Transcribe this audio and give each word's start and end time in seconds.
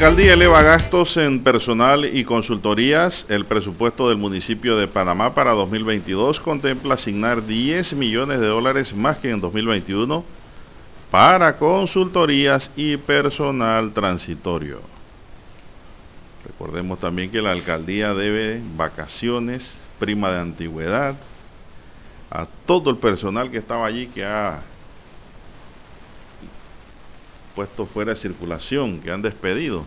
Alcaldía 0.00 0.32
eleva 0.32 0.62
gastos 0.62 1.18
en 1.18 1.44
personal 1.44 2.06
y 2.06 2.24
consultorías. 2.24 3.26
El 3.28 3.44
presupuesto 3.44 4.08
del 4.08 4.16
municipio 4.16 4.78
de 4.78 4.88
Panamá 4.88 5.34
para 5.34 5.52
2022 5.52 6.40
contempla 6.40 6.94
asignar 6.94 7.44
10 7.44 7.92
millones 7.92 8.40
de 8.40 8.46
dólares 8.46 8.94
más 8.94 9.18
que 9.18 9.28
en 9.28 9.42
2021 9.42 10.24
para 11.10 11.58
consultorías 11.58 12.70
y 12.76 12.96
personal 12.96 13.92
transitorio. 13.92 14.80
Recordemos 16.46 16.98
también 16.98 17.30
que 17.30 17.42
la 17.42 17.50
alcaldía 17.50 18.14
debe 18.14 18.62
vacaciones, 18.78 19.76
prima 19.98 20.32
de 20.32 20.40
antigüedad, 20.40 21.14
a 22.30 22.46
todo 22.64 22.88
el 22.88 22.96
personal 22.96 23.50
que 23.50 23.58
estaba 23.58 23.84
allí 23.84 24.06
que 24.06 24.24
ha 24.24 24.62
puesto 27.54 27.86
fuera 27.86 28.14
de 28.14 28.20
circulación, 28.20 29.00
que 29.00 29.10
han 29.10 29.22
despedido 29.22 29.84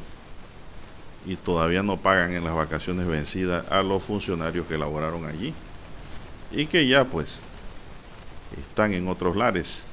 y 1.26 1.36
todavía 1.36 1.84
no 1.84 1.98
pagan 1.98 2.34
en 2.34 2.44
las 2.44 2.54
vacaciones 2.54 3.08
vencidas 3.08 3.66
a 3.72 3.82
los 3.82 4.04
funcionarios 4.04 4.68
que 4.68 4.78
laboraron 4.78 5.26
allí 5.26 5.54
y 6.52 6.66
que 6.66 6.88
ya 6.88 7.06
pues 7.06 7.42
están 8.58 8.94
en 8.94 9.08
otros 9.08 9.36
lares, 9.36 9.88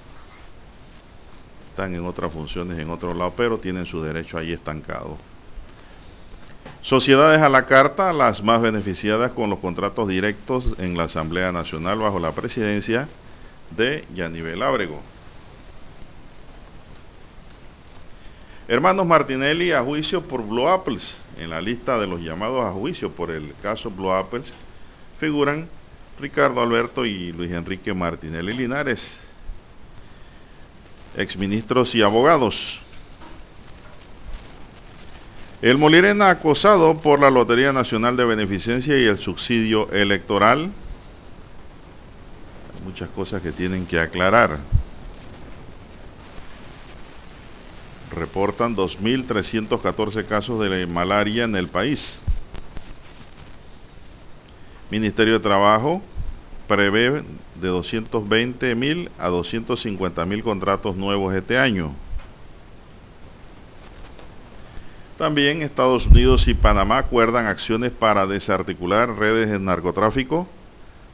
están 1.70 1.94
en 1.94 2.04
otras 2.04 2.32
funciones 2.32 2.78
en 2.78 2.90
otro 2.90 3.14
lado, 3.14 3.32
pero 3.36 3.58
tienen 3.58 3.86
su 3.86 4.02
derecho 4.02 4.36
ahí 4.36 4.52
estancado. 4.52 5.16
Sociedades 6.82 7.40
a 7.42 7.48
la 7.48 7.66
carta, 7.66 8.12
las 8.12 8.42
más 8.42 8.60
beneficiadas 8.60 9.32
con 9.32 9.50
los 9.50 9.58
contratos 9.60 10.08
directos 10.08 10.74
en 10.78 10.96
la 10.96 11.04
Asamblea 11.04 11.52
Nacional 11.52 11.98
bajo 11.98 12.18
la 12.18 12.32
presidencia 12.32 13.08
de 13.76 14.06
Yanivel 14.14 14.62
Ábrego. 14.62 15.02
Hermanos 18.70 19.04
Martinelli 19.04 19.72
a 19.72 19.82
juicio 19.82 20.22
por 20.22 20.46
Blue 20.46 20.68
Apples. 20.68 21.16
En 21.36 21.50
la 21.50 21.60
lista 21.60 21.98
de 21.98 22.06
los 22.06 22.20
llamados 22.20 22.64
a 22.64 22.70
juicio 22.70 23.10
por 23.10 23.32
el 23.32 23.52
caso 23.60 23.90
Blue 23.90 24.12
Apples 24.12 24.54
figuran 25.18 25.68
Ricardo 26.20 26.60
Alberto 26.60 27.04
y 27.04 27.32
Luis 27.32 27.50
Enrique 27.50 27.92
Martinelli 27.92 28.52
Linares, 28.52 29.26
exministros 31.16 31.96
y 31.96 32.02
abogados. 32.02 32.78
El 35.62 35.76
Molirena 35.76 36.30
acosado 36.30 36.96
por 37.02 37.18
la 37.18 37.28
Lotería 37.28 37.72
Nacional 37.72 38.16
de 38.16 38.24
Beneficencia 38.24 38.96
y 38.96 39.04
el 39.04 39.18
subsidio 39.18 39.90
electoral. 39.90 40.70
Hay 42.72 42.84
muchas 42.84 43.08
cosas 43.08 43.42
que 43.42 43.50
tienen 43.50 43.84
que 43.84 43.98
aclarar. 43.98 44.60
Reportan 48.10 48.76
2.314 48.76 50.26
casos 50.26 50.60
de 50.60 50.86
malaria 50.86 51.44
en 51.44 51.56
el 51.56 51.68
país. 51.68 52.20
Ministerio 54.90 55.34
de 55.34 55.40
Trabajo 55.40 56.02
prevé 56.66 57.22
de 57.60 57.68
220.000 57.68 59.10
a 59.18 59.28
250.000 59.28 60.42
contratos 60.42 60.96
nuevos 60.96 61.34
este 61.34 61.58
año. 61.58 61.92
También 65.18 65.62
Estados 65.62 66.06
Unidos 66.06 66.48
y 66.48 66.54
Panamá 66.54 66.98
acuerdan 66.98 67.46
acciones 67.46 67.92
para 67.92 68.26
desarticular 68.26 69.18
redes 69.18 69.50
de 69.50 69.58
narcotráfico 69.58 70.48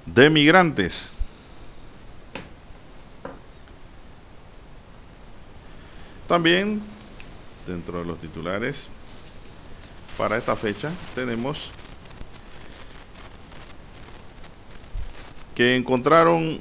de 0.06 0.30
migrantes. 0.30 1.15
También, 6.28 6.82
dentro 7.66 8.00
de 8.00 8.04
los 8.04 8.18
titulares, 8.18 8.88
para 10.18 10.38
esta 10.38 10.56
fecha 10.56 10.92
tenemos 11.14 11.70
que 15.54 15.76
encontraron 15.76 16.60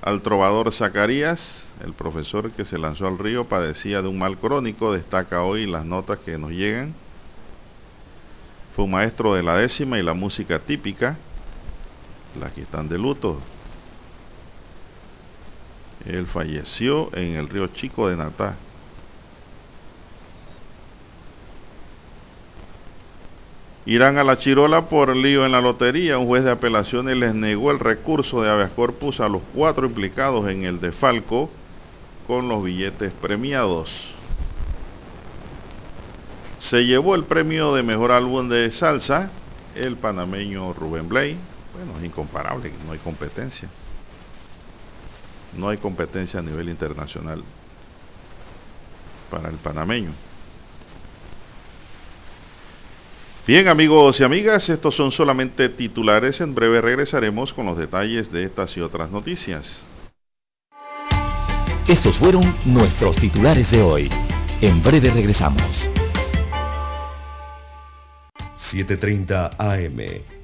al 0.00 0.22
trovador 0.22 0.72
Zacarías, 0.72 1.66
el 1.84 1.92
profesor 1.92 2.50
que 2.52 2.64
se 2.64 2.78
lanzó 2.78 3.06
al 3.06 3.18
río, 3.18 3.44
padecía 3.46 4.00
de 4.00 4.08
un 4.08 4.18
mal 4.18 4.38
crónico, 4.38 4.92
destaca 4.92 5.42
hoy 5.42 5.66
las 5.66 5.84
notas 5.84 6.18
que 6.18 6.38
nos 6.38 6.52
llegan. 6.52 6.94
Fue 8.74 8.86
un 8.86 8.92
maestro 8.92 9.34
de 9.34 9.42
la 9.42 9.56
décima 9.56 9.98
y 9.98 10.02
la 10.02 10.14
música 10.14 10.58
típica, 10.58 11.16
las 12.40 12.52
que 12.52 12.62
están 12.62 12.88
de 12.88 12.98
luto, 12.98 13.40
él 16.06 16.26
falleció 16.26 17.10
en 17.16 17.36
el 17.36 17.48
río 17.48 17.68
Chico 17.68 18.08
de 18.08 18.16
Natá. 18.16 18.56
Irán 23.86 24.16
a 24.16 24.24
la 24.24 24.38
Chirola 24.38 24.88
por 24.88 25.14
lío 25.14 25.44
en 25.44 25.52
la 25.52 25.60
lotería. 25.60 26.18
Un 26.18 26.26
juez 26.26 26.44
de 26.44 26.50
apelaciones 26.50 27.16
les 27.16 27.34
negó 27.34 27.70
el 27.70 27.78
recurso 27.78 28.42
de 28.42 28.50
habeas 28.50 28.70
corpus 28.70 29.20
a 29.20 29.28
los 29.28 29.42
cuatro 29.54 29.86
implicados 29.86 30.48
en 30.48 30.64
el 30.64 30.80
defalco 30.80 31.50
con 32.26 32.48
los 32.48 32.64
billetes 32.64 33.12
premiados. 33.12 34.08
Se 36.58 36.86
llevó 36.86 37.14
el 37.14 37.24
premio 37.24 37.74
de 37.74 37.82
mejor 37.82 38.12
álbum 38.12 38.48
de 38.48 38.70
salsa 38.70 39.30
el 39.74 39.96
panameño 39.96 40.72
Rubén 40.72 41.08
Blay. 41.08 41.36
Bueno, 41.74 41.98
es 41.98 42.06
incomparable, 42.06 42.72
no 42.86 42.92
hay 42.92 42.98
competencia 42.98 43.68
no 45.56 45.68
hay 45.68 45.78
competencia 45.78 46.40
a 46.40 46.42
nivel 46.42 46.68
internacional 46.68 47.42
para 49.30 49.48
el 49.48 49.56
panameño. 49.56 50.10
Bien 53.46 53.68
amigos 53.68 54.20
y 54.20 54.24
amigas, 54.24 54.70
estos 54.70 54.94
son 54.94 55.10
solamente 55.10 55.68
titulares. 55.68 56.40
En 56.40 56.54
breve 56.54 56.80
regresaremos 56.80 57.52
con 57.52 57.66
los 57.66 57.76
detalles 57.76 58.32
de 58.32 58.44
estas 58.44 58.74
y 58.76 58.80
otras 58.80 59.10
noticias. 59.10 59.84
Estos 61.86 62.16
fueron 62.16 62.56
nuestros 62.64 63.16
titulares 63.16 63.70
de 63.70 63.82
hoy. 63.82 64.10
En 64.62 64.82
breve 64.82 65.10
regresamos. 65.10 65.62
7.30 68.70 69.56
AM 69.58 70.43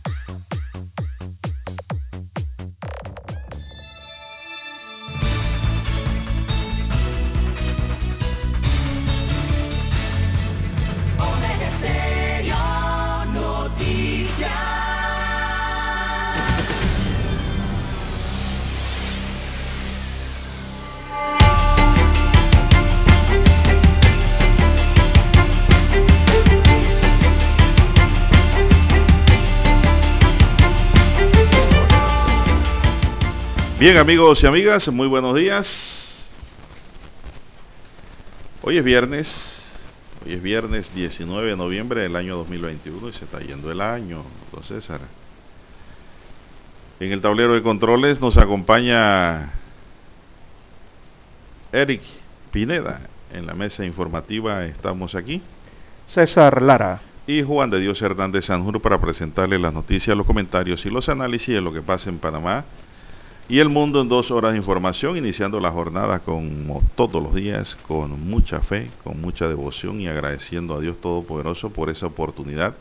Bien 33.81 33.97
amigos 33.97 34.43
y 34.43 34.45
amigas, 34.45 34.87
muy 34.89 35.07
buenos 35.07 35.35
días. 35.35 36.29
Hoy 38.61 38.77
es 38.77 38.83
viernes, 38.83 39.65
hoy 40.23 40.33
es 40.33 40.41
viernes 40.43 40.87
19 40.93 41.49
de 41.49 41.57
noviembre 41.57 42.03
del 42.03 42.15
año 42.15 42.37
2021 42.37 43.09
y 43.09 43.13
se 43.13 43.25
está 43.25 43.39
yendo 43.39 43.71
el 43.71 43.81
año, 43.81 44.23
don 44.51 44.61
César. 44.61 44.99
En 46.99 47.11
el 47.11 47.21
tablero 47.21 47.55
de 47.55 47.63
controles 47.63 48.21
nos 48.21 48.37
acompaña 48.37 49.49
Eric 51.71 52.03
Pineda. 52.51 53.01
En 53.33 53.47
la 53.47 53.55
mesa 53.55 53.83
informativa 53.83 54.63
estamos 54.65 55.15
aquí. 55.15 55.41
César 56.05 56.61
Lara. 56.61 57.01
Y 57.25 57.41
Juan 57.41 57.71
de 57.71 57.79
Dios 57.79 57.99
Hernández 57.99 58.45
Sanjur 58.45 58.79
para 58.79 59.01
presentarle 59.01 59.57
las 59.57 59.73
noticias, 59.73 60.15
los 60.15 60.27
comentarios 60.27 60.85
y 60.85 60.91
los 60.91 61.09
análisis 61.09 61.55
de 61.55 61.61
lo 61.61 61.73
que 61.73 61.81
pasa 61.81 62.11
en 62.11 62.19
Panamá 62.19 62.63
y 63.51 63.59
el 63.59 63.67
mundo 63.67 63.99
en 63.99 64.07
dos 64.07 64.31
horas 64.31 64.53
de 64.53 64.59
información, 64.59 65.17
iniciando 65.17 65.59
la 65.59 65.71
jornada 65.71 66.19
como 66.19 66.81
todos 66.95 67.21
los 67.21 67.35
días, 67.35 67.75
con 67.85 68.29
mucha 68.29 68.61
fe, 68.61 68.89
con 69.03 69.19
mucha 69.19 69.49
devoción 69.49 69.99
y 69.99 70.07
agradeciendo 70.07 70.73
a 70.73 70.79
Dios 70.79 71.01
Todopoderoso 71.01 71.69
por 71.69 71.89
esa 71.89 72.05
oportunidad 72.05 72.75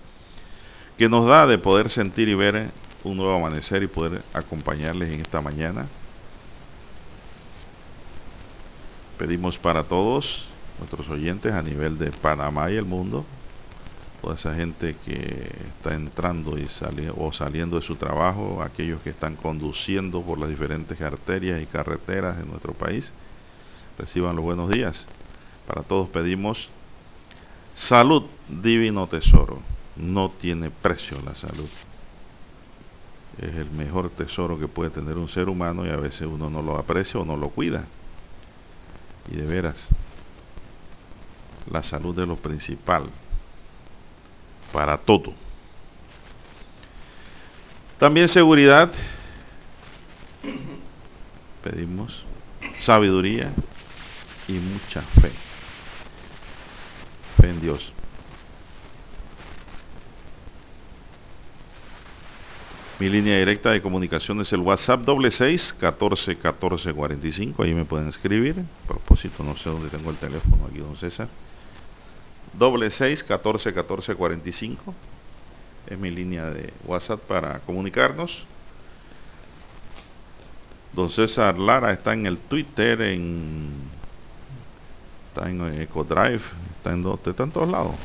que 0.96 1.08
nos 1.08 1.26
da 1.26 1.49
de 1.49 1.58
poder 1.58 1.90
sentir 1.90 2.28
y 2.28 2.34
ver 2.34 2.70
un 3.02 3.17
nuevo 3.17 3.34
amanecer 3.34 3.82
y 3.82 3.88
poder 3.88 4.22
acompañarles 4.32 5.12
en 5.12 5.20
esta 5.22 5.40
mañana. 5.40 5.88
Pedimos 9.19 9.58
para 9.58 9.82
todos 9.82 10.46
nuestros 10.78 11.08
oyentes 11.08 11.52
a 11.52 11.62
nivel 11.62 11.99
de 11.99 12.12
Panamá 12.12 12.70
y 12.70 12.76
el 12.76 12.84
mundo 12.84 13.25
toda 14.20 14.34
esa 14.34 14.55
gente 14.55 14.96
que 15.05 15.50
está 15.76 15.94
entrando 15.94 16.58
y 16.58 16.69
o 17.17 17.32
saliendo 17.32 17.76
de 17.76 17.82
su 17.82 17.96
trabajo, 17.96 18.62
aquellos 18.62 19.00
que 19.00 19.11
están 19.11 19.37
conduciendo 19.37 20.22
por 20.22 20.38
las 20.38 20.49
diferentes 20.49 21.00
arterias 21.00 21.62
y 21.62 21.67
carreteras 21.67 22.37
de 22.38 22.44
nuestro 22.44 22.75
país, 22.75 23.12
reciban 23.99 24.37
los 24.37 24.44
buenos 24.44 24.70
días. 24.70 25.06
Para 25.67 25.82
todos 25.82 26.08
pedimos 26.08 26.69
salud, 27.75 28.25
divino 28.49 29.06
tesoro. 29.06 29.58
No 29.96 30.31
tiene 30.31 30.70
precio 30.70 31.20
la 31.25 31.34
salud. 31.34 31.69
Es 33.38 33.55
el 33.55 33.70
mejor 33.70 34.11
tesoro 34.11 34.58
que 34.58 34.69
puede 34.69 34.90
tener 34.90 35.16
un 35.16 35.28
ser 35.28 35.49
humano 35.49 35.87
y 35.87 35.90
a 35.90 35.96
veces 35.96 36.23
uno 36.23 36.50
no 36.50 36.62
lo 36.62 36.76
aprecia 36.76 37.20
o 37.20 37.25
no 37.25 37.37
lo 37.37 37.49
cuida. 37.49 37.84
Y 39.31 39.37
de 39.37 39.46
veras, 39.46 39.88
la 41.70 41.82
salud 41.82 42.19
es 42.19 42.28
lo 42.28 42.37
principal 42.37 43.11
para 44.72 44.96
todo. 44.99 45.34
También 47.99 48.28
seguridad. 48.28 48.90
Pedimos 51.62 52.25
sabiduría 52.78 53.52
y 54.49 54.52
mucha 54.52 55.02
fe. 55.20 55.31
Fe 57.37 57.50
en 57.50 57.61
Dios. 57.61 57.93
Mi 62.99 63.08
línea 63.08 63.38
directa 63.38 63.70
de 63.70 63.81
comunicación 63.81 64.40
es 64.40 64.52
el 64.52 64.61
WhatsApp 64.61 65.00
doble 65.02 65.31
seis 65.31 65.75
catorce 65.78 66.37
catorce 66.37 66.93
cuarenta 66.93 67.26
y 67.26 67.32
cinco. 67.32 67.62
Ahí 67.62 67.75
me 67.75 67.84
pueden 67.84 68.08
escribir. 68.08 68.64
A 68.84 68.88
propósito, 68.88 69.43
no 69.43 69.56
sé 69.56 69.69
dónde 69.70 69.88
tengo 69.88 70.11
el 70.11 70.16
teléfono 70.16 70.66
aquí, 70.66 70.78
don 70.78 70.96
César 70.96 71.28
doble 72.52 72.91
seis 72.91 73.23
catorce 73.23 73.73
catorce 73.73 74.14
cuarenta 74.14 74.49
y 74.49 74.52
cinco 74.52 74.94
es 75.87 75.99
mi 75.99 76.11
línea 76.11 76.50
de 76.50 76.73
WhatsApp 76.85 77.20
para 77.20 77.58
comunicarnos. 77.61 78.44
Don 80.93 81.08
César 81.08 81.58
Lara 81.58 81.93
está 81.93 82.12
en 82.12 82.26
el 82.26 82.38
Twitter, 82.38 83.00
en 83.00 83.70
está 85.29 85.49
en 85.49 85.81
EcoDrive, 85.82 86.43
está 86.76 86.93
en, 86.93 87.06
está 87.25 87.43
en 87.44 87.50
todos 87.52 87.69
lados. 87.69 87.94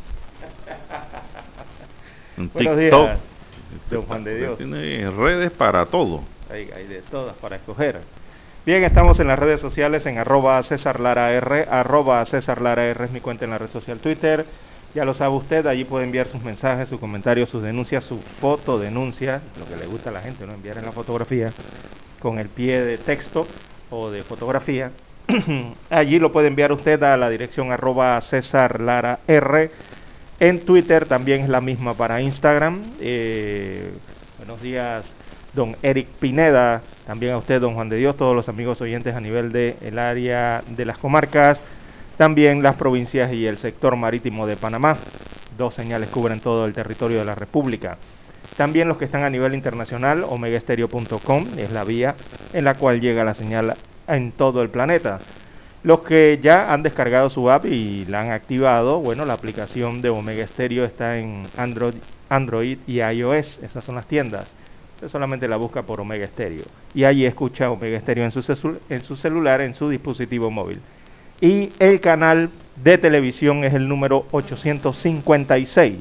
En 2.37 2.49
TikTok. 2.49 3.11
don 3.89 4.01
Juan 4.01 4.25
de 4.25 4.37
Dios. 4.37 4.57
Tiene 4.57 5.09
redes 5.09 5.51
para 5.51 5.85
todo. 5.85 6.21
Hay, 6.49 6.69
hay 6.69 6.85
de 6.85 7.01
todas 7.03 7.33
para 7.37 7.55
escoger. 7.55 8.01
Bien, 8.65 8.83
estamos 8.83 9.19
en 9.19 9.27
las 9.27 9.37
redes 9.37 9.61
sociales 9.61 10.07
en 10.07 10.17
arroba 10.17 10.63
César 10.63 10.99
Lara 10.99 11.31
R, 11.31 11.67
arroba 11.69 12.25
César 12.25 12.61
Lara 12.63 12.87
R 12.87 13.05
es 13.05 13.11
mi 13.11 13.19
cuenta 13.19 13.45
en 13.45 13.51
la 13.51 13.59
red 13.59 13.69
social 13.69 13.99
Twitter. 13.99 14.43
Ya 14.95 15.05
lo 15.05 15.13
sabe 15.13 15.35
usted, 15.35 15.67
allí 15.67 15.83
puede 15.83 16.05
enviar 16.05 16.27
sus 16.27 16.41
mensajes, 16.41 16.89
sus 16.89 16.99
comentarios, 16.99 17.47
sus 17.47 17.61
denuncias, 17.61 18.05
su 18.05 18.17
foto 18.41 18.79
denuncia, 18.79 19.39
lo 19.59 19.67
que 19.67 19.75
le 19.75 19.85
gusta 19.85 20.09
a 20.09 20.13
la 20.13 20.21
gente, 20.21 20.47
no 20.47 20.53
enviar 20.53 20.79
en 20.79 20.85
la 20.85 20.91
fotografía 20.91 21.51
con 22.19 22.39
el 22.39 22.49
pie 22.49 22.81
de 22.81 22.97
texto 22.97 23.45
o 23.91 24.09
de 24.09 24.23
fotografía. 24.23 24.89
allí 25.91 26.17
lo 26.17 26.31
puede 26.31 26.47
enviar 26.47 26.71
usted 26.71 27.03
a 27.03 27.17
la 27.17 27.29
dirección 27.29 27.71
arroba 27.71 28.19
César 28.21 28.81
Lara 28.81 29.19
R. 29.27 29.69
En 30.39 30.65
Twitter 30.65 31.05
también 31.05 31.41
es 31.41 31.49
la 31.49 31.61
misma 31.61 31.93
para 31.93 32.19
Instagram. 32.19 32.81
Eh, 32.99 33.91
buenos 34.39 34.59
días 34.59 35.13
don 35.55 35.75
Eric 35.81 36.07
Pineda, 36.19 36.81
también 37.07 37.33
a 37.33 37.37
usted, 37.37 37.61
don 37.61 37.73
Juan 37.73 37.89
de 37.89 37.97
Dios, 37.97 38.17
todos 38.17 38.35
los 38.35 38.49
amigos 38.49 38.81
oyentes 38.81 39.15
a 39.15 39.21
nivel 39.21 39.51
del 39.51 39.75
el 39.81 39.97
área 39.97 40.61
de 40.67 40.85
las 40.85 40.97
comarcas, 40.97 41.59
también 42.17 42.61
las 42.61 42.75
provincias 42.75 43.31
y 43.33 43.47
el 43.47 43.57
sector 43.57 43.95
marítimo 43.95 44.45
de 44.45 44.55
Panamá. 44.55 44.97
Dos 45.57 45.73
señales 45.73 46.09
cubren 46.09 46.39
todo 46.39 46.65
el 46.65 46.73
territorio 46.73 47.19
de 47.19 47.25
la 47.25 47.35
República. 47.35 47.97
También 48.57 48.87
los 48.87 48.97
que 48.97 49.05
están 49.05 49.23
a 49.23 49.29
nivel 49.29 49.53
internacional, 49.53 50.23
omegaestereo.com 50.27 51.45
es 51.57 51.71
la 51.71 51.83
vía 51.83 52.15
en 52.53 52.63
la 52.63 52.75
cual 52.75 53.01
llega 53.01 53.23
la 53.23 53.33
señal 53.33 53.75
en 54.07 54.31
todo 54.31 54.61
el 54.61 54.69
planeta. 54.69 55.19
Los 55.83 55.99
que 56.01 56.39
ya 56.41 56.73
han 56.73 56.81
descargado 56.81 57.29
su 57.29 57.51
app 57.51 57.65
y 57.65 58.05
la 58.05 58.21
han 58.21 58.31
activado, 58.31 58.99
bueno, 58.99 59.25
la 59.25 59.33
aplicación 59.33 60.01
de 60.01 60.09
Omega 60.09 60.47
Stereo 60.47 60.83
está 60.83 61.17
en 61.19 61.47
Android, 61.57 61.95
Android 62.29 62.79
y 62.87 63.01
iOS, 63.01 63.59
esas 63.61 63.83
son 63.83 63.95
las 63.95 64.07
tiendas. 64.07 64.55
Usted 64.95 65.09
solamente 65.09 65.47
la 65.49 65.57
busca 65.57 65.83
por 65.83 65.99
Omega 65.99 66.25
Stereo. 66.25 66.63
Y 66.93 67.03
allí 67.03 67.25
escucha 67.25 67.69
Omega 67.69 67.99
Stereo 67.99 68.23
en 68.23 68.31
su, 68.31 68.79
en 68.89 69.03
su 69.03 69.17
celular, 69.17 69.59
en 69.59 69.73
su 69.73 69.89
dispositivo 69.89 70.49
móvil. 70.49 70.79
Y 71.41 71.73
el 71.79 71.99
canal 71.99 72.49
de 72.81 72.97
televisión 72.97 73.65
es 73.65 73.73
el 73.73 73.89
número 73.89 74.25
856. 74.31 75.97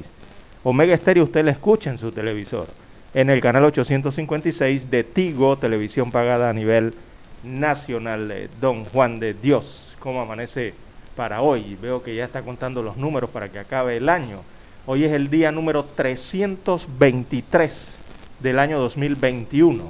Omega 0.62 0.96
Stereo 0.96 1.24
usted 1.24 1.44
la 1.44 1.50
escucha 1.50 1.90
en 1.90 1.98
su 1.98 2.12
televisor. 2.12 2.68
En 3.14 3.30
el 3.30 3.40
canal 3.40 3.64
856 3.64 4.88
de 4.88 5.02
Tigo, 5.02 5.58
televisión 5.58 6.12
pagada 6.12 6.48
a 6.48 6.52
nivel 6.52 6.94
nacional. 7.42 8.48
Don 8.60 8.84
Juan 8.84 9.18
de 9.18 9.34
Dios, 9.34 9.96
¿cómo 9.98 10.20
amanece 10.20 10.72
para 11.16 11.42
hoy? 11.42 11.76
Veo 11.82 12.00
que 12.00 12.14
ya 12.14 12.26
está 12.26 12.42
contando 12.42 12.80
los 12.80 12.96
números 12.96 13.30
para 13.30 13.50
que 13.50 13.58
acabe 13.58 13.96
el 13.96 14.08
año. 14.08 14.42
Hoy 14.86 15.02
es 15.02 15.10
el 15.10 15.30
día 15.30 15.50
número 15.50 15.84
323 15.96 18.03
del 18.44 18.58
año 18.58 18.78
2021. 18.78 19.82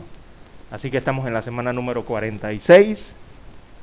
Así 0.71 0.89
que 0.89 0.99
estamos 0.99 1.27
en 1.27 1.35
la 1.35 1.43
semana 1.43 1.73
número 1.73 2.05
46 2.05 3.05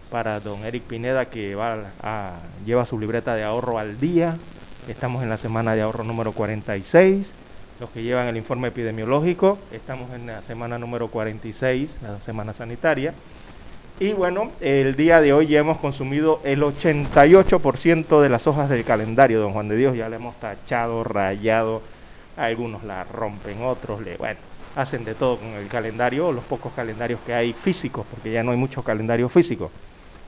para 0.10 0.40
don 0.40 0.64
Eric 0.64 0.84
Pineda 0.84 1.26
que 1.26 1.56
va 1.56 1.92
a, 2.02 2.40
lleva 2.66 2.86
su 2.86 2.98
libreta 2.98 3.36
de 3.36 3.44
ahorro 3.44 3.80
al 3.80 4.00
día. 4.00 4.38
Estamos 4.88 5.24
en 5.24 5.30
la 5.30 5.38
semana 5.38 5.76
de 5.76 5.82
ahorro 5.82 6.06
número 6.06 6.32
46. 6.32 7.30
Los 7.82 7.90
que 7.90 8.02
llevan 8.02 8.28
el 8.28 8.38
informe 8.38 8.70
epidemiológico, 8.70 9.58
estamos 9.74 10.10
en 10.12 10.28
la 10.28 10.42
semana 10.44 10.80
número 10.80 11.10
46, 11.10 11.98
la 12.02 12.22
semana 12.22 12.54
sanitaria. 12.54 13.14
Y 14.00 14.14
bueno, 14.14 14.52
el 14.62 14.96
día 14.96 15.20
de 15.20 15.34
hoy 15.34 15.48
ya 15.48 15.60
hemos 15.60 15.80
consumido 15.80 16.40
el 16.46 16.62
88% 16.62 18.22
de 18.22 18.30
las 18.30 18.48
hojas 18.48 18.70
del 18.70 18.86
calendario, 18.86 19.42
don 19.42 19.52
Juan 19.52 19.68
de 19.68 19.76
Dios. 19.76 19.98
Ya 19.98 20.08
le 20.08 20.16
hemos 20.16 20.40
tachado, 20.40 21.04
rayado. 21.04 21.82
Algunos 22.38 22.86
la 22.86 23.04
rompen, 23.04 23.62
otros 23.64 24.02
le. 24.02 24.16
Bueno, 24.16 24.40
hacen 24.76 25.04
de 25.04 25.16
todo 25.16 25.38
con 25.38 25.50
el 25.50 25.68
calendario, 25.68 26.32
los 26.32 26.44
pocos 26.46 26.72
calendarios 26.74 27.20
que 27.26 27.34
hay 27.34 27.54
físicos, 27.54 28.06
porque 28.10 28.32
ya 28.32 28.44
no 28.44 28.52
hay 28.52 28.58
muchos 28.58 28.84
calendarios 28.84 29.32
físicos. 29.32 29.72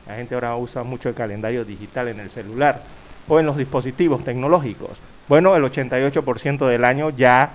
La 0.07 0.15
gente 0.15 0.35
ahora 0.35 0.55
usa 0.55 0.83
mucho 0.83 1.09
el 1.09 1.15
calendario 1.15 1.63
digital 1.63 2.09
en 2.09 2.19
el 2.19 2.29
celular 2.29 2.83
o 3.27 3.39
en 3.39 3.45
los 3.45 3.57
dispositivos 3.57 4.23
tecnológicos. 4.23 4.99
Bueno, 5.29 5.55
el 5.55 5.63
88% 5.63 6.67
del 6.67 6.83
año 6.83 7.09
ya 7.11 7.53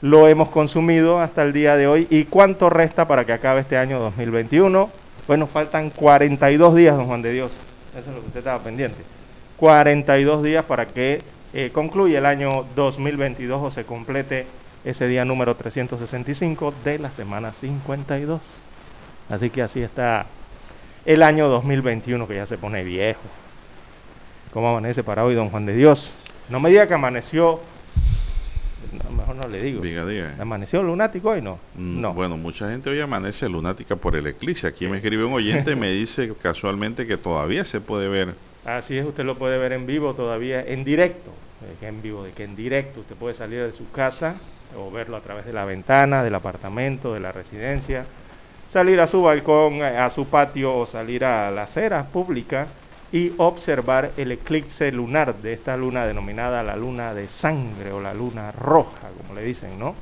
lo 0.00 0.28
hemos 0.28 0.50
consumido 0.50 1.20
hasta 1.20 1.42
el 1.42 1.52
día 1.52 1.76
de 1.76 1.88
hoy. 1.88 2.06
¿Y 2.10 2.24
cuánto 2.24 2.70
resta 2.70 3.08
para 3.08 3.24
que 3.24 3.32
acabe 3.32 3.62
este 3.62 3.76
año 3.76 3.98
2021? 3.98 4.90
Bueno, 5.26 5.46
faltan 5.48 5.90
42 5.90 6.74
días, 6.76 6.96
don 6.96 7.06
Juan 7.06 7.22
de 7.22 7.32
Dios. 7.32 7.50
Eso 7.98 8.10
es 8.10 8.14
lo 8.14 8.20
que 8.20 8.28
usted 8.28 8.38
estaba 8.38 8.62
pendiente. 8.62 8.98
42 9.56 10.42
días 10.44 10.64
para 10.64 10.86
que 10.86 11.20
eh, 11.52 11.70
concluya 11.72 12.18
el 12.18 12.26
año 12.26 12.64
2022 12.76 13.60
o 13.60 13.70
se 13.70 13.84
complete 13.84 14.46
ese 14.88 15.06
día 15.06 15.24
número 15.24 15.54
365 15.54 16.72
de 16.82 16.98
la 16.98 17.10
semana 17.12 17.52
52. 17.52 18.40
Así 19.28 19.50
que 19.50 19.60
así 19.60 19.82
está 19.82 20.26
el 21.04 21.22
año 21.22 21.48
2021 21.48 22.26
que 22.26 22.36
ya 22.36 22.46
se 22.46 22.56
pone 22.56 22.82
viejo. 22.82 23.20
¿Cómo 24.52 24.70
amanece 24.70 25.04
para 25.04 25.24
hoy, 25.24 25.34
don 25.34 25.50
Juan 25.50 25.66
de 25.66 25.74
Dios? 25.74 26.10
No 26.48 26.58
me 26.58 26.70
diga 26.70 26.88
que 26.88 26.94
amaneció, 26.94 27.60
mejor 29.14 29.36
no 29.36 29.46
le 29.46 29.62
digo. 29.62 29.82
Diga, 29.82 30.06
diga. 30.06 30.36
¿Amaneció 30.38 30.82
lunático 30.82 31.30
hoy 31.30 31.42
no? 31.42 31.58
Mm, 31.74 32.00
no. 32.00 32.14
Bueno, 32.14 32.38
mucha 32.38 32.70
gente 32.70 32.88
hoy 32.88 33.00
amanece 33.00 33.46
lunática 33.46 33.96
por 33.96 34.16
el 34.16 34.26
eclipse. 34.26 34.66
Aquí 34.66 34.86
me 34.86 34.96
escribe 34.96 35.24
un 35.24 35.34
oyente 35.34 35.72
y 35.72 35.76
me 35.76 35.90
dice 35.92 36.32
casualmente 36.40 37.06
que 37.06 37.18
todavía 37.18 37.66
se 37.66 37.82
puede 37.82 38.08
ver. 38.08 38.34
Así 38.64 38.96
es, 38.96 39.04
usted 39.04 39.24
lo 39.24 39.36
puede 39.36 39.58
ver 39.58 39.72
en 39.72 39.86
vivo 39.86 40.14
todavía, 40.14 40.62
en 40.62 40.82
directo. 40.84 41.30
¿De 41.60 41.74
qué 41.80 41.88
en 41.88 42.02
vivo? 42.02 42.22
De 42.22 42.32
que 42.32 42.44
en 42.44 42.54
directo 42.54 43.00
usted 43.00 43.16
puede 43.16 43.34
salir 43.34 43.62
de 43.62 43.72
su 43.72 43.90
casa 43.90 44.36
o 44.76 44.90
verlo 44.90 45.16
a 45.16 45.20
través 45.22 45.44
de 45.44 45.52
la 45.52 45.64
ventana, 45.64 46.22
del 46.22 46.34
apartamento, 46.34 47.14
de 47.14 47.20
la 47.20 47.32
residencia, 47.32 48.06
salir 48.68 49.00
a 49.00 49.06
su 49.06 49.22
balcón, 49.22 49.82
a 49.82 50.08
su 50.10 50.28
patio 50.28 50.76
o 50.76 50.86
salir 50.86 51.24
a 51.24 51.50
la 51.50 51.64
acera 51.64 52.12
pública 52.12 52.66
y 53.10 53.32
observar 53.38 54.12
el 54.16 54.32
eclipse 54.32 54.92
lunar 54.92 55.40
de 55.40 55.54
esta 55.54 55.76
luna 55.76 56.06
denominada 56.06 56.62
la 56.62 56.76
luna 56.76 57.14
de 57.14 57.28
sangre 57.28 57.90
o 57.92 58.00
la 58.00 58.12
luna 58.12 58.52
roja, 58.52 59.08
como 59.16 59.34
le 59.34 59.42
dicen, 59.42 59.78
¿no? 59.78 59.94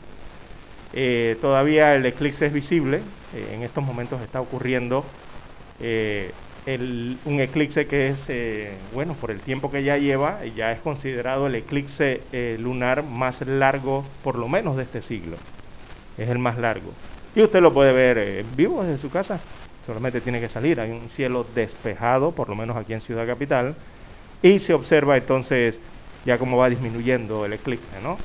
Eh, 0.92 1.36
todavía 1.40 1.94
el 1.94 2.06
eclipse 2.06 2.46
es 2.46 2.52
visible, 2.52 3.02
eh, 3.32 3.52
en 3.54 3.62
estos 3.62 3.84
momentos 3.84 4.20
está 4.22 4.40
ocurriendo 4.40 5.04
eh, 5.78 6.32
el, 6.66 7.18
un 7.24 7.40
eclipse 7.40 7.86
que 7.86 8.08
es, 8.08 8.18
eh, 8.28 8.72
bueno, 8.92 9.14
por 9.14 9.30
el 9.30 9.40
tiempo 9.40 9.70
que 9.70 9.84
ya 9.84 9.96
lleva, 9.96 10.44
ya 10.44 10.72
es 10.72 10.80
considerado 10.80 11.46
el 11.46 11.54
eclipse 11.54 12.22
eh, 12.32 12.56
lunar 12.60 13.04
más 13.04 13.40
largo, 13.46 14.04
por 14.22 14.36
lo 14.36 14.48
menos 14.48 14.76
de 14.76 14.82
este 14.82 15.00
siglo. 15.00 15.36
Es 16.18 16.28
el 16.28 16.38
más 16.38 16.58
largo. 16.58 16.90
Y 17.34 17.42
usted 17.42 17.60
lo 17.60 17.72
puede 17.72 17.92
ver 17.92 18.18
eh, 18.18 18.44
vivo 18.56 18.82
desde 18.82 18.98
su 18.98 19.10
casa. 19.10 19.40
Solamente 19.86 20.20
tiene 20.20 20.40
que 20.40 20.48
salir. 20.48 20.80
Hay 20.80 20.90
un 20.90 21.08
cielo 21.10 21.46
despejado, 21.54 22.32
por 22.32 22.48
lo 22.48 22.56
menos 22.56 22.76
aquí 22.76 22.92
en 22.92 23.00
Ciudad 23.00 23.26
Capital. 23.26 23.76
Y 24.42 24.58
se 24.58 24.74
observa 24.74 25.16
entonces 25.16 25.80
ya 26.24 26.38
cómo 26.38 26.56
va 26.56 26.68
disminuyendo 26.68 27.44
el 27.46 27.52
eclipse, 27.52 28.00
¿no? 28.02 28.18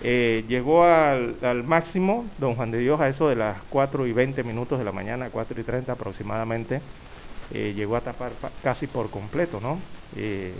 Eh, 0.00 0.44
llegó 0.48 0.84
al, 0.84 1.36
al 1.42 1.64
máximo, 1.64 2.26
don 2.38 2.54
Juan 2.54 2.70
de 2.70 2.78
Dios, 2.78 3.00
a 3.00 3.08
eso 3.08 3.28
de 3.28 3.36
las 3.36 3.58
4 3.68 4.06
y 4.06 4.12
20 4.12 4.42
minutos 4.44 4.78
de 4.78 4.84
la 4.84 4.92
mañana, 4.92 5.30
4 5.30 5.60
y 5.60 5.64
30 5.64 5.92
aproximadamente, 5.92 6.80
eh, 7.50 7.72
llegó 7.74 7.96
a 7.96 8.00
tapar 8.02 8.32
pa- 8.34 8.52
casi 8.62 8.86
por 8.86 9.10
completo, 9.10 9.60
¿no? 9.60 9.78
Eh, 10.16 10.54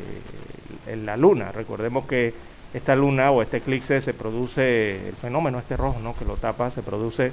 en 0.87 1.07
la 1.07 1.16
luna, 1.16 1.52
recordemos 1.52 2.07
que 2.07 2.35
esta 2.73 2.95
luna 2.97 3.30
o 3.30 3.42
este 3.42 3.59
eclipse 3.59 4.00
se 4.00 4.12
produce, 4.14 5.09
el 5.09 5.16
fenómeno 5.16 5.59
este 5.59 5.76
rojo, 5.76 5.99
¿no? 6.00 6.14
Que 6.16 6.25
lo 6.25 6.37
tapa, 6.37 6.71
se 6.71 6.83
produce 6.83 7.33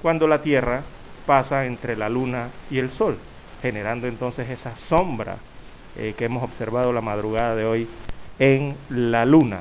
cuando 0.00 0.26
la 0.26 0.42
Tierra 0.42 0.82
pasa 1.26 1.66
entre 1.66 1.96
la 1.96 2.08
luna 2.08 2.50
y 2.70 2.78
el 2.78 2.90
sol, 2.90 3.18
generando 3.60 4.08
entonces 4.08 4.48
esa 4.50 4.76
sombra 4.76 5.38
eh, 5.96 6.14
que 6.16 6.24
hemos 6.24 6.42
observado 6.42 6.92
la 6.92 7.00
madrugada 7.00 7.54
de 7.54 7.64
hoy 7.64 7.88
en 8.38 8.76
la 8.88 9.24
luna. 9.24 9.60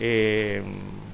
Eh, 0.00 0.62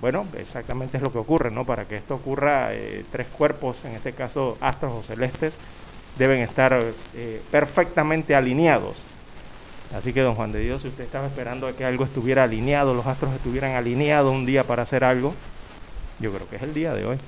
bueno, 0.01 0.27
exactamente 0.37 0.97
es 0.99 1.03
lo 1.03 1.11
que 1.13 1.19
ocurre, 1.19 1.51
¿no? 1.51 1.67
Para 1.67 1.87
que 1.89 1.97
esto 1.97 2.15
ocurra, 2.15 2.71
tres 3.11 3.29
cuerpos, 3.29 3.85
en 3.85 3.95
este 3.95 4.13
caso 4.15 4.57
astros 4.61 4.93
o 4.95 5.03
celestes, 5.03 5.59
deben 6.19 6.41
estar 6.41 6.93
eh, 7.15 7.43
perfectamente 7.51 8.35
alineados. 8.35 8.97
Así 9.95 10.13
que, 10.13 10.21
don 10.21 10.35
Juan 10.35 10.53
de 10.53 10.61
Dios, 10.61 10.83
si 10.83 10.89
usted 10.89 11.05
estaba 11.05 11.29
esperando 11.29 11.67
a 11.67 11.73
que 11.73 11.85
algo 11.85 12.05
estuviera 12.05 12.45
alineado, 12.45 12.93
los 12.93 13.07
astros 13.07 13.35
estuvieran 13.35 13.75
alineados 13.75 14.35
un 14.35 14.45
día 14.45 14.65
para 14.65 14.83
hacer 14.83 15.03
algo, 15.03 15.35
yo 16.21 16.33
creo 16.33 16.49
que 16.49 16.57
es 16.57 16.63
el 16.63 16.75
día 16.75 16.93
de 16.93 17.07
hoy. 17.07 17.19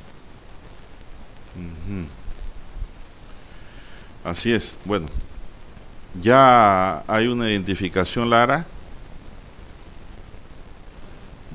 Así 4.24 4.52
es. 4.52 4.76
Bueno, 4.84 5.06
ya 6.20 7.02
hay 7.06 7.28
una 7.28 7.48
identificación, 7.50 8.28
Lara, 8.28 8.66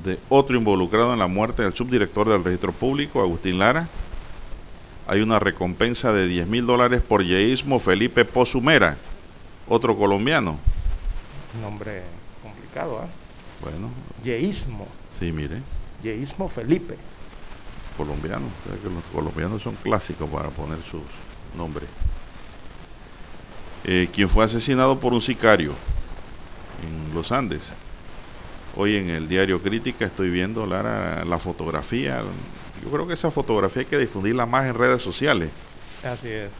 de 0.04 0.18
otro 0.28 0.56
involucrado 0.56 1.12
en 1.12 1.18
la 1.18 1.26
muerte 1.26 1.62
del 1.62 1.74
subdirector 1.74 2.28
del 2.28 2.42
registro 2.42 2.72
público, 2.72 3.20
Agustín 3.20 3.58
Lara. 3.58 3.88
Hay 5.06 5.20
una 5.20 5.38
recompensa 5.38 6.12
de 6.12 6.26
10 6.26 6.46
mil 6.48 6.66
dólares 6.66 7.00
por 7.00 7.24
yeísmo 7.24 7.78
Felipe 7.78 8.24
Pozumera, 8.24 8.96
otro 9.68 9.96
colombiano. 9.96 10.58
Nombre 11.60 12.02
complicado, 12.42 13.00
¿ah? 13.02 13.08
Bueno, 13.62 13.90
Yeísmo, 14.22 14.86
sí, 15.18 15.32
mire, 15.32 15.62
Yeísmo 16.02 16.48
Felipe. 16.48 16.96
colombiano. 17.96 18.46
O 18.46 18.68
sea 18.68 18.78
que 18.82 18.90
los 18.94 19.02
colombianos 19.04 19.62
son 19.62 19.74
clásicos 19.76 20.28
para 20.28 20.50
poner 20.50 20.78
sus 20.90 21.00
nombres. 21.56 21.88
Eh, 23.84 24.08
quien 24.12 24.28
fue 24.28 24.44
asesinado 24.44 24.98
por 25.00 25.14
un 25.14 25.22
sicario 25.22 25.72
en 26.82 27.14
los 27.14 27.32
Andes. 27.32 27.72
Hoy 28.76 28.96
en 28.96 29.08
el 29.08 29.28
diario 29.28 29.62
Crítica 29.62 30.04
estoy 30.04 30.28
viendo 30.28 30.66
Lara, 30.66 31.24
la 31.24 31.38
fotografía. 31.38 32.22
Yo 32.82 32.90
creo 32.90 33.06
que 33.06 33.14
esa 33.14 33.30
fotografía 33.30 33.82
hay 33.82 33.86
que 33.86 33.98
difundirla 33.98 34.46
más 34.46 34.66
en 34.66 34.74
redes 34.74 35.02
sociales. 35.02 35.50
Así 36.04 36.28
es. 36.28 36.50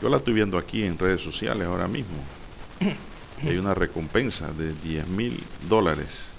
Yo 0.00 0.08
la 0.08 0.18
estoy 0.18 0.34
viendo 0.34 0.58
aquí 0.58 0.82
en 0.84 0.98
redes 0.98 1.20
sociales 1.20 1.66
ahora 1.66 1.86
mismo. 1.88 2.16
Hay 3.44 3.56
una 3.56 3.74
recompensa 3.74 4.52
de 4.52 4.72
10 4.72 5.08
mil 5.08 5.42
dólares 5.68 6.32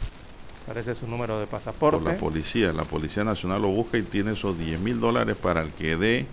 Parece 0.65 0.95
su 0.95 1.05
número 1.05 1.39
de 1.39 1.45
por 1.47 1.59
pasaporte. 1.59 2.03
la 2.03 2.17
policía. 2.17 2.71
La 2.71 2.85
Policía 2.85 3.23
Nacional 3.25 3.61
lo 3.61 3.67
busca 3.67 3.97
y 3.97 4.03
tiene 4.03 4.31
esos 4.31 4.57
10 4.57 4.79
mil 4.79 4.99
dólares 4.99 5.35
para 5.35 5.61
el 5.61 5.71
que 5.71 5.97
dé 5.97 6.25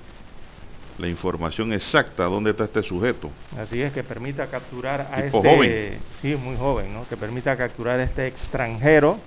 la 0.98 1.08
información 1.08 1.72
exacta 1.72 2.24
dónde 2.24 2.50
está 2.50 2.64
este 2.64 2.82
sujeto. 2.82 3.30
Así 3.58 3.80
es, 3.82 3.92
que 3.92 4.04
permita 4.04 4.46
capturar 4.46 5.08
a 5.12 5.22
Tipo 5.22 5.38
este... 5.38 5.56
joven. 5.56 5.98
Sí, 6.22 6.36
muy 6.36 6.56
joven, 6.56 6.92
¿no? 6.94 7.08
Que 7.08 7.16
permita 7.16 7.56
capturar 7.56 7.98
a 7.98 8.04
este 8.04 8.26
extranjero 8.28 9.18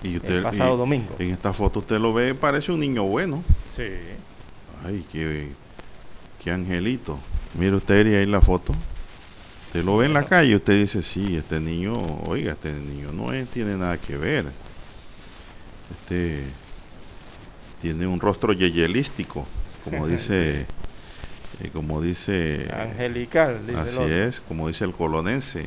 Y 0.04 0.16
El 0.16 0.44
pasado 0.44 0.76
y 0.76 0.78
domingo. 0.78 1.16
En 1.20 1.32
esta 1.32 1.54
foto 1.54 1.80
usted 1.80 2.00
lo 2.00 2.14
ve, 2.14 2.36
parece 2.36 2.74
un 2.74 2.82
niño 2.82 3.04
bueno. 3.04 3.46
Sí. 3.78 3.88
Ay, 4.86 5.06
qué, 5.10 5.48
qué 6.44 6.52
angelito. 6.52 7.18
Mire 7.58 7.78
usted 7.78 8.06
y 8.08 8.16
ahí 8.16 8.26
la 8.26 8.42
foto. 8.42 8.74
Usted 9.68 9.86
lo 9.86 9.96
ve 9.96 10.08
en 10.08 10.14
la 10.14 10.26
calle 10.26 10.52
y 10.52 10.56
usted 10.56 10.78
dice, 10.82 11.02
sí, 11.02 11.38
este 11.38 11.62
niño, 11.62 11.94
oiga, 12.28 12.52
este 12.52 12.74
niño 12.74 13.14
no 13.14 13.32
es- 13.32 13.48
tiene 13.52 13.78
nada 13.78 13.98
que 13.98 14.18
ver. 14.18 14.48
Este 16.02 16.44
tiene 17.82 18.06
un 18.06 18.20
rostro 18.20 18.52
yeyelístico, 18.52 19.48
como 19.86 20.08
dice, 20.10 20.66
eh, 21.62 21.70
como 21.72 22.02
dice, 22.02 22.68
Angelical, 22.74 23.66
dice 23.68 23.80
así 23.80 24.02
es, 24.04 24.40
como 24.42 24.68
dice 24.68 24.86
el 24.86 24.94
colonense, 24.94 25.62
eh, 25.62 25.66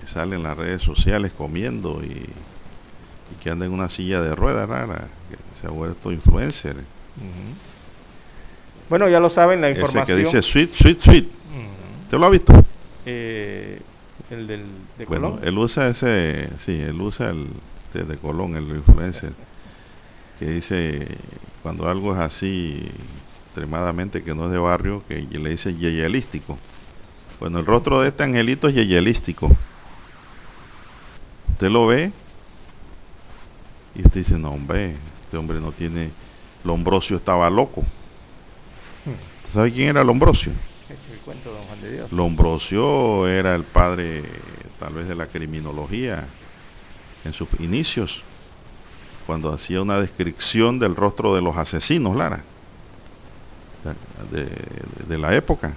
que 0.00 0.06
sale 0.06 0.36
en 0.36 0.42
las 0.42 0.56
redes 0.56 0.82
sociales 0.82 1.32
comiendo 1.36 2.02
y, 2.02 2.06
y 3.32 3.34
que 3.42 3.50
anda 3.50 3.66
en 3.66 3.72
una 3.72 3.88
silla 3.88 4.20
de 4.20 4.34
ruedas 4.34 4.68
rara, 4.68 5.08
que 5.30 5.36
se 5.60 5.66
ha 5.66 5.70
vuelto 5.70 6.10
influencer. 6.12 6.76
Bueno, 8.88 9.08
ya 9.08 9.20
lo 9.20 9.30
saben, 9.30 9.60
la 9.60 9.68
Ese 9.70 9.80
información. 9.80 10.18
que 10.18 10.24
dice 10.24 10.42
sweet, 10.42 10.74
sweet, 10.74 11.00
sweet. 11.00 11.28
¿Usted 12.04 12.18
lo 12.18 12.26
ha 12.26 12.30
visto? 12.30 12.52
Eh, 13.06 13.80
el 14.30 14.46
del, 14.46 14.64
de 14.98 15.04
Bueno, 15.06 15.30
Colón. 15.32 15.48
él 15.48 15.58
usa 15.58 15.88
ese, 15.88 16.50
sí, 16.58 16.72
él 16.80 17.00
usa 17.00 17.30
el 17.30 17.48
de, 17.94 18.04
de 18.04 18.16
Colón, 18.18 18.56
el 18.56 18.64
influencer, 18.68 19.32
que 20.38 20.46
dice 20.46 21.06
cuando 21.62 21.88
algo 21.88 22.12
es 22.14 22.20
así 22.20 22.86
extremadamente 23.54 24.24
que 24.24 24.34
no 24.34 24.46
es 24.46 24.50
de 24.50 24.58
barrio, 24.58 25.04
que 25.06 25.20
le 25.20 25.50
dice 25.50 25.72
yeyelístico. 25.72 26.58
Bueno, 27.38 27.60
el 27.60 27.66
rostro 27.66 28.00
de 28.00 28.08
este 28.08 28.24
angelito 28.24 28.66
es 28.66 28.74
yeyelístico. 28.74 29.48
Usted 31.52 31.68
lo 31.70 31.86
ve 31.86 32.10
y 33.94 34.04
usted 34.04 34.24
dice, 34.24 34.36
no 34.38 34.50
hombre, 34.50 34.96
este 35.22 35.36
hombre 35.36 35.60
no 35.60 35.70
tiene, 35.70 36.10
Lombrosio 36.64 37.16
estaba 37.16 37.48
loco. 37.48 37.84
¿Sabe 39.52 39.72
quién 39.72 39.90
era 39.90 40.02
Lombrosio? 40.02 40.50
Es 40.88 40.98
el 41.12 41.20
cuento 41.20 41.50
de 41.50 41.56
Don 41.56 41.66
Juan 41.68 41.80
de 41.80 41.92
Dios. 41.92 42.10
Lombrosio 42.12 43.28
era 43.28 43.54
el 43.54 43.62
padre 43.62 44.24
tal 44.80 44.94
vez 44.94 45.06
de 45.06 45.14
la 45.14 45.28
criminología 45.28 46.26
en 47.24 47.32
sus 47.32 47.48
inicios, 47.60 48.20
cuando 49.28 49.52
hacía 49.52 49.80
una 49.80 50.00
descripción 50.00 50.80
del 50.80 50.96
rostro 50.96 51.36
de 51.36 51.40
los 51.40 51.56
asesinos, 51.56 52.16
Lara, 52.16 52.42
de, 54.30 55.18
la 55.18 55.34
época, 55.34 55.74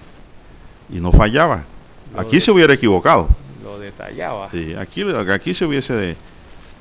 y 0.89 0.99
no 0.99 1.11
fallaba. 1.11 1.63
Lo 2.13 2.21
Aquí 2.21 2.37
de- 2.37 2.41
se 2.41 2.51
hubiera 2.51 2.73
equivocado. 2.73 3.27
Lo 3.63 3.79
detallaba. 3.79 4.49
Sí, 4.51 4.73
aquí, 4.75 5.03
aquí 5.29 5.53
se 5.53 5.65
hubiese 5.65 6.15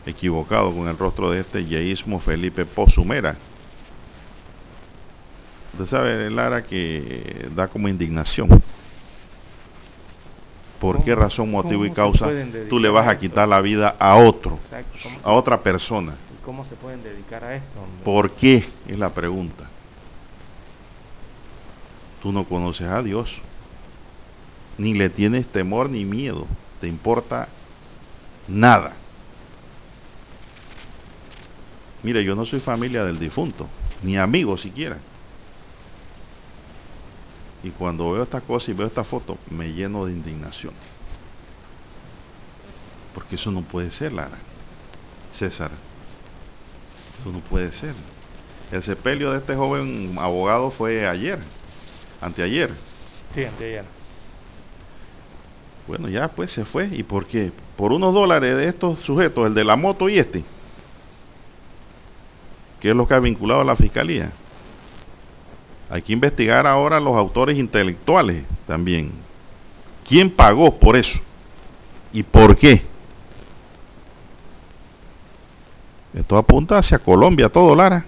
equivocado 0.06 0.73
con 0.73 0.88
el 0.88 0.97
rostro 0.97 1.30
de 1.30 1.40
este 1.40 1.64
yeísmo 1.64 2.21
Felipe 2.21 2.64
Pozumera. 2.64 3.37
Usted 5.73 5.87
sabe, 5.87 6.30
Lara, 6.30 6.62
que 6.62 7.49
da 7.54 7.68
como 7.68 7.88
indignación. 7.88 8.62
¿Por 10.80 11.02
qué 11.02 11.14
razón, 11.14 11.50
motivo 11.50 11.85
y 11.87 11.90
causa 11.90 12.30
tú 12.68 12.78
le 12.78 12.88
vas 12.88 13.09
a 13.09 13.18
quitar 13.18 13.49
la 13.49 13.61
vida 13.61 13.97
a 13.99 14.16
otro, 14.16 14.59
a 15.23 15.33
otra 15.33 15.61
persona? 15.62 16.12
¿Y 16.12 16.45
cómo 16.45 16.64
se 16.64 16.76
pueden 16.76 17.02
dedicar 17.02 17.42
a 17.45 17.56
esto? 17.56 17.80
¿Por 18.04 18.30
qué? 18.33 18.68
Es 18.87 18.99
la 18.99 19.11
pregunta. 19.11 19.64
Tú 22.23 22.32
no 22.32 22.44
conoces 22.44 22.88
a 22.88 23.02
Dios, 23.02 23.37
ni 24.78 24.94
le 24.94 25.11
tienes 25.11 25.46
temor 25.46 25.90
ni 25.90 26.04
miedo, 26.04 26.46
te 26.80 26.88
importa 26.88 27.49
nada. 28.49 28.94
Mire, 32.02 32.25
yo 32.25 32.37
no 32.37 32.44
soy 32.44 32.61
familia 32.61 33.04
del 33.04 33.18
difunto, 33.18 33.68
ni 34.02 34.16
amigo 34.16 34.56
siquiera. 34.56 34.99
Y 37.62 37.70
cuando 37.70 38.12
veo 38.12 38.23
esta 38.23 38.40
cosa 38.40 38.70
y 38.70 38.75
veo 38.75 38.87
esta 38.87 39.02
foto, 39.02 39.38
me 39.50 39.73
lleno 39.73 40.06
de 40.06 40.12
indignación. 40.12 40.73
Porque 43.14 43.37
eso 43.37 43.50
no 43.50 43.62
puede 43.62 43.90
ser, 43.90 44.12
Lara. 44.12 44.38
César. 45.32 45.70
Eso 47.20 47.32
no 47.32 47.40
puede 47.40 47.73
ser. 47.73 47.94
El 48.70 48.82
sepelio 48.82 49.32
de 49.32 49.38
este 49.38 49.56
joven 49.56 50.16
abogado 50.18 50.70
fue 50.70 51.08
ayer, 51.08 51.40
anteayer. 52.20 52.70
Sí, 53.35 53.44
anteayer. 53.44 53.85
Bueno, 55.87 56.08
ya 56.08 56.28
pues 56.28 56.50
se 56.50 56.64
fue. 56.64 56.88
¿Y 56.92 57.02
por 57.02 57.26
qué? 57.26 57.52
Por 57.76 57.92
unos 57.92 58.12
dólares 58.12 58.56
de 58.56 58.68
estos 58.68 59.00
sujetos, 59.00 59.46
el 59.46 59.54
de 59.54 59.64
la 59.64 59.76
moto 59.76 60.08
y 60.08 60.18
este, 60.18 60.44
que 62.80 62.90
es 62.90 62.94
lo 62.94 63.06
que 63.06 63.14
ha 63.14 63.20
vinculado 63.20 63.61
a 63.61 63.64
la 63.64 63.76
fiscalía. 63.76 64.32
Hay 65.88 66.02
que 66.02 66.12
investigar 66.12 66.66
ahora 66.66 66.99
los 66.99 67.16
autores 67.16 67.56
intelectuales 67.56 68.44
también. 68.66 69.12
¿Quién 70.06 70.30
pagó 70.30 70.78
por 70.78 70.96
eso? 70.96 71.18
¿Y 72.12 72.23
por 72.23 72.56
qué? 72.56 72.82
Esto 76.14 76.37
apunta 76.37 76.78
hacia 76.78 76.99
Colombia, 76.99 77.49
todo 77.49 77.75
Lara. 77.76 78.04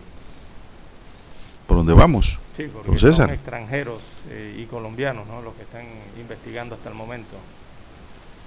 ¿Por 1.67 1.77
dónde 1.77 1.93
vamos? 1.93 2.39
Sí, 2.59 2.69
porque 2.73 2.99
son 2.99 3.31
extranjeros 3.31 4.03
eh, 4.31 4.57
y 4.59 4.65
colombianos 4.65 5.29
¿no? 5.29 5.41
los 5.43 5.55
que 5.55 5.63
están 5.63 5.87
investigando 6.19 6.75
hasta 6.75 6.89
el 6.89 6.97
momento. 6.97 7.37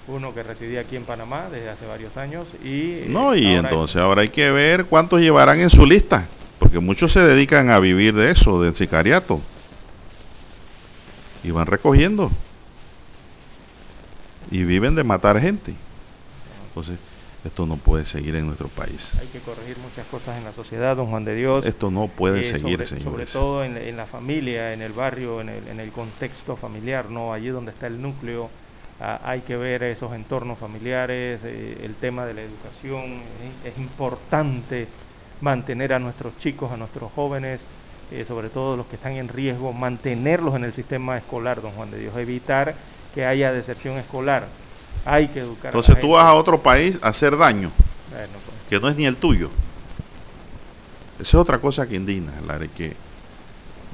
Uno 0.05 0.33
que 0.33 0.43
residía 0.43 0.81
aquí 0.81 0.97
en 0.97 1.05
Panamá 1.05 1.47
desde 1.49 1.69
hace 1.69 1.85
varios 1.85 2.17
años 2.17 2.45
y... 2.61 3.05
No, 3.07 3.33
y 3.33 3.45
entonces 3.47 3.95
ahora 3.95 4.23
hay 4.23 4.27
que 4.27 4.51
ver 4.51 4.87
cuántos 4.87 5.21
llevarán 5.21 5.61
en 5.61 5.69
su 5.69 5.85
lista. 5.85 6.27
Porque 6.59 6.79
muchos 6.79 7.13
se 7.13 7.21
dedican 7.21 7.69
a 7.69 7.79
vivir 7.79 8.13
de 8.13 8.31
eso, 8.31 8.61
del 8.61 8.75
sicariato. 8.75 9.39
Y 11.45 11.51
van 11.51 11.67
recogiendo. 11.67 12.31
Y 14.51 14.65
viven 14.65 14.93
de 14.95 15.05
matar 15.05 15.39
gente. 15.39 15.73
Entonces, 16.67 16.99
esto 17.43 17.65
no 17.65 17.77
puede 17.77 18.05
seguir 18.05 18.35
en 18.35 18.45
nuestro 18.45 18.67
país. 18.67 19.15
Hay 19.19 19.27
que 19.27 19.39
corregir 19.39 19.77
muchas 19.79 20.05
cosas 20.07 20.37
en 20.37 20.43
la 20.43 20.53
sociedad, 20.53 20.95
don 20.95 21.07
Juan 21.07 21.25
de 21.25 21.35
Dios. 21.35 21.65
Esto 21.65 21.89
no 21.89 22.07
puede 22.07 22.41
eh, 22.41 22.43
seguir, 22.43 22.85
sobre, 22.85 23.03
Sobre 23.03 23.25
todo 23.25 23.63
en, 23.63 23.97
la 23.97 24.05
familia, 24.05 24.73
en 24.73 24.81
el 24.81 24.93
barrio, 24.93 25.41
en 25.41 25.49
el, 25.49 25.91
contexto 25.91 26.55
familiar, 26.55 27.09
¿no? 27.09 27.33
Allí 27.33 27.47
donde 27.47 27.71
está 27.71 27.87
el 27.87 28.01
núcleo, 28.01 28.49
ah, 28.99 29.21
hay 29.23 29.41
que 29.41 29.57
ver 29.57 29.81
esos 29.83 30.13
entornos 30.13 30.59
familiares, 30.59 31.41
eh, 31.43 31.79
el 31.83 31.95
tema 31.95 32.25
de 32.25 32.35
la 32.35 32.41
educación, 32.41 33.21
es 33.65 33.77
importante 33.77 34.87
mantener 35.41 35.93
a 35.93 35.99
nuestros 35.99 36.37
chicos, 36.37 36.71
a 36.71 36.77
nuestros 36.77 37.11
jóvenes, 37.11 37.59
eh, 38.11 38.23
sobre 38.25 38.49
todo 38.49 38.77
los 38.77 38.85
que 38.85 38.97
están 38.97 39.13
en 39.13 39.27
riesgo, 39.27 39.73
mantenerlos 39.73 40.55
en 40.55 40.65
el 40.65 40.73
sistema 40.73 41.17
escolar, 41.17 41.61
don 41.61 41.71
Juan 41.71 41.89
de 41.89 41.97
Dios, 41.97 42.15
evitar 42.17 42.75
que 43.15 43.25
haya 43.25 43.51
deserción 43.51 43.97
escolar. 43.97 44.47
Hay 45.05 45.29
que 45.29 45.39
educar. 45.39 45.73
Entonces 45.73 45.99
tú 45.99 46.11
vas 46.11 46.25
a 46.25 46.33
otro 46.33 46.61
país 46.61 46.97
a 47.01 47.09
hacer 47.09 47.37
daño, 47.37 47.71
pues. 48.09 48.29
que 48.69 48.79
no 48.79 48.89
es 48.89 48.95
ni 48.95 49.05
el 49.05 49.17
tuyo. 49.17 49.49
Esa 51.15 51.29
es 51.29 51.35
otra 51.35 51.59
cosa 51.59 51.87
que 51.87 51.95
indigna, 51.95 52.33
la 52.45 52.57
de 52.57 52.69
que 52.69 52.95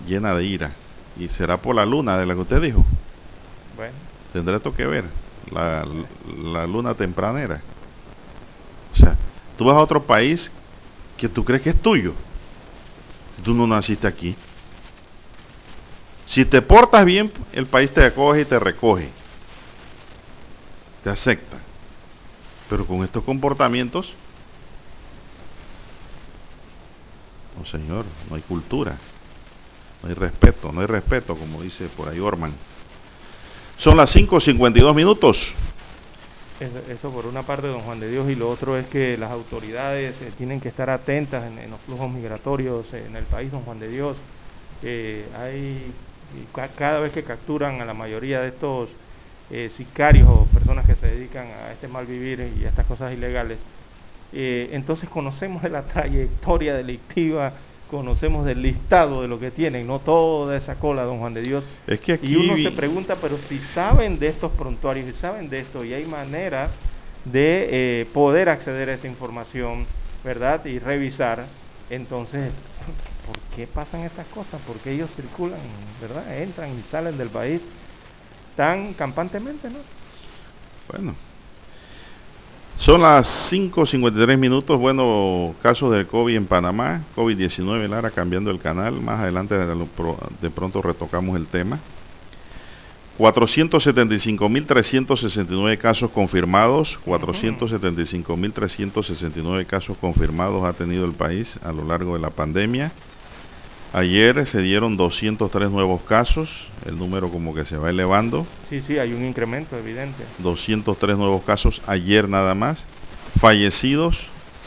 llena 0.06 0.34
de 0.34 0.44
ira. 0.46 0.72
Y 1.18 1.30
será 1.30 1.58
por 1.58 1.76
la 1.76 1.86
luna 1.86 2.18
de 2.18 2.26
la 2.26 2.34
que 2.34 2.42
usted 2.42 2.62
dijo. 2.62 2.86
Bueno. 3.76 3.94
Tendrá 4.34 4.58
esto 4.58 4.74
que 4.74 4.86
ver, 4.86 5.06
la, 5.52 5.86
la 6.44 6.68
luna 6.68 6.94
tempranera. 6.94 7.62
O 8.94 8.96
sea, 8.96 9.16
tú 9.58 9.66
vas 9.66 9.76
a 9.76 9.82
otro 9.82 10.04
país 10.04 10.52
que 11.18 11.28
tú 11.28 11.44
crees 11.44 11.62
que 11.62 11.72
es 11.72 11.82
tuyo. 11.82 12.14
Si 13.36 13.42
tú 13.42 13.54
no 13.54 13.66
naciste 13.66 14.08
aquí. 14.08 14.36
Si 16.26 16.44
te 16.46 16.62
portas 16.62 17.06
bien, 17.06 17.32
el 17.54 17.66
país 17.66 17.92
te 17.92 18.06
acoge 18.06 18.42
y 18.42 18.46
te 18.46 18.60
recoge. 18.60 19.10
Te 21.04 21.10
acepta. 21.10 21.58
Pero 22.70 22.86
con 22.86 23.04
estos 23.04 23.24
comportamientos, 23.24 24.14
no 27.58 27.66
señor, 27.66 28.06
no 28.30 28.36
hay 28.36 28.42
cultura. 28.42 28.98
No 30.02 30.10
hay 30.10 30.16
respeto, 30.16 30.72
no 30.72 30.82
hay 30.82 30.88
respeto, 30.88 31.36
como 31.36 31.62
dice 31.62 31.88
por 31.88 32.10
ahí 32.10 32.20
Orman. 32.20 32.54
Son 33.78 33.98
las 33.98 34.16
5.52 34.16 34.94
minutos. 34.96 35.54
Eso, 36.60 37.12
por 37.12 37.28
una 37.28 37.44
parte, 37.44 37.68
don 37.68 37.82
Juan 37.82 38.00
de 38.00 38.10
Dios, 38.10 38.28
y 38.30 38.36
lo 38.36 38.50
otro 38.50 38.78
es 38.78 38.88
que 38.88 39.16
las 39.16 39.30
autoridades 39.30 40.20
eh, 40.22 40.32
tienen 40.36 40.60
que 40.60 40.70
estar 40.70 40.90
atentas 40.90 41.44
en, 41.44 41.70
los 41.70 41.80
flujos 41.82 42.10
migratorios 42.10 42.92
en 42.94 43.16
el 43.16 43.26
país, 43.26 43.52
don 43.52 43.62
Juan 43.62 43.80
de 43.80 43.88
Dios. 43.90 44.18
hay 45.40 45.94
cada 46.76 47.00
vez 47.00 47.14
que 47.14 47.24
capturan 47.24 47.80
a 47.80 47.86
la 47.86 47.94
mayoría 47.94 48.42
de 48.42 48.50
estos 48.50 48.90
eh, 49.50 49.70
sicarios 49.70 50.28
o 50.28 50.46
personas 50.46 50.86
que 50.86 50.96
se 50.96 51.08
dedican 51.08 51.48
a 51.48 51.72
este 51.72 51.88
mal 51.88 52.06
vivir 52.06 52.54
y 52.60 52.66
a 52.66 52.70
estas 52.70 52.86
cosas 52.86 53.14
ilegales, 53.14 53.66
eh, 54.34 54.70
entonces 54.74 55.10
conocemos 55.10 55.64
de 55.64 55.70
la 55.70 55.88
trayectoria 55.88 56.76
delictiva 56.76 57.54
conocemos 57.88 58.46
del 58.46 58.62
listado 58.62 59.22
de 59.22 59.28
lo 59.28 59.40
que 59.40 59.52
tienen, 59.52 59.88
no 59.88 60.02
toda 60.02 60.58
esa 60.58 60.76
cola, 60.76 61.04
don 61.04 61.20
Juan 61.20 61.34
de 61.34 61.42
Dios. 61.42 61.64
Es 61.88 62.00
que 62.00 62.20
Y 62.22 62.36
uno 62.36 62.58
se 62.58 62.72
pregunta, 62.72 63.16
pero 63.16 63.38
si 63.38 63.60
saben 63.60 64.20
de 64.20 64.28
estos 64.28 64.52
prontuarios, 64.52 65.08
y 65.08 65.14
saben 65.14 65.50
de 65.50 65.60
esto, 65.60 65.84
y 65.84 65.94
hay 65.94 66.06
manera 66.06 66.70
de 67.26 68.02
eh, 68.02 68.06
poder 68.14 68.50
acceder 68.50 68.90
a 68.90 68.94
esa 68.94 69.08
información, 69.08 69.86
¿verdad? 70.24 70.66
Y 70.66 70.80
revisar, 70.80 71.46
entonces, 71.90 72.52
¿por 73.26 73.38
qué 73.56 73.68
pasan 73.68 74.02
estas 74.02 74.28
cosas? 74.28 74.62
¿Por 74.62 74.76
qué 74.78 74.92
ellos 74.92 75.16
circulan, 75.16 75.60
¿verdad? 76.02 76.42
Entran 76.42 76.78
y 76.78 76.82
salen 76.84 77.18
del 77.18 77.30
país 77.30 77.62
tan 78.58 78.94
campantemente, 78.94 79.70
¿no? 79.70 79.80
Bueno, 80.92 81.16
son 82.78 83.02
las 83.02 83.52
5.53 83.52 84.38
minutos. 84.38 84.80
Bueno, 84.80 85.56
casos 85.62 85.94
del 85.94 86.08
COVID 86.08 86.36
en 86.36 86.46
Panamá. 86.46 87.04
COVID-19, 87.16 87.88
Lara, 87.88 88.12
cambiando 88.12 88.52
el 88.52 88.60
canal. 88.60 89.00
Más 89.00 89.22
adelante 89.22 89.56
de 89.56 90.50
pronto 90.50 90.82
retocamos 90.82 91.38
el 91.38 91.48
tema. 91.48 91.80
475.369 93.18 95.78
casos 95.78 96.12
confirmados. 96.12 97.00
475.369 97.06 99.66
casos 99.66 99.98
confirmados 99.98 100.66
ha 100.66 100.74
tenido 100.74 101.06
el 101.06 101.14
país 101.14 101.60
a 101.64 101.72
lo 101.72 101.84
largo 101.84 102.14
de 102.14 102.20
la 102.20 102.30
pandemia. 102.30 102.92
Ayer 103.94 104.46
se 104.46 104.62
dieron 104.62 104.98
203 104.98 105.72
nuevos 105.72 106.02
casos, 106.04 106.50
el 106.86 106.98
número 106.98 107.30
como 107.30 107.56
que 107.56 107.64
se 107.64 107.78
va 107.78 107.90
elevando. 107.90 108.46
Sí, 108.68 108.82
sí, 108.82 109.00
hay 109.00 109.14
un 109.14 109.24
incremento 109.24 109.78
evidente. 109.78 110.26
203 110.40 111.18
nuevos 111.18 111.44
casos 111.44 111.82
ayer 111.88 112.28
nada 112.28 112.54
más. 112.54 112.86
Fallecidos 113.40 114.18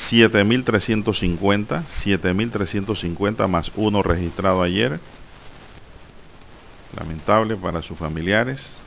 7.350, 0.09 1.85
7.350 1.87 3.49
más 3.49 3.71
uno 3.77 4.03
registrado 4.03 4.63
ayer. 4.63 4.99
Lamentable 6.97 7.57
para 7.57 7.83
sus 7.83 7.99
familiares, 7.99 8.81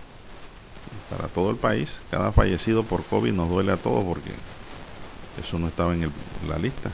para 1.12 1.28
todo 1.28 1.52
el 1.52 1.58
país. 1.58 2.02
Cada 2.10 2.32
fallecido 2.32 2.84
por 2.84 3.04
COVID 3.06 3.32
nos 3.32 3.50
duele 3.50 3.72
a 3.72 3.78
todos 3.78 4.04
porque 4.04 4.32
eso 5.40 5.60
no 5.60 5.68
estaba 5.68 5.94
en 5.94 6.12
la 6.48 6.58
lista 6.58 6.90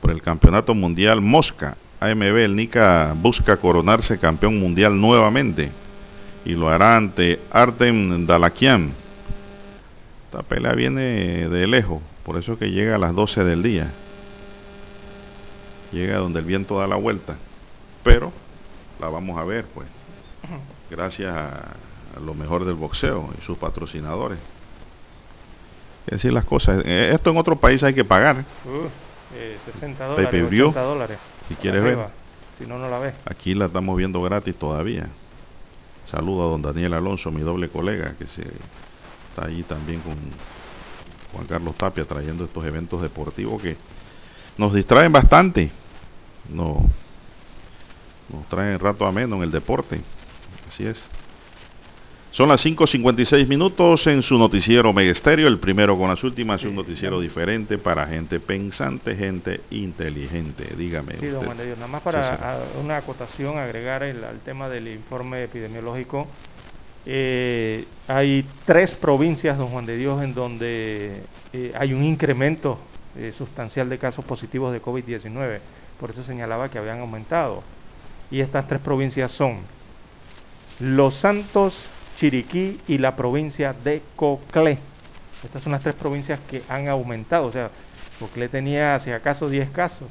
por 0.00 0.10
el 0.10 0.20
Campeonato 0.20 0.74
Mundial 0.74 1.20
Mosca. 1.20 1.76
AMB, 2.00 2.36
el 2.38 2.56
Nica 2.56 3.14
busca 3.16 3.56
coronarse 3.56 4.18
campeón 4.18 4.58
mundial 4.58 5.00
nuevamente 5.00 5.70
y 6.44 6.54
lo 6.54 6.68
hará 6.68 6.96
ante 6.96 7.38
Artem 7.52 8.26
Dalakian. 8.26 8.92
Esta 10.24 10.42
pelea 10.42 10.72
viene 10.72 11.48
de 11.48 11.66
lejos, 11.68 12.02
por 12.24 12.36
eso 12.36 12.58
que 12.58 12.70
llega 12.70 12.94
a 12.94 12.98
las 12.98 13.14
12 13.14 13.44
del 13.44 13.62
día. 13.62 13.90
Llega 15.90 16.18
donde 16.18 16.40
el 16.40 16.46
viento 16.46 16.78
da 16.78 16.86
la 16.86 16.96
vuelta. 16.96 17.36
Pero 18.02 18.32
la 19.00 19.08
vamos 19.08 19.38
a 19.38 19.44
ver, 19.44 19.64
pues. 19.66 19.86
Gracias 20.90 21.34
a, 21.34 21.76
lo 22.24 22.34
mejor 22.34 22.64
del 22.64 22.74
boxeo 22.74 23.30
y 23.38 23.44
sus 23.44 23.58
patrocinadores. 23.58 24.38
Es 26.06 26.12
decir 26.12 26.32
las 26.32 26.44
cosas. 26.44 26.82
Eh, 26.84 27.10
esto 27.12 27.30
en 27.30 27.36
otro 27.36 27.56
país 27.56 27.82
hay 27.82 27.94
que 27.94 28.04
pagar. 28.04 28.44
Uh, 28.64 28.88
eh, 29.34 29.56
60 29.72 30.04
dólares, 30.04 30.44
80 30.44 30.80
dólares. 30.80 31.18
Si 31.48 31.54
quieres 31.54 31.82
ver. 31.82 31.98
Si 32.58 32.66
no, 32.66 32.78
no 32.78 32.88
la 32.88 32.98
ves. 32.98 33.14
Aquí 33.24 33.54
la 33.54 33.66
estamos 33.66 33.96
viendo 33.96 34.20
gratis 34.22 34.54
todavía. 34.56 35.08
Saludo 36.10 36.46
a 36.46 36.50
don 36.50 36.62
Daniel 36.62 36.94
Alonso, 36.94 37.30
mi 37.30 37.40
doble 37.40 37.68
colega, 37.68 38.14
que 38.18 38.26
se, 38.26 38.42
está 39.30 39.46
allí 39.46 39.62
también 39.62 40.00
con 40.00 40.16
Juan 41.32 41.46
Carlos 41.46 41.76
Tapia 41.76 42.04
trayendo 42.04 42.44
estos 42.44 42.64
eventos 42.64 43.00
deportivos 43.00 43.62
que 43.62 43.76
nos 44.58 44.74
distraen 44.74 45.12
bastante. 45.12 45.70
No, 46.48 46.84
nos 48.32 48.48
traen 48.48 48.78
rato 48.78 49.06
ameno 49.06 49.36
en 49.36 49.42
el 49.42 49.50
deporte. 49.50 50.00
Así 50.68 50.86
es. 50.86 51.02
Son 52.32 52.48
las 52.48 52.64
5.56 52.64 53.46
minutos 53.46 54.06
en 54.06 54.22
su 54.22 54.38
noticiero 54.38 54.90
Megesterio, 54.94 55.48
el 55.48 55.58
primero 55.58 55.98
con 55.98 56.08
las 56.08 56.24
últimas, 56.24 56.64
un 56.64 56.74
noticiero 56.74 57.20
diferente 57.20 57.76
para 57.76 58.06
gente 58.06 58.40
pensante, 58.40 59.14
gente 59.14 59.60
inteligente. 59.70 60.74
Dígame. 60.74 61.16
Sí, 61.18 61.26
don 61.26 61.44
Juan 61.44 61.58
de 61.58 61.66
Dios, 61.66 61.76
nada 61.76 61.92
más 61.92 62.00
para 62.00 62.58
una 62.82 62.96
acotación, 62.96 63.58
agregar 63.58 64.02
el, 64.02 64.24
al 64.24 64.38
tema 64.40 64.70
del 64.70 64.88
informe 64.88 65.44
epidemiológico. 65.44 66.26
Eh, 67.04 67.84
hay 68.06 68.46
tres 68.64 68.94
provincias, 68.94 69.58
don 69.58 69.68
Juan 69.68 69.86
de 69.86 69.96
Dios, 69.96 70.22
en 70.22 70.34
donde 70.34 71.22
eh, 71.52 71.72
hay 71.76 71.92
un 71.92 72.04
incremento 72.04 72.78
eh, 73.16 73.32
sustancial 73.36 73.88
de 73.88 73.98
casos 73.98 74.24
positivos 74.24 74.72
de 74.72 74.80
COVID-19. 74.80 75.58
Por 75.98 76.10
eso 76.10 76.22
señalaba 76.22 76.70
que 76.70 76.78
habían 76.78 77.00
aumentado. 77.00 77.62
Y 78.30 78.40
estas 78.40 78.66
tres 78.68 78.80
provincias 78.80 79.32
son 79.32 79.58
Los 80.78 81.14
Santos, 81.16 81.76
Chiriquí 82.16 82.80
y 82.86 82.98
la 82.98 83.16
provincia 83.16 83.72
de 83.72 84.02
Coclé. 84.16 84.78
Estas 85.44 85.62
son 85.62 85.72
las 85.72 85.82
tres 85.82 85.94
provincias 85.96 86.38
que 86.48 86.62
han 86.68 86.88
aumentado. 86.88 87.46
O 87.46 87.52
sea, 87.52 87.70
Coclé 88.18 88.48
tenía, 88.48 88.98
si 89.00 89.10
acaso, 89.10 89.48
10 89.48 89.70
casos, 89.70 90.08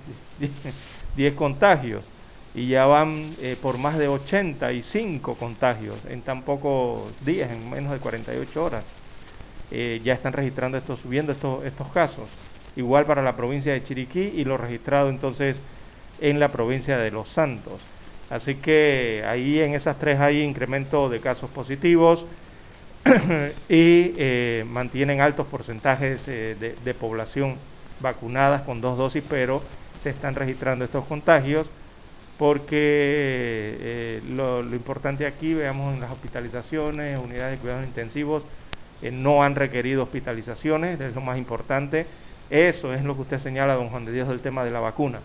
10 1.15 1.33
contagios. 1.35 2.05
Y 2.53 2.67
ya 2.67 2.85
van 2.85 3.35
eh, 3.41 3.57
por 3.61 3.77
más 3.77 3.97
de 3.97 4.07
85 4.07 5.35
contagios 5.35 5.97
en 6.09 6.21
tan 6.21 6.43
pocos 6.43 7.13
días, 7.25 7.49
en 7.51 7.69
menos 7.69 7.91
de 7.91 7.99
48 7.99 8.63
horas. 8.63 8.83
Eh, 9.71 10.01
ya 10.03 10.13
están 10.13 10.33
registrando 10.33 10.77
estos, 10.77 10.99
subiendo 10.99 11.31
estos, 11.31 11.63
estos 11.63 11.87
casos. 11.91 12.27
Igual 12.75 13.05
para 13.05 13.21
la 13.21 13.35
provincia 13.35 13.73
de 13.73 13.83
Chiriquí 13.83 14.33
y 14.35 14.43
lo 14.43 14.57
registrado 14.57 15.09
entonces 15.09 15.61
en 16.19 16.39
la 16.39 16.49
provincia 16.49 16.97
de 16.97 17.11
Los 17.11 17.29
Santos. 17.29 17.81
Así 18.29 18.55
que 18.55 19.25
ahí 19.27 19.59
en 19.59 19.73
esas 19.73 19.99
tres 19.99 20.19
hay 20.19 20.41
incremento 20.41 21.09
de 21.09 21.19
casos 21.19 21.49
positivos 21.49 22.25
y 23.67 24.13
eh, 24.17 24.63
mantienen 24.65 25.19
altos 25.19 25.47
porcentajes 25.47 26.25
eh, 26.29 26.55
de, 26.81 26.93
población 26.93 27.57
vacunadas 27.99 28.61
con 28.61 28.79
dos 28.79 28.97
dosis, 28.97 29.23
pero 29.27 29.61
se 29.99 30.11
están 30.11 30.35
registrando 30.35 30.85
estos 30.85 31.05
contagios 31.05 31.69
porque 32.41 33.77
eh, 33.79 34.21
lo, 34.31 34.63
importante 34.73 35.27
aquí, 35.27 35.53
veamos 35.53 35.93
en 35.93 36.01
las 36.01 36.09
hospitalizaciones, 36.09 37.19
unidades 37.23 37.51
de 37.51 37.57
cuidados 37.59 37.85
intensivos, 37.85 38.43
no 39.11 39.43
han 39.43 39.53
requerido 39.53 40.01
hospitalizaciones, 40.01 40.99
es 40.99 41.13
lo 41.13 41.21
más 41.21 41.37
importante. 41.37 42.07
Eso 42.49 42.95
es 42.95 43.03
lo 43.03 43.13
que 43.13 43.21
usted 43.21 43.37
señala, 43.37 43.75
don 43.75 43.89
Juan 43.89 44.05
de 44.05 44.11
Dios, 44.11 44.27
del 44.27 44.39
tema 44.39 44.63
de 44.63 44.71
la 44.71 44.79
vacuna 44.79 45.19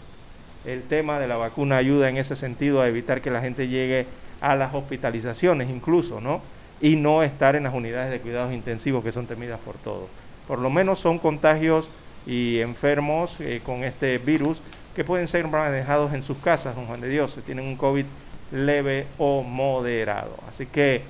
el 0.66 0.83
tema 0.83 1.18
de 1.18 1.29
la 1.29 1.38
vacuna 1.38 1.79
ayuda 1.79 2.11
en 2.11 2.18
ese 2.18 2.37
sentido 2.37 2.83
a 2.83 2.88
evitar 2.88 3.22
que 3.22 3.31
la 3.31 3.40
gente 3.40 3.68
llegue 3.68 4.07
a 4.42 4.55
las 4.57 4.74
hospitalizaciones 4.74 5.70
incluso, 5.70 6.20
¿no? 6.20 6.42
Y 6.81 6.96
no 6.96 7.22
estar 7.22 7.57
en 7.57 7.62
las 7.62 7.72
unidades 7.72 8.11
de 8.11 8.20
cuidados 8.20 8.52
intensivos 8.52 9.02
que 9.02 9.12
son 9.12 9.26
temidas 9.26 9.61
por 9.61 9.76
todos. 9.76 10.11
Por 10.46 10.59
lo 10.59 10.68
menos 10.68 10.98
son 10.98 11.18
contagios 11.18 11.88
y 12.26 12.59
enfermos 12.59 13.37
eh, 13.38 13.61
con 13.64 13.85
este 13.85 14.18
virus 14.18 14.61
que 14.96 15.04
pueden 15.04 15.28
ser 15.28 15.46
manejados 15.46 16.14
en 16.14 16.22
sus 16.22 16.38
casas, 16.38 16.74
don 16.74 16.87
Juan 16.87 17.02
de 17.02 17.11
Dios, 17.11 17.32
si 17.32 17.42
tienen 17.42 17.66
un 17.66 17.76
COVID 17.76 18.06
leve 18.50 19.06
o 19.18 19.42
moderado. 19.42 20.35
Así 20.48 20.64
que 20.64 21.02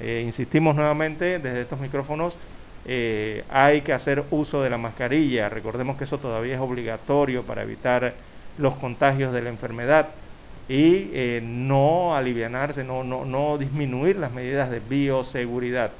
eh, 0.00 0.22
insistimos 0.24 0.76
nuevamente 0.76 1.40
desde 1.40 1.62
estos 1.62 1.80
micrófonos, 1.80 2.36
eh, 2.86 3.42
hay 3.50 3.80
que 3.80 3.92
hacer 3.92 4.22
uso 4.30 4.62
de 4.62 4.70
la 4.70 4.78
mascarilla. 4.78 5.48
Recordemos 5.48 5.96
que 5.96 6.04
eso 6.04 6.18
todavía 6.18 6.54
es 6.54 6.60
obligatorio 6.60 7.42
para 7.42 7.62
evitar 7.62 8.14
los 8.56 8.76
contagios 8.76 9.32
de 9.32 9.42
la 9.42 9.48
enfermedad 9.48 10.10
y 10.68 11.10
eh, 11.12 11.40
no 11.42 12.14
alivianarse, 12.14 12.84
no, 12.84 13.02
no, 13.02 13.24
no 13.24 13.58
disminuir 13.58 14.16
las 14.16 14.30
medidas 14.30 14.70
de 14.70 14.78
bioseguridad. 14.78 15.90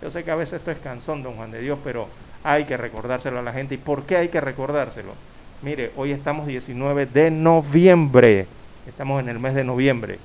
Yo 0.00 0.12
sé 0.12 0.22
que 0.22 0.30
a 0.30 0.36
veces 0.36 0.60
esto 0.60 0.70
es 0.70 0.78
cansón, 0.78 1.24
don 1.24 1.34
Juan 1.34 1.50
de 1.50 1.60
Dios, 1.60 1.80
pero 1.82 2.06
hay 2.44 2.66
que 2.66 2.76
recordárselo 2.76 3.40
a 3.40 3.42
la 3.42 3.52
gente. 3.52 3.74
¿Y 3.74 3.78
por 3.78 4.04
qué 4.04 4.16
hay 4.16 4.28
que 4.28 4.40
recordárselo? 4.40 5.33
Mire, 5.64 5.92
hoy 5.96 6.12
estamos 6.12 6.46
19 6.46 7.06
de 7.06 7.30
noviembre, 7.30 8.46
estamos 8.86 9.22
en 9.22 9.30
el 9.30 9.38
mes 9.38 9.54
de 9.54 9.64
noviembre, 9.64 10.18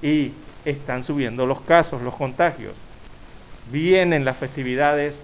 y 0.00 0.32
están 0.64 1.04
subiendo 1.04 1.44
los 1.44 1.60
casos, 1.60 2.00
los 2.00 2.14
contagios. 2.14 2.72
Vienen 3.70 4.24
las 4.24 4.38
festividades 4.38 5.20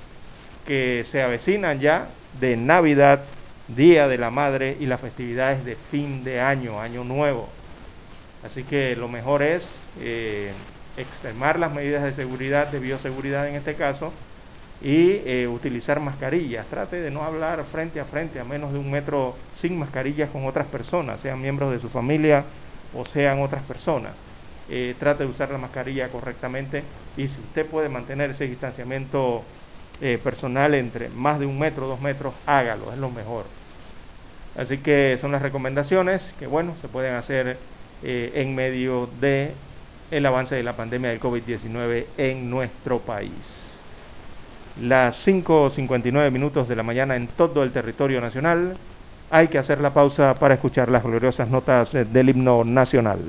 que 0.67 1.07
se 1.09 1.23
avecinan 1.23 1.81
ya 1.81 2.09
de 2.39 2.59
Navidad, 2.59 3.23
Día 3.69 4.07
de 4.07 4.19
la 4.19 4.29
Madre 4.29 4.77
y 4.79 4.85
las 4.85 5.01
festividades 5.01 5.65
de 5.65 5.77
fin 5.91 6.25
de 6.25 6.43
año, 6.43 6.79
año 6.79 7.03
nuevo. 7.03 7.49
Así 8.45 8.65
que 8.65 8.95
lo 8.97 9.09
mejor 9.09 9.43
es 9.43 9.67
eh, 9.99 10.53
extremar 10.99 11.59
las 11.59 11.73
medidas 11.73 12.03
de 12.03 12.13
seguridad, 12.13 12.67
de 12.67 12.81
bioseguridad 12.81 13.49
en 13.49 13.55
este 13.55 13.77
caso, 13.77 14.13
y 14.85 15.23
eh, 15.25 15.49
utilizar 15.49 15.99
mascarillas. 15.99 16.67
Trate 16.67 17.01
de 17.01 17.11
no 17.11 17.25
hablar 17.25 17.65
frente 17.73 17.99
a 18.01 18.05
frente 18.05 18.39
a 18.39 18.45
menos 18.45 18.71
de 18.71 18.79
un 18.79 18.91
metro 18.91 19.35
sin 19.55 19.79
mascarillas 19.79 20.29
con 20.29 20.45
otras 20.45 20.67
personas, 20.67 21.21
sean 21.21 21.41
miembros 21.41 21.73
de 21.73 21.81
su 21.81 21.89
familia 21.89 22.45
o 22.93 23.07
sean 23.07 23.41
otras 23.41 23.63
personas. 23.63 24.13
Eh, 24.69 24.95
trate 24.99 25.25
de 25.25 25.31
usar 25.31 25.51
la 25.51 25.57
mascarilla 25.57 26.11
correctamente 26.11 26.83
y 27.17 27.29
si 27.29 27.41
usted 27.41 27.67
puede 27.67 27.89
mantener 27.89 28.31
ese 28.31 28.47
distanciamiento 28.47 29.43
eh, 30.03 30.19
personal 30.23 30.75
entre 30.75 31.09
más 31.09 31.41
de 31.41 31.47
un 31.47 31.59
metro, 31.59 31.87
dos 31.87 32.01
metros, 32.03 32.35
hágalo, 32.45 32.93
es 32.93 32.99
lo 32.99 33.09
mejor. 33.09 33.47
Así 34.55 34.79
que 34.79 35.17
son 35.19 35.33
las 35.33 35.41
recomendaciones 35.41 36.35
que, 36.39 36.47
bueno, 36.47 36.77
se 36.77 36.89
pueden 36.89 37.15
hacer 37.15 37.57
en 38.03 38.55
medio 38.55 39.09
de 39.19 39.55
el 40.11 40.27
avance 40.27 40.55
de 40.55 40.63
la 40.63 40.77
pandemia 40.77 41.09
del 41.09 41.21
COVID-19 41.21 42.05
en 42.19 42.51
nuestro 42.51 43.01
país. 43.01 43.74
Las 44.81 45.25
5.59 45.25 46.33
minutos 46.33 46.69
de 46.69 46.75
la 46.75 46.83
mañana 46.83 47.15
en 47.15 47.29
todo 47.29 47.63
el 47.63 47.71
territorio 47.71 48.21
nacional. 48.21 48.77
Hay 49.31 49.49
que 49.49 49.59
hacer 49.59 49.81
la 49.81 49.95
pausa 49.95 50.35
para 50.35 50.55
escuchar 50.55 50.91
las 50.91 51.05
gloriosas 51.05 51.49
notas 51.49 51.93
del 51.93 52.29
himno 52.29 52.65
nacional. 52.65 53.21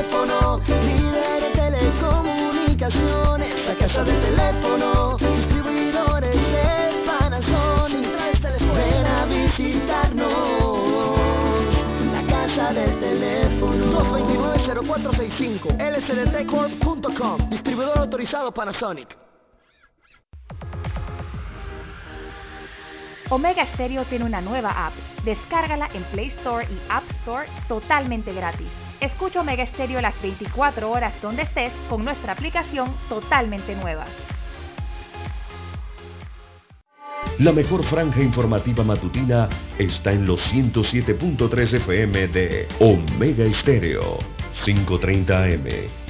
Teléfono, 0.00 0.60
líder 0.66 1.44
en 1.44 1.52
telecomunicaciones. 1.52 3.66
La 3.66 3.74
casa 3.74 4.02
del 4.04 4.18
teléfono, 4.20 5.16
distribuidores 5.18 6.34
de 6.34 7.04
Panasonic. 7.06 8.08
Ven 8.74 9.06
a 9.06 9.26
visitarnos. 9.26 10.30
La 12.12 12.22
casa 12.26 12.72
del 12.72 12.98
teléfono. 12.98 14.00
229-0465. 14.00 15.76
lsdtcorp.com. 15.78 17.50
Distribuidor 17.50 17.98
autorizado 17.98 18.50
Panasonic. 18.52 19.29
Omega 23.30 23.64
Stereo 23.74 24.04
tiene 24.06 24.24
una 24.24 24.40
nueva 24.40 24.86
app. 24.86 24.92
Descárgala 25.24 25.88
en 25.94 26.02
Play 26.04 26.28
Store 26.38 26.66
y 26.68 26.78
App 26.88 27.04
Store 27.20 27.46
totalmente 27.68 28.32
gratis. 28.32 28.66
Escucha 29.00 29.40
Omega 29.40 29.64
Stereo 29.66 30.00
las 30.00 30.20
24 30.20 30.90
horas 30.90 31.14
donde 31.22 31.42
estés 31.42 31.72
con 31.88 32.04
nuestra 32.04 32.32
aplicación 32.32 32.92
totalmente 33.08 33.76
nueva. 33.76 34.04
La 37.38 37.52
mejor 37.52 37.84
franja 37.84 38.20
informativa 38.20 38.82
matutina 38.82 39.48
está 39.78 40.12
en 40.12 40.26
los 40.26 40.52
107.3 40.52 41.74
FM 41.74 42.28
de 42.28 42.66
Omega 42.80 43.44
Estéreo. 43.44 44.18
5.30 44.64 45.54
AM. 45.54 46.09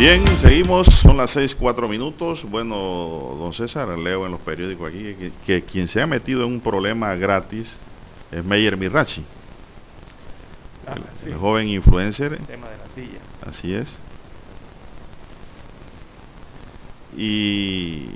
Bien, 0.00 0.24
seguimos, 0.38 0.86
son 0.86 1.18
las 1.18 1.30
6, 1.32 1.54
4 1.56 1.86
minutos. 1.86 2.42
Bueno, 2.50 2.74
don 3.38 3.52
César, 3.52 3.86
leo 3.98 4.24
en 4.24 4.32
los 4.32 4.40
periódicos 4.40 4.88
aquí 4.88 5.14
que, 5.14 5.30
que 5.44 5.62
quien 5.62 5.88
se 5.88 6.00
ha 6.00 6.06
metido 6.06 6.42
en 6.46 6.52
un 6.54 6.60
problema 6.62 7.14
gratis 7.16 7.76
es 8.32 8.42
Meyer 8.42 8.78
Mirachi, 8.78 9.22
Ah, 10.86 10.94
el, 10.96 11.02
sí, 11.22 11.28
el 11.28 11.36
joven 11.36 11.68
influencer. 11.68 12.32
el 12.32 12.46
tema 12.46 12.66
de 12.70 12.78
la 12.78 12.88
silla. 12.94 13.18
Así 13.46 13.74
es. 13.74 13.98
Y 17.14 18.06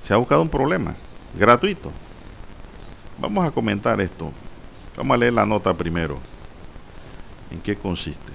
se 0.00 0.14
ha 0.14 0.16
buscado 0.16 0.40
un 0.40 0.48
problema 0.48 0.94
gratuito. 1.38 1.92
Vamos 3.18 3.46
a 3.46 3.50
comentar 3.50 4.00
esto. 4.00 4.32
Vamos 4.96 5.14
a 5.14 5.18
leer 5.18 5.34
la 5.34 5.44
nota 5.44 5.74
primero. 5.74 6.18
¿En 7.50 7.60
qué 7.60 7.76
consiste? 7.76 8.32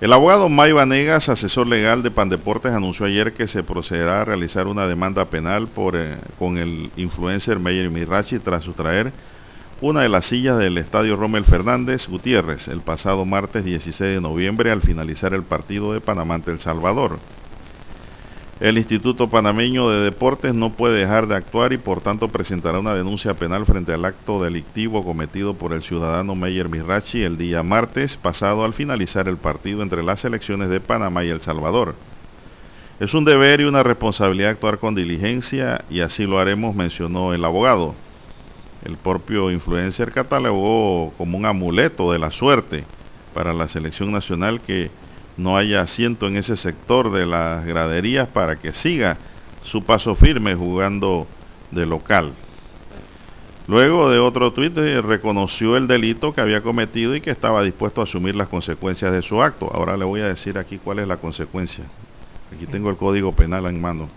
El 0.00 0.12
abogado 0.12 0.48
Mayo 0.48 0.74
Vanegas, 0.74 1.28
asesor 1.28 1.68
legal 1.68 2.02
de 2.02 2.10
Pandeportes, 2.10 2.72
anunció 2.72 3.06
ayer 3.06 3.32
que 3.32 3.46
se 3.46 3.62
procederá 3.62 4.20
a 4.20 4.24
realizar 4.24 4.66
una 4.66 4.88
demanda 4.88 5.26
penal 5.26 5.68
por, 5.68 5.94
eh, 5.96 6.18
con 6.38 6.58
el 6.58 6.90
influencer 6.96 7.60
Meyer 7.60 7.90
Mirachi 7.90 8.40
tras 8.40 8.64
sustraer 8.64 9.12
una 9.80 10.02
de 10.02 10.08
las 10.08 10.26
sillas 10.26 10.58
del 10.58 10.78
estadio 10.78 11.14
Rommel 11.14 11.44
Fernández 11.44 12.08
Gutiérrez 12.08 12.68
el 12.68 12.80
pasado 12.80 13.24
martes 13.24 13.64
16 13.64 14.14
de 14.14 14.20
noviembre 14.20 14.72
al 14.72 14.82
finalizar 14.82 15.32
el 15.32 15.42
partido 15.44 15.92
de 15.92 16.00
Panamá 16.00 16.34
ante 16.34 16.50
El 16.50 16.60
Salvador. 16.60 17.18
El 18.60 18.78
Instituto 18.78 19.28
Panameño 19.28 19.90
de 19.90 20.00
Deportes 20.00 20.54
no 20.54 20.70
puede 20.70 21.00
dejar 21.00 21.26
de 21.26 21.34
actuar 21.34 21.72
y 21.72 21.76
por 21.76 22.02
tanto 22.02 22.28
presentará 22.28 22.78
una 22.78 22.94
denuncia 22.94 23.34
penal 23.34 23.66
frente 23.66 23.92
al 23.92 24.04
acto 24.04 24.40
delictivo 24.40 25.04
cometido 25.04 25.54
por 25.54 25.72
el 25.72 25.82
ciudadano 25.82 26.36
Meyer 26.36 26.68
Mirachi 26.68 27.24
el 27.24 27.36
día 27.36 27.64
martes 27.64 28.16
pasado 28.16 28.64
al 28.64 28.72
finalizar 28.72 29.26
el 29.26 29.38
partido 29.38 29.82
entre 29.82 30.04
las 30.04 30.20
selecciones 30.20 30.68
de 30.68 30.78
Panamá 30.78 31.24
y 31.24 31.30
El 31.30 31.42
Salvador. 31.42 31.96
Es 33.00 33.12
un 33.12 33.24
deber 33.24 33.60
y 33.60 33.64
una 33.64 33.82
responsabilidad 33.82 34.50
actuar 34.50 34.78
con 34.78 34.94
diligencia 34.94 35.84
y 35.90 35.98
así 35.98 36.24
lo 36.24 36.38
haremos, 36.38 36.76
mencionó 36.76 37.34
el 37.34 37.44
abogado. 37.44 37.96
El 38.84 38.96
propio 38.98 39.50
influencer 39.50 40.12
catalogó 40.12 41.12
como 41.18 41.36
un 41.36 41.46
amuleto 41.46 42.12
de 42.12 42.20
la 42.20 42.30
suerte 42.30 42.84
para 43.34 43.52
la 43.52 43.66
selección 43.66 44.12
nacional 44.12 44.60
que 44.60 44.92
no 45.36 45.56
haya 45.56 45.82
asiento 45.82 46.26
en 46.26 46.36
ese 46.36 46.56
sector 46.56 47.12
de 47.12 47.26
las 47.26 47.64
graderías 47.64 48.28
para 48.28 48.56
que 48.56 48.72
siga 48.72 49.16
su 49.62 49.82
paso 49.82 50.14
firme 50.14 50.54
jugando 50.54 51.26
de 51.70 51.86
local. 51.86 52.32
Luego 53.66 54.10
de 54.10 54.18
otro 54.18 54.52
tuit 54.52 54.76
eh, 54.76 55.00
reconoció 55.00 55.78
el 55.78 55.86
delito 55.86 56.34
que 56.34 56.42
había 56.42 56.60
cometido 56.60 57.16
y 57.16 57.22
que 57.22 57.30
estaba 57.30 57.62
dispuesto 57.62 58.02
a 58.02 58.04
asumir 58.04 58.36
las 58.36 58.48
consecuencias 58.48 59.10
de 59.10 59.22
su 59.22 59.42
acto. 59.42 59.70
Ahora 59.72 59.96
le 59.96 60.04
voy 60.04 60.20
a 60.20 60.28
decir 60.28 60.58
aquí 60.58 60.78
cuál 60.78 60.98
es 60.98 61.08
la 61.08 61.16
consecuencia. 61.16 61.84
Aquí 62.54 62.66
tengo 62.66 62.90
el 62.90 62.96
código 62.96 63.32
penal 63.32 63.64
en 63.66 63.80
mano. 63.80 64.08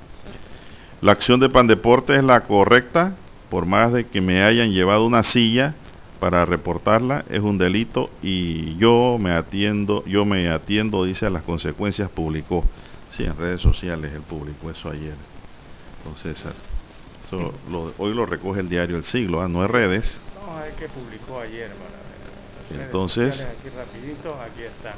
La 1.00 1.14
acción 1.14 1.40
de 1.40 1.48
Pandeporte 1.48 2.16
es 2.16 2.24
la 2.24 2.42
correcta, 2.42 3.16
por 3.50 3.66
más 3.66 3.94
de 3.94 4.06
que 4.06 4.20
me 4.20 4.44
hayan 4.44 4.74
llevado 4.74 5.06
una 5.06 5.24
silla 5.24 5.76
para 6.20 6.46
reportarla, 6.46 7.26
es 7.30 7.40
un 7.40 7.58
delito 7.58 8.10
y 8.22 8.76
yo 8.78 9.18
me 9.20 9.32
atiendo, 9.32 10.04
yo 10.06 10.26
me 10.26 10.50
atiendo, 10.50 11.04
dice, 11.04 11.26
a 11.26 11.30
las 11.30 11.44
consecuencias, 11.44 12.10
publicó. 12.10 12.64
Sí, 13.10 13.24
en 13.24 13.38
redes 13.38 13.62
sociales 13.62 14.12
él 14.14 14.22
publicó 14.22 14.70
eso 14.70 14.90
ayer. 14.90 15.16
Entonces, 16.04 16.46
eso 17.26 17.54
lo- 17.72 17.94
hoy 17.98 18.14
lo 18.14 18.26
recoge 18.26 18.60
el 18.62 18.70
diario 18.70 18.98
El 18.98 19.04
Siglo, 19.04 19.42
¿ah? 19.42 19.48
no 19.48 19.64
es 19.64 19.72
redes. 19.72 20.22
No, 20.46 20.64
es 20.66 20.74
que 20.76 20.88
publicó 20.88 21.40
ayer. 21.40 21.70
para 21.70 21.92
ver. 21.92 22.70
Redes 22.70 22.86
Entonces- 22.88 23.42
Aquí 23.42 23.70
rapidito, 23.70 24.34
aquí 24.42 24.64
está. 24.64 24.96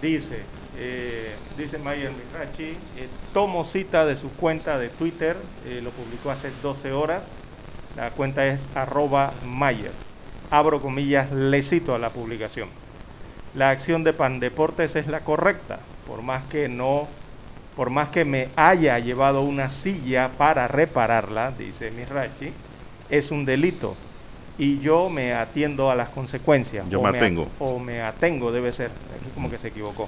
Dice, 0.00 0.42
eh, 0.78 1.34
dice 1.56 1.78
Mayer 1.78 2.10
Mirachi, 2.10 2.64
eh, 2.96 3.08
tomo 3.32 3.64
cita 3.64 4.04
de 4.04 4.16
su 4.16 4.30
cuenta 4.32 4.78
de 4.78 4.88
Twitter, 4.88 5.36
eh, 5.66 5.80
lo 5.82 5.90
publicó 5.90 6.30
hace 6.30 6.50
12 6.62 6.92
horas. 6.92 7.26
La 7.96 8.10
cuenta 8.12 8.46
es 8.46 8.66
arroba 8.74 9.34
Mayer. 9.44 9.92
Abro 10.52 10.82
comillas, 10.82 11.32
le 11.32 11.62
cito 11.62 11.94
a 11.94 11.98
la 11.98 12.10
publicación. 12.10 12.68
La 13.54 13.70
acción 13.70 14.04
de 14.04 14.12
Pandeportes 14.12 14.94
es 14.96 15.06
la 15.06 15.20
correcta, 15.20 15.78
por 16.06 16.20
más 16.20 16.44
que 16.50 16.68
no, 16.68 17.08
por 17.74 17.88
más 17.88 18.10
que 18.10 18.26
me 18.26 18.48
haya 18.54 18.98
llevado 18.98 19.40
una 19.40 19.70
silla 19.70 20.32
para 20.36 20.68
repararla, 20.68 21.52
dice 21.52 21.90
Mirachi, 21.90 22.52
es 23.08 23.30
un 23.30 23.46
delito 23.46 23.96
y 24.58 24.78
yo 24.80 25.08
me 25.08 25.32
atiendo 25.32 25.90
a 25.90 25.94
las 25.94 26.10
consecuencias. 26.10 26.86
Yo 26.90 27.00
o 27.00 27.02
me 27.02 27.16
atengo. 27.16 27.48
o 27.58 27.78
me 27.78 28.02
atengo, 28.02 28.52
debe 28.52 28.74
ser, 28.74 28.90
aquí 29.18 29.30
como 29.34 29.50
que 29.50 29.56
se 29.56 29.68
equivocó, 29.68 30.06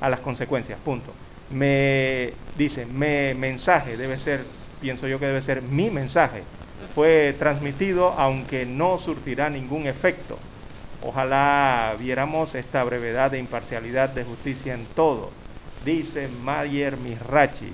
a 0.00 0.08
las 0.08 0.20
consecuencias, 0.20 0.78
punto. 0.84 1.12
Me 1.50 2.32
dice, 2.56 2.86
me 2.86 3.34
mensaje 3.34 3.96
debe 3.96 4.18
ser, 4.18 4.44
pienso 4.80 5.08
yo 5.08 5.18
que 5.18 5.26
debe 5.26 5.42
ser 5.42 5.62
mi 5.62 5.90
mensaje. 5.90 6.44
Fue 6.94 7.34
transmitido 7.38 8.12
aunque 8.16 8.66
no 8.66 8.98
surtirá 8.98 9.50
ningún 9.50 9.86
efecto. 9.86 10.38
Ojalá 11.02 11.96
viéramos 11.98 12.54
esta 12.54 12.84
brevedad 12.84 13.30
de 13.30 13.38
imparcialidad 13.38 14.10
de 14.10 14.24
justicia 14.24 14.74
en 14.74 14.86
todo. 14.94 15.30
Dice 15.84 16.28
Mayer 16.28 16.98
Mirachi, 16.98 17.72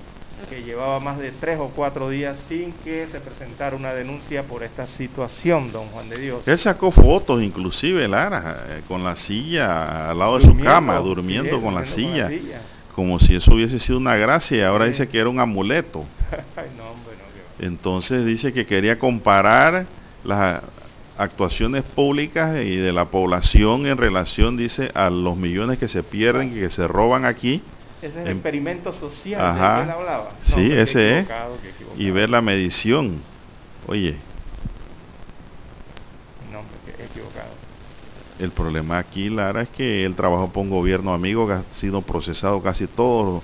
que 0.49 0.63
llevaba 0.63 1.01
más 1.01 1.19
de 1.19 1.33
tres 1.33 1.59
o 1.59 1.69
cuatro 1.75 2.09
días 2.09 2.39
sin 2.49 2.73
que 2.85 3.09
se 3.09 3.19
presentara 3.19 3.75
una 3.75 3.95
denuncia 3.95 4.45
por 4.45 4.63
esta 4.63 4.87
situación, 4.87 5.73
don 5.73 5.89
Juan 5.89 6.09
de 6.09 6.19
Dios. 6.19 6.47
Él 6.47 6.59
sacó 6.59 6.93
fotos, 6.93 7.43
inclusive, 7.43 8.07
Lara, 8.07 8.65
eh, 8.69 8.83
con 8.87 9.03
la 9.03 9.17
silla 9.17 10.11
al 10.11 10.19
lado 10.19 10.39
de 10.39 10.45
su 10.45 10.57
cama, 10.59 10.99
durmiendo, 10.99 11.61
con, 11.61 11.75
la 11.75 11.85
silla, 11.85 12.31
como 12.95 13.19
si 13.19 13.35
eso 13.35 13.55
hubiese 13.55 13.81
sido 13.81 13.99
una 13.99 14.15
gracia, 14.17 14.59
y 14.59 14.63
ahora 14.63 14.87
dice 14.87 15.09
que 15.09 15.19
era 15.19 15.29
un 15.29 15.41
amuleto. 15.41 16.05
Entonces 17.59 18.25
dice 18.25 18.53
que 18.53 18.67
quería 18.67 18.99
comparar 18.99 19.87
las 20.25 20.63
actuaciones 21.17 21.83
públicas 21.83 22.59
y 22.63 22.77
de 22.77 22.93
la 22.93 23.07
población 23.07 23.87
en 23.87 23.97
relación, 23.97 24.57
dice, 24.57 24.91
a 24.95 25.09
los 25.11 25.37
millones 25.37 25.79
que 25.79 25.89
se 25.89 26.03
pierden, 26.03 26.53
que 26.53 26.71
se 26.71 26.87
roban 26.87 27.25
aquí 27.25 27.63
ese 28.03 28.21
es 28.21 28.27
el 28.27 28.33
experimento 28.33 28.93
social 28.93 29.41
Ajá. 29.41 29.77
que 29.77 29.83
él 29.85 29.91
hablaba. 29.91 30.31
sí, 30.43 30.73
ese 30.73 31.21
es. 31.21 31.29
Y 31.97 32.11
ver 32.11 32.29
la 32.29 32.43
medición. 32.43 33.23
Oye. 33.87 34.17
No, 36.53 36.61
equivocado. 37.03 37.55
El 38.39 38.51
problema 38.51 38.99
aquí, 38.99 39.31
Lara, 39.31 39.63
es 39.63 39.71
que 39.71 40.05
él 40.05 40.15
trabajó 40.15 40.53
por 40.53 40.63
un 40.63 40.71
gobierno 40.71 41.15
amigo 41.15 41.47
que 41.47 41.55
ha 41.55 41.63
sido 41.73 42.03
procesado 42.03 42.63
casi 42.63 42.87
todos 42.87 43.43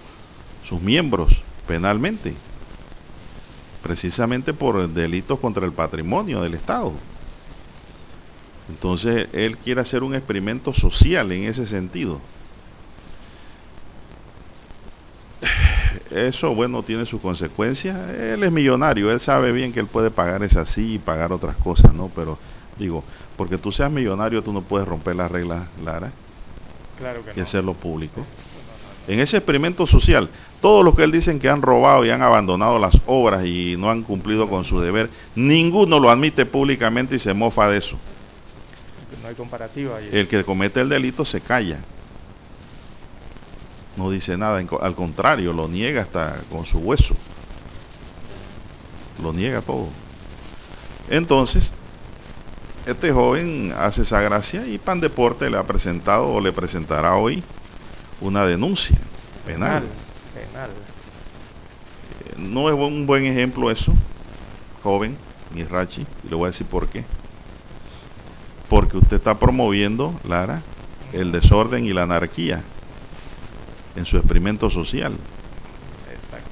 sus 0.64 0.82
miembros 0.82 1.32
penalmente. 1.66 2.34
Precisamente 3.82 4.54
por 4.54 4.88
delitos 4.88 5.38
contra 5.40 5.66
el 5.66 5.72
patrimonio 5.72 6.42
del 6.42 6.54
Estado. 6.54 6.92
Entonces, 8.68 9.28
él 9.32 9.58
quiere 9.58 9.80
hacer 9.80 10.02
un 10.02 10.14
experimento 10.14 10.72
social 10.72 11.32
en 11.32 11.44
ese 11.44 11.66
sentido 11.66 12.20
eso, 16.12 16.54
bueno, 16.54 16.82
tiene 16.82 17.06
sus 17.06 17.20
consecuencias. 17.20 17.96
Él 18.10 18.42
es 18.42 18.52
millonario, 18.52 19.10
él 19.10 19.20
sabe 19.20 19.52
bien 19.52 19.72
que 19.72 19.80
él 19.80 19.86
puede 19.86 20.10
pagar 20.10 20.42
esa 20.42 20.66
sí 20.66 20.94
y 20.94 20.98
pagar 20.98 21.32
otras 21.32 21.56
cosas, 21.56 21.92
¿no? 21.94 22.10
Pero 22.14 22.38
digo, 22.78 23.02
porque 23.36 23.58
tú 23.58 23.72
seas 23.72 23.90
millonario, 23.90 24.42
tú 24.42 24.52
no 24.52 24.62
puedes 24.62 24.86
romper 24.86 25.16
las 25.16 25.30
reglas, 25.30 25.68
Lara. 25.82 26.12
Claro 26.98 27.24
que 27.24 27.38
y 27.38 27.42
hacerlo 27.42 27.74
público. 27.74 28.24
En 29.08 29.20
ese 29.20 29.38
experimento 29.38 29.86
social, 29.86 30.28
todos 30.62 30.82
los 30.82 30.96
que 30.96 31.04
él 31.04 31.12
dicen 31.12 31.38
que 31.38 31.50
han 31.50 31.60
robado 31.60 32.06
y 32.06 32.10
han 32.10 32.22
abandonado 32.22 32.78
las 32.78 32.96
obras 33.04 33.44
y 33.44 33.76
no 33.76 33.90
han 33.90 34.02
cumplido 34.02 34.48
con 34.48 34.64
su 34.64 34.80
deber, 34.80 35.10
ninguno 35.34 35.98
lo 35.98 36.08
admite 36.08 36.46
públicamente 36.46 37.16
y 37.16 37.18
se 37.18 37.34
mofa 37.34 37.68
de 37.68 37.78
eso. 37.78 37.98
No 39.20 39.28
hay 39.28 39.34
comparativa. 39.34 40.00
El 40.00 40.26
que 40.26 40.42
comete 40.42 40.80
el 40.80 40.88
delito 40.88 41.24
se 41.26 41.42
calla 41.42 41.80
no 43.96 44.10
dice 44.10 44.36
nada, 44.38 44.62
al 44.80 44.94
contrario, 44.94 45.52
lo 45.52 45.68
niega 45.68 46.02
hasta 46.02 46.40
con 46.50 46.64
su 46.64 46.78
hueso. 46.78 47.14
Lo 49.22 49.32
niega 49.32 49.60
todo. 49.60 49.88
Entonces, 51.10 51.72
este 52.86 53.12
joven 53.12 53.74
hace 53.76 54.02
esa 54.02 54.20
gracia 54.22 54.66
y 54.66 54.78
Pan 54.78 55.00
Deporte 55.00 55.50
le 55.50 55.58
ha 55.58 55.64
presentado 55.64 56.28
o 56.28 56.40
le 56.40 56.52
presentará 56.52 57.16
hoy 57.16 57.42
una 58.20 58.46
denuncia 58.46 58.96
penal. 59.44 59.82
penal, 59.82 59.88
eh, 60.34 62.34
no 62.38 62.68
es 62.68 62.74
un 62.74 63.06
buen 63.06 63.24
ejemplo 63.24 63.70
eso, 63.70 63.92
joven, 64.82 65.16
Rachi, 65.68 66.06
y 66.24 66.28
le 66.28 66.34
voy 66.34 66.44
a 66.44 66.46
decir 66.48 66.66
por 66.66 66.88
qué. 66.88 67.04
Porque 68.68 68.96
usted 68.96 69.18
está 69.18 69.38
promoviendo, 69.38 70.18
Lara, 70.26 70.62
el 71.12 71.30
desorden 71.30 71.84
y 71.84 71.92
la 71.92 72.04
anarquía 72.04 72.62
en 73.96 74.06
su 74.06 74.16
experimento 74.16 74.70
social. 74.70 75.12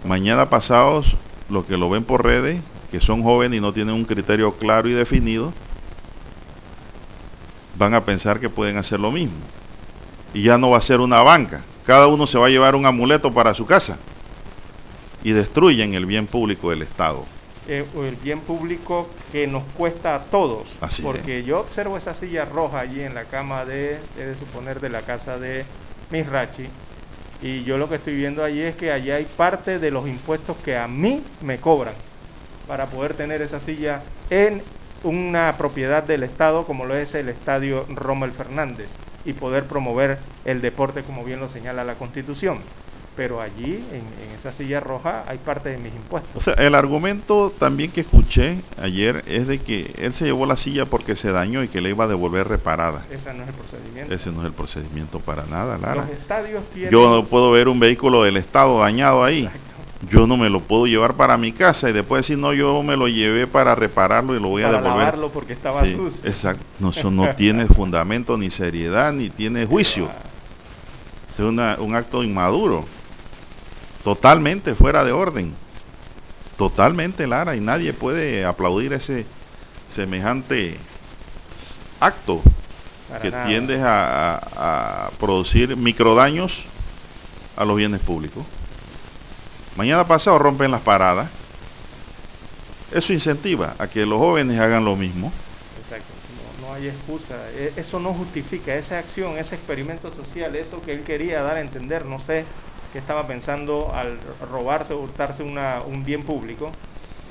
Mañana 0.04 0.50
pasados, 0.50 1.14
los 1.48 1.64
que 1.64 1.76
lo 1.76 1.88
ven 1.88 2.04
por 2.04 2.24
redes, 2.24 2.60
que 2.90 3.00
son 3.00 3.22
jóvenes 3.22 3.58
y 3.58 3.60
no 3.60 3.72
tienen 3.72 3.94
un 3.94 4.04
criterio 4.04 4.52
claro 4.54 4.88
y 4.88 4.92
definido, 4.92 5.52
van 7.78 7.94
a 7.94 8.04
pensar 8.04 8.40
que 8.40 8.50
pueden 8.50 8.76
hacer 8.76 9.00
lo 9.00 9.10
mismo. 9.10 9.36
Y 10.34 10.42
ya 10.42 10.58
no 10.58 10.70
va 10.70 10.78
a 10.78 10.82
ser 10.82 11.00
una 11.00 11.22
banca. 11.22 11.62
Cada 11.84 12.06
uno 12.06 12.26
se 12.26 12.38
va 12.38 12.46
a 12.46 12.50
llevar 12.50 12.74
un 12.74 12.86
amuleto 12.86 13.32
para 13.32 13.54
su 13.54 13.66
casa. 13.66 13.98
Y 15.22 15.32
destruyen 15.32 15.94
el 15.94 16.06
bien 16.06 16.26
público 16.26 16.70
del 16.70 16.82
Estado. 16.82 17.26
Eh, 17.68 17.84
el 17.94 18.16
bien 18.16 18.40
público 18.40 19.08
que 19.30 19.46
nos 19.46 19.62
cuesta 19.76 20.14
a 20.14 20.24
todos. 20.24 20.66
porque 21.02 21.44
yo 21.44 21.60
observo 21.60 21.96
esa 21.96 22.14
silla 22.14 22.44
roja 22.44 22.80
allí 22.80 23.00
en 23.02 23.14
la 23.14 23.24
cama 23.26 23.64
de, 23.64 23.98
de 24.16 24.34
suponer, 24.38 24.80
de 24.80 24.88
la 24.88 25.02
casa 25.02 25.38
de 25.38 25.64
Misrachi 26.10 26.68
y 27.42 27.64
yo 27.64 27.78
lo 27.78 27.88
que 27.88 27.96
estoy 27.96 28.16
viendo 28.16 28.44
allí 28.44 28.60
es 28.60 28.76
que 28.76 28.92
allí 28.92 29.10
hay 29.10 29.24
parte 29.24 29.78
de 29.78 29.90
los 29.90 30.06
impuestos 30.06 30.56
que 30.58 30.76
a 30.76 30.86
mí 30.88 31.22
me 31.40 31.58
cobran 31.58 31.94
para 32.66 32.86
poder 32.90 33.14
tener 33.14 33.40
esa 33.40 33.60
silla 33.60 34.02
en 34.28 34.62
una 35.02 35.56
propiedad 35.56 36.02
del 36.02 36.22
Estado 36.22 36.66
como 36.66 36.84
lo 36.84 36.94
es 36.96 37.14
el 37.14 37.28
Estadio 37.28 37.86
Rommel 37.88 38.32
Fernández 38.32 38.90
y 39.24 39.32
poder 39.34 39.64
promover 39.64 40.18
el 40.44 40.60
deporte 40.60 41.02
como 41.02 41.24
bien 41.24 41.40
lo 41.40 41.48
señala 41.48 41.84
la 41.84 41.94
Constitución 41.94 42.60
pero 43.20 43.42
allí, 43.42 43.84
en, 43.92 44.38
esa 44.38 44.50
silla 44.50 44.80
roja, 44.80 45.24
hay 45.26 45.36
parte 45.36 45.68
de 45.68 45.76
mis 45.76 45.94
impuestos. 45.94 46.30
O 46.34 46.40
sea, 46.40 46.54
el 46.54 46.74
argumento 46.74 47.52
también 47.58 47.90
que 47.90 48.00
escuché 48.00 48.62
ayer 48.80 49.22
es 49.26 49.46
de 49.46 49.58
que 49.58 49.92
él 49.98 50.14
se 50.14 50.24
llevó 50.24 50.46
la 50.46 50.56
silla 50.56 50.86
porque 50.86 51.16
se 51.16 51.30
dañó 51.30 51.62
y 51.62 51.68
que 51.68 51.82
le 51.82 51.90
iba 51.90 52.04
a 52.04 52.08
devolver 52.08 52.48
reparada. 52.48 53.04
Ese 53.10 53.34
no 53.34 53.42
es 53.42 53.48
el 53.48 53.54
procedimiento. 53.54 54.14
Ese 54.14 54.32
no 54.32 54.40
es 54.40 54.46
el 54.46 54.52
procedimiento 54.54 55.20
para 55.20 55.44
nada, 55.44 55.76
Lara. 55.76 56.06
Los 56.06 56.10
estadios 56.10 56.64
tienen... 56.72 56.92
Yo 56.92 57.10
no 57.10 57.26
puedo 57.26 57.50
ver 57.50 57.68
un 57.68 57.78
vehículo 57.78 58.22
del 58.22 58.38
Estado 58.38 58.78
dañado 58.78 59.22
ahí. 59.22 59.50
Yo 60.08 60.26
no 60.26 60.38
me 60.38 60.48
lo 60.48 60.60
puedo 60.60 60.86
llevar 60.86 61.14
para 61.14 61.36
mi 61.36 61.52
casa 61.52 61.90
y 61.90 61.92
después 61.92 62.22
decir, 62.22 62.38
no, 62.38 62.54
yo 62.54 62.82
me 62.82 62.96
lo 62.96 63.06
llevé 63.06 63.46
para 63.46 63.74
repararlo 63.74 64.34
y 64.34 64.40
lo 64.40 64.48
voy 64.48 64.62
a 64.62 64.70
devolver. 64.70 64.96
Lavarlo 64.96 65.30
porque 65.30 65.52
estaba 65.52 65.84
sucio. 65.84 66.20
Exacto. 66.24 66.64
No, 66.78 66.90
eso 66.90 67.10
no 67.10 67.34
tiene 67.34 67.66
fundamento, 67.66 68.38
ni 68.38 68.50
seriedad, 68.50 69.12
ni 69.12 69.28
tiene 69.28 69.66
juicio. 69.66 70.08
Es 71.32 71.38
un 71.38 71.94
acto 71.94 72.22
inmaduro 72.22 72.84
totalmente 74.04 74.74
fuera 74.74 75.04
de 75.04 75.12
orden. 75.12 75.54
Totalmente, 76.56 77.26
Lara, 77.26 77.56
y 77.56 77.60
nadie 77.60 77.92
puede 77.92 78.44
aplaudir 78.44 78.92
ese 78.92 79.26
semejante 79.88 80.76
acto 81.98 82.42
que 83.22 83.32
tiende 83.46 83.80
a, 83.82 84.40
a, 84.56 85.10
producir 85.18 85.76
microdaños 85.76 86.62
a 87.56 87.64
los 87.64 87.76
bienes 87.76 88.00
públicos. 88.00 88.44
Mañana 89.76 90.06
pasado 90.06 90.38
rompen 90.38 90.70
las 90.70 90.80
paradas. 90.82 91.30
Eso 92.90 93.12
incentiva 93.12 93.76
a 93.78 93.86
que 93.86 94.04
los 94.04 94.18
jóvenes 94.18 94.58
hagan 94.58 94.84
lo 94.84 94.96
mismo. 94.96 95.32
Exacto, 95.78 96.12
no, 96.60 96.66
no 96.66 96.74
hay 96.74 96.88
excusa. 96.88 97.50
E, 97.52 97.72
eso 97.76 98.00
no 98.00 98.12
justifica 98.12 98.74
esa 98.74 98.98
acción, 98.98 99.38
ese 99.38 99.54
experimento 99.54 100.10
social, 100.10 100.54
eso 100.56 100.82
que 100.84 100.92
él 100.92 101.04
quería 101.04 101.42
dar 101.42 101.56
a 101.56 101.60
entender, 101.60 102.04
no 102.04 102.18
sé 102.18 102.44
que 102.92 102.98
estaba 102.98 103.26
pensando 103.26 103.94
al 103.94 104.18
robarse 104.50 104.92
o 104.92 105.00
hurtarse 105.00 105.44
un 105.44 106.04
bien 106.04 106.24
público, 106.24 106.72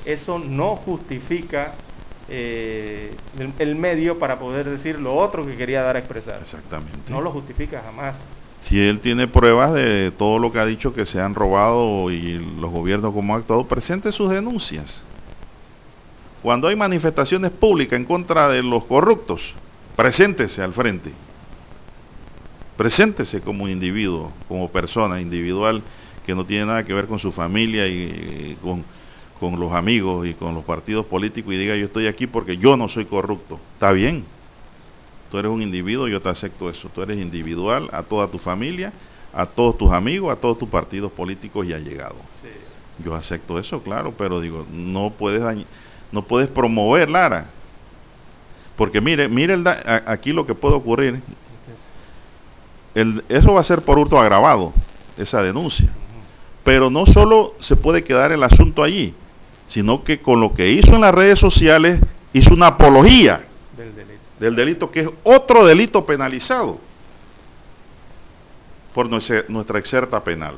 eso 0.05 0.39
no 0.39 0.77
justifica 0.77 1.75
eh, 2.29 3.17
el, 3.59 3.75
medio 3.75 4.19
para 4.19 4.39
poder 4.39 4.69
decir 4.69 4.99
lo 4.99 5.15
otro 5.15 5.45
que 5.45 5.57
quería 5.57 5.81
dar 5.81 5.97
a 5.97 5.99
expresar. 5.99 6.41
Exactamente. 6.41 7.11
No 7.11 7.21
lo 7.21 7.31
justifica 7.31 7.81
jamás. 7.81 8.15
Si 8.63 8.79
él 8.79 8.99
tiene 8.99 9.27
pruebas 9.27 9.73
de 9.73 10.11
todo 10.11 10.37
lo 10.37 10.51
que 10.51 10.59
ha 10.59 10.65
dicho 10.65 10.93
que 10.93 11.05
se 11.05 11.19
han 11.19 11.33
robado 11.33 12.11
y 12.11 12.37
los 12.59 12.71
gobiernos 12.71 13.13
como 13.13 13.33
han 13.33 13.41
actuado, 13.41 13.67
presente 13.67 14.11
sus 14.11 14.29
denuncias. 14.29 15.03
Cuando 16.41 16.67
hay 16.67 16.75
manifestaciones 16.75 17.51
públicas 17.51 17.97
en 17.99 18.05
contra 18.05 18.47
de 18.47 18.63
los 18.63 18.85
corruptos, 18.85 19.53
preséntese 19.95 20.61
al 20.61 20.73
frente. 20.73 21.11
Preséntese 22.77 23.41
como 23.41 23.67
individuo, 23.67 24.31
como 24.47 24.69
persona 24.69 25.19
individual 25.19 25.81
que 26.25 26.35
no 26.35 26.45
tiene 26.45 26.67
nada 26.67 26.85
que 26.85 26.93
ver 26.93 27.07
con 27.07 27.19
su 27.19 27.31
familia 27.31 27.87
y, 27.87 28.55
con, 28.61 28.85
con 29.39 29.59
los 29.59 29.73
amigos 29.73 30.27
y 30.27 30.33
con 30.33 30.55
los 30.55 30.63
partidos 30.63 31.05
políticos 31.05 31.53
y 31.53 31.57
diga 31.57 31.75
yo 31.75 31.85
estoy 31.85 32.07
aquí 32.07 32.27
porque 32.27 32.57
yo 32.57 32.77
no 32.77 32.87
soy 32.87 33.05
corrupto. 33.05 33.59
Está 33.73 33.91
bien. 33.91 34.23
Tú 35.29 35.37
eres 35.37 35.51
un 35.51 35.61
individuo, 35.61 36.07
yo 36.07 36.21
te 36.21 36.29
acepto 36.29 36.69
eso. 36.69 36.89
Tú 36.89 37.01
eres 37.01 37.19
individual 37.19 37.89
a 37.91 38.03
toda 38.03 38.27
tu 38.27 38.37
familia, 38.37 38.91
a 39.33 39.45
todos 39.45 39.77
tus 39.77 39.91
amigos, 39.91 40.31
a 40.31 40.35
todos 40.35 40.57
tus 40.57 40.69
partidos 40.69 41.11
políticos 41.11 41.65
y 41.67 41.73
allegados. 41.73 42.17
Yo 43.03 43.15
acepto 43.15 43.59
eso, 43.59 43.81
claro, 43.81 44.13
pero 44.17 44.41
digo, 44.41 44.65
no 44.71 45.11
puedes 45.17 45.41
no 46.11 46.23
puedes 46.23 46.49
promover 46.49 47.09
Lara. 47.09 47.47
Porque 48.75 48.99
mire, 48.99 49.27
mire 49.27 49.57
aquí 50.05 50.31
lo 50.33 50.45
que 50.45 50.55
puede 50.55 50.75
ocurrir 50.75 51.21
eso 52.93 53.53
va 53.53 53.61
a 53.61 53.63
ser 53.63 53.81
por 53.81 53.97
hurto 53.97 54.19
agravado, 54.19 54.73
esa 55.17 55.41
denuncia. 55.41 55.89
Pero 56.63 56.89
no 56.89 57.05
solo 57.05 57.53
se 57.59 57.75
puede 57.75 58.03
quedar 58.03 58.31
el 58.31 58.43
asunto 58.43 58.83
allí, 58.83 59.13
sino 59.65 60.03
que 60.03 60.21
con 60.21 60.41
lo 60.41 60.53
que 60.53 60.69
hizo 60.71 60.95
en 60.95 61.01
las 61.01 61.13
redes 61.13 61.39
sociales 61.39 62.01
hizo 62.33 62.53
una 62.53 62.67
apología 62.67 63.43
del 63.77 63.95
delito, 63.95 64.19
que 64.91 65.01
es 65.01 65.09
otro 65.23 65.65
delito 65.65 66.05
penalizado 66.05 66.79
por 68.93 69.09
nuestra, 69.09 69.79
exerta 69.79 70.23
penal. 70.23 70.55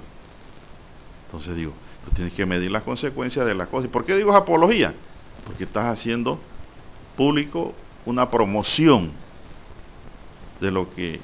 Entonces 1.28 1.56
digo, 1.56 1.74
Tú 2.06 2.12
tienes 2.12 2.34
que 2.34 2.46
medir 2.46 2.72
las 2.72 2.84
consecuencias 2.84 3.46
de 3.46 3.54
las 3.54 3.68
cosas. 3.68 3.86
¿Y 3.86 3.90
por 3.90 4.06
qué 4.06 4.16
digo 4.16 4.36
apología? 4.36 4.94
Porque 5.46 5.66
estás 5.66 5.86
haciendo 5.86 6.40
público 7.16 7.74
una 8.06 8.30
promoción 8.30 9.12
de 10.60 10.72
lo 10.72 10.94
que 10.94 11.20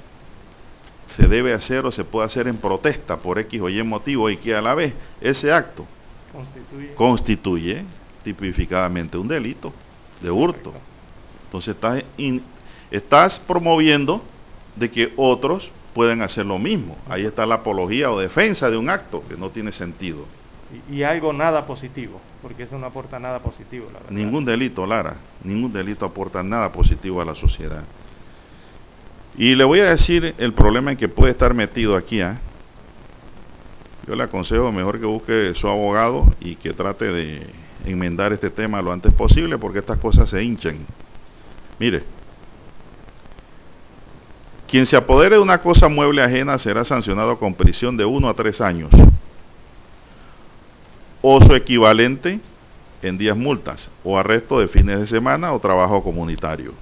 se 1.16 1.28
debe 1.28 1.54
hacer 1.54 1.86
o 1.86 1.92
se 1.92 2.04
puede 2.04 2.28
hacer 2.28 2.48
en 2.48 2.58
protesta 2.58 3.18
por 3.18 3.40
X 3.40 3.62
o 3.62 3.70
Y 3.70 3.82
motivo 3.84 4.30
y 4.30 4.38
que 4.38 4.56
a 4.56 4.62
la 4.62 4.76
vez 4.76 4.94
ese 5.22 5.52
acto 5.52 5.86
constituye, 6.32 6.94
constituye 6.96 7.86
tipificadamente 8.24 9.18
un 9.18 9.28
delito 9.28 9.74
de 10.22 10.30
hurto. 10.30 10.74
Entonces 11.48 11.76
estás, 11.76 12.04
estás 12.92 13.40
promoviendo 13.40 14.22
de 14.76 14.92
que 14.92 15.14
otros 15.16 15.72
pueden 15.94 16.22
hacer 16.22 16.46
lo 16.46 16.60
mismo. 16.60 16.96
Ahí 17.10 17.26
está 17.26 17.46
la 17.46 17.56
apología 17.56 18.12
o 18.12 18.20
defensa 18.20 18.70
de 18.70 18.78
un 18.78 18.90
acto 18.90 19.24
que 19.28 19.36
no 19.36 19.50
tiene 19.50 19.72
sentido. 19.72 20.26
Y, 20.92 21.04
algo 21.04 21.32
nada 21.32 21.66
positivo, 21.66 22.20
porque 22.42 22.64
eso 22.64 22.78
no 22.78 22.88
aporta 22.88 23.18
nada 23.20 23.40
positivo. 23.40 23.88
La 23.94 24.02
Ningún 24.10 24.44
delito, 24.44 24.86
Lara, 24.86 25.16
ningún 25.44 25.72
delito 25.72 26.06
aporta 26.06 26.44
nada 26.44 26.72
positivo 26.72 27.22
a 27.22 27.26
la 27.26 27.34
sociedad. 27.34 27.84
Y 29.38 29.56
le 29.56 29.64
voy 29.64 29.80
a 29.80 29.90
decir 29.90 30.36
el 30.38 30.54
problema 30.54 30.92
en 30.92 30.98
que 30.98 31.08
puede 31.08 31.32
estar 31.32 31.54
metido 31.54 31.96
aquí. 31.96 32.20
¿ah? 32.20 32.38
Yo 34.06 34.16
le 34.16 34.24
aconsejo 34.24 34.72
mejor 34.72 35.00
que 35.00 35.06
busque 35.06 35.54
su 35.56 35.68
abogado 35.68 36.26
y 36.42 36.56
que 36.56 36.74
trate 36.74 37.06
de 37.06 37.48
enmendar 37.86 38.34
este 38.34 38.50
tema 38.50 38.82
lo 38.82 38.92
antes 38.92 39.14
posible 39.14 39.58
porque 39.58 39.80
estas 39.80 40.00
cosas 40.00 40.30
se 40.30 40.44
hinchen. 40.44 40.86
Mire, 41.80 42.04
quien 44.68 44.86
se 44.86 44.98
apodere 44.98 45.36
de 45.36 45.42
una 45.42 45.62
cosa 45.62 45.88
mueble 45.88 46.22
ajena 46.22 46.58
será 46.58 46.84
sancionado 46.84 47.38
con 47.38 47.54
prisión 47.54 47.96
de 47.96 48.06
1 48.06 48.30
a 48.30 48.34
3 48.34 48.62
años 48.62 48.92
o 51.22 51.42
su 51.42 51.56
equivalente 51.56 52.40
en 53.02 53.18
10 53.18 53.36
multas 53.36 53.90
o 54.04 54.18
arresto 54.18 54.60
de 54.60 54.68
fines 54.68 55.00
de 55.00 55.08
semana 55.08 55.54
o 55.54 55.60
trabajo 55.60 56.04
comunitario. 56.04 56.74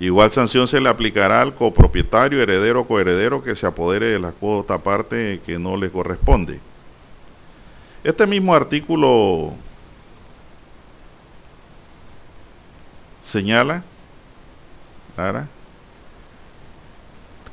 Igual 0.00 0.32
sanción 0.32 0.66
se 0.66 0.80
le 0.80 0.88
aplicará 0.88 1.42
al 1.42 1.54
copropietario, 1.54 2.42
heredero 2.42 2.80
o 2.80 2.86
coheredero 2.88 3.44
que 3.44 3.54
se 3.54 3.66
apodere 3.66 4.06
de 4.06 4.18
la 4.18 4.32
cuota 4.32 4.78
parte 4.78 5.40
que 5.46 5.58
no 5.60 5.76
le 5.76 5.90
corresponde. 5.90 6.58
Este 8.02 8.26
mismo 8.26 8.52
artículo 8.52 9.52
señala 13.24 13.82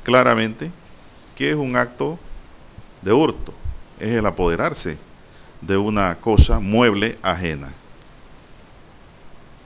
claramente 0.02 0.70
que 1.36 1.50
es 1.50 1.56
un 1.56 1.76
acto 1.76 2.18
de 3.02 3.12
hurto, 3.12 3.54
es 3.98 4.08
el 4.08 4.26
apoderarse 4.26 4.98
de 5.60 5.76
una 5.76 6.16
cosa 6.16 6.58
mueble 6.58 7.18
ajena. 7.22 7.72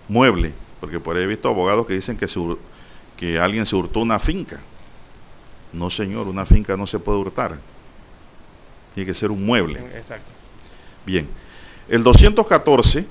Mueble, 0.09 0.52
porque 0.80 1.00
por 1.00 1.16
ahí 1.16 1.24
he 1.24 1.26
visto 1.26 1.48
abogados 1.48 1.86
que 1.86 1.94
dicen 1.94 2.16
que, 2.16 2.26
que 3.16 3.38
alguien 3.38 3.64
se 3.64 3.74
hurtó 3.74 4.00
una 4.00 4.18
finca. 4.18 4.61
No, 5.72 5.90
señor, 5.90 6.28
una 6.28 6.46
finca 6.46 6.76
no 6.76 6.86
se 6.86 6.98
puede 6.98 7.18
hurtar. 7.18 7.59
Tiene 8.94 9.07
que 9.07 9.14
ser 9.14 9.30
un 9.30 9.44
mueble. 9.44 9.80
Exacto. 9.96 10.30
Bien, 11.05 11.28
el 11.88 12.02
214 12.02 13.07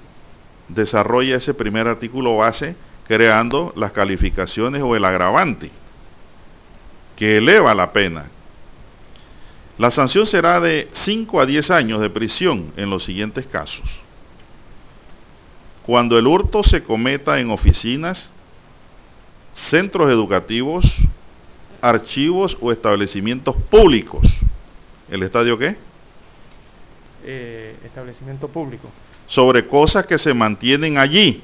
desarrolla 0.68 1.38
ese 1.38 1.54
primer 1.54 1.88
artículo 1.88 2.38
base 2.38 2.76
creando 3.08 3.74
las 3.76 3.92
calificaciones 3.92 4.82
o 4.82 4.96
el 4.96 5.06
agravante 5.06 5.72
que 7.16 7.38
eleva 7.38 7.76
la 7.76 7.94
pena. 7.94 8.26
La 9.78 9.92
sanción 9.92 10.26
será 10.26 10.60
de 10.60 10.88
5 10.92 11.42
a 11.42 11.46
10 11.46 11.72
años 11.72 12.00
de 12.00 12.10
prisión 12.10 12.72
en 12.78 12.90
los 12.90 13.04
siguientes 13.04 13.46
casos. 13.46 13.84
Cuando 15.86 16.18
el 16.18 16.28
hurto 16.28 16.64
se 16.64 16.84
cometa 16.84 17.40
en 17.40 17.50
oficinas, 17.50 18.32
centros 19.54 20.10
educativos, 20.10 20.86
archivos 21.82 22.58
o 22.62 22.72
establecimientos 22.72 23.56
públicos. 23.70 24.26
¿El 25.10 25.24
estadio 25.24 25.58
qué? 25.58 25.76
Eh, 27.26 27.76
establecimiento 27.84 28.48
público. 28.48 28.90
Sobre 29.28 29.68
cosas 29.68 30.06
que 30.06 30.18
se 30.18 30.34
mantienen 30.34 30.98
allí 30.98 31.44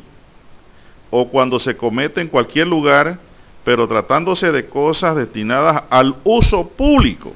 o 1.09 1.29
cuando 1.29 1.59
se 1.59 1.75
comete 1.75 2.21
en 2.21 2.27
cualquier 2.27 2.67
lugar, 2.67 3.19
pero 3.63 3.87
tratándose 3.87 4.51
de 4.51 4.67
cosas 4.67 5.15
destinadas 5.15 5.83
al 5.89 6.15
uso 6.23 6.67
público. 6.67 7.33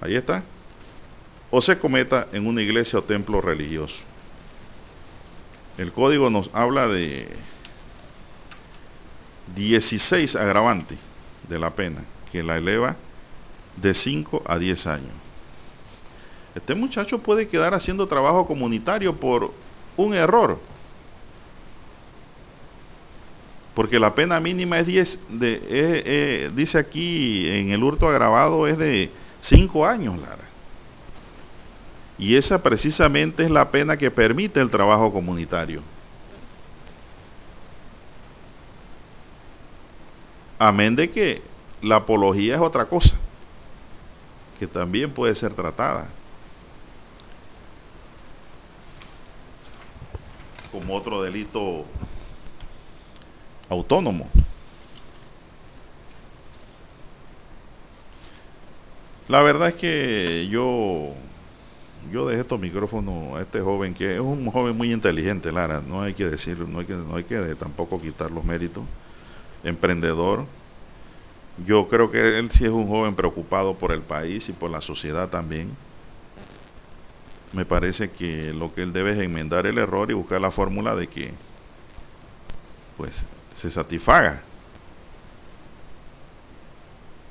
Ahí 0.00 0.14
está. 0.14 0.42
O 1.50 1.62
se 1.62 1.78
cometa 1.78 2.28
en 2.32 2.46
una 2.46 2.62
iglesia 2.62 2.98
o 2.98 3.04
templo 3.04 3.40
religioso. 3.40 3.94
El 5.78 5.92
código 5.92 6.30
nos 6.30 6.50
habla 6.52 6.86
de 6.88 7.28
16 9.54 10.36
agravantes 10.36 10.98
de 11.48 11.58
la 11.58 11.70
pena, 11.70 12.04
que 12.32 12.42
la 12.42 12.56
eleva 12.56 12.96
de 13.76 13.94
5 13.94 14.42
a 14.46 14.58
10 14.58 14.86
años. 14.86 15.23
Este 16.54 16.74
muchacho 16.74 17.18
puede 17.18 17.48
quedar 17.48 17.74
haciendo 17.74 18.06
trabajo 18.06 18.46
comunitario 18.46 19.16
por 19.16 19.52
un 19.96 20.14
error. 20.14 20.58
Porque 23.74 23.98
la 23.98 24.14
pena 24.14 24.38
mínima 24.38 24.78
es 24.78 24.86
10, 24.86 25.18
de, 25.30 25.60
eh, 25.68 26.50
dice 26.54 26.78
aquí 26.78 27.48
en 27.48 27.70
el 27.70 27.82
hurto 27.82 28.08
agravado 28.08 28.68
es 28.68 28.78
de 28.78 29.10
5 29.40 29.84
años, 29.84 30.16
Lara. 30.20 30.44
Y 32.16 32.36
esa 32.36 32.62
precisamente 32.62 33.42
es 33.42 33.50
la 33.50 33.72
pena 33.72 33.96
que 33.96 34.12
permite 34.12 34.60
el 34.60 34.70
trabajo 34.70 35.12
comunitario. 35.12 35.82
Amén 40.56 40.94
de 40.94 41.10
que 41.10 41.42
la 41.82 41.96
apología 41.96 42.54
es 42.54 42.60
otra 42.60 42.84
cosa, 42.84 43.16
que 44.60 44.68
también 44.68 45.10
puede 45.10 45.34
ser 45.34 45.52
tratada 45.52 46.06
como 50.74 50.92
otro 50.92 51.22
delito 51.22 51.84
autónomo. 53.68 54.28
La 59.28 59.40
verdad 59.40 59.68
es 59.68 59.74
que 59.76 60.48
yo 60.50 61.12
yo 62.12 62.26
dejé 62.26 62.42
estos 62.42 62.60
micrófonos 62.60 63.38
a 63.38 63.42
este 63.42 63.60
joven 63.60 63.94
que 63.94 64.14
es 64.14 64.20
un 64.20 64.50
joven 64.50 64.76
muy 64.76 64.92
inteligente, 64.92 65.52
Lara, 65.52 65.80
no 65.80 66.02
hay 66.02 66.12
que 66.12 66.26
decir, 66.26 66.58
no 66.58 66.80
hay 66.80 66.86
que, 66.86 66.94
no 66.94 67.16
hay 67.16 67.24
que 67.24 67.54
tampoco 67.54 68.00
quitar 68.00 68.32
los 68.32 68.44
méritos 68.44 68.82
emprendedor. 69.62 70.44
Yo 71.64 71.88
creo 71.88 72.10
que 72.10 72.38
él 72.38 72.50
sí 72.52 72.64
es 72.64 72.70
un 72.70 72.88
joven 72.88 73.14
preocupado 73.14 73.74
por 73.74 73.92
el 73.92 74.00
país 74.00 74.48
y 74.48 74.52
por 74.52 74.70
la 74.70 74.80
sociedad 74.80 75.28
también. 75.28 75.68
Me 77.54 77.64
parece 77.64 78.10
que 78.10 78.52
lo 78.52 78.74
que 78.74 78.82
él 78.82 78.92
debe 78.92 79.12
es 79.12 79.18
enmendar 79.18 79.66
el 79.66 79.78
error 79.78 80.10
y 80.10 80.14
buscar 80.14 80.40
la 80.40 80.50
fórmula 80.50 80.96
de 80.96 81.06
que 81.06 81.32
pues 82.96 83.24
se 83.54 83.70
satisfaga. 83.70 84.42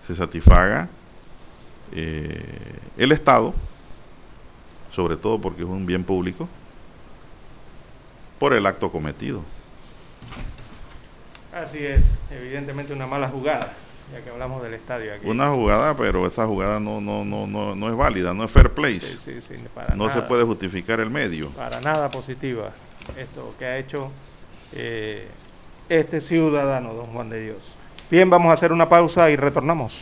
Se 0.07 0.15
satisfaga 0.15 0.87
eh, 1.91 2.79
el 2.97 3.11
Estado, 3.11 3.53
sobre 4.93 5.17
todo 5.17 5.39
porque 5.39 5.63
es 5.63 5.67
un 5.67 5.85
bien 5.85 6.05
público, 6.05 6.47
por 8.39 8.53
el 8.53 8.65
acto 8.65 8.91
cometido. 8.91 9.41
Así 11.53 11.79
es, 11.79 12.03
evidentemente 12.31 12.93
una 12.93 13.07
mala 13.07 13.27
jugada, 13.29 13.73
ya 14.11 14.21
que 14.23 14.29
hablamos 14.29 14.61
del 14.63 14.73
estadio 14.73 15.13
aquí. 15.13 15.27
Una 15.27 15.49
jugada, 15.51 15.95
pero 15.95 16.27
esa 16.27 16.45
jugada 16.45 16.79
no, 16.79 16.99
no, 16.99 17.23
no, 17.23 17.47
no, 17.47 17.75
no 17.75 17.89
es 17.89 17.95
válida, 17.95 18.33
no 18.33 18.43
es 18.43 18.51
fair 18.51 18.71
play. 18.71 18.99
no 19.95 20.11
se 20.11 20.21
puede 20.23 20.43
justificar 20.43 20.99
el 20.99 21.09
medio. 21.09 21.49
Para 21.51 21.79
nada 21.81 22.09
positiva 22.09 22.71
esto 23.17 23.55
que 23.59 23.65
ha 23.65 23.77
hecho 23.77 24.11
eh, 24.71 25.27
este 25.89 26.21
ciudadano, 26.21 26.93
don 26.93 27.07
Juan 27.07 27.29
de 27.29 27.41
Dios. 27.41 27.75
Bien, 28.09 28.29
vamos 28.29 28.49
a 28.49 28.53
hacer 28.53 28.71
una 28.71 28.89
pausa 28.89 29.29
y 29.29 29.35
retornamos. 29.35 30.01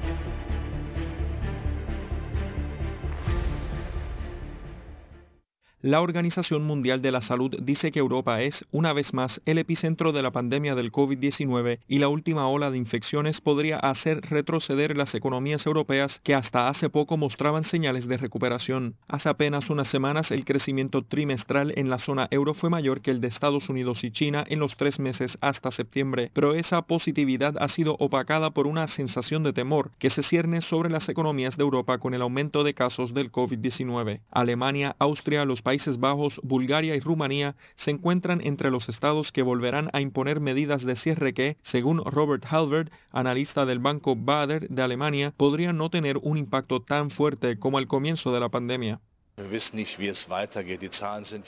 La 5.83 6.01
Organización 6.01 6.63
Mundial 6.63 7.01
de 7.01 7.11
la 7.11 7.21
Salud 7.21 7.55
dice 7.59 7.91
que 7.91 7.97
Europa 7.97 8.43
es, 8.43 8.67
una 8.71 8.93
vez 8.93 9.15
más, 9.15 9.41
el 9.47 9.57
epicentro 9.57 10.11
de 10.11 10.21
la 10.21 10.29
pandemia 10.29 10.75
del 10.75 10.91
COVID-19 10.91 11.79
y 11.87 11.97
la 11.97 12.07
última 12.07 12.47
ola 12.47 12.69
de 12.69 12.77
infecciones 12.77 13.41
podría 13.41 13.77
hacer 13.77 14.21
retroceder 14.29 14.95
las 14.95 15.15
economías 15.15 15.65
europeas 15.65 16.19
que 16.23 16.35
hasta 16.35 16.69
hace 16.69 16.91
poco 16.91 17.17
mostraban 17.17 17.63
señales 17.63 18.07
de 18.07 18.17
recuperación. 18.17 18.93
Hace 19.07 19.29
apenas 19.29 19.71
unas 19.71 19.87
semanas 19.87 20.29
el 20.29 20.45
crecimiento 20.45 21.01
trimestral 21.01 21.73
en 21.75 21.89
la 21.89 21.97
zona 21.97 22.27
euro 22.29 22.53
fue 22.53 22.69
mayor 22.69 23.01
que 23.01 23.09
el 23.09 23.19
de 23.19 23.29
Estados 23.29 23.67
Unidos 23.67 24.03
y 24.03 24.11
China 24.11 24.45
en 24.47 24.59
los 24.59 24.77
tres 24.77 24.99
meses 24.99 25.39
hasta 25.41 25.71
septiembre, 25.71 26.29
pero 26.31 26.53
esa 26.53 26.83
positividad 26.83 27.55
ha 27.59 27.69
sido 27.69 27.95
opacada 27.97 28.51
por 28.51 28.67
una 28.67 28.87
sensación 28.87 29.41
de 29.41 29.51
temor 29.51 29.89
que 29.97 30.11
se 30.11 30.21
cierne 30.21 30.61
sobre 30.61 30.91
las 30.91 31.09
economías 31.09 31.57
de 31.57 31.63
Europa 31.63 31.97
con 31.97 32.13
el 32.13 32.21
aumento 32.21 32.63
de 32.63 32.75
casos 32.75 33.15
del 33.15 33.31
COVID-19. 33.31 34.19
Alemania, 34.29 34.95
Austria, 34.99 35.43
los 35.43 35.63
Países 35.63 35.70
Bajos, 35.97 36.39
Bulgaria 36.43 36.95
y 36.95 36.99
Rumanía 36.99 37.55
se 37.75 37.91
encuentran 37.91 38.41
entre 38.41 38.71
los 38.71 38.89
estados 38.89 39.31
que 39.31 39.41
volverán 39.41 39.89
a 39.93 40.01
imponer 40.01 40.39
medidas 40.39 40.83
de 40.83 40.95
cierre 40.95 41.33
que, 41.33 41.57
según 41.63 42.03
Robert 42.03 42.45
Halverd, 42.49 42.89
analista 43.11 43.65
del 43.65 43.79
Banco 43.79 44.15
Bader 44.15 44.67
de 44.69 44.81
Alemania, 44.81 45.33
podrían 45.35 45.77
no 45.77 45.89
tener 45.89 46.17
un 46.17 46.37
impacto 46.37 46.81
tan 46.81 47.09
fuerte 47.09 47.57
como 47.57 47.77
al 47.77 47.87
comienzo 47.87 48.33
de 48.33 48.39
la 48.39 48.49
pandemia. 48.49 48.99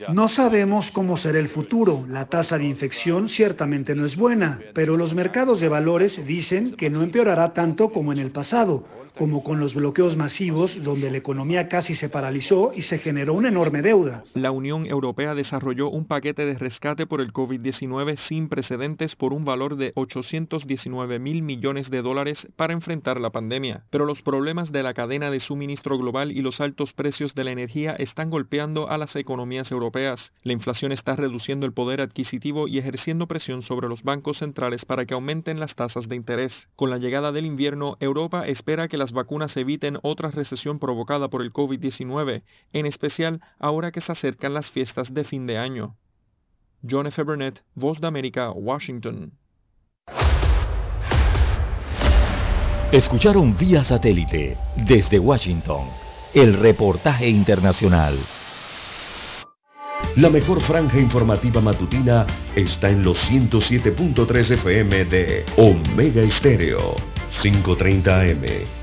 No 0.09 0.29
sabemos 0.29 0.91
cómo 0.91 1.17
será 1.17 1.39
el 1.39 1.49
futuro. 1.49 2.05
La 2.07 2.25
tasa 2.25 2.57
de 2.57 2.65
infección 2.65 3.29
ciertamente 3.29 3.93
no 3.93 4.05
es 4.05 4.15
buena, 4.15 4.59
pero 4.73 4.97
los 4.97 5.13
mercados 5.13 5.59
de 5.59 5.69
valores 5.69 6.25
dicen 6.25 6.75
que 6.75 6.89
no 6.89 7.01
empeorará 7.03 7.53
tanto 7.53 7.91
como 7.91 8.11
en 8.11 8.19
el 8.19 8.31
pasado 8.31 8.85
como 9.17 9.43
con 9.43 9.59
los 9.59 9.75
bloqueos 9.75 10.17
masivos 10.17 10.81
donde 10.83 11.11
la 11.11 11.17
economía 11.17 11.67
casi 11.67 11.95
se 11.95 12.09
paralizó 12.09 12.71
y 12.75 12.81
se 12.81 12.99
generó 12.99 13.33
una 13.33 13.49
enorme 13.49 13.81
deuda. 13.81 14.23
La 14.33 14.51
Unión 14.51 14.85
Europea 14.85 15.35
desarrolló 15.35 15.89
un 15.89 16.05
paquete 16.05 16.45
de 16.45 16.55
rescate 16.55 17.05
por 17.05 17.21
el 17.21 17.33
COVID-19 17.33 18.17
sin 18.17 18.49
precedentes 18.49 19.15
por 19.15 19.33
un 19.33 19.45
valor 19.45 19.75
de 19.75 19.91
819 19.95 21.19
mil 21.19 21.41
millones 21.41 21.89
de 21.89 22.01
dólares 22.01 22.47
para 22.55 22.73
enfrentar 22.73 23.19
la 23.19 23.29
pandemia. 23.29 23.83
Pero 23.89 24.05
los 24.05 24.21
problemas 24.21 24.71
de 24.71 24.83
la 24.83 24.93
cadena 24.93 25.31
de 25.31 25.39
suministro 25.39 25.97
global 25.97 26.31
y 26.31 26.41
los 26.41 26.61
altos 26.61 26.93
precios 26.93 27.35
de 27.35 27.43
la 27.43 27.51
energía 27.51 27.93
están 27.93 28.29
golpeando 28.29 28.89
a 28.89 28.97
las 28.97 29.15
economías 29.15 29.71
europeas. 29.71 30.31
La 30.43 30.53
inflación 30.53 30.91
está 30.91 31.15
reduciendo 31.15 31.65
el 31.65 31.73
poder 31.73 32.01
adquisitivo 32.01 32.67
y 32.67 32.77
ejerciendo 32.77 33.27
presión 33.27 33.61
sobre 33.61 33.87
los 33.87 34.03
bancos 34.03 34.37
centrales 34.37 34.85
para 34.85 35.05
que 35.05 35.13
aumenten 35.13 35.59
las 35.59 35.75
tasas 35.75 36.07
de 36.07 36.15
interés. 36.15 36.67
Con 36.75 36.89
la 36.89 36.97
llegada 36.97 37.31
del 37.31 37.45
invierno, 37.45 37.97
Europa 37.99 38.47
espera 38.47 38.87
que 38.87 38.97
las 39.03 39.11
vacunas 39.11 39.57
eviten 39.57 39.99
otra 40.01 40.31
recesión 40.31 40.79
provocada 40.79 41.27
por 41.27 41.41
el 41.41 41.51
COVID-19, 41.51 42.43
en 42.71 42.85
especial 42.85 43.41
ahora 43.59 43.91
que 43.91 43.99
se 43.99 44.13
acercan 44.13 44.53
las 44.53 44.71
fiestas 44.71 45.13
de 45.13 45.25
fin 45.25 45.45
de 45.45 45.57
año. 45.57 45.97
John 46.89 47.07
F. 47.07 47.21
Burnett, 47.21 47.61
Voz 47.75 47.99
de 47.99 48.07
América, 48.07 48.51
Washington. 48.51 49.33
Escucharon 52.93 53.57
vía 53.57 53.83
satélite 53.83 54.57
desde 54.87 55.19
Washington 55.19 55.85
el 56.33 56.53
reportaje 56.53 57.27
internacional. 57.27 58.17
La 60.15 60.29
mejor 60.29 60.61
franja 60.61 60.97
informativa 60.97 61.59
matutina 61.59 62.25
está 62.55 62.89
en 62.89 63.03
los 63.03 63.17
107.3 63.29 64.51
FM 64.51 65.05
de 65.05 65.45
Omega 65.57 66.21
Estéreo, 66.21 66.95
530 67.41 68.21
AM 68.21 68.82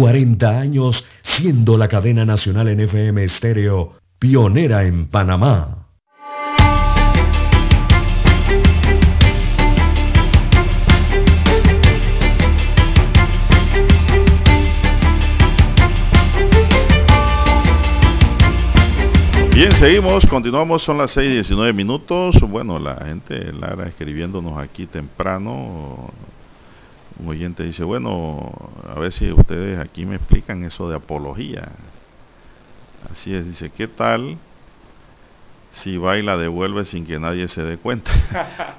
40 0.00 0.58
años 0.58 1.04
siendo 1.22 1.76
la 1.76 1.86
cadena 1.86 2.24
nacional 2.24 2.68
en 2.68 2.80
FM 2.80 3.22
estéreo 3.22 3.98
pionera 4.18 4.84
en 4.84 5.08
Panamá. 5.08 5.88
Bien, 19.52 19.76
seguimos, 19.76 20.24
continuamos, 20.24 20.82
son 20.82 20.96
las 20.96 21.10
6 21.10 21.28
y 21.28 21.34
19 21.34 21.74
minutos. 21.74 22.40
Bueno, 22.40 22.78
la 22.78 23.04
gente, 23.04 23.52
Lara, 23.52 23.88
escribiéndonos 23.88 24.58
aquí 24.58 24.86
temprano, 24.86 26.08
un 27.20 27.28
oyente 27.28 27.62
dice, 27.64 27.84
bueno, 27.84 28.52
a 28.88 28.98
ver 28.98 29.12
si 29.12 29.30
ustedes 29.30 29.78
aquí 29.78 30.06
me 30.06 30.16
explican 30.16 30.64
eso 30.64 30.88
de 30.88 30.96
apología. 30.96 31.68
Así 33.10 33.34
es, 33.34 33.46
dice, 33.46 33.70
¿qué 33.70 33.88
tal 33.88 34.38
si 35.72 35.96
va 35.96 36.18
y 36.18 36.22
la 36.22 36.36
devuelve 36.36 36.84
sin 36.84 37.06
que 37.06 37.18
nadie 37.18 37.48
se 37.48 37.62
dé 37.62 37.76
cuenta? 37.76 38.10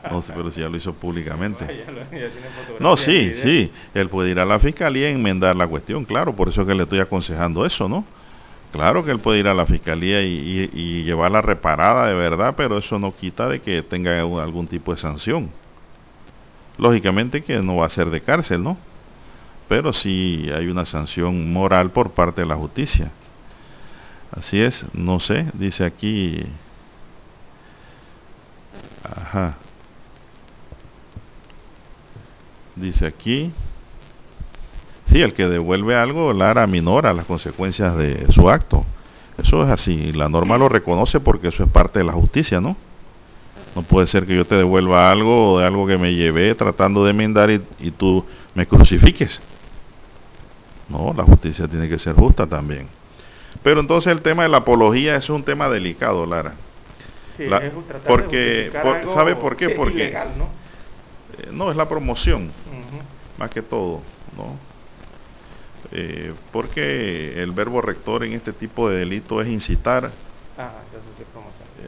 no 0.11 0.21
sé, 0.21 0.33
pero 0.35 0.49
si 0.51 0.61
ya 0.61 0.69
lo 0.69 0.77
hizo 0.77 0.93
públicamente. 0.93 1.85
no, 2.79 2.97
sí, 2.97 3.33
sí, 3.41 3.71
él 3.93 4.09
puede 4.09 4.31
ir 4.31 4.39
a 4.39 4.45
la 4.45 4.59
fiscalía 4.59 5.09
y 5.09 5.13
enmendar 5.13 5.55
la 5.55 5.67
cuestión, 5.67 6.03
claro, 6.05 6.35
por 6.35 6.49
eso 6.49 6.65
que 6.65 6.73
le 6.73 6.83
estoy 6.83 6.99
aconsejando 6.99 7.65
eso, 7.65 7.87
¿no? 7.87 8.05
Claro 8.71 9.03
que 9.03 9.11
él 9.11 9.19
puede 9.19 9.39
ir 9.39 9.47
a 9.47 9.53
la 9.53 9.65
fiscalía 9.65 10.23
y, 10.23 10.69
y 10.73 11.03
llevarla 11.03 11.41
reparada 11.41 12.07
de 12.07 12.13
verdad, 12.13 12.53
pero 12.55 12.77
eso 12.77 12.97
no 12.99 13.13
quita 13.13 13.49
de 13.49 13.59
que 13.59 13.81
tenga 13.83 14.21
algún 14.21 14.67
tipo 14.67 14.93
de 14.93 14.97
sanción 14.97 15.49
lógicamente 16.78 17.43
que 17.43 17.61
no 17.61 17.78
va 17.78 17.86
a 17.86 17.89
ser 17.89 18.09
de 18.09 18.22
cárcel, 18.22 18.63
¿no? 18.63 18.78
Pero 19.67 19.93
sí 19.93 20.49
hay 20.53 20.67
una 20.67 20.86
sanción 20.86 21.51
moral 21.51 21.91
por 21.91 22.11
parte 22.11 22.41
de 22.41 22.47
la 22.47 22.55
justicia. 22.55 23.11
Así 24.32 24.61
es, 24.61 24.86
no 24.93 25.19
sé, 25.19 25.47
dice 25.53 25.86
aquí. 25.86 26.45
Ajá. 29.03 29.55
Dice 32.76 33.05
aquí. 33.05 33.51
Sí, 35.07 35.22
el 35.22 35.34
que 35.34 35.47
devuelve 35.47 35.95
algo, 35.95 36.32
Lara 36.32 36.67
minora 36.67 37.13
las 37.13 37.26
consecuencias 37.26 37.95
de 37.97 38.32
su 38.32 38.49
acto. 38.49 38.86
Eso 39.38 39.63
es 39.63 39.69
así. 39.69 40.13
La 40.13 40.30
norma 40.30 40.57
lo 40.57 40.69
reconoce 40.69 41.19
porque 41.19 41.49
eso 41.49 41.63
es 41.63 41.69
parte 41.69 41.99
de 41.99 42.05
la 42.05 42.13
justicia, 42.13 42.61
¿no? 42.61 42.78
No 43.76 43.84
puede 43.84 44.07
ser 44.07 44.26
que 44.26 44.36
yo 44.36 44.45
te 44.45 44.55
devuelva 44.55 45.11
algo 45.11 45.59
de 45.59 45.65
algo 45.65 45.88
que 45.88 45.97
me 45.97 46.13
llevé 46.13 46.53
tratando 46.55 47.05
de 47.05 47.11
enmendar 47.11 47.49
y, 47.51 47.91
tú 47.91 48.26
me 48.53 48.65
crucifiques. 48.65 49.41
No, 50.89 51.13
la 51.15 51.24
justicia 51.24 51.67
tiene 51.67 51.88
que 51.88 51.97
ser 51.97 52.15
justa 52.15 52.47
también. 52.47 52.88
Pero 53.63 53.80
entonces 53.80 54.11
el 54.11 54.22
tema 54.22 54.43
de 54.43 54.49
la 54.49 54.57
apología 54.57 55.15
es 55.15 55.30
un 55.30 55.43
tema 55.43 55.69
delicado, 55.69 56.26
Lara. 56.26 56.55
Sí, 57.38 57.45
porque, 58.07 58.72
¿sabe 59.13 59.36
por 59.36 59.55
qué? 59.55 59.69
Porque 59.69 60.11
¿no? 60.38 60.49
Eh, 61.38 61.49
no 61.51 61.72
es 61.72 61.78
la 61.78 61.88
promoción, 61.88 62.51
más 63.38 63.49
que 63.49 63.61
todo, 63.61 64.01
¿no? 64.36 64.72
Eh, 65.93 66.34
porque 66.51 67.41
el 67.41 67.51
verbo 67.51 67.82
rector 67.82 68.24
en 68.24 68.34
este 68.34 68.53
tipo 68.53 68.89
de 68.89 68.99
delito 68.99 69.41
es 69.41 69.47
incitar. 69.47 70.11
Ah, 70.57 70.72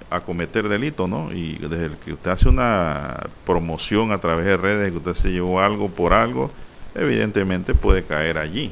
a 0.09 0.21
cometer 0.21 0.67
delito, 0.69 1.07
¿no? 1.07 1.31
Y 1.31 1.57
desde 1.57 1.97
que 1.97 2.13
usted 2.13 2.31
hace 2.31 2.49
una 2.49 3.29
promoción 3.45 4.11
a 4.11 4.19
través 4.19 4.45
de 4.45 4.57
redes, 4.57 4.91
que 4.91 4.97
usted 4.97 5.13
se 5.13 5.31
llevó 5.31 5.59
algo 5.59 5.89
por 5.89 6.13
algo, 6.13 6.51
evidentemente 6.95 7.73
puede 7.73 8.03
caer 8.03 8.37
allí. 8.37 8.71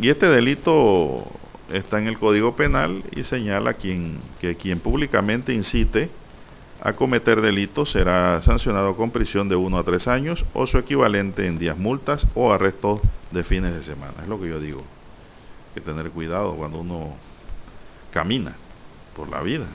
Y 0.00 0.08
este 0.08 0.26
delito 0.26 1.26
está 1.70 1.98
en 1.98 2.08
el 2.08 2.18
Código 2.18 2.56
Penal 2.56 3.02
y 3.12 3.24
señala 3.24 3.74
quien, 3.74 4.20
que 4.40 4.56
quien 4.56 4.80
públicamente 4.80 5.52
incite 5.52 6.10
a 6.80 6.94
cometer 6.94 7.40
delitos 7.40 7.92
será 7.92 8.42
sancionado 8.42 8.96
con 8.96 9.10
prisión 9.10 9.48
de 9.48 9.54
1 9.54 9.78
a 9.78 9.84
3 9.84 10.08
años 10.08 10.44
o 10.52 10.66
su 10.66 10.78
equivalente 10.78 11.46
en 11.46 11.58
días 11.58 11.78
multas 11.78 12.26
o 12.34 12.52
arrestos 12.52 13.00
de 13.30 13.44
fines 13.44 13.74
de 13.74 13.82
semana. 13.82 14.14
Es 14.22 14.28
lo 14.28 14.40
que 14.40 14.48
yo 14.48 14.58
digo. 14.58 14.80
Hay 14.80 15.74
que 15.74 15.80
tener 15.80 16.10
cuidado 16.10 16.54
cuando 16.54 16.80
uno 16.80 17.14
camina 18.12 18.56
por 19.14 19.28
la 19.28 19.42
vida. 19.42 19.66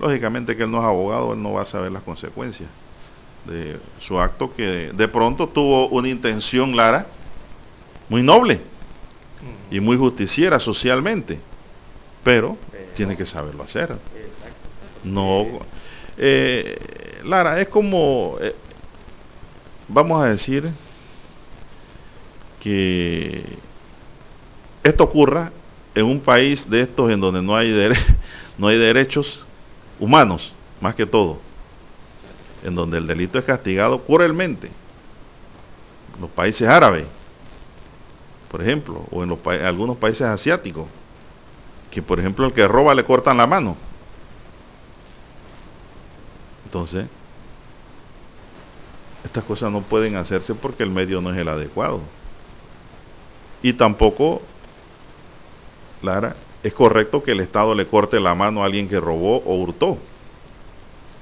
Lógicamente 0.00 0.56
que 0.56 0.62
él 0.62 0.70
no 0.70 0.78
es 0.78 0.84
abogado, 0.84 1.34
él 1.34 1.42
no 1.42 1.52
va 1.52 1.62
a 1.62 1.66
saber 1.66 1.92
las 1.92 2.02
consecuencias 2.02 2.68
de 3.44 3.78
su 4.00 4.18
acto 4.18 4.54
que 4.54 4.92
de 4.92 5.08
pronto 5.08 5.48
tuvo 5.48 5.88
una 5.88 6.08
intención, 6.08 6.74
Lara, 6.74 7.06
muy 8.08 8.22
noble 8.22 8.60
y 9.70 9.80
muy 9.80 9.96
justiciera 9.96 10.58
socialmente, 10.58 11.38
pero 12.24 12.56
tiene 12.96 13.16
que 13.16 13.26
saberlo 13.26 13.62
hacer. 13.62 13.96
No, 15.04 15.46
Eh, 16.22 17.20
Lara, 17.24 17.60
es 17.60 17.68
como, 17.68 18.36
eh, 18.40 18.54
vamos 19.88 20.22
a 20.22 20.26
decir, 20.26 20.70
que 22.60 23.42
esto 24.84 25.04
ocurra 25.04 25.50
en 25.94 26.04
un 26.04 26.20
país 26.20 26.68
de 26.68 26.82
estos 26.82 27.10
en 27.10 27.20
donde 27.20 27.42
no 27.42 27.56
hay, 27.56 27.72
no 28.58 28.68
hay 28.68 28.78
derechos 28.78 29.46
humanos, 30.00 30.52
más 30.80 30.94
que 30.94 31.06
todo, 31.06 31.38
en 32.64 32.74
donde 32.74 32.98
el 32.98 33.06
delito 33.06 33.38
es 33.38 33.44
castigado 33.44 34.02
cruelmente. 34.02 34.70
Los 36.20 36.30
países 36.30 36.68
árabes, 36.68 37.06
por 38.50 38.62
ejemplo, 38.62 39.04
o 39.10 39.22
en 39.22 39.28
los 39.28 39.38
algunos 39.46 39.96
países 39.98 40.22
asiáticos, 40.22 40.88
que 41.90 42.02
por 42.02 42.18
ejemplo 42.18 42.46
el 42.46 42.52
que 42.52 42.66
roba 42.66 42.94
le 42.94 43.04
cortan 43.04 43.36
la 43.36 43.46
mano. 43.46 43.76
Entonces, 46.64 47.06
estas 49.24 49.44
cosas 49.44 49.70
no 49.70 49.82
pueden 49.82 50.16
hacerse 50.16 50.54
porque 50.54 50.82
el 50.82 50.90
medio 50.90 51.20
no 51.20 51.32
es 51.32 51.38
el 51.38 51.48
adecuado. 51.48 52.00
Y 53.62 53.74
tampoco, 53.74 54.40
Lara, 56.02 56.36
es 56.62 56.74
correcto 56.74 57.22
que 57.22 57.32
el 57.32 57.40
Estado 57.40 57.74
le 57.74 57.86
corte 57.86 58.20
la 58.20 58.34
mano 58.34 58.62
a 58.62 58.66
alguien 58.66 58.88
que 58.88 59.00
robó 59.00 59.38
o 59.38 59.54
hurtó, 59.56 59.98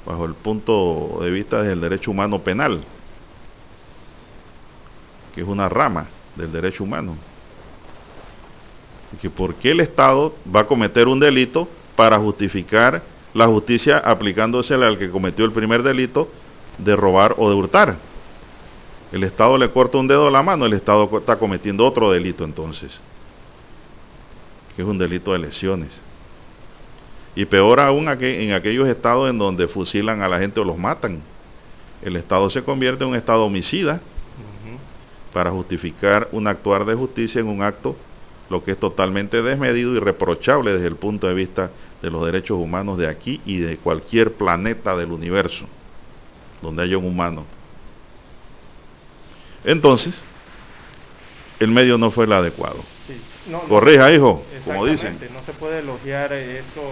bajo 0.04 0.24
el 0.24 0.34
punto 0.34 1.18
de 1.20 1.30
vista 1.30 1.62
del 1.62 1.80
derecho 1.80 2.10
humano 2.10 2.40
penal, 2.40 2.80
que 5.34 5.42
es 5.42 5.46
una 5.46 5.68
rama 5.68 6.06
del 6.34 6.50
derecho 6.50 6.84
humano. 6.84 7.16
Que 9.20 9.30
por 9.30 9.54
qué 9.54 9.70
el 9.70 9.80
Estado 9.80 10.34
va 10.54 10.60
a 10.60 10.66
cometer 10.66 11.08
un 11.08 11.18
delito 11.18 11.68
para 11.96 12.18
justificar 12.18 13.02
la 13.32 13.46
justicia 13.46 13.98
aplicándosele 13.98 14.84
al 14.86 14.98
que 14.98 15.10
cometió 15.10 15.44
el 15.44 15.52
primer 15.52 15.82
delito 15.82 16.28
de 16.78 16.94
robar 16.96 17.34
o 17.38 17.48
de 17.48 17.56
hurtar. 17.56 17.96
El 19.12 19.24
Estado 19.24 19.56
le 19.56 19.70
corta 19.70 19.98
un 19.98 20.08
dedo 20.08 20.28
a 20.28 20.30
la 20.30 20.42
mano, 20.42 20.66
el 20.66 20.74
Estado 20.74 21.08
está 21.18 21.38
cometiendo 21.38 21.86
otro 21.86 22.10
delito 22.10 22.44
entonces, 22.44 23.00
que 24.78 24.82
es 24.82 24.88
un 24.88 24.96
delito 24.96 25.32
de 25.32 25.40
lesiones. 25.40 26.00
Y 27.34 27.46
peor 27.46 27.80
aún 27.80 28.08
en 28.08 28.52
aquellos 28.52 28.88
estados 28.88 29.28
en 29.28 29.36
donde 29.36 29.66
fusilan 29.66 30.22
a 30.22 30.28
la 30.28 30.38
gente 30.38 30.60
o 30.60 30.64
los 30.64 30.78
matan. 30.78 31.20
El 32.00 32.14
Estado 32.14 32.48
se 32.48 32.62
convierte 32.62 33.02
en 33.02 33.10
un 33.10 33.16
Estado 33.16 33.44
homicida 33.44 34.00
para 35.32 35.50
justificar 35.50 36.28
un 36.30 36.46
actuar 36.46 36.84
de 36.84 36.94
justicia 36.94 37.40
en 37.40 37.48
un 37.48 37.60
acto 37.60 37.96
lo 38.50 38.62
que 38.62 38.70
es 38.70 38.78
totalmente 38.78 39.42
desmedido 39.42 39.96
y 39.96 39.98
reprochable 39.98 40.72
desde 40.72 40.86
el 40.86 40.94
punto 40.94 41.26
de 41.26 41.34
vista 41.34 41.72
de 42.00 42.10
los 42.12 42.24
derechos 42.24 42.56
humanos 42.56 42.98
de 42.98 43.08
aquí 43.08 43.40
y 43.44 43.56
de 43.56 43.78
cualquier 43.78 44.34
planeta 44.34 44.96
del 44.96 45.10
universo 45.10 45.64
donde 46.62 46.84
haya 46.84 46.98
un 46.98 47.06
humano. 47.06 47.44
Entonces, 49.64 50.22
el 51.60 51.70
medio 51.70 51.98
no 51.98 52.10
fue 52.10 52.24
el 52.24 52.32
adecuado. 52.32 52.84
Corrija, 53.68 54.12
hijo, 54.12 54.44
como 54.64 54.86
dicen. 54.86 55.18
No 55.32 55.42
se 55.42 55.52
puede 55.52 55.80
elogiar 55.80 56.32
eso 56.32 56.82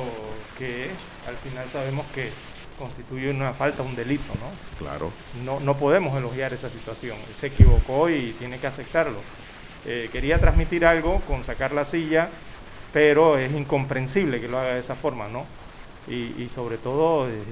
que 0.58 0.90
al 1.26 1.36
final 1.36 1.68
sabemos 1.70 2.06
que 2.14 2.30
constituye 2.78 3.30
una 3.30 3.52
falta, 3.52 3.82
un 3.82 3.94
delito, 3.94 4.32
¿no? 4.34 4.50
Claro. 4.78 5.10
No, 5.44 5.60
no 5.60 5.76
podemos 5.76 6.16
elogiar 6.16 6.52
esa 6.52 6.70
situación. 6.70 7.16
se 7.36 7.48
equivocó 7.48 8.08
y 8.10 8.34
tiene 8.38 8.58
que 8.58 8.66
aceptarlo. 8.66 9.18
Eh, 9.84 10.08
quería 10.10 10.38
transmitir 10.38 10.84
algo 10.84 11.20
con 11.22 11.44
sacar 11.44 11.72
la 11.72 11.84
silla, 11.84 12.28
pero 12.92 13.38
es 13.38 13.52
incomprensible 13.52 14.40
que 14.40 14.48
lo 14.48 14.58
haga 14.58 14.74
de 14.74 14.80
esa 14.80 14.96
forma, 14.96 15.28
¿no? 15.28 15.46
Y, 16.08 16.48
sobre 16.54 16.78
todo, 16.78 17.28
eh, 17.28 17.42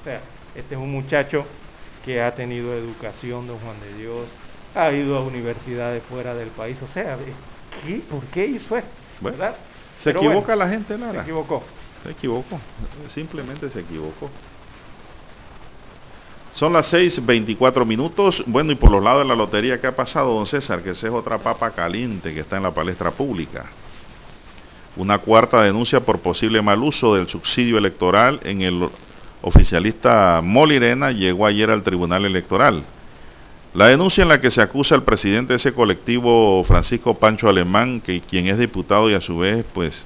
o 0.00 0.04
sea, 0.04 0.20
este 0.54 0.74
es 0.74 0.80
un 0.80 0.90
muchacho 0.90 1.44
que 2.02 2.22
ha 2.22 2.34
tenido 2.34 2.74
educación, 2.74 3.46
don 3.46 3.58
Juan 3.58 3.78
de 3.80 4.02
Dios, 4.02 4.26
ha 4.74 4.92
ido 4.92 5.16
a 5.16 5.20
universidades 5.20 6.02
fuera 6.04 6.34
del 6.34 6.48
país, 6.48 6.80
o 6.82 6.86
sea, 6.86 7.16
¿qué? 7.84 7.96
¿por 8.10 8.22
qué 8.26 8.46
hizo 8.46 8.76
esto? 8.76 8.90
¿Verdad? 9.20 9.56
Se 10.00 10.10
equivoca 10.10 10.56
la 10.56 10.68
gente, 10.68 10.98
nada. 10.98 11.14
Se 11.14 11.20
equivocó. 11.20 11.62
Se 12.02 12.10
equivocó, 12.10 12.60
simplemente 13.08 13.70
se 13.70 13.80
equivocó. 13.80 14.28
Son 16.52 16.72
las 16.72 16.92
6.24 16.92 17.86
minutos. 17.86 18.42
Bueno, 18.46 18.72
y 18.72 18.74
por 18.74 18.90
los 18.90 19.02
lados 19.02 19.22
de 19.22 19.28
la 19.28 19.34
lotería, 19.34 19.80
¿qué 19.80 19.86
ha 19.86 19.96
pasado, 19.96 20.34
don 20.34 20.46
César? 20.46 20.82
Que 20.82 20.90
esa 20.90 21.06
es 21.06 21.12
otra 21.12 21.38
papa 21.38 21.70
caliente 21.70 22.34
que 22.34 22.40
está 22.40 22.58
en 22.58 22.64
la 22.64 22.72
palestra 22.72 23.10
pública. 23.10 23.66
Una 24.96 25.18
cuarta 25.18 25.62
denuncia 25.62 26.00
por 26.00 26.18
posible 26.18 26.60
mal 26.60 26.82
uso 26.82 27.14
del 27.14 27.28
subsidio 27.28 27.78
electoral 27.78 28.40
en 28.44 28.60
el 28.60 28.90
oficialista 29.40 30.40
Molirena 30.42 31.10
llegó 31.10 31.46
ayer 31.46 31.70
al 31.70 31.82
Tribunal 31.82 32.26
Electoral. 32.26 32.84
La 33.74 33.88
denuncia 33.88 34.20
en 34.20 34.28
la 34.28 34.40
que 34.40 34.50
se 34.50 34.60
acusa 34.60 34.94
al 34.94 35.02
presidente 35.02 35.54
de 35.54 35.56
ese 35.56 35.72
colectivo, 35.72 36.62
Francisco 36.64 37.14
Pancho 37.14 37.48
Alemán, 37.48 38.02
que 38.02 38.20
quien 38.20 38.46
es 38.46 38.58
diputado 38.58 39.08
y 39.08 39.14
a 39.14 39.20
su 39.22 39.38
vez, 39.38 39.64
pues, 39.72 40.04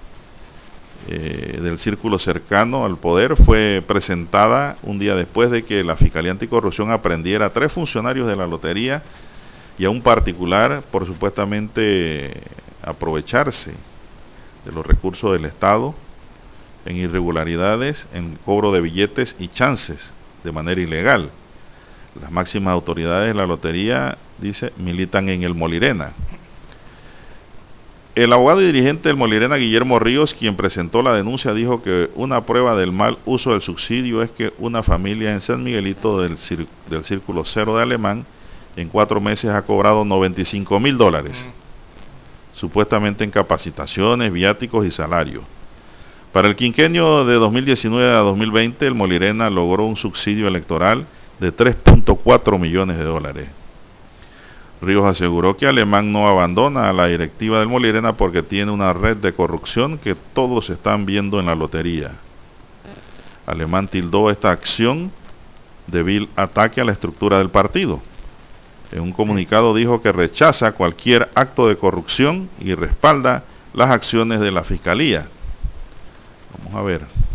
eh, 1.08 1.58
del 1.60 1.78
círculo 1.80 2.20
cercano 2.20 2.84
al 2.84 2.96
poder 2.96 3.36
fue 3.36 3.82
presentada 3.84 4.76
un 4.82 5.00
día 5.00 5.16
después 5.16 5.50
de 5.50 5.64
que 5.64 5.82
la 5.82 5.96
Fiscalía 5.96 6.30
Anticorrupción 6.30 6.92
aprendiera 6.92 7.46
a 7.46 7.50
tres 7.50 7.72
funcionarios 7.72 8.28
de 8.28 8.36
la 8.36 8.46
lotería 8.46 9.02
y 9.78 9.84
a 9.84 9.90
un 9.90 10.00
particular 10.00 10.82
por 10.92 11.04
supuestamente 11.04 12.40
aprovecharse 12.82 13.72
de 14.64 14.72
los 14.72 14.86
recursos 14.86 15.32
del 15.32 15.44
Estado 15.44 15.92
en 16.84 16.96
irregularidades, 16.96 18.06
en 18.14 18.38
cobro 18.44 18.70
de 18.70 18.80
billetes 18.80 19.34
y 19.40 19.48
chances 19.48 20.12
de 20.44 20.52
manera 20.52 20.80
ilegal. 20.80 21.30
Las 22.20 22.30
máximas 22.30 22.72
autoridades 22.72 23.28
de 23.28 23.34
la 23.34 23.46
lotería, 23.46 24.18
dice, 24.38 24.72
militan 24.76 25.28
en 25.28 25.42
el 25.42 25.54
Molirena. 25.54 26.12
El 28.14 28.32
abogado 28.32 28.62
y 28.62 28.66
dirigente 28.66 29.10
del 29.10 29.16
Molirena, 29.18 29.56
Guillermo 29.56 29.98
Ríos, 29.98 30.32
quien 30.32 30.56
presentó 30.56 31.02
la 31.02 31.14
denuncia, 31.14 31.52
dijo 31.52 31.82
que 31.82 32.08
una 32.14 32.46
prueba 32.46 32.74
del 32.74 32.90
mal 32.90 33.18
uso 33.26 33.52
del 33.52 33.60
subsidio 33.60 34.22
es 34.22 34.30
que 34.30 34.54
una 34.58 34.82
familia 34.82 35.32
en 35.32 35.42
San 35.42 35.62
Miguelito 35.62 36.22
del, 36.22 36.38
del 36.88 37.04
Círculo 37.04 37.44
Cero 37.44 37.76
de 37.76 37.82
Alemán 37.82 38.24
en 38.76 38.88
cuatro 38.88 39.20
meses 39.20 39.50
ha 39.50 39.62
cobrado 39.62 40.04
95 40.06 40.80
mil 40.80 40.96
dólares, 40.96 41.50
supuestamente 42.54 43.24
en 43.24 43.30
capacitaciones, 43.30 44.32
viáticos 44.32 44.86
y 44.86 44.90
salarios. 44.90 45.44
Para 46.32 46.48
el 46.48 46.56
quinquenio 46.56 47.24
de 47.26 47.34
2019 47.34 48.14
a 48.14 48.20
2020, 48.20 48.86
el 48.86 48.94
Molirena 48.94 49.50
logró 49.50 49.84
un 49.84 49.96
subsidio 49.96 50.48
electoral 50.48 51.06
de 51.40 51.54
3.4 51.54 52.58
millones 52.58 52.98
de 52.98 53.04
dólares. 53.04 53.48
Ríos 54.80 55.06
aseguró 55.06 55.56
que 55.56 55.66
Alemán 55.66 56.12
no 56.12 56.28
abandona 56.28 56.88
a 56.88 56.92
la 56.92 57.06
directiva 57.06 57.58
del 57.58 57.68
Molirena 57.68 58.16
porque 58.16 58.42
tiene 58.42 58.72
una 58.72 58.92
red 58.92 59.16
de 59.16 59.32
corrupción 59.32 59.98
que 59.98 60.14
todos 60.14 60.68
están 60.70 61.06
viendo 61.06 61.40
en 61.40 61.46
la 61.46 61.54
lotería. 61.54 62.12
Alemán 63.46 63.88
tildó 63.88 64.30
esta 64.30 64.50
acción 64.50 65.10
de 65.86 66.02
vil 66.02 66.28
ataque 66.36 66.80
a 66.80 66.84
la 66.84 66.92
estructura 66.92 67.38
del 67.38 67.48
partido. 67.48 68.00
En 68.92 69.00
un 69.00 69.12
comunicado 69.12 69.74
dijo 69.74 70.02
que 70.02 70.12
rechaza 70.12 70.72
cualquier 70.72 71.30
acto 71.34 71.68
de 71.68 71.76
corrupción 71.76 72.48
y 72.60 72.74
respalda 72.74 73.44
las 73.72 73.90
acciones 73.90 74.40
de 74.40 74.50
la 74.50 74.64
Fiscalía. 74.64 75.28
Vamos 76.58 76.74
a 76.74 76.82
ver. 76.82 77.25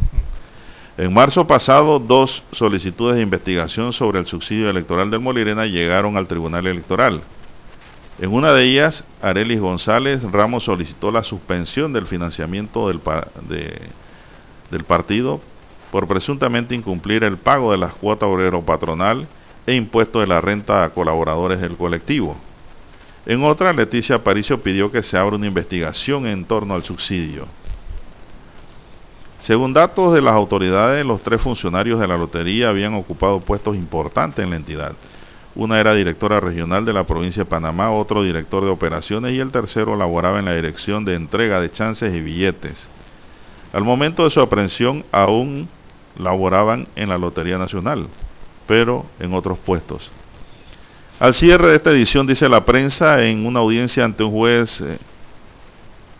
En 1.01 1.11
marzo 1.11 1.47
pasado, 1.47 1.97
dos 1.97 2.43
solicitudes 2.51 3.15
de 3.15 3.23
investigación 3.23 3.91
sobre 3.91 4.19
el 4.19 4.27
subsidio 4.27 4.69
electoral 4.69 5.09
del 5.09 5.19
Molirena 5.19 5.65
llegaron 5.65 6.15
al 6.15 6.27
Tribunal 6.27 6.67
Electoral. 6.67 7.23
En 8.19 8.31
una 8.31 8.53
de 8.53 8.65
ellas, 8.65 9.03
Arelis 9.19 9.59
González 9.59 10.21
Ramos 10.21 10.65
solicitó 10.65 11.11
la 11.11 11.23
suspensión 11.23 11.91
del 11.91 12.05
financiamiento 12.05 12.87
del, 12.87 14.83
partido 14.83 15.41
por 15.91 16.07
presuntamente 16.07 16.75
incumplir 16.75 17.23
el 17.23 17.37
pago 17.37 17.71
de 17.71 17.79
las 17.79 17.95
cuotas 17.95 18.29
obrero 18.29 18.61
patronal 18.61 19.27
e 19.65 19.73
impuestos 19.73 20.21
de 20.21 20.27
la 20.27 20.39
renta 20.39 20.83
a 20.83 20.91
colaboradores 20.91 21.59
del 21.61 21.77
colectivo. 21.77 22.37
En 23.25 23.43
otra, 23.43 23.73
Leticia 23.73 24.17
Aparicio 24.17 24.61
pidió 24.61 24.91
que 24.91 25.01
se 25.01 25.17
abra 25.17 25.35
una 25.35 25.47
investigación 25.47 26.27
en 26.27 26.45
torno 26.45 26.75
al 26.75 26.83
subsidio. 26.83 27.47
Según 29.41 29.73
datos 29.73 30.13
de 30.13 30.21
las 30.21 30.35
autoridades, 30.35 31.03
los 31.03 31.23
tres 31.23 31.41
funcionarios 31.41 31.99
de 31.99 32.07
la 32.07 32.15
lotería 32.15 32.69
habían 32.69 32.93
ocupado 32.93 33.39
puestos 33.39 33.75
importantes 33.75 34.43
en 34.43 34.51
la 34.51 34.55
entidad. 34.55 34.93
Una 35.55 35.79
era 35.79 35.95
directora 35.95 36.39
regional 36.39 36.85
de 36.85 36.93
la 36.93 37.05
provincia 37.05 37.43
de 37.43 37.49
Panamá, 37.49 37.89
otro 37.91 38.21
director 38.21 38.63
de 38.63 38.69
operaciones 38.69 39.33
y 39.33 39.39
el 39.39 39.51
tercero 39.51 39.95
laboraba 39.95 40.37
en 40.37 40.45
la 40.45 40.53
dirección 40.53 41.05
de 41.05 41.15
entrega 41.15 41.59
de 41.59 41.71
chances 41.71 42.13
y 42.13 42.21
billetes. 42.21 42.87
Al 43.73 43.83
momento 43.83 44.25
de 44.25 44.29
su 44.29 44.39
aprehensión 44.41 45.03
aún 45.11 45.67
laboraban 46.19 46.87
en 46.95 47.09
la 47.09 47.17
Lotería 47.17 47.57
Nacional, 47.57 48.07
pero 48.67 49.07
en 49.19 49.33
otros 49.33 49.57
puestos. 49.57 50.11
Al 51.19 51.33
cierre 51.33 51.69
de 51.69 51.77
esta 51.77 51.89
edición, 51.89 52.27
dice 52.27 52.47
la 52.47 52.63
prensa, 52.63 53.23
en 53.23 53.45
una 53.47 53.59
audiencia 53.59 54.05
ante 54.05 54.23
un 54.23 54.31
juez 54.31 54.81
eh, 54.81 54.99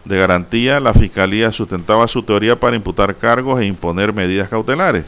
de 0.05 0.17
garantía, 0.17 0.79
la 0.79 0.93
Fiscalía 0.93 1.51
sustentaba 1.51 2.07
su 2.07 2.23
teoría 2.23 2.59
para 2.59 2.75
imputar 2.75 3.17
cargos 3.17 3.59
e 3.59 3.65
imponer 3.65 4.13
medidas 4.13 4.49
cautelares. 4.49 5.05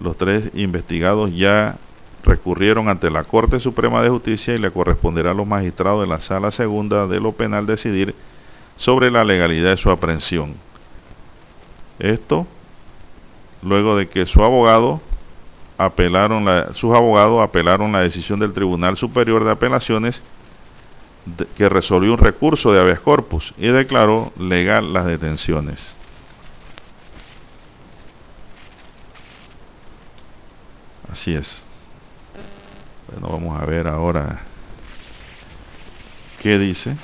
Los 0.00 0.16
tres 0.16 0.50
investigados 0.54 1.34
ya 1.34 1.76
recurrieron 2.24 2.88
ante 2.88 3.10
la 3.10 3.24
Corte 3.24 3.60
Suprema 3.60 4.02
de 4.02 4.10
Justicia 4.10 4.54
y 4.54 4.58
le 4.58 4.70
corresponderá 4.70 5.30
a 5.30 5.34
los 5.34 5.46
magistrados 5.46 6.00
de 6.02 6.08
la 6.08 6.20
Sala 6.20 6.50
Segunda 6.50 7.06
de 7.06 7.20
lo 7.20 7.32
Penal 7.32 7.66
decidir 7.66 8.14
sobre 8.76 9.10
la 9.10 9.24
legalidad 9.24 9.70
de 9.70 9.76
su 9.76 9.90
aprehensión. 9.90 10.54
Esto 11.98 12.46
luego 13.62 13.96
de 13.96 14.08
que 14.08 14.26
su 14.26 14.42
abogado 14.42 15.00
apelaron 15.78 16.46
sus 16.74 16.94
abogados 16.94 17.42
apelaron 17.42 17.92
la 17.92 18.00
decisión 18.00 18.40
del 18.40 18.52
Tribunal 18.52 18.96
Superior 18.96 19.44
de 19.44 19.52
Apelaciones 19.52 20.22
que 21.56 21.68
resolvió 21.68 22.12
un 22.12 22.18
recurso 22.18 22.72
de 22.72 22.80
habeas 22.80 23.00
corpus 23.00 23.52
y 23.58 23.68
declaró 23.68 24.32
legal 24.38 24.92
las 24.92 25.06
detenciones. 25.06 25.94
Así 31.10 31.34
es. 31.34 31.64
Bueno, 33.10 33.28
vamos 33.28 33.60
a 33.60 33.64
ver 33.64 33.86
ahora 33.88 34.40
qué 36.40 36.58
dice 36.58 36.96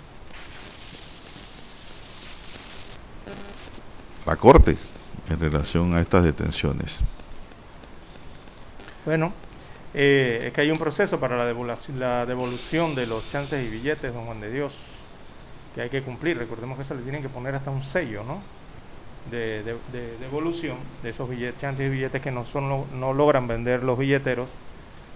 la 4.27 4.37
Corte 4.37 4.77
en 5.29 5.41
relación 5.41 5.95
a 5.95 6.01
estas 6.01 6.25
detenciones. 6.25 7.01
Bueno, 9.05 9.33
eh, 9.95 10.45
es 10.47 10.53
que 10.53 10.63
hay 10.63 10.71
un 10.71 10.79
proceso 10.79 11.21
para 11.21 11.37
la 11.37 11.45
devolución, 11.47 12.01
la 12.01 12.27
devolución 12.27 12.95
de 12.95 13.07
los 13.07 13.29
chances 13.31 13.65
y 13.65 13.69
billetes, 13.69 14.13
don 14.13 14.27
Juan 14.27 14.41
de 14.41 14.51
Dios, 14.51 14.75
que 15.75 15.83
hay 15.83 15.91
que 15.91 16.03
cumplir. 16.03 16.39
Recordemos 16.39 16.79
que 16.79 16.85
se 16.85 16.95
le 16.95 17.03
tienen 17.03 17.23
que 17.23 17.29
poner 17.29 17.55
hasta 17.55 17.71
un 17.71 17.83
sello, 17.83 18.25
¿no? 18.25 18.43
De, 19.31 19.63
devolución 20.19 20.79
de 21.03 21.11
esos 21.11 21.29
billetes, 21.29 21.61
chances 21.61 21.87
y 21.87 21.91
billetes 21.91 22.21
que 22.21 22.33
no, 22.33 22.45
son, 22.45 23.01
no 23.01 23.13
logran 23.13 23.47
vender 23.47 23.85
los 23.85 23.99
billeteros 23.99 24.49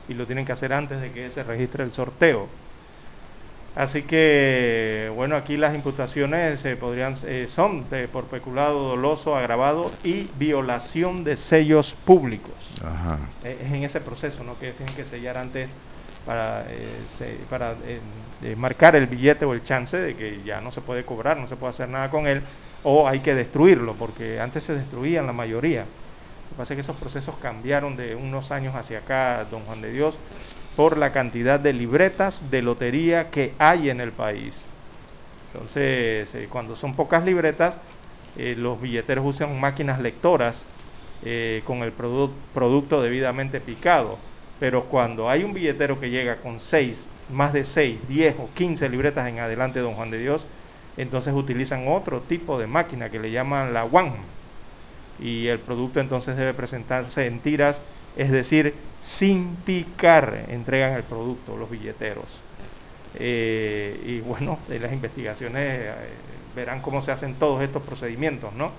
y 0.09 0.15
lo 0.15 0.27
tienen 0.27 0.45
que 0.45 0.53
hacer 0.53 0.73
antes 0.73 1.01
de 1.01 1.13
que 1.13 1.31
se 1.31 1.43
registre 1.43 1.83
el 1.83 1.93
sorteo. 1.93 2.49
Así 3.77 4.05
que, 4.05 5.13
bueno, 5.15 5.37
aquí 5.37 5.59
las 5.59 5.75
imputaciones 5.75 6.65
eh, 6.65 6.77
podrían, 6.77 7.15
eh, 7.27 7.47
son 7.47 7.85
por 8.11 8.25
peculado 8.25 8.89
doloso, 8.89 9.37
agravado 9.37 9.93
y 10.03 10.31
violación 10.39 11.25
de 11.25 11.37
sellos 11.37 11.95
públicos. 12.07 12.55
Eh, 13.45 13.59
es 13.63 13.71
en 13.71 13.85
ese 13.85 14.01
proceso, 14.01 14.43
¿no? 14.45 14.59
Que 14.59 14.73
tienen 14.73 14.95
que 14.95 15.05
sellar 15.05 15.37
antes 15.37 15.69
para, 16.25 16.65
para 17.51 17.75
marcar 18.57 18.97
el 18.97 19.09
billete 19.09 19.45
o 19.45 19.53
el 19.53 19.63
chance 19.63 19.95
de 19.95 20.17
que 20.17 20.43
ya 20.43 20.63
no 20.63 20.73
se 20.73 20.81
puede 20.81 21.05
cobrar, 21.05 21.37
no 21.37 21.47
se 21.47 21.57
puede 21.57 21.71
hacer 21.71 21.91
nada 21.91 22.09
con 22.09 22.27
él, 22.27 22.41
o 22.83 23.07
hay 23.07 23.21
que 23.21 23.35
destruirlo, 23.35 23.93
porque 23.93 24.41
antes 24.41 24.65
se 24.65 24.75
destruían 24.75 25.27
la 25.27 25.35
mayoría. 25.35 25.81
Lo 25.81 26.51
que 26.51 26.57
pasa 26.57 26.73
es 26.73 26.77
que 26.79 26.81
esos 26.81 26.97
procesos 26.97 27.35
cambiaron 27.43 27.95
de 27.95 28.15
unos 28.15 28.51
años 28.53 28.75
hacia 28.75 29.01
acá, 29.01 29.45
don 29.51 29.65
Juan 29.65 29.83
de 29.83 29.93
Dios, 29.93 30.19
por 30.77 30.99
la 30.99 31.11
cantidad 31.11 31.59
de 31.59 31.73
libretas 31.73 32.43
de 32.51 32.61
lotería 32.61 33.31
que 33.31 33.55
hay 33.59 33.89
en 33.89 34.01
el 34.01 34.13
país. 34.13 34.63
Entonces, 35.53 36.35
eh, 36.35 36.49
cuando 36.51 36.77
son 36.77 36.95
pocas 36.95 37.25
libretas, 37.25 37.79
eh, 38.37 38.55
los 38.57 38.81
billeteros 38.81 39.25
usan 39.25 39.59
máquinas 39.59 40.01
lectoras 40.01 40.65
eh, 41.25 41.63
con 41.65 41.79
el 41.79 41.93
producto 41.93 43.03
debidamente 43.03 43.59
picado. 43.61 44.19
Pero 44.61 44.85
cuando 44.85 45.31
hay 45.31 45.45
un 45.45 45.55
billetero 45.55 45.99
que 45.99 46.11
llega 46.11 46.37
con 46.37 46.61
6, 46.61 47.07
más 47.33 47.55
de 47.55 47.65
6, 47.65 48.07
10 48.09 48.37
o 48.39 48.51
15 48.55 48.89
libretas 48.91 49.27
en 49.29 49.39
adelante, 49.39 49.81
don 49.81 49.95
Juan 49.95 50.11
de 50.11 50.19
Dios, 50.19 50.47
entonces 50.99 51.33
utilizan 51.35 51.89
otro 51.89 52.21
tipo 52.21 52.59
de 52.59 52.67
máquina 52.67 53.09
que 53.09 53.19
le 53.19 53.31
llaman 53.31 53.73
la 53.73 53.85
One. 53.85 54.17
Y 55.19 55.47
el 55.47 55.59
producto 55.59 56.01
entonces 56.01 56.37
debe 56.37 56.53
presentarse 56.53 57.27
en 57.27 57.41
tiras 57.41 57.81
es 58.17 58.31
decir, 58.31 58.75
sin 59.19 59.57
picar 59.65 60.47
entregan 60.49 60.95
el 60.95 61.05
producto 61.05 61.57
los 61.57 61.71
billeteros. 61.71 62.27
Eh, 63.15 64.03
y 64.05 64.21
bueno, 64.21 64.59
en 64.69 64.83
las 64.83 64.93
investigaciones 64.93 65.63
eh, 65.65 65.95
verán 66.55 66.81
cómo 66.81 67.03
se 67.03 67.13
hacen 67.13 67.35
todos 67.35 67.63
estos 67.63 67.83
procedimientos, 67.83 68.53
¿no? 68.53 68.73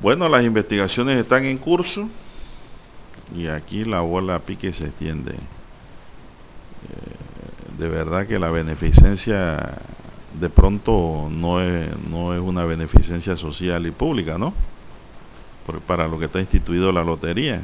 Bueno, 0.00 0.28
las 0.28 0.44
investigaciones 0.44 1.18
están 1.18 1.44
en 1.44 1.58
curso 1.58 2.08
y 3.34 3.48
aquí 3.48 3.84
la 3.84 4.00
bola 4.00 4.38
pique 4.38 4.72
se 4.72 4.86
extiende. 4.86 5.32
Eh, 5.32 5.38
de 7.78 7.88
verdad 7.88 8.26
que 8.26 8.38
la 8.38 8.50
beneficencia 8.50 9.78
de 10.38 10.50
pronto 10.50 11.28
no 11.30 11.60
es, 11.60 11.88
no 12.08 12.32
es 12.32 12.40
una 12.40 12.64
beneficencia 12.64 13.36
social 13.36 13.86
y 13.86 13.90
pública, 13.90 14.38
¿no? 14.38 14.54
Para 15.86 16.08
lo 16.08 16.18
que 16.18 16.26
está 16.26 16.40
instituido 16.40 16.92
la 16.92 17.04
lotería, 17.04 17.62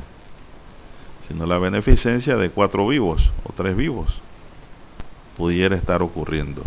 sino 1.26 1.46
la 1.46 1.58
beneficencia 1.58 2.36
de 2.36 2.50
cuatro 2.50 2.86
vivos 2.86 3.30
o 3.44 3.52
tres 3.52 3.76
vivos 3.76 4.20
pudiera 5.36 5.76
estar 5.76 6.02
ocurriendo. 6.02 6.62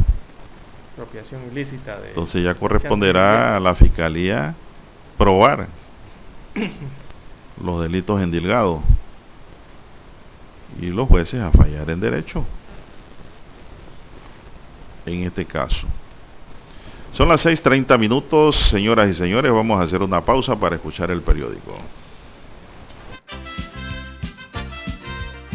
Apropiación 0.93 1.41
ilícita 1.51 1.99
de 1.99 2.09
Entonces 2.09 2.43
ya 2.43 2.55
corresponderá 2.55 3.55
a 3.55 3.59
la 3.59 3.75
fiscalía 3.75 4.55
probar 5.17 5.67
los 7.63 7.81
delitos 7.83 8.21
endilgados 8.21 8.81
y 10.81 10.87
los 10.87 11.07
jueces 11.07 11.41
a 11.41 11.51
fallar 11.51 11.89
en 11.89 11.99
derecho 11.99 12.43
en 15.05 15.23
este 15.23 15.45
caso. 15.45 15.87
Son 17.17 17.29
las 17.29 17.43
6.30 17.47 17.97
minutos, 17.97 18.55
señoras 18.55 19.09
y 19.09 19.13
señores, 19.15 19.51
vamos 19.51 19.81
a 19.81 19.85
hacer 19.85 20.03
una 20.03 20.23
pausa 20.23 20.55
para 20.55 20.75
escuchar 20.75 21.09
el 21.09 21.23
periódico. 21.23 21.75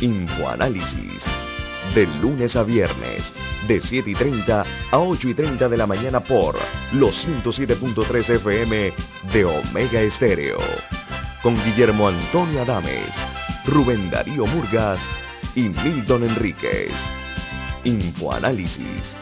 Infoanálisis, 0.00 1.22
de 1.94 2.08
lunes 2.20 2.56
a 2.56 2.64
viernes, 2.64 3.32
de 3.68 3.80
7 3.80 4.10
y 4.10 4.14
30 4.16 4.64
a 4.90 4.98
8 4.98 5.28
y 5.28 5.34
30 5.34 5.68
de 5.68 5.76
la 5.76 5.86
mañana 5.86 6.18
por 6.18 6.56
los 6.94 7.28
107.3 7.28 8.28
FM 8.28 8.92
de 9.32 9.44
Omega 9.44 10.00
Estéreo. 10.00 10.58
Con 11.44 11.54
Guillermo 11.62 12.08
Antonio 12.08 12.62
Adames, 12.62 13.14
Rubén 13.66 14.10
Darío 14.10 14.46
Murgas 14.46 15.00
y 15.54 15.68
Milton 15.68 16.24
Enríquez. 16.24 16.90
Infoanálisis 17.84 19.21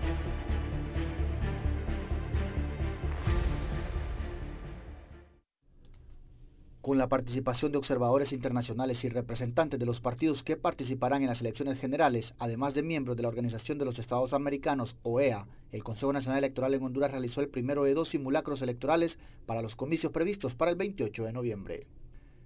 Con 6.91 6.97
la 6.97 7.07
participación 7.07 7.71
de 7.71 7.77
observadores 7.77 8.33
internacionales 8.33 9.01
y 9.05 9.07
representantes 9.07 9.79
de 9.79 9.85
los 9.85 10.01
partidos 10.01 10.43
que 10.43 10.57
participarán 10.57 11.21
en 11.21 11.29
las 11.29 11.39
elecciones 11.39 11.79
generales, 11.79 12.33
además 12.37 12.73
de 12.73 12.83
miembros 12.83 13.15
de 13.15 13.23
la 13.23 13.29
Organización 13.29 13.77
de 13.77 13.85
los 13.85 13.97
Estados 13.97 14.33
Americanos, 14.33 14.97
OEA, 15.01 15.47
el 15.71 15.85
Consejo 15.85 16.11
Nacional 16.11 16.39
Electoral 16.39 16.73
en 16.73 16.83
Honduras 16.83 17.11
realizó 17.11 17.39
el 17.39 17.47
primero 17.47 17.85
de 17.85 17.93
dos 17.93 18.09
simulacros 18.09 18.61
electorales 18.61 19.17
para 19.45 19.61
los 19.61 19.77
comicios 19.77 20.11
previstos 20.11 20.53
para 20.53 20.71
el 20.71 20.75
28 20.75 21.23
de 21.23 21.31
noviembre. 21.31 21.87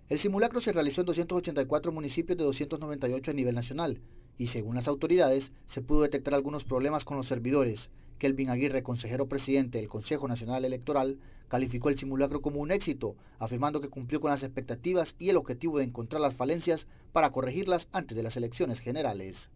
El 0.09 0.19
simulacro 0.19 0.61
se 0.61 0.73
realizó 0.73 1.01
en 1.01 1.07
284 1.07 1.91
municipios 1.91 2.37
de 2.37 2.43
298 2.43 3.31
a 3.31 3.33
nivel 3.33 3.55
nacional 3.55 3.99
y 4.37 4.45
según 4.45 4.75
las 4.75 4.87
autoridades 4.87 5.51
se 5.69 5.81
pudo 5.81 6.03
detectar 6.03 6.35
algunos 6.35 6.65
problemas 6.65 7.03
con 7.03 7.17
los 7.17 7.25
servidores. 7.25 7.89
Kelvin 8.17 8.49
Aguirre, 8.49 8.83
consejero 8.83 9.27
presidente 9.27 9.77
del 9.77 9.87
Consejo 9.87 10.27
Nacional 10.27 10.65
Electoral, 10.65 11.17
calificó 11.47 11.89
el 11.89 11.99
simulacro 11.99 12.41
como 12.41 12.59
un 12.59 12.71
éxito, 12.71 13.15
afirmando 13.39 13.81
que 13.81 13.89
cumplió 13.89 14.19
con 14.19 14.31
las 14.31 14.43
expectativas 14.43 15.15
y 15.19 15.29
el 15.29 15.37
objetivo 15.37 15.77
de 15.77 15.85
encontrar 15.85 16.21
las 16.21 16.35
falencias 16.35 16.87
para 17.11 17.31
corregirlas 17.31 17.87
antes 17.91 18.15
de 18.17 18.23
las 18.23 18.35
elecciones 18.37 18.79
generales. 18.79 19.49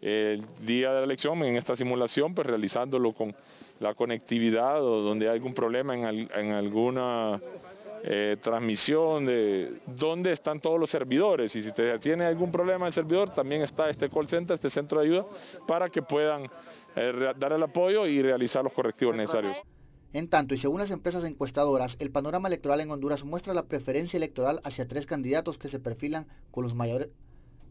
El 0.00 0.44
día 0.66 0.90
de 0.90 0.98
la 0.98 1.04
elección, 1.04 1.42
en 1.42 1.56
esta 1.56 1.74
simulación, 1.74 2.34
pues 2.34 2.46
realizándolo 2.46 3.12
con 3.12 3.34
la 3.80 3.94
conectividad 3.94 4.82
o 4.82 5.02
donde 5.02 5.28
hay 5.28 5.34
algún 5.34 5.54
problema 5.54 5.94
en, 5.94 6.52
alguna 6.52 7.40
eh, 8.04 8.36
transmisión 8.42 9.26
de 9.26 9.80
dónde 9.86 10.32
están 10.32 10.60
todos 10.60 10.78
los 10.78 10.90
servidores 10.90 11.56
y 11.56 11.62
si 11.62 11.70
tiene 12.00 12.24
algún 12.24 12.52
problema 12.52 12.86
el 12.86 12.92
servidor, 12.92 13.30
también 13.30 13.62
está 13.62 13.88
este 13.88 14.10
call 14.10 14.28
center, 14.28 14.54
este 14.54 14.70
centro 14.70 15.00
de 15.00 15.06
ayuda, 15.06 15.26
para 15.66 15.88
que 15.88 16.02
puedan 16.02 16.46
eh, 16.96 17.34
dar 17.38 17.52
el 17.52 17.62
apoyo 17.62 18.06
y 18.06 18.22
realizar 18.22 18.64
los 18.64 18.72
correctivos 18.72 19.14
necesarios. 19.14 19.56
En 20.12 20.28
tanto, 20.28 20.54
y 20.54 20.58
según 20.58 20.80
las 20.80 20.90
empresas 20.90 21.24
encuestadoras, 21.24 21.96
el 21.98 22.10
panorama 22.10 22.48
electoral 22.48 22.80
en 22.80 22.90
Honduras 22.90 23.22
muestra 23.22 23.52
la 23.52 23.66
preferencia 23.66 24.16
electoral 24.16 24.60
hacia 24.64 24.88
tres 24.88 25.04
candidatos 25.04 25.58
que 25.58 25.68
se 25.68 25.78
perfilan 25.78 26.26
con, 26.50 26.64
los 26.64 26.74
mayores, 26.74 27.08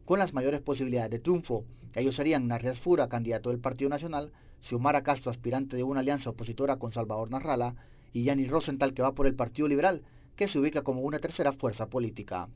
con 0.06 0.20
las 0.20 0.34
mayores 0.34 0.62
posibilidades 0.62 1.10
de 1.10 1.20
triunfo. 1.20 1.66
Ellos 1.96 2.16
serían 2.16 2.48
Narrias 2.48 2.80
Fura, 2.80 3.10
candidato 3.10 3.50
del 3.50 3.60
Partido 3.60 3.90
Nacional, 3.90 4.32
Xiomara 4.62 5.02
Castro, 5.02 5.32
aspirante 5.32 5.76
de 5.76 5.84
una 5.84 6.02
alianza 6.02 6.30
opositora 6.30 6.78
con 6.78 6.92
Salvador 6.92 7.32
Narrala, 7.32 7.76
y 8.14 8.26
Yanni 8.26 8.46
Rosenthal, 8.46 8.94
que 8.94 9.02
va 9.02 9.16
por 9.16 9.26
el 9.26 9.36
Partido 9.36 9.68
Liberal, 9.68 10.04
que 10.36 10.48
se 10.48 10.60
ubica 10.60 10.84
como 10.84 11.02
una 11.02 11.20
tercera 11.20 11.52
fuerza 11.52 11.88
política. 11.88 12.48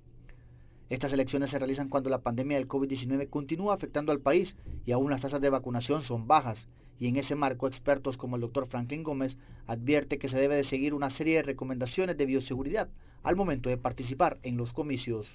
Estas 0.89 1.13
elecciones 1.13 1.51
se 1.51 1.59
realizan 1.59 1.87
cuando 1.87 2.09
la 2.09 2.23
pandemia 2.23 2.57
del 2.57 2.67
COVID-19 2.67 3.29
continúa 3.29 3.75
afectando 3.75 4.11
al 4.11 4.21
país 4.21 4.55
y 4.85 4.91
aún 4.91 5.11
las 5.11 5.21
tasas 5.21 5.39
de 5.39 5.51
vacunación 5.51 6.01
son 6.01 6.27
bajas. 6.27 6.67
Y 6.97 7.07
en 7.07 7.15
ese 7.15 7.35
marco, 7.35 7.67
expertos 7.67 8.17
como 8.17 8.35
el 8.35 8.41
doctor 8.41 8.67
Franklin 8.67 9.03
Gómez 9.03 9.37
advierte 9.67 10.17
que 10.17 10.29
se 10.29 10.39
debe 10.39 10.55
de 10.55 10.63
seguir 10.63 10.95
una 10.95 11.11
serie 11.11 11.37
de 11.37 11.43
recomendaciones 11.43 12.17
de 12.17 12.25
bioseguridad 12.25 12.89
al 13.21 13.35
momento 13.35 13.69
de 13.69 13.77
participar 13.77 14.39
en 14.41 14.57
los 14.57 14.73
comicios. 14.73 15.27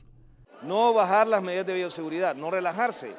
No 0.65 0.93
bajar 0.93 1.29
las 1.29 1.43
medidas 1.43 1.67
de 1.67 1.75
bioseguridad, 1.75 2.35
no 2.35 2.51
relajarse. 2.51 3.13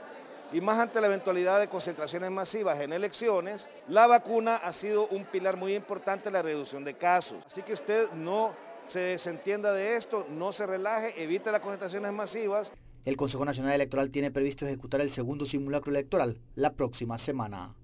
Y 0.52 0.60
más 0.60 0.78
ante 0.78 1.00
la 1.00 1.08
eventualidad 1.08 1.60
de 1.60 1.70
concentraciones 1.70 2.30
masivas 2.32 2.80
en 2.82 2.92
elecciones, 2.92 3.70
la 3.88 4.08
vacuna 4.08 4.58
ha 4.58 4.74
sido 4.74 5.08
un 5.08 5.26
pilar 5.26 5.56
muy 5.56 5.74
importante 5.74 6.28
en 6.30 6.34
la 6.34 6.42
reducción 6.42 6.84
de 6.84 6.96
casos. 6.96 7.44
Así 7.46 7.62
que 7.62 7.74
usted 7.74 8.12
no 8.12 8.54
se 8.88 9.00
desentienda 9.00 9.74
de 9.74 9.98
esto, 9.98 10.26
no 10.30 10.54
se 10.54 10.66
relaje, 10.66 11.22
evite 11.22 11.52
las 11.52 11.62
concentraciones 11.62 12.12
masivas. 12.14 12.72
El 13.06 13.18
Consejo 13.18 13.46
Nacional 13.46 13.74
Electoral 13.74 14.10
tiene 14.10 14.32
previsto 14.32 14.66
ejecutar 14.66 15.02
el 15.02 15.12
segundo 15.14 15.46
simulacro 15.46 15.92
electoral 15.92 16.38
la 16.56 16.74
próxima 16.74 17.18
semana. 17.18 17.76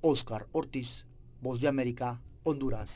Oscar 0.00 0.46
Ortiz, 0.52 1.04
Voz 1.40 1.60
de 1.60 1.68
América, 1.68 2.20
Honduras. 2.42 2.90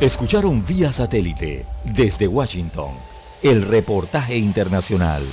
Escucharon 0.00 0.64
vía 0.66 0.92
satélite 0.92 1.64
desde 1.84 2.28
Washington 2.28 2.94
el 3.42 3.62
reportaje 3.62 4.36
internacional. 4.36 5.24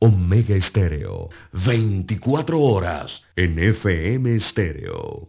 Omega 0.00 0.56
Estéreo, 0.56 1.28
24 1.52 2.60
horas 2.60 3.22
en 3.36 3.58
FM 3.58 4.34
Estéreo. 4.34 5.28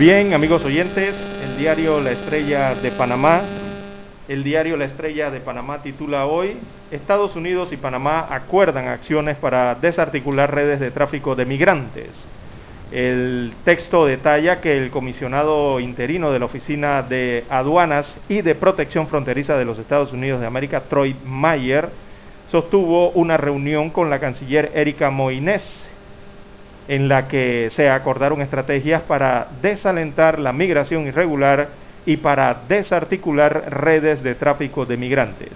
Bien, 0.00 0.32
amigos 0.32 0.64
oyentes, 0.64 1.14
el 1.42 1.58
diario 1.58 2.00
La 2.00 2.12
Estrella 2.12 2.74
de 2.74 2.90
Panamá, 2.90 3.42
el 4.30 4.42
diario 4.42 4.78
La 4.78 4.86
Estrella 4.86 5.30
de 5.30 5.40
Panamá 5.40 5.82
titula 5.82 6.24
hoy, 6.24 6.56
Estados 6.90 7.36
Unidos 7.36 7.70
y 7.74 7.76
Panamá 7.76 8.26
acuerdan 8.30 8.88
acciones 8.88 9.36
para 9.36 9.74
desarticular 9.74 10.54
redes 10.54 10.80
de 10.80 10.90
tráfico 10.90 11.34
de 11.34 11.44
migrantes. 11.44 12.08
El 12.90 13.52
texto 13.66 14.06
detalla 14.06 14.62
que 14.62 14.78
el 14.78 14.90
comisionado 14.90 15.78
interino 15.80 16.32
de 16.32 16.38
la 16.38 16.46
Oficina 16.46 17.02
de 17.02 17.44
Aduanas 17.50 18.18
y 18.26 18.40
de 18.40 18.54
Protección 18.54 19.06
Fronteriza 19.06 19.58
de 19.58 19.66
los 19.66 19.78
Estados 19.78 20.14
Unidos 20.14 20.40
de 20.40 20.46
América, 20.46 20.84
Troy 20.88 21.14
Mayer, 21.26 21.90
sostuvo 22.50 23.10
una 23.10 23.36
reunión 23.36 23.90
con 23.90 24.08
la 24.08 24.18
canciller 24.18 24.72
Erika 24.74 25.10
Moines 25.10 25.89
en 26.90 27.08
la 27.08 27.28
que 27.28 27.70
se 27.70 27.88
acordaron 27.88 28.42
estrategias 28.42 29.02
para 29.02 29.46
desalentar 29.62 30.40
la 30.40 30.52
migración 30.52 31.06
irregular 31.06 31.68
y 32.04 32.16
para 32.16 32.62
desarticular 32.68 33.66
redes 33.70 34.24
de 34.24 34.34
tráfico 34.34 34.84
de 34.86 34.96
migrantes. 34.96 35.52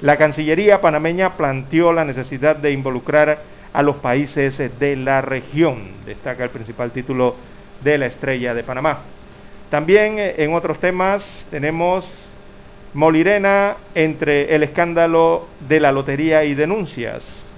La 0.00 0.16
Cancillería 0.16 0.80
panameña 0.80 1.36
planteó 1.36 1.92
la 1.92 2.06
necesidad 2.06 2.56
de 2.56 2.72
involucrar 2.72 3.40
a 3.74 3.82
los 3.82 3.96
países 3.96 4.56
de 4.80 4.96
la 4.96 5.20
región, 5.20 5.82
destaca 6.06 6.44
el 6.44 6.50
principal 6.50 6.92
título 6.92 7.36
de 7.84 7.98
la 7.98 8.06
estrella 8.06 8.54
de 8.54 8.62
Panamá. 8.62 9.00
También 9.68 10.18
eh, 10.18 10.36
en 10.38 10.54
otros 10.54 10.78
temas 10.78 11.44
tenemos 11.50 12.08
Molirena 12.94 13.76
entre 13.94 14.54
el 14.54 14.62
escándalo 14.62 15.46
de 15.68 15.78
la 15.78 15.92
lotería 15.92 16.42
y 16.42 16.54
denuncias. 16.54 17.49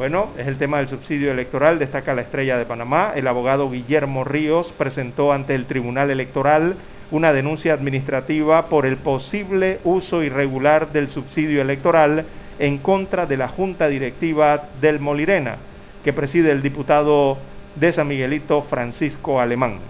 Bueno, 0.00 0.30
es 0.38 0.46
el 0.46 0.56
tema 0.56 0.78
del 0.78 0.88
subsidio 0.88 1.30
electoral, 1.30 1.78
destaca 1.78 2.14
la 2.14 2.22
estrella 2.22 2.56
de 2.56 2.64
Panamá. 2.64 3.12
El 3.14 3.26
abogado 3.26 3.70
Guillermo 3.70 4.24
Ríos 4.24 4.72
presentó 4.78 5.30
ante 5.30 5.54
el 5.54 5.66
Tribunal 5.66 6.10
Electoral 6.10 6.76
una 7.10 7.34
denuncia 7.34 7.74
administrativa 7.74 8.70
por 8.70 8.86
el 8.86 8.96
posible 8.96 9.78
uso 9.84 10.22
irregular 10.22 10.90
del 10.90 11.10
subsidio 11.10 11.60
electoral 11.60 12.24
en 12.58 12.78
contra 12.78 13.26
de 13.26 13.36
la 13.36 13.48
Junta 13.48 13.88
Directiva 13.88 14.70
del 14.80 15.00
Molirena, 15.00 15.58
que 16.02 16.14
preside 16.14 16.50
el 16.50 16.62
diputado 16.62 17.36
de 17.74 17.92
San 17.92 18.08
Miguelito 18.08 18.62
Francisco 18.62 19.38
Alemán. 19.38 19.80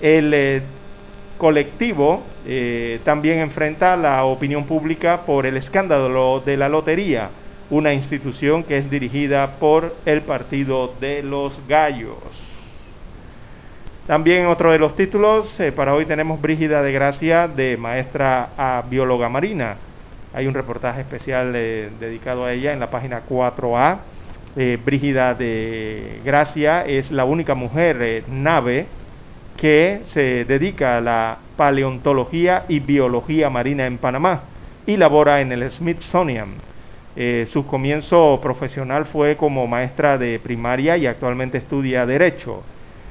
El 0.00 0.32
eh, 0.34 0.62
colectivo 1.36 2.22
eh, 2.46 3.00
también 3.04 3.40
enfrenta 3.40 3.96
la 3.96 4.22
opinión 4.22 4.66
pública 4.66 5.22
por 5.26 5.46
el 5.46 5.56
escándalo 5.56 6.44
de 6.46 6.56
la 6.56 6.68
lotería 6.68 7.30
una 7.72 7.94
institución 7.94 8.64
que 8.64 8.76
es 8.76 8.90
dirigida 8.90 9.52
por 9.58 9.96
el 10.04 10.20
Partido 10.20 10.92
de 11.00 11.22
los 11.22 11.58
Gallos. 11.66 12.18
También 14.06 14.44
otro 14.44 14.70
de 14.72 14.78
los 14.78 14.94
títulos, 14.94 15.58
eh, 15.58 15.72
para 15.72 15.94
hoy 15.94 16.04
tenemos 16.04 16.38
Brígida 16.38 16.82
de 16.82 16.92
Gracia 16.92 17.48
de 17.48 17.78
maestra 17.78 18.50
a 18.58 18.84
bióloga 18.90 19.30
marina. 19.30 19.76
Hay 20.34 20.46
un 20.46 20.52
reportaje 20.52 21.00
especial 21.00 21.54
eh, 21.56 21.88
dedicado 21.98 22.44
a 22.44 22.52
ella 22.52 22.74
en 22.74 22.80
la 22.80 22.90
página 22.90 23.22
4A. 23.26 24.00
Eh, 24.54 24.78
Brígida 24.84 25.32
de 25.32 26.20
Gracia 26.26 26.84
es 26.84 27.10
la 27.10 27.24
única 27.24 27.54
mujer 27.54 28.24
nave 28.28 28.84
que 29.56 30.02
se 30.08 30.44
dedica 30.44 30.98
a 30.98 31.00
la 31.00 31.38
paleontología 31.56 32.66
y 32.68 32.80
biología 32.80 33.48
marina 33.48 33.86
en 33.86 33.96
Panamá 33.96 34.42
y 34.84 34.98
labora 34.98 35.40
en 35.40 35.52
el 35.52 35.70
Smithsonian. 35.70 36.71
Eh, 37.14 37.46
su 37.52 37.66
comienzo 37.66 38.40
profesional 38.42 39.04
fue 39.04 39.36
como 39.36 39.66
maestra 39.66 40.16
de 40.16 40.38
primaria 40.38 40.96
y 40.96 41.06
actualmente 41.06 41.58
estudia 41.58 42.06
Derecho. 42.06 42.62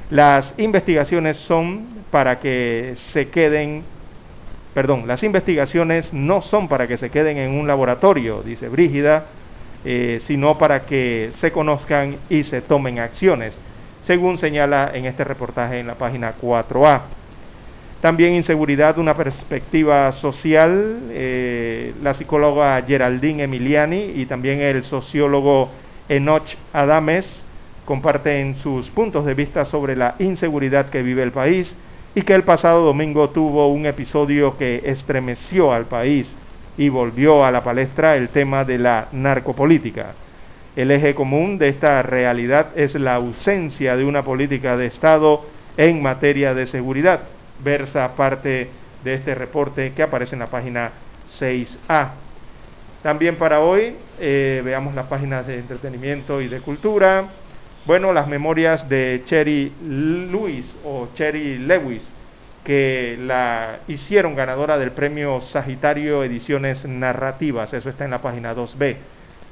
Las 0.10 0.54
investigaciones 0.58 1.38
son 1.38 1.86
para 2.10 2.40
que 2.40 2.96
se 3.14 3.30
queden, 3.30 3.84
perdón, 4.74 5.08
las 5.08 5.24
investigaciones 5.24 6.12
no 6.14 6.42
son 6.42 6.68
para 6.68 6.88
que 6.88 6.98
se 6.98 7.10
queden 7.10 7.38
en 7.38 7.52
un 7.52 7.68
laboratorio, 7.68 8.42
dice 8.42 8.68
Brígida, 8.68 9.26
eh, 9.86 10.20
sino 10.26 10.58
para 10.58 10.82
que 10.86 11.32
se 11.38 11.52
conozcan 11.52 12.18
y 12.30 12.44
se 12.44 12.62
tomen 12.62 13.00
acciones, 13.00 13.58
según 14.02 14.38
señala 14.38 14.92
en 14.94 15.06
este 15.06 15.24
reportaje 15.24 15.80
en 15.80 15.88
la 15.88 15.96
página 15.96 16.34
4A. 16.42 17.21
También 18.02 18.34
inseguridad, 18.34 18.98
una 18.98 19.16
perspectiva 19.16 20.12
social, 20.12 21.02
eh, 21.12 21.94
la 22.02 22.16
psicóloga 22.16 22.82
Geraldine 22.82 23.44
Emiliani 23.44 24.14
y 24.16 24.26
también 24.26 24.60
el 24.60 24.84
sociólogo 24.84 25.70
Enoch 26.10 26.56
Adames 26.74 27.46
comparten 27.86 28.58
sus 28.58 28.90
puntos 28.90 29.24
de 29.26 29.36
vista 29.36 29.66
sobre 29.66 29.96
la 29.96 30.16
inseguridad 30.18 30.90
que 30.90 31.04
vive 31.04 31.22
el 31.22 31.32
país 31.32 31.78
y 32.16 32.24
que 32.24 32.34
el 32.34 32.42
pasado 32.42 32.84
domingo 32.84 33.30
tuvo 33.30 33.68
un 33.68 33.86
episodio 33.86 34.58
que 34.58 34.82
estremeció 34.84 35.72
al 35.72 35.86
país 35.86 36.36
y 36.80 36.90
volvió 36.90 37.46
a 37.46 37.52
la 37.52 37.64
palestra 37.64 38.18
el 38.18 38.30
tema 38.30 38.66
de 38.66 38.80
la 38.80 39.10
narcopolítica. 39.12 40.16
El 40.76 40.90
eje 40.90 41.14
común 41.14 41.60
de 41.60 41.68
esta 41.68 42.02
realidad 42.02 42.70
es 42.76 42.96
la 42.96 43.14
ausencia 43.14 43.96
de 43.96 44.06
una 44.06 44.24
política 44.24 44.76
de 44.76 44.88
Estado 44.88 45.46
en 45.78 46.02
materia 46.02 46.56
de 46.56 46.66
seguridad. 46.66 47.20
Versa 47.64 48.16
parte 48.16 48.70
de 49.04 49.14
este 49.14 49.36
reporte 49.36 49.94
que 49.94 50.04
aparece 50.04 50.36
en 50.36 50.40
la 50.40 50.48
página 50.48 50.92
6A. 51.30 52.10
También 53.04 53.36
para 53.36 53.62
hoy 53.62 53.96
eh, 54.20 54.62
veamos 54.64 54.94
las 54.94 55.08
páginas 55.08 55.48
de 55.48 55.58
entretenimiento 55.58 56.42
y 56.42 56.48
de 56.48 56.62
cultura. 56.62 57.30
Bueno, 57.86 58.14
las 58.14 58.28
memorias 58.28 58.88
de 58.88 59.24
Cherry 59.26 59.72
Lewis 59.84 60.72
o 60.86 61.08
Cherry 61.16 61.58
Lewis, 61.58 62.04
que 62.64 63.18
la 63.20 63.80
hicieron 63.88 64.36
ganadora 64.36 64.78
del 64.78 64.92
premio 64.92 65.42
Sagitario 65.42 66.24
Ediciones 66.24 66.86
Narrativas. 66.86 67.74
Eso 67.74 67.90
está 67.90 68.06
en 68.06 68.12
la 68.12 68.22
página 68.22 68.56
2B. 68.56 68.98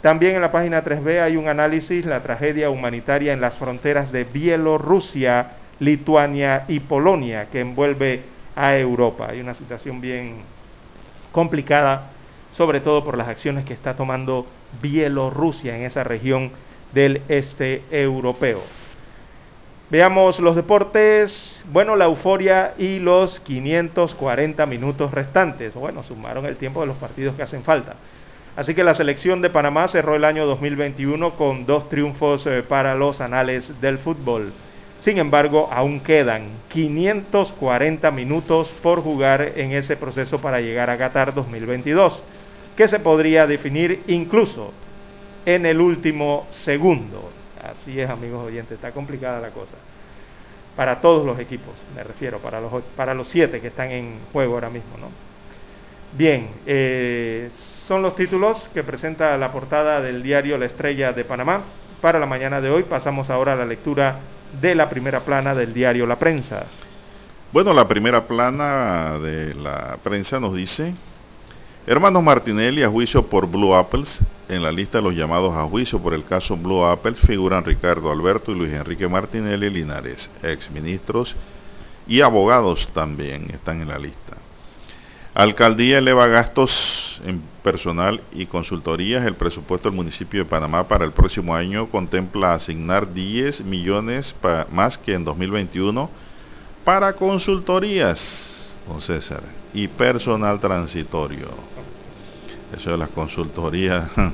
También 0.01 0.35
en 0.35 0.41
la 0.41 0.51
página 0.51 0.83
3B 0.83 1.19
hay 1.21 1.35
un 1.35 1.47
análisis, 1.47 2.05
la 2.05 2.21
tragedia 2.21 2.69
humanitaria 2.69 3.33
en 3.33 3.41
las 3.41 3.57
fronteras 3.57 4.11
de 4.11 4.23
Bielorrusia, 4.23 5.53
Lituania 5.79 6.65
y 6.67 6.79
Polonia, 6.79 7.47
que 7.51 7.61
envuelve 7.61 8.23
a 8.55 8.77
Europa. 8.77 9.27
Hay 9.29 9.39
una 9.39 9.53
situación 9.53 10.01
bien 10.01 10.37
complicada, 11.31 12.11
sobre 12.51 12.81
todo 12.81 13.03
por 13.03 13.17
las 13.17 13.27
acciones 13.27 13.65
que 13.65 13.73
está 13.73 13.95
tomando 13.95 14.45
Bielorrusia 14.81 15.77
en 15.77 15.83
esa 15.83 16.03
región 16.03 16.51
del 16.93 17.21
este 17.27 17.83
europeo. 17.91 18.61
Veamos 19.89 20.39
los 20.39 20.55
deportes. 20.55 21.63
Bueno, 21.71 21.95
la 21.95 22.05
euforia 22.05 22.73
y 22.77 22.99
los 22.99 23.39
540 23.39 24.65
minutos 24.67 25.11
restantes. 25.11 25.73
Bueno, 25.73 26.03
sumaron 26.03 26.45
el 26.45 26.57
tiempo 26.57 26.81
de 26.81 26.87
los 26.87 26.97
partidos 26.97 27.35
que 27.35 27.41
hacen 27.41 27.63
falta. 27.63 27.95
Así 28.55 28.75
que 28.75 28.83
la 28.83 28.93
selección 28.93 29.41
de 29.41 29.49
Panamá 29.49 29.87
cerró 29.87 30.15
el 30.15 30.25
año 30.25 30.45
2021 30.45 31.31
con 31.31 31.65
dos 31.65 31.89
triunfos 31.89 32.45
eh, 32.45 32.61
para 32.61 32.93
los 32.93 33.21
anales 33.21 33.81
del 33.81 33.97
fútbol. 33.97 34.53
Sin 35.01 35.17
embargo, 35.17 35.69
aún 35.71 36.01
quedan 36.01 36.49
540 36.69 38.11
minutos 38.11 38.69
por 38.83 39.01
jugar 39.01 39.53
en 39.55 39.71
ese 39.71 39.95
proceso 39.95 40.39
para 40.39 40.59
llegar 40.59 40.89
a 40.89 40.97
Qatar 40.97 41.33
2022, 41.33 42.21
que 42.75 42.87
se 42.87 42.99
podría 42.99 43.47
definir 43.47 44.03
incluso 44.07 44.73
en 45.45 45.65
el 45.65 45.79
último 45.79 46.47
segundo. 46.51 47.29
Así 47.63 47.99
es, 47.99 48.09
amigos 48.09 48.45
oyentes, 48.45 48.73
está 48.73 48.91
complicada 48.91 49.39
la 49.39 49.51
cosa. 49.51 49.75
Para 50.75 50.99
todos 50.99 51.25
los 51.25 51.39
equipos, 51.39 51.73
me 51.95 52.03
refiero, 52.03 52.39
para 52.39 52.59
los, 52.59 52.83
para 52.95 53.13
los 53.13 53.27
siete 53.29 53.61
que 53.61 53.67
están 53.67 53.91
en 53.91 54.19
juego 54.33 54.55
ahora 54.55 54.69
mismo, 54.69 54.97
¿no? 54.97 55.07
Bien, 56.11 56.49
eh, 56.65 57.51
son 57.53 58.01
los 58.01 58.15
títulos 58.15 58.69
que 58.73 58.83
presenta 58.83 59.37
la 59.37 59.51
portada 59.51 60.01
del 60.01 60.23
diario 60.23 60.57
La 60.57 60.65
Estrella 60.65 61.13
de 61.13 61.23
Panamá. 61.23 61.61
Para 62.01 62.17
la 62.17 62.25
mañana 62.25 62.61
de 62.61 62.69
hoy 62.69 62.83
pasamos 62.83 63.29
ahora 63.29 63.53
a 63.53 63.55
la 63.55 63.65
lectura 63.65 64.19
de 64.61 64.75
la 64.75 64.89
primera 64.89 65.21
plana 65.21 65.53
del 65.55 65.73
diario 65.73 66.05
La 66.05 66.17
Prensa. 66.17 66.65
Bueno, 67.51 67.73
la 67.73 67.87
primera 67.87 68.27
plana 68.27 69.17
de 69.17 69.55
la 69.55 69.97
prensa 70.03 70.39
nos 70.39 70.55
dice, 70.55 70.93
hermanos 71.87 72.21
Martinelli 72.21 72.83
a 72.83 72.89
juicio 72.89 73.25
por 73.25 73.47
Blue 73.47 73.73
Apples. 73.73 74.19
En 74.47 74.63
la 74.63 74.71
lista 74.71 74.97
de 74.99 75.03
los 75.03 75.15
llamados 75.15 75.55
a 75.55 75.63
juicio 75.63 75.99
por 75.99 76.13
el 76.13 76.25
caso 76.25 76.57
Blue 76.57 76.83
Apples 76.83 77.19
figuran 77.19 77.63
Ricardo 77.63 78.11
Alberto 78.11 78.51
y 78.51 78.55
Luis 78.55 78.73
Enrique 78.73 79.07
Martinelli 79.07 79.69
Linares, 79.69 80.29
ex 80.43 80.69
ministros 80.71 81.35
y 82.07 82.21
abogados 82.21 82.87
también 82.93 83.49
están 83.51 83.81
en 83.81 83.89
la 83.89 83.99
lista. 83.99 84.37
Alcaldía 85.35 85.99
eleva 85.99 86.27
gastos 86.27 87.21
en 87.25 87.41
personal 87.63 88.21
y 88.31 88.47
consultorías. 88.47 89.25
El 89.25 89.35
presupuesto 89.35 89.89
del 89.89 89.95
municipio 89.95 90.43
de 90.43 90.49
Panamá 90.49 90.87
para 90.87 91.05
el 91.05 91.11
próximo 91.11 91.55
año 91.55 91.87
contempla 91.87 92.53
asignar 92.53 93.13
10 93.13 93.61
millones 93.61 94.35
más 94.71 94.97
que 94.97 95.13
en 95.13 95.23
2021 95.23 96.09
para 96.83 97.13
consultorías, 97.13 98.75
don 98.87 99.01
César, 99.01 99.43
y 99.73 99.87
personal 99.87 100.59
transitorio. 100.59 101.47
Eso 102.75 102.91
de 102.91 102.97
las 102.97 103.09
consultorías, 103.09 104.09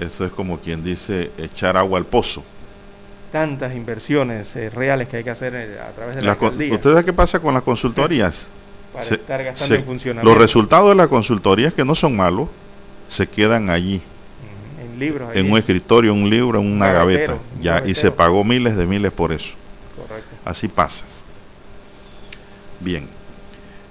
eso 0.00 0.24
es 0.24 0.32
como 0.32 0.60
quien 0.60 0.82
dice 0.82 1.30
echar 1.36 1.76
agua 1.76 1.98
al 1.98 2.06
pozo 2.06 2.42
tantas 3.30 3.74
inversiones 3.74 4.54
eh, 4.56 4.68
reales 4.68 5.08
que 5.08 5.16
hay 5.16 5.24
que 5.24 5.30
hacer 5.30 5.54
eh, 5.54 5.80
a 5.80 5.90
través 5.92 6.16
de 6.16 6.20
la, 6.20 6.36
la 6.38 6.46
¿Usted 6.46 6.82
sabe 6.82 7.02
qué 7.02 7.14
pasa 7.14 7.40
con 7.40 7.54
las 7.54 7.62
consultorías? 7.62 8.46
Para 8.92 9.04
estar 9.06 9.44
gastando 9.44 9.74
en 9.74 9.84
funcionamiento. 9.84 10.30
Los 10.30 10.42
resultados 10.42 10.90
de 10.90 10.94
la 10.94 11.08
consultoría, 11.08 11.70
que 11.70 11.84
no 11.84 11.94
son 11.94 12.16
malos, 12.16 12.48
se 13.08 13.26
quedan 13.26 13.70
allí. 13.70 14.02
En 14.80 14.98
libros. 14.98 15.30
En 15.34 15.50
un 15.50 15.58
escritorio, 15.58 16.12
un 16.12 16.28
libro, 16.28 16.60
en 16.60 16.72
una 16.72 16.92
gaveta. 16.92 17.38
ya, 17.60 17.82
y 17.86 17.94
se 17.94 18.10
pagó 18.10 18.44
miles 18.44 18.76
de 18.76 18.86
miles 18.86 19.12
por 19.12 19.32
eso. 19.32 19.48
Correcto. 19.96 20.36
Así 20.44 20.68
pasa. 20.68 21.04
Bien. 22.80 23.08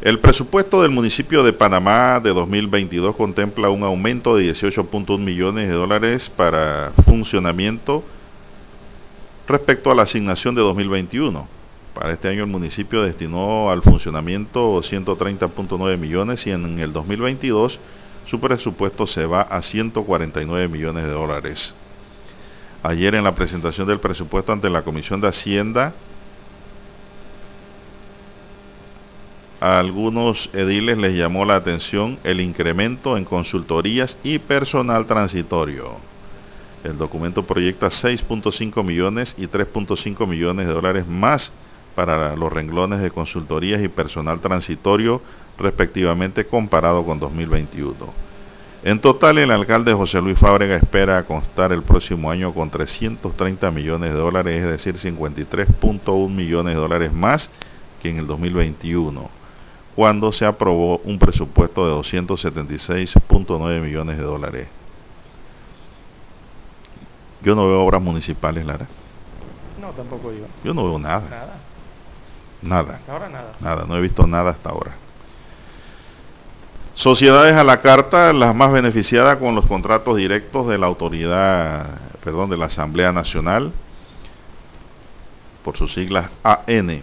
El 0.01 0.19
presupuesto 0.19 0.81
del 0.81 0.89
municipio 0.89 1.43
de 1.43 1.53
Panamá 1.53 2.19
de 2.19 2.31
2022 2.31 3.15
contempla 3.15 3.69
un 3.69 3.83
aumento 3.83 4.35
de 4.35 4.51
18.1 4.51 5.19
millones 5.19 5.67
de 5.67 5.75
dólares 5.75 6.27
para 6.29 6.91
funcionamiento 7.05 8.03
respecto 9.47 9.91
a 9.91 9.95
la 9.95 10.03
asignación 10.03 10.55
de 10.55 10.61
2021 10.61 11.61
para 11.93 12.13
este 12.13 12.29
año 12.29 12.43
el 12.43 12.49
municipio 12.49 13.03
destinó 13.03 13.69
al 13.69 13.81
funcionamiento 13.81 14.81
130.9 14.81 15.97
millones 15.97 16.47
y 16.47 16.51
en 16.51 16.79
el 16.79 16.93
2022 16.93 17.79
su 18.27 18.39
presupuesto 18.39 19.07
se 19.07 19.25
va 19.25 19.41
a 19.41 19.61
149 19.61 20.67
millones 20.67 21.03
de 21.03 21.11
dólares. 21.11 21.73
Ayer 22.83 23.15
en 23.15 23.23
la 23.23 23.35
presentación 23.35 23.87
del 23.87 23.99
presupuesto 23.99 24.51
ante 24.51 24.69
la 24.69 24.83
Comisión 24.83 25.21
de 25.21 25.27
Hacienda, 25.27 25.93
a 29.59 29.77
algunos 29.77 30.49
ediles 30.53 30.97
les 30.97 31.15
llamó 31.15 31.45
la 31.45 31.55
atención 31.55 32.17
el 32.23 32.41
incremento 32.41 33.17
en 33.17 33.25
consultorías 33.25 34.17
y 34.23 34.39
personal 34.39 35.05
transitorio. 35.05 35.97
El 36.83 36.97
documento 36.97 37.43
proyecta 37.43 37.89
6.5 37.89 38.83
millones 38.83 39.35
y 39.37 39.45
3.5 39.45 40.25
millones 40.25 40.67
de 40.67 40.73
dólares 40.73 41.07
más 41.07 41.51
para 41.95 42.35
los 42.35 42.51
renglones 42.51 43.01
de 43.01 43.11
consultorías 43.11 43.81
y 43.81 43.87
personal 43.87 44.39
transitorio 44.39 45.21
respectivamente 45.57 46.45
comparado 46.45 47.05
con 47.05 47.19
2021. 47.19 47.95
En 48.83 48.99
total, 48.99 49.37
el 49.37 49.51
alcalde 49.51 49.93
José 49.93 50.19
Luis 50.21 50.39
Fábrega 50.39 50.75
espera 50.75 51.23
constar 51.23 51.71
el 51.71 51.83
próximo 51.83 52.31
año 52.31 52.51
con 52.51 52.71
330 52.71 53.69
millones 53.69 54.11
de 54.11 54.17
dólares, 54.17 54.63
es 54.63 54.67
decir, 54.67 54.95
53.1 54.95 56.29
millones 56.29 56.73
de 56.73 56.81
dólares 56.81 57.13
más 57.13 57.51
que 58.01 58.09
en 58.09 58.17
el 58.17 58.25
2021, 58.25 59.29
cuando 59.95 60.31
se 60.31 60.45
aprobó 60.45 60.97
un 61.03 61.19
presupuesto 61.19 61.85
de 61.85 61.93
276.9 61.93 63.81
millones 63.81 64.17
de 64.17 64.23
dólares. 64.23 64.67
Yo 67.43 67.53
no 67.53 67.67
veo 67.67 67.83
obras 67.83 68.01
municipales, 68.01 68.65
Lara. 68.65 68.87
No, 69.79 69.89
tampoco 69.89 70.31
yo. 70.31 70.45
Yo 70.63 70.73
no 70.73 70.85
veo 70.85 70.97
nada. 70.97 71.21
Nada. 71.29 71.53
Nada. 72.62 72.99
ahora 73.07 73.30
nada. 73.30 73.53
Nada, 73.59 73.86
no 73.88 73.97
he 73.97 74.01
visto 74.01 74.28
nada 74.28 74.51
hasta 74.51 74.70
ahora. 74.70 74.91
Sociedades 76.93 77.55
a 77.55 77.64
la 77.64 77.82
carta, 77.82 78.34
las 78.34 78.53
más 78.53 78.72
beneficiadas 78.72 79.38
con 79.38 79.55
los 79.55 79.66
contratos 79.66 80.18
directos 80.18 80.68
de 80.68 80.78
la 80.78 80.88
autoridad, 80.88 81.88
perdón, 82.24 82.49
de 82.49 82.57
la 82.57 82.66
Asamblea 82.66 83.12
Nacional, 83.12 83.72
por 85.64 85.78
sus 85.78 85.93
siglas 85.93 86.30
AN. 86.43 87.01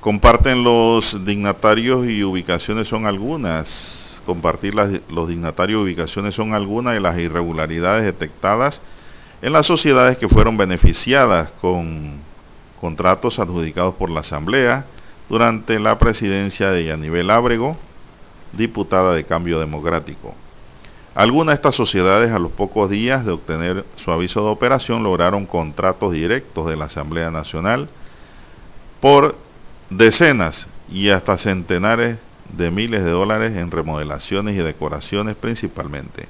Comparten 0.00 0.62
los 0.64 1.24
dignatarios 1.24 2.06
y 2.06 2.22
ubicaciones 2.24 2.88
son 2.88 3.06
algunas. 3.06 4.20
Compartir 4.26 4.74
los 4.74 5.28
dignatarios 5.28 5.80
y 5.80 5.84
ubicaciones 5.84 6.34
son 6.34 6.54
algunas 6.54 6.94
de 6.94 7.00
las 7.00 7.18
irregularidades 7.18 8.04
detectadas 8.04 8.82
en 9.42 9.52
las 9.52 9.66
sociedades 9.66 10.18
que 10.18 10.28
fueron 10.28 10.56
beneficiadas 10.56 11.50
con 11.60 12.20
contratos 12.84 13.38
adjudicados 13.38 13.94
por 13.94 14.10
la 14.10 14.20
Asamblea 14.20 14.84
durante 15.30 15.80
la 15.80 15.98
presidencia 15.98 16.70
de 16.70 16.84
Yanivel 16.84 17.30
Ábrego, 17.30 17.78
diputada 18.52 19.14
de 19.14 19.24
Cambio 19.24 19.58
Democrático. 19.58 20.34
Algunas 21.14 21.54
de 21.54 21.54
estas 21.54 21.76
sociedades 21.76 22.30
a 22.30 22.38
los 22.38 22.52
pocos 22.52 22.90
días 22.90 23.24
de 23.24 23.32
obtener 23.32 23.86
su 23.96 24.12
aviso 24.12 24.44
de 24.44 24.50
operación 24.50 25.02
lograron 25.02 25.46
contratos 25.46 26.12
directos 26.12 26.66
de 26.66 26.76
la 26.76 26.84
Asamblea 26.84 27.30
Nacional 27.30 27.88
por 29.00 29.34
decenas 29.88 30.68
y 30.92 31.08
hasta 31.08 31.38
centenares 31.38 32.18
de 32.54 32.70
miles 32.70 33.02
de 33.02 33.12
dólares 33.12 33.56
en 33.56 33.70
remodelaciones 33.70 34.56
y 34.56 34.62
decoraciones 34.62 35.36
principalmente. 35.36 36.28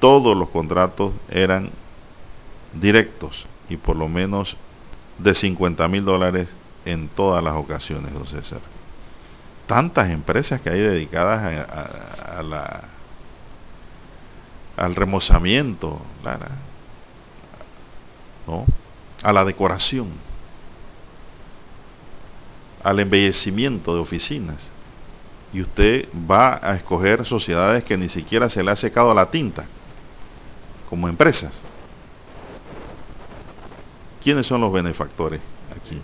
Todos 0.00 0.36
los 0.36 0.48
contratos 0.48 1.12
eran 1.30 1.70
directos 2.74 3.46
y 3.68 3.76
por 3.76 3.94
lo 3.94 4.08
menos 4.08 4.56
de 5.22 5.34
50 5.34 5.86
mil 5.88 6.04
dólares 6.04 6.48
en 6.84 7.08
todas 7.08 7.42
las 7.42 7.54
ocasiones, 7.54 8.12
don 8.12 8.26
César. 8.26 8.60
Tantas 9.66 10.10
empresas 10.10 10.60
que 10.60 10.70
hay 10.70 10.80
dedicadas 10.80 11.68
a, 11.68 12.42
la, 12.42 12.82
al 14.76 14.94
remozamiento, 14.94 16.00
¿no? 18.46 18.64
a 19.22 19.32
la 19.32 19.44
decoración, 19.44 20.08
al 22.82 22.98
embellecimiento 22.98 23.94
de 23.94 24.00
oficinas. 24.00 24.72
Y 25.52 25.60
usted 25.60 26.08
va 26.30 26.60
a 26.62 26.76
escoger 26.76 27.26
sociedades 27.26 27.84
que 27.84 27.96
ni 27.96 28.08
siquiera 28.08 28.48
se 28.48 28.62
le 28.62 28.70
ha 28.70 28.76
secado 28.76 29.12
la 29.14 29.30
tinta, 29.30 29.66
como 30.88 31.08
empresas. 31.08 31.62
¿Quiénes 34.22 34.46
son 34.46 34.60
los 34.60 34.72
benefactores 34.72 35.40
aquí? 35.74 36.00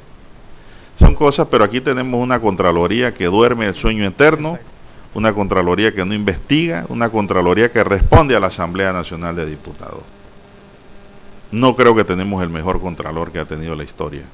Son 0.98 1.14
cosas, 1.14 1.48
pero 1.50 1.64
aquí 1.64 1.80
tenemos 1.80 2.20
una 2.20 2.40
Contraloría 2.40 3.12
que 3.12 3.26
duerme 3.26 3.66
el 3.66 3.74
sueño 3.74 4.06
eterno, 4.06 4.58
una 5.14 5.34
Contraloría 5.34 5.94
que 5.94 6.04
no 6.04 6.14
investiga, 6.14 6.86
una 6.88 7.10
Contraloría 7.10 7.70
que 7.70 7.84
responde 7.84 8.34
a 8.34 8.40
la 8.40 8.46
Asamblea 8.48 8.92
Nacional 8.92 9.36
de 9.36 9.46
Diputados. 9.46 10.02
No 11.52 11.76
creo 11.76 11.94
que 11.94 12.04
tenemos 12.04 12.42
el 12.42 12.48
mejor 12.48 12.80
Contralor 12.80 13.30
que 13.30 13.38
ha 13.38 13.44
tenido 13.44 13.74
la 13.74 13.84
historia. 13.84 14.24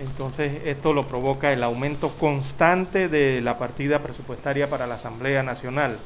entonces 0.00 0.62
esto 0.64 0.92
lo 0.92 1.06
provoca 1.06 1.52
el 1.52 1.62
aumento 1.62 2.10
constante 2.18 3.08
de 3.08 3.40
la 3.40 3.58
partida 3.58 4.00
presupuestaria 4.00 4.68
para 4.68 4.86
la 4.86 4.96
Asamblea 4.96 5.42
Nacional. 5.42 5.98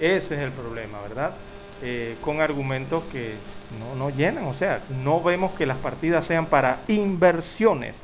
Ese 0.00 0.34
es 0.34 0.40
el 0.40 0.52
problema, 0.52 1.00
¿verdad? 1.02 1.34
Eh, 1.82 2.16
con 2.20 2.42
argumentos 2.42 3.04
que 3.10 3.36
no, 3.78 3.94
no 3.94 4.10
llenan, 4.14 4.44
o 4.44 4.54
sea, 4.54 4.82
no 5.02 5.22
vemos 5.22 5.52
que 5.52 5.64
las 5.64 5.78
partidas 5.78 6.26
sean 6.26 6.46
para 6.46 6.80
inversiones 6.88 7.96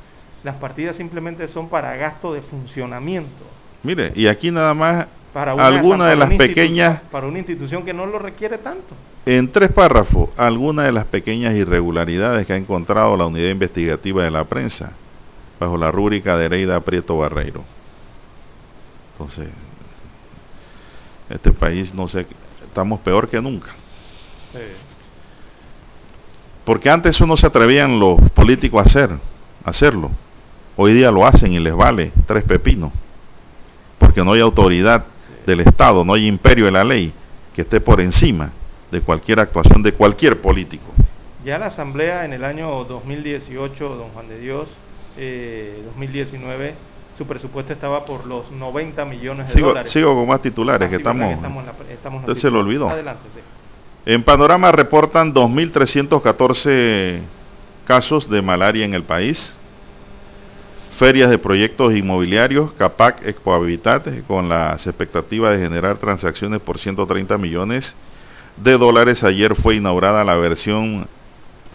las 0.43 0.55
partidas 0.55 0.95
simplemente 0.95 1.47
son 1.47 1.67
para 1.67 1.95
gasto 1.97 2.33
de 2.33 2.41
funcionamiento. 2.41 3.43
Mire, 3.83 4.11
y 4.15 4.27
aquí 4.27 4.51
nada 4.51 4.73
más 4.73 5.07
para 5.33 5.51
alguna 5.51 6.07
de 6.07 6.15
las 6.15 6.29
pequeñas... 6.35 7.01
Para 7.11 7.27
una 7.27 7.39
institución 7.39 7.83
que 7.83 7.93
no 7.93 8.05
lo 8.05 8.17
requiere 8.17 8.57
tanto. 8.57 8.95
En 9.25 9.51
tres 9.51 9.71
párrafos, 9.71 10.29
algunas 10.37 10.85
de 10.85 10.93
las 10.93 11.05
pequeñas 11.05 11.53
irregularidades 11.53 12.47
que 12.47 12.53
ha 12.53 12.57
encontrado 12.57 13.17
la 13.17 13.25
unidad 13.25 13.49
investigativa 13.49 14.23
de 14.23 14.31
la 14.31 14.45
prensa 14.45 14.93
bajo 15.59 15.75
la 15.75 15.91
rúbrica 15.91 16.37
de 16.37 16.45
Hereida 16.45 16.79
Prieto 16.79 17.17
Barreiro. 17.17 17.63
Entonces, 19.13 19.49
este 21.29 21.51
país, 21.51 21.93
no 21.93 22.07
sé, 22.07 22.25
estamos 22.77 22.99
peor 22.99 23.27
que 23.27 23.41
nunca. 23.41 23.69
Porque 26.63 26.91
antes 26.91 27.15
eso 27.15 27.25
no 27.25 27.35
se 27.35 27.47
atrevían 27.47 27.99
los 27.99 28.19
políticos 28.35 28.79
a 28.79 28.85
hacer, 28.85 29.09
a 29.09 29.69
hacerlo. 29.71 30.11
Hoy 30.75 30.93
día 30.93 31.09
lo 31.09 31.25
hacen 31.25 31.53
y 31.53 31.59
les 31.59 31.75
vale 31.75 32.11
tres 32.27 32.43
pepinos, 32.43 32.91
porque 33.97 34.23
no 34.23 34.33
hay 34.33 34.41
autoridad 34.41 35.05
del 35.47 35.61
Estado, 35.61 36.05
no 36.05 36.13
hay 36.13 36.27
imperio 36.27 36.65
de 36.65 36.71
la 36.71 36.83
ley 36.83 37.11
que 37.55 37.61
esté 37.61 37.81
por 37.81 37.99
encima 37.99 38.51
de 38.91 39.01
cualquier 39.01 39.39
actuación 39.39 39.81
de 39.81 39.93
cualquier 39.93 40.39
político. 40.39 40.85
Ya 41.43 41.57
la 41.57 41.67
Asamblea 41.67 42.25
en 42.25 42.33
el 42.33 42.43
año 42.43 42.83
2018, 42.83 43.95
don 43.95 44.09
Juan 44.09 44.27
de 44.27 44.39
Dios, 44.39 44.67
2019, 45.15 46.67
eh, 46.67 46.73
su 47.17 47.25
presupuesto 47.25 47.73
estaba 47.73 48.05
por 48.05 48.25
los 48.25 48.51
90 48.51 49.03
millones 49.05 49.53
de 49.53 49.61
dólares. 49.61 49.91
Sigo 49.91 50.13
con 50.15 50.27
más 50.27 50.41
titulares 50.41 50.89
que 50.89 50.97
estamos... 50.97 51.37
usted 52.19 52.35
se 52.35 52.51
lo 52.51 52.59
olvidó. 52.59 52.89
Adelante, 52.89 53.21
En 54.05 54.23
Panorama 54.23 54.71
reportan 54.71 55.33
2.314 55.33 57.21
casos 57.85 58.29
de 58.29 58.41
malaria 58.41 58.85
en 58.85 58.93
el 58.93 59.03
país 59.03 59.57
ferias 60.97 61.29
de 61.29 61.37
proyectos 61.37 61.95
inmobiliarios, 61.95 62.71
CAPAC, 62.73 63.27
Expo 63.27 63.53
Habitat, 63.53 64.07
con 64.27 64.49
las 64.49 64.87
expectativas 64.87 65.53
de 65.53 65.59
generar 65.59 65.97
transacciones 65.97 66.59
por 66.59 66.79
130 66.79 67.37
millones 67.37 67.95
de 68.57 68.77
dólares. 68.79 69.23
Ayer 69.23 69.53
fue 69.55 69.75
inaugurada 69.75 70.23
la 70.23 70.35
versión 70.35 71.07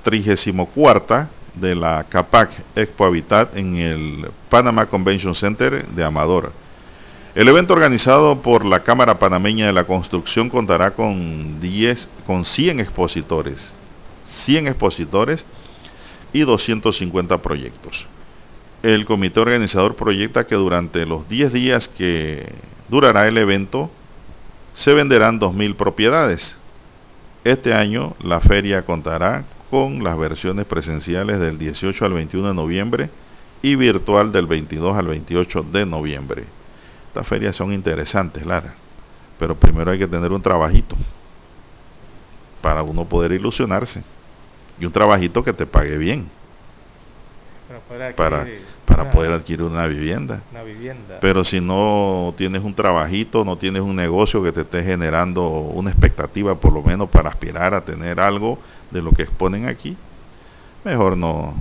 34 0.02 1.28
de 1.54 1.74
la 1.74 2.04
CAPAC 2.08 2.50
Expo 2.76 3.04
Habitat 3.04 3.56
en 3.56 3.76
el 3.76 4.30
Panama 4.48 4.86
Convention 4.86 5.34
Center 5.34 5.86
de 5.86 6.04
Amador. 6.04 6.52
El 7.34 7.48
evento 7.48 7.72
organizado 7.72 8.42
por 8.42 8.64
la 8.64 8.80
Cámara 8.80 9.18
Panameña 9.18 9.66
de 9.66 9.72
la 9.72 9.84
Construcción 9.84 10.50
contará 10.50 10.92
con 10.92 11.60
10 11.60 12.08
con 12.26 12.44
100 12.44 12.80
expositores, 12.80 13.72
100 14.44 14.68
expositores 14.68 15.46
y 16.32 16.40
250 16.40 17.38
proyectos 17.38 18.06
el 18.82 19.04
comité 19.04 19.40
organizador 19.40 19.94
proyecta 19.94 20.46
que 20.46 20.56
durante 20.56 21.06
los 21.06 21.28
10 21.28 21.52
días 21.52 21.88
que 21.88 22.52
durará 22.88 23.28
el 23.28 23.38
evento 23.38 23.90
se 24.74 24.92
venderán 24.92 25.38
2.000 25.40 25.76
propiedades. 25.76 26.58
Este 27.44 27.74
año 27.74 28.14
la 28.20 28.40
feria 28.40 28.82
contará 28.82 29.44
con 29.72 30.04
las 30.04 30.18
versiones 30.18 30.66
presenciales 30.66 31.40
del 31.40 31.56
18 31.56 32.04
al 32.04 32.12
21 32.12 32.48
de 32.48 32.54
noviembre 32.54 33.08
y 33.62 33.74
virtual 33.74 34.30
del 34.30 34.46
22 34.46 34.94
al 34.98 35.06
28 35.06 35.62
de 35.72 35.86
noviembre. 35.86 36.44
Estas 37.08 37.26
ferias 37.26 37.56
son 37.56 37.72
interesantes, 37.72 38.44
Lara, 38.44 38.74
pero 39.38 39.54
primero 39.54 39.90
hay 39.90 39.98
que 39.98 40.06
tener 40.06 40.30
un 40.30 40.42
trabajito 40.42 40.94
para 42.60 42.82
uno 42.82 43.06
poder 43.06 43.32
ilusionarse 43.32 44.02
y 44.78 44.84
un 44.84 44.92
trabajito 44.92 45.42
que 45.42 45.54
te 45.54 45.64
pague 45.64 45.96
bien 45.96 46.26
para, 48.14 48.46
para 48.84 49.10
poder 49.10 49.32
adquirir 49.32 49.62
una 49.62 49.86
vivienda. 49.86 50.42
Pero 51.22 51.44
si 51.44 51.62
no 51.62 52.34
tienes 52.36 52.62
un 52.62 52.74
trabajito, 52.74 53.42
no 53.42 53.56
tienes 53.56 53.80
un 53.80 53.96
negocio 53.96 54.42
que 54.42 54.52
te 54.52 54.60
esté 54.60 54.82
generando 54.82 55.48
una 55.48 55.90
expectativa 55.90 56.56
por 56.56 56.74
lo 56.74 56.82
menos 56.82 57.08
para 57.08 57.30
aspirar 57.30 57.72
a 57.72 57.80
tener 57.80 58.20
algo 58.20 58.58
de 58.92 59.02
lo 59.02 59.12
que 59.12 59.22
exponen 59.22 59.66
aquí, 59.66 59.96
mejor 60.84 61.16
no 61.16 61.54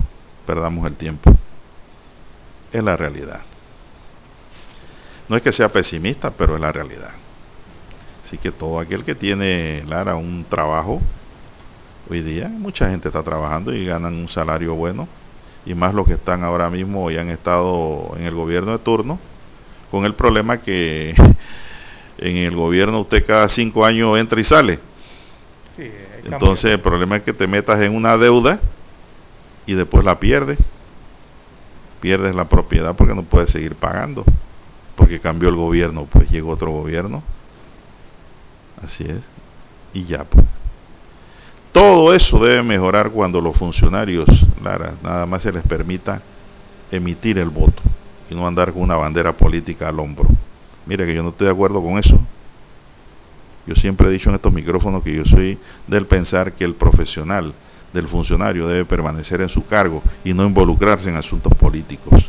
perdamos 0.46 0.86
el 0.86 0.96
tiempo. 0.96 1.34
Es 2.72 2.82
la 2.82 2.96
realidad. 2.96 3.40
No 5.28 5.36
es 5.36 5.42
que 5.42 5.52
sea 5.52 5.70
pesimista, 5.70 6.30
pero 6.30 6.54
es 6.54 6.60
la 6.60 6.72
realidad. 6.72 7.12
Así 8.24 8.38
que 8.38 8.50
todo 8.50 8.80
aquel 8.80 9.04
que 9.04 9.14
tiene, 9.14 9.84
Lara, 9.86 10.16
un 10.16 10.44
trabajo, 10.48 11.00
hoy 12.08 12.22
día 12.22 12.48
mucha 12.48 12.88
gente 12.88 13.08
está 13.08 13.22
trabajando 13.22 13.74
y 13.74 13.84
ganan 13.84 14.14
un 14.14 14.28
salario 14.28 14.74
bueno 14.74 15.08
y 15.64 15.74
más 15.74 15.94
los 15.94 16.06
que 16.06 16.14
están 16.14 16.42
ahora 16.42 16.68
mismo 16.70 17.10
y 17.10 17.16
han 17.16 17.28
estado 17.28 18.14
en 18.16 18.24
el 18.24 18.34
gobierno 18.34 18.72
de 18.72 18.78
turno, 18.78 19.18
con 19.90 20.04
el 20.04 20.14
problema 20.14 20.58
que 20.58 21.14
en 22.18 22.36
el 22.36 22.56
gobierno 22.56 23.00
usted 23.00 23.24
cada 23.26 23.48
cinco 23.48 23.84
años 23.84 24.18
entra 24.18 24.40
y 24.40 24.44
sale. 24.44 24.78
Entonces 26.24 26.72
el 26.72 26.80
problema 26.80 27.16
es 27.16 27.22
que 27.22 27.32
te 27.32 27.46
metas 27.46 27.80
en 27.80 27.94
una 27.94 28.16
deuda 28.16 28.60
y 29.66 29.74
después 29.74 30.04
la 30.04 30.18
pierdes. 30.18 30.58
Pierdes 32.00 32.34
la 32.34 32.48
propiedad 32.48 32.96
porque 32.96 33.14
no 33.14 33.22
puedes 33.22 33.50
seguir 33.50 33.74
pagando. 33.74 34.24
Porque 34.96 35.20
cambió 35.20 35.48
el 35.48 35.56
gobierno, 35.56 36.06
pues 36.10 36.30
llegó 36.30 36.50
otro 36.50 36.70
gobierno. 36.70 37.22
Así 38.84 39.04
es. 39.04 39.20
Y 39.94 40.04
ya, 40.04 40.24
pues. 40.24 40.44
Todo 41.72 42.12
eso 42.12 42.38
debe 42.38 42.62
mejorar 42.62 43.10
cuando 43.10 43.40
los 43.40 43.56
funcionarios, 43.56 44.28
nada 44.60 45.24
más 45.24 45.42
se 45.42 45.52
les 45.52 45.62
permita 45.64 46.20
emitir 46.90 47.38
el 47.38 47.48
voto 47.48 47.82
y 48.28 48.34
no 48.34 48.46
andar 48.46 48.72
con 48.72 48.82
una 48.82 48.96
bandera 48.96 49.32
política 49.32 49.88
al 49.88 49.98
hombro. 49.98 50.28
Mire 50.84 51.06
que 51.06 51.14
yo 51.14 51.22
no 51.22 51.30
estoy 51.30 51.46
de 51.46 51.52
acuerdo 51.52 51.82
con 51.82 51.98
eso. 51.98 52.20
Yo 53.66 53.74
siempre 53.76 54.08
he 54.08 54.10
dicho 54.10 54.28
en 54.28 54.36
estos 54.36 54.52
micrófonos 54.52 55.02
que 55.02 55.14
yo 55.14 55.24
soy 55.24 55.58
del 55.86 56.06
pensar 56.06 56.52
que 56.52 56.64
el 56.64 56.74
profesional, 56.74 57.54
del 57.92 58.08
funcionario, 58.08 58.66
debe 58.66 58.84
permanecer 58.84 59.40
en 59.40 59.48
su 59.48 59.64
cargo 59.66 60.02
y 60.24 60.34
no 60.34 60.44
involucrarse 60.44 61.10
en 61.10 61.16
asuntos 61.16 61.54
políticos, 61.54 62.28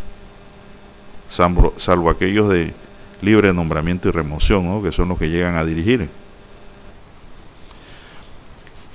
salvo, 1.28 2.10
aquellos 2.10 2.50
de 2.50 2.74
libre 3.22 3.54
nombramiento 3.54 4.10
y 4.10 4.12
remoción, 4.12 4.84
que 4.84 4.92
son 4.92 5.10
los 5.10 5.18
que 5.18 5.30
llegan 5.30 5.56
a 5.56 5.66
dirigir. 5.66 6.10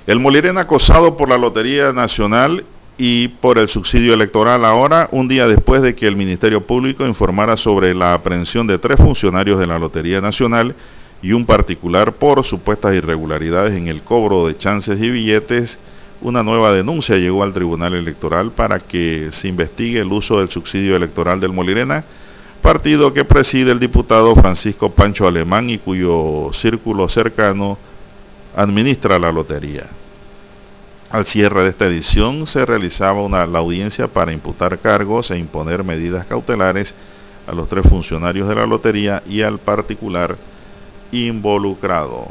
El 0.07 0.19
Molirena 0.19 0.61
acosado 0.61 1.17
por 1.17 1.29
la 1.29 1.37
Lotería 1.37 1.91
Nacional 1.91 2.65
y 2.97 3.27
por 3.27 3.57
el 3.57 3.69
subsidio 3.69 4.13
electoral 4.13 4.65
ahora, 4.65 5.07
un 5.11 5.27
día 5.27 5.47
después 5.47 5.81
de 5.81 5.95
que 5.95 6.07
el 6.07 6.15
Ministerio 6.15 6.65
Público 6.65 7.05
informara 7.05 7.57
sobre 7.57 7.93
la 7.93 8.13
aprehensión 8.13 8.65
de 8.65 8.77
tres 8.77 8.97
funcionarios 8.97 9.59
de 9.59 9.67
la 9.67 9.77
Lotería 9.77 10.19
Nacional 10.19 10.75
y 11.21 11.33
un 11.33 11.45
particular 11.45 12.13
por 12.13 12.45
supuestas 12.45 12.95
irregularidades 12.95 13.77
en 13.77 13.87
el 13.87 14.01
cobro 14.01 14.47
de 14.47 14.57
chances 14.57 15.01
y 15.01 15.09
billetes, 15.09 15.77
una 16.21 16.43
nueva 16.43 16.71
denuncia 16.71 17.17
llegó 17.17 17.43
al 17.43 17.53
Tribunal 17.53 17.93
Electoral 17.93 18.51
para 18.51 18.79
que 18.79 19.29
se 19.31 19.47
investigue 19.47 19.99
el 19.99 20.11
uso 20.11 20.39
del 20.39 20.49
subsidio 20.49 20.95
electoral 20.95 21.39
del 21.39 21.53
Molirena, 21.53 22.03
partido 22.61 23.13
que 23.13 23.23
preside 23.23 23.71
el 23.71 23.79
diputado 23.79 24.35
Francisco 24.35 24.89
Pancho 24.89 25.27
Alemán 25.27 25.69
y 25.69 25.77
cuyo 25.77 26.51
círculo 26.53 27.07
cercano 27.07 27.77
administra 28.55 29.17
la 29.17 29.31
lotería. 29.31 29.87
Al 31.09 31.25
cierre 31.25 31.63
de 31.63 31.69
esta 31.69 31.87
edición 31.87 32.45
se 32.45 32.65
realizaba 32.65 33.23
una, 33.23 33.45
la 33.45 33.59
audiencia 33.59 34.07
para 34.07 34.31
imputar 34.31 34.77
cargos 34.79 35.31
e 35.31 35.37
imponer 35.37 35.83
medidas 35.83 36.25
cautelares 36.25 36.93
a 37.47 37.53
los 37.53 37.67
tres 37.67 37.87
funcionarios 37.87 38.47
de 38.47 38.55
la 38.55 38.67
lotería 38.67 39.23
y 39.27 39.41
al 39.41 39.57
particular 39.57 40.37
involucrado. 41.11 42.27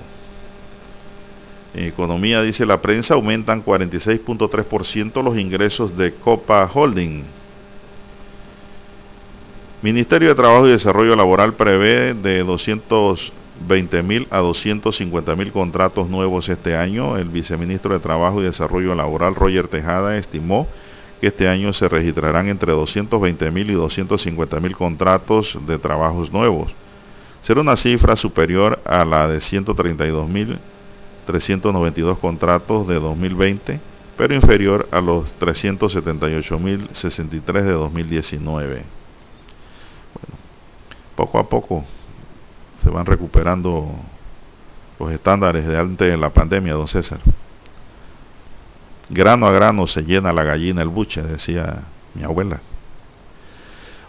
economía, 1.74 2.42
dice 2.42 2.66
la 2.66 2.80
prensa, 2.80 3.14
aumentan 3.14 3.64
46.3% 3.64 5.22
los 5.22 5.38
ingresos 5.38 5.96
de 5.96 6.12
Copa 6.12 6.68
Holding. 6.72 7.24
Ministerio 9.80 10.30
de 10.30 10.34
Trabajo 10.34 10.66
y 10.66 10.72
Desarrollo 10.72 11.14
Laboral 11.14 11.52
prevé 11.54 12.12
de 12.12 12.42
220 12.42 14.02
mil 14.02 14.26
a 14.30 14.38
250 14.38 15.36
mil 15.36 15.52
contratos 15.52 16.08
nuevos 16.08 16.48
este 16.48 16.74
año. 16.74 17.16
El 17.16 17.28
viceministro 17.28 17.94
de 17.94 18.00
Trabajo 18.00 18.40
y 18.40 18.44
Desarrollo 18.46 18.96
Laboral, 18.96 19.36
Roger 19.36 19.68
Tejada, 19.68 20.16
estimó 20.16 20.66
que 21.20 21.28
este 21.28 21.46
año 21.46 21.72
se 21.72 21.88
registrarán 21.88 22.48
entre 22.48 22.72
220 22.72 23.50
mil 23.52 23.70
y 23.70 23.74
250 23.74 24.58
mil 24.58 24.76
contratos 24.76 25.56
de 25.64 25.78
trabajos 25.78 26.32
nuevos. 26.32 26.72
Será 27.42 27.60
una 27.60 27.76
cifra 27.76 28.16
superior 28.16 28.80
a 28.84 29.04
la 29.04 29.28
de 29.28 29.40
132 29.40 30.28
mil 30.28 30.58
392 31.28 32.18
contratos 32.18 32.88
de 32.88 32.98
2020, 32.98 33.78
pero 34.16 34.34
inferior 34.34 34.88
a 34.90 35.02
los 35.02 35.28
378.063 35.38 37.62
de 37.62 37.72
2019. 37.72 38.66
Bueno, 38.66 38.86
poco 41.14 41.38
a 41.38 41.46
poco 41.46 41.84
se 42.82 42.88
van 42.88 43.04
recuperando 43.04 43.90
los 44.98 45.12
estándares 45.12 45.66
de 45.66 45.78
antes 45.78 46.10
de 46.10 46.16
la 46.16 46.30
pandemia, 46.30 46.72
don 46.72 46.88
César. 46.88 47.20
Grano 49.10 49.46
a 49.46 49.52
grano 49.52 49.86
se 49.86 50.04
llena 50.04 50.32
la 50.32 50.44
gallina 50.44 50.80
el 50.80 50.88
buche, 50.88 51.22
decía 51.22 51.82
mi 52.14 52.24
abuela. 52.24 52.60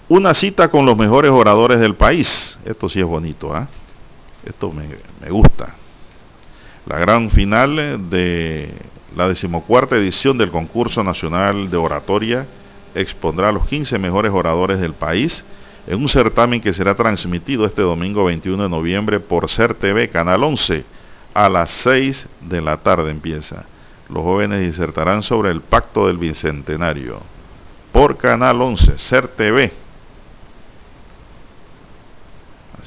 Una 0.10 0.34
cita 0.34 0.70
con 0.70 0.88
los 0.88 0.98
mejores 0.98 1.30
oradores 1.30 1.80
del 1.80 1.94
país. 1.94 2.58
Esto 2.66 2.90
sí 2.90 3.00
es 3.00 3.06
bonito, 3.06 3.56
¿ah? 3.56 3.68
Esto 4.44 4.72
me, 4.72 4.88
me 5.22 5.30
gusta. 5.30 5.76
La 6.88 6.98
gran 6.98 7.30
final 7.30 8.10
de 8.10 8.74
la 9.16 9.30
decimocuarta 9.30 9.96
edición 9.96 10.40
del 10.40 10.50
concurso 10.50 11.04
nacional 11.04 11.70
de 11.70 11.78
oratoria 11.78 12.48
expondrá 12.96 13.50
a 13.50 13.52
los 13.52 13.68
15 13.68 14.00
mejores 14.00 14.32
oradores 14.32 14.80
del 14.80 14.94
país 14.94 15.46
en 15.86 16.02
un 16.02 16.10
certamen 16.10 16.60
que 16.60 16.74
será 16.74 16.96
transmitido 16.96 17.68
este 17.68 17.84
domingo 17.84 18.26
21 18.26 18.64
de 18.64 18.70
noviembre 18.70 19.20
por 19.20 19.48
CER 19.48 19.76
TV 19.76 20.10
Canal 20.10 20.44
11 20.44 20.86
a 21.36 21.50
las 21.50 21.70
6 21.70 22.28
de 22.50 22.62
la 22.62 22.78
tarde 22.78 23.12
empieza. 23.12 23.66
Los 24.10 24.24
jóvenes 24.24 24.62
disertarán 24.62 25.22
sobre 25.22 25.52
el 25.52 25.62
pacto 25.62 26.08
del 26.08 26.18
bicentenario 26.18 27.20
por 27.92 28.18
Canal 28.18 28.60
11, 28.60 28.98
CER 28.98 29.28
TV. 29.28 29.89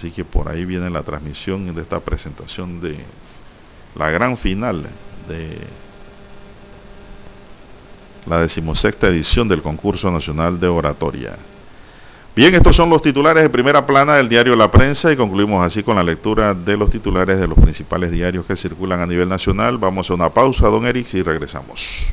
Así 0.03 0.11
que 0.11 0.25
por 0.25 0.49
ahí 0.49 0.65
viene 0.65 0.91
la 0.91 1.05
transmisión 1.05 1.73
de 1.77 1.81
esta 1.81 2.01
presentación 2.01 2.81
de 2.81 2.97
la 3.95 4.11
gran 4.11 4.37
final 4.37 4.83
de 5.29 5.59
la 8.27 8.41
decimosexta 8.41 9.07
edición 9.07 9.47
del 9.47 9.63
concurso 9.63 10.11
nacional 10.11 10.59
de 10.59 10.67
oratoria. 10.67 11.37
Bien, 12.35 12.53
estos 12.53 12.75
son 12.75 12.91
los 12.91 13.01
titulares 13.01 13.45
de 13.45 13.51
primera 13.51 13.87
plana 13.87 14.17
del 14.17 14.29
diario 14.29 14.57
La 14.57 14.73
Prensa 14.73 15.13
y 15.13 15.17
concluimos 15.17 15.65
así 15.65 15.85
con 15.85 15.95
la 15.95 16.03
lectura 16.03 16.53
de 16.53 16.77
los 16.77 16.91
titulares 16.91 17.39
de 17.39 17.47
los 17.47 17.61
principales 17.61 18.11
diarios 18.11 18.45
que 18.45 18.57
circulan 18.57 19.03
a 19.03 19.07
nivel 19.07 19.29
nacional. 19.29 19.79
Vamos 19.79 20.11
a 20.11 20.15
una 20.15 20.31
pausa, 20.31 20.67
don 20.67 20.85
Eric, 20.85 21.15
y 21.15 21.23
regresamos. 21.23 22.13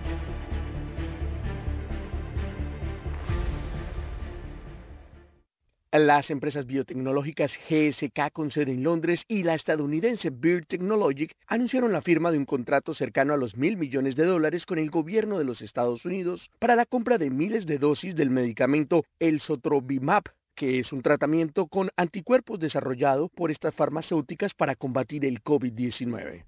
Las 5.93 6.29
empresas 6.29 6.65
biotecnológicas 6.67 7.59
GSK 7.69 8.31
con 8.31 8.49
sede 8.49 8.71
en 8.71 8.81
Londres 8.81 9.25
y 9.27 9.43
la 9.43 9.55
estadounidense 9.55 10.29
Beard 10.29 10.65
Technologic 10.65 11.35
anunciaron 11.47 11.91
la 11.91 12.01
firma 12.01 12.31
de 12.31 12.37
un 12.37 12.45
contrato 12.45 12.93
cercano 12.93 13.33
a 13.33 13.37
los 13.37 13.57
mil 13.57 13.75
millones 13.75 14.15
de 14.15 14.23
dólares 14.23 14.65
con 14.65 14.79
el 14.79 14.89
gobierno 14.89 15.37
de 15.37 15.43
los 15.43 15.61
Estados 15.61 16.05
Unidos 16.05 16.49
para 16.59 16.77
la 16.77 16.85
compra 16.85 17.17
de 17.17 17.29
miles 17.29 17.65
de 17.65 17.77
dosis 17.77 18.15
del 18.15 18.29
medicamento 18.29 19.03
El 19.19 19.41
Sotrovimab 19.41 20.23
que 20.55 20.79
es 20.79 20.93
un 20.93 21.01
tratamiento 21.01 21.67
con 21.67 21.89
anticuerpos 21.97 22.57
desarrollado 22.59 23.27
por 23.27 23.51
estas 23.51 23.75
farmacéuticas 23.75 24.53
para 24.53 24.75
combatir 24.75 25.25
el 25.25 25.43
COVID-19. 25.43 26.45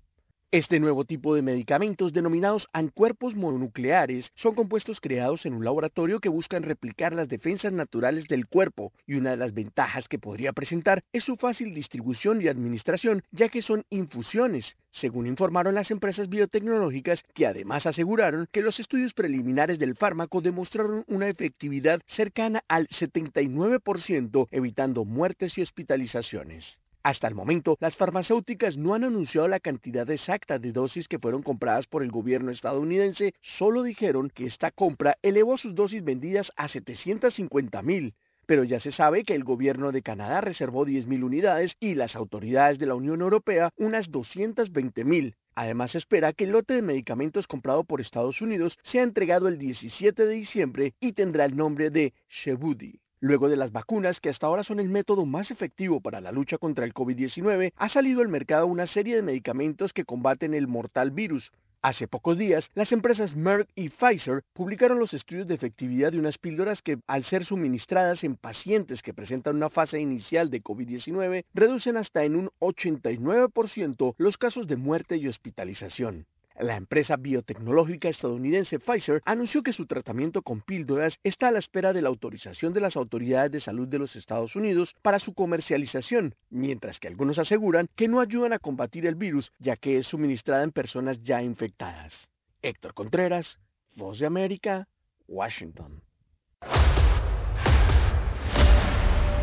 Este 0.53 0.79
nuevo 0.79 1.03
tipo 1.03 1.33
de 1.33 1.41
medicamentos, 1.41 2.13
denominados 2.13 2.69
anticuerpos 2.73 3.35
mononucleares, 3.35 4.31
son 4.35 4.53
compuestos 4.53 5.01
creados 5.01 5.47
en 5.47 5.55
un 5.55 5.65
laboratorio 5.65 6.19
que 6.19 6.29
buscan 6.29 6.61
replicar 6.61 7.11
las 7.11 7.27
defensas 7.27 7.73
naturales 7.73 8.27
del 8.27 8.45
cuerpo 8.45 8.93
y 9.07 9.15
una 9.15 9.31
de 9.31 9.37
las 9.37 9.55
ventajas 9.55 10.07
que 10.07 10.19
podría 10.19 10.53
presentar 10.53 11.03
es 11.11 11.23
su 11.23 11.37
fácil 11.37 11.73
distribución 11.73 12.39
y 12.39 12.49
administración, 12.49 13.23
ya 13.31 13.49
que 13.49 13.63
son 13.63 13.83
infusiones, 13.89 14.77
según 14.91 15.25
informaron 15.25 15.73
las 15.73 15.89
empresas 15.89 16.29
biotecnológicas 16.29 17.23
que 17.33 17.47
además 17.47 17.87
aseguraron 17.87 18.47
que 18.51 18.61
los 18.61 18.79
estudios 18.79 19.15
preliminares 19.15 19.79
del 19.79 19.95
fármaco 19.95 20.39
demostraron 20.39 21.03
una 21.07 21.29
efectividad 21.29 21.99
cercana 22.05 22.63
al 22.67 22.87
79%, 22.89 24.47
evitando 24.51 25.03
muertes 25.03 25.57
y 25.57 25.63
hospitalizaciones. 25.63 26.82
Hasta 27.05 27.27
el 27.27 27.35
momento, 27.35 27.75
las 27.81 27.97
farmacéuticas 27.97 28.77
no 28.77 28.93
han 28.93 29.03
anunciado 29.03 29.49
la 29.49 29.59
cantidad 29.59 30.09
exacta 30.09 30.57
de 30.57 30.71
dosis 30.71 31.09
que 31.09 31.19
fueron 31.19 31.43
compradas 31.43 31.85
por 31.85 32.01
el 32.01 32.09
gobierno 32.09 32.49
estadounidense, 32.49 33.33
solo 33.41 33.83
dijeron 33.83 34.29
que 34.29 34.45
esta 34.45 34.71
compra 34.71 35.17
elevó 35.21 35.57
sus 35.57 35.75
dosis 35.75 36.01
vendidas 36.01 36.53
a 36.55 36.69
750 36.69 37.81
mil. 37.81 38.15
Pero 38.45 38.63
ya 38.63 38.79
se 38.79 38.91
sabe 38.91 39.23
que 39.23 39.35
el 39.35 39.43
gobierno 39.43 39.91
de 39.91 40.01
Canadá 40.01 40.39
reservó 40.39 40.85
10.000 40.85 41.23
unidades 41.23 41.75
y 41.81 41.95
las 41.95 42.15
autoridades 42.15 42.79
de 42.79 42.85
la 42.85 42.95
Unión 42.95 43.19
Europea 43.19 43.71
unas 43.75 44.09
220.000. 44.09 45.35
Además, 45.55 45.91
se 45.91 45.97
espera 45.97 46.31
que 46.31 46.45
el 46.45 46.51
lote 46.51 46.73
de 46.73 46.81
medicamentos 46.81 47.47
comprado 47.47 47.83
por 47.83 47.99
Estados 47.99 48.41
Unidos 48.41 48.79
sea 48.81 49.03
entregado 49.03 49.49
el 49.49 49.57
17 49.57 50.25
de 50.25 50.33
diciembre 50.33 50.93
y 51.01 51.11
tendrá 51.11 51.43
el 51.43 51.57
nombre 51.57 51.89
de 51.89 52.13
Shebudi. 52.29 53.02
Luego 53.23 53.47
de 53.47 53.55
las 53.55 53.71
vacunas, 53.71 54.19
que 54.19 54.27
hasta 54.27 54.47
ahora 54.47 54.65
son 54.65 54.81
el 54.81 54.89
método 54.89 55.25
más 55.25 55.49
efectivo 55.49 56.01
para 56.01 56.19
la 56.19 56.33
lucha 56.33 56.57
contra 56.57 56.83
el 56.83 56.93
COVID-19, 56.93 57.71
ha 57.73 57.87
salido 57.87 58.19
al 58.19 58.27
mercado 58.27 58.67
una 58.67 58.85
serie 58.85 59.15
de 59.15 59.23
medicamentos 59.23 59.93
que 59.93 60.03
combaten 60.03 60.53
el 60.53 60.67
mortal 60.67 61.11
virus. 61.11 61.53
Hace 61.81 62.09
pocos 62.09 62.37
días, 62.37 62.69
las 62.75 62.91
empresas 62.91 63.33
Merck 63.33 63.69
y 63.75 63.87
Pfizer 63.87 64.43
publicaron 64.51 64.99
los 64.99 65.13
estudios 65.13 65.47
de 65.47 65.55
efectividad 65.55 66.11
de 66.11 66.19
unas 66.19 66.37
píldoras 66.37 66.81
que, 66.81 66.99
al 67.07 67.23
ser 67.23 67.45
suministradas 67.45 68.25
en 68.25 68.35
pacientes 68.35 69.01
que 69.01 69.13
presentan 69.13 69.55
una 69.55 69.69
fase 69.69 70.01
inicial 70.01 70.49
de 70.49 70.61
COVID-19, 70.61 71.45
reducen 71.53 71.95
hasta 71.95 72.25
en 72.25 72.35
un 72.35 72.49
89% 72.59 74.15
los 74.17 74.37
casos 74.37 74.67
de 74.67 74.75
muerte 74.75 75.15
y 75.15 75.29
hospitalización. 75.29 76.25
La 76.59 76.75
empresa 76.75 77.15
biotecnológica 77.15 78.09
estadounidense 78.09 78.77
Pfizer 78.77 79.21
anunció 79.25 79.63
que 79.63 79.73
su 79.73 79.87
tratamiento 79.87 80.43
con 80.43 80.61
píldoras 80.61 81.19
está 81.23 81.47
a 81.47 81.51
la 81.51 81.57
espera 81.57 81.93
de 81.93 82.03
la 82.03 82.09
autorización 82.09 82.73
de 82.73 82.79
las 82.79 82.95
autoridades 82.95 83.51
de 83.51 83.59
salud 83.59 83.87
de 83.87 83.97
los 83.97 84.15
Estados 84.15 84.55
Unidos 84.55 84.95
para 85.01 85.17
su 85.17 85.33
comercialización, 85.33 86.35
mientras 86.51 86.99
que 86.99 87.07
algunos 87.07 87.39
aseguran 87.39 87.89
que 87.95 88.07
no 88.07 88.19
ayudan 88.19 88.53
a 88.53 88.59
combatir 88.59 89.07
el 89.07 89.15
virus 89.15 89.51
ya 89.57 89.75
que 89.75 89.97
es 89.97 90.07
suministrada 90.07 90.63
en 90.63 90.71
personas 90.71 91.23
ya 91.23 91.41
infectadas. 91.41 92.29
Héctor 92.61 92.93
Contreras, 92.93 93.57
Voz 93.95 94.19
de 94.19 94.27
América, 94.27 94.87
Washington. 95.27 96.01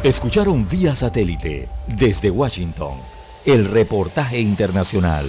Escucharon 0.04 0.68
vía 0.68 0.94
satélite 0.96 1.68
desde 1.86 2.30
Washington 2.30 3.00
el 3.44 3.66
reportaje 3.66 4.40
internacional. 4.40 5.28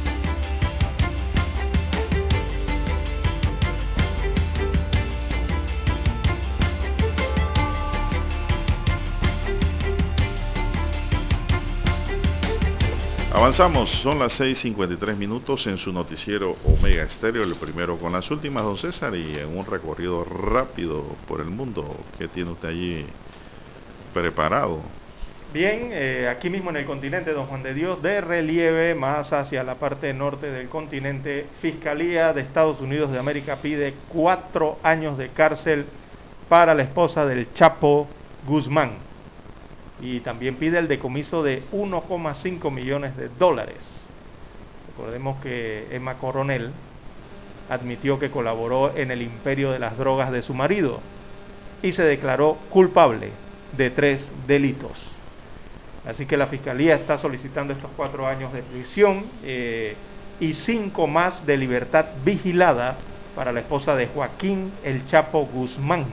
Avanzamos, 13.41 13.89
son 14.03 14.19
las 14.19 14.39
6.53 14.39 15.17
minutos 15.17 15.65
en 15.65 15.79
su 15.79 15.91
noticiero 15.91 16.55
Omega 16.63 17.01
Estéreo, 17.01 17.41
el 17.41 17.55
primero 17.55 17.97
con 17.97 18.11
las 18.11 18.29
últimas, 18.29 18.61
don 18.61 18.77
César, 18.77 19.15
y 19.15 19.35
en 19.35 19.57
un 19.57 19.65
recorrido 19.65 20.23
rápido 20.23 21.03
por 21.27 21.41
el 21.41 21.47
mundo. 21.47 21.97
¿Qué 22.19 22.27
tiene 22.27 22.51
usted 22.51 22.69
allí 22.69 23.05
preparado? 24.13 24.81
Bien, 25.51 25.89
eh, 25.91 26.27
aquí 26.29 26.51
mismo 26.51 26.69
en 26.69 26.75
el 26.77 26.85
continente, 26.85 27.33
don 27.33 27.47
Juan 27.47 27.63
de 27.63 27.73
Dios, 27.73 27.99
de 28.03 28.21
relieve, 28.21 28.93
más 28.93 29.33
hacia 29.33 29.63
la 29.63 29.73
parte 29.73 30.13
norte 30.13 30.51
del 30.51 30.69
continente, 30.69 31.47
Fiscalía 31.61 32.33
de 32.33 32.41
Estados 32.41 32.79
Unidos 32.79 33.11
de 33.11 33.17
América 33.17 33.57
pide 33.59 33.95
cuatro 34.07 34.77
años 34.83 35.17
de 35.17 35.29
cárcel 35.29 35.87
para 36.47 36.75
la 36.75 36.83
esposa 36.83 37.25
del 37.25 37.51
Chapo 37.55 38.07
Guzmán 38.45 39.10
y 40.01 40.19
también 40.21 40.55
pide 40.55 40.79
el 40.79 40.87
decomiso 40.87 41.43
de 41.43 41.63
1,5 41.71 42.71
millones 42.71 43.15
de 43.15 43.29
dólares. 43.29 44.07
Recordemos 44.87 45.41
que 45.41 45.87
Emma 45.91 46.15
Coronel 46.15 46.71
admitió 47.69 48.19
que 48.19 48.31
colaboró 48.31 48.95
en 48.97 49.11
el 49.11 49.21
imperio 49.21 49.71
de 49.71 49.79
las 49.79 49.97
drogas 49.97 50.31
de 50.31 50.41
su 50.41 50.53
marido 50.53 50.99
y 51.81 51.91
se 51.91 52.03
declaró 52.03 52.57
culpable 52.69 53.29
de 53.77 53.89
tres 53.91 54.25
delitos. 54.47 55.09
Así 56.05 56.25
que 56.25 56.35
la 56.35 56.47
Fiscalía 56.47 56.95
está 56.95 57.17
solicitando 57.17 57.73
estos 57.73 57.91
cuatro 57.95 58.27
años 58.27 58.51
de 58.53 58.63
prisión 58.63 59.25
eh, 59.43 59.95
y 60.39 60.53
cinco 60.53 61.07
más 61.07 61.45
de 61.45 61.57
libertad 61.57 62.07
vigilada 62.25 62.97
para 63.35 63.51
la 63.51 63.61
esposa 63.61 63.95
de 63.95 64.07
Joaquín 64.07 64.71
El 64.83 65.05
Chapo 65.05 65.45
Guzmán, 65.45 66.05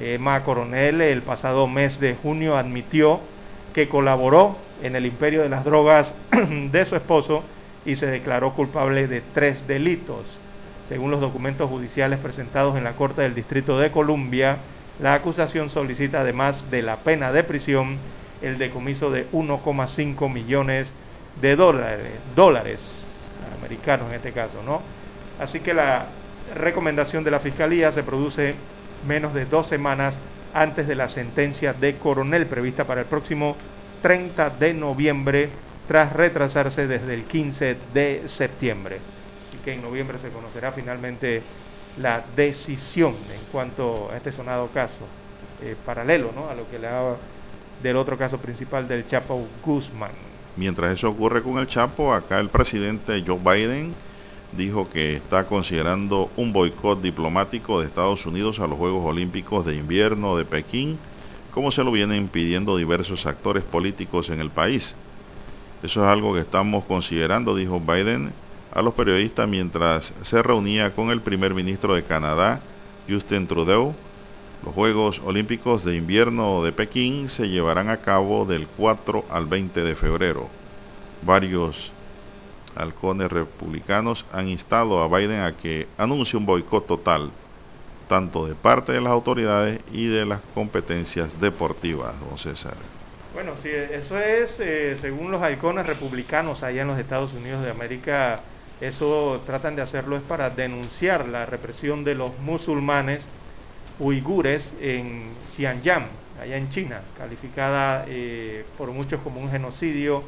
Emma 0.00 0.42
Coronel 0.42 1.00
el 1.00 1.22
pasado 1.22 1.66
mes 1.66 2.00
de 2.00 2.14
junio 2.14 2.56
admitió 2.56 3.20
que 3.72 3.88
colaboró 3.88 4.56
en 4.82 4.96
el 4.96 5.06
imperio 5.06 5.42
de 5.42 5.48
las 5.48 5.64
drogas 5.64 6.14
de 6.72 6.84
su 6.84 6.96
esposo 6.96 7.42
y 7.84 7.96
se 7.96 8.06
declaró 8.06 8.52
culpable 8.54 9.06
de 9.06 9.22
tres 9.34 9.66
delitos. 9.66 10.38
Según 10.88 11.10
los 11.10 11.20
documentos 11.20 11.70
judiciales 11.70 12.18
presentados 12.18 12.76
en 12.76 12.84
la 12.84 12.92
Corte 12.92 13.22
del 13.22 13.34
Distrito 13.34 13.78
de 13.78 13.90
Columbia, 13.90 14.58
la 15.00 15.14
acusación 15.14 15.70
solicita 15.70 16.20
además 16.20 16.70
de 16.70 16.82
la 16.82 16.98
pena 16.98 17.32
de 17.32 17.42
prisión 17.42 17.98
el 18.42 18.58
decomiso 18.58 19.10
de 19.10 19.30
1,5 19.30 20.32
millones 20.32 20.92
de 21.40 21.56
dólares, 21.56 22.12
dólares 22.36 23.06
americanos 23.58 24.08
en 24.10 24.16
este 24.16 24.32
caso, 24.32 24.62
¿no? 24.64 24.82
Así 25.40 25.60
que 25.60 25.74
la 25.74 26.06
recomendación 26.54 27.24
de 27.24 27.30
la 27.30 27.40
Fiscalía 27.40 27.90
se 27.92 28.02
produce 28.02 28.54
menos 29.06 29.34
de 29.34 29.46
dos 29.46 29.66
semanas 29.66 30.18
antes 30.52 30.86
de 30.86 30.94
la 30.94 31.08
sentencia 31.08 31.72
de 31.72 31.96
coronel 31.96 32.46
prevista 32.46 32.84
para 32.84 33.02
el 33.02 33.06
próximo 33.06 33.56
30 34.02 34.50
de 34.50 34.74
noviembre, 34.74 35.50
tras 35.88 36.12
retrasarse 36.12 36.86
desde 36.86 37.14
el 37.14 37.24
15 37.24 37.76
de 37.92 38.22
septiembre. 38.26 38.98
Así 39.48 39.58
que 39.64 39.72
en 39.74 39.82
noviembre 39.82 40.18
se 40.18 40.30
conocerá 40.30 40.72
finalmente 40.72 41.42
la 41.98 42.24
decisión 42.34 43.14
en 43.32 43.44
cuanto 43.52 44.10
a 44.10 44.16
este 44.16 44.32
sonado 44.32 44.68
caso, 44.68 45.06
eh, 45.62 45.76
paralelo 45.84 46.32
¿no? 46.34 46.48
a 46.48 46.54
lo 46.54 46.68
que 46.70 46.78
le 46.78 46.86
daba 46.86 47.16
del 47.82 47.96
otro 47.96 48.16
caso 48.16 48.38
principal 48.38 48.88
del 48.88 49.06
Chapo 49.06 49.46
Guzmán. 49.64 50.12
Mientras 50.56 50.92
eso 50.92 51.08
ocurre 51.08 51.42
con 51.42 51.58
el 51.58 51.66
Chapo, 51.66 52.14
acá 52.14 52.38
el 52.38 52.48
presidente 52.48 53.22
Joe 53.26 53.38
Biden 53.38 53.94
dijo 54.56 54.88
que 54.90 55.16
está 55.16 55.46
considerando 55.46 56.30
un 56.36 56.52
boicot 56.52 57.00
diplomático 57.02 57.80
de 57.80 57.86
Estados 57.86 58.24
Unidos 58.26 58.60
a 58.60 58.66
los 58.66 58.78
Juegos 58.78 59.04
Olímpicos 59.04 59.66
de 59.66 59.76
Invierno 59.76 60.36
de 60.36 60.44
Pekín, 60.44 60.98
como 61.52 61.70
se 61.70 61.84
lo 61.84 61.92
vienen 61.92 62.28
pidiendo 62.28 62.76
diversos 62.76 63.26
actores 63.26 63.64
políticos 63.64 64.30
en 64.30 64.40
el 64.40 64.50
país. 64.50 64.96
Eso 65.82 66.02
es 66.02 66.06
algo 66.06 66.34
que 66.34 66.40
estamos 66.40 66.84
considerando, 66.84 67.54
dijo 67.54 67.80
Biden 67.80 68.32
a 68.72 68.82
los 68.82 68.94
periodistas 68.94 69.48
mientras 69.48 70.14
se 70.22 70.42
reunía 70.42 70.94
con 70.94 71.10
el 71.10 71.20
primer 71.20 71.54
ministro 71.54 71.94
de 71.94 72.02
Canadá, 72.02 72.60
Justin 73.08 73.46
Trudeau. 73.46 73.94
Los 74.64 74.74
Juegos 74.74 75.20
Olímpicos 75.24 75.84
de 75.84 75.96
Invierno 75.96 76.62
de 76.62 76.72
Pekín 76.72 77.28
se 77.28 77.48
llevarán 77.48 77.90
a 77.90 77.98
cabo 77.98 78.46
del 78.46 78.66
4 78.66 79.26
al 79.30 79.46
20 79.46 79.82
de 79.82 79.94
febrero. 79.94 80.48
Varios 81.22 81.92
halcones 82.76 83.30
republicanos 83.30 84.24
han 84.32 84.48
instado 84.48 85.02
a 85.02 85.08
Biden 85.08 85.40
a 85.40 85.56
que 85.56 85.86
anuncie 85.98 86.38
un 86.38 86.46
boicot 86.46 86.86
total, 86.86 87.30
tanto 88.08 88.46
de 88.46 88.54
parte 88.54 88.92
de 88.92 89.00
las 89.00 89.12
autoridades 89.12 89.80
y 89.92 90.06
de 90.06 90.26
las 90.26 90.40
competencias 90.54 91.40
deportivas, 91.40 92.14
don 92.20 92.38
César. 92.38 92.74
Bueno, 93.34 93.52
sí, 93.62 93.68
eso 93.68 94.18
es, 94.18 94.60
eh, 94.60 94.96
según 95.00 95.32
los 95.32 95.42
halcones 95.42 95.86
republicanos 95.86 96.62
allá 96.62 96.82
en 96.82 96.88
los 96.88 96.98
Estados 96.98 97.32
Unidos 97.32 97.64
de 97.64 97.70
América, 97.70 98.40
eso 98.80 99.42
tratan 99.46 99.76
de 99.76 99.82
hacerlo 99.82 100.16
es 100.16 100.22
para 100.22 100.50
denunciar 100.50 101.26
la 101.26 101.46
represión 101.46 102.04
de 102.04 102.14
los 102.14 102.38
musulmanes 102.38 103.26
uigures 103.98 104.72
en 104.80 105.32
Xinjiang, 105.50 106.06
allá 106.40 106.56
en 106.56 106.68
China, 106.68 107.00
calificada 107.16 108.04
eh, 108.08 108.64
por 108.76 108.90
muchos 108.90 109.20
como 109.22 109.40
un 109.40 109.50
genocidio 109.50 110.22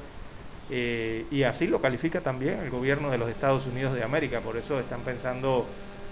eh, 0.68 1.24
y 1.30 1.44
así 1.44 1.66
lo 1.66 1.80
califica 1.80 2.20
también 2.20 2.58
el 2.60 2.70
gobierno 2.70 3.10
de 3.10 3.18
los 3.18 3.28
Estados 3.28 3.66
Unidos 3.66 3.94
de 3.94 4.02
América, 4.02 4.40
por 4.40 4.56
eso 4.56 4.80
están 4.80 5.00
pensando 5.02 5.66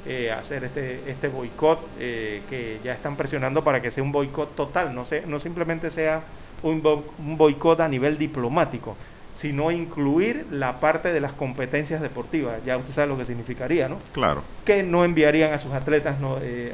eh, 0.06 0.30
hacer 0.30 0.64
este, 0.64 1.10
este 1.10 1.28
boicot 1.28 1.80
eh, 1.98 2.42
que 2.48 2.78
ya 2.84 2.92
están 2.92 3.16
presionando 3.16 3.64
para 3.64 3.82
que 3.82 3.90
sea 3.90 4.04
un 4.04 4.12
boicot 4.12 4.54
total, 4.54 4.94
no, 4.94 5.04
no 5.26 5.40
simplemente 5.40 5.90
sea 5.90 6.22
un, 6.62 6.82
un 7.18 7.36
boicot 7.36 7.80
a 7.80 7.88
nivel 7.88 8.16
diplomático, 8.16 8.96
sino 9.36 9.72
incluir 9.72 10.46
la 10.52 10.78
parte 10.78 11.12
de 11.12 11.20
las 11.20 11.32
competencias 11.32 12.00
deportivas. 12.00 12.64
Ya 12.64 12.76
usted 12.76 12.94
sabe 12.94 13.08
lo 13.08 13.18
que 13.18 13.24
significaría, 13.24 13.88
¿no? 13.88 13.98
Claro. 14.12 14.42
Que 14.64 14.84
no 14.84 15.04
enviarían 15.04 15.52
a 15.52 15.58
sus 15.58 15.72
atletas 15.72 16.16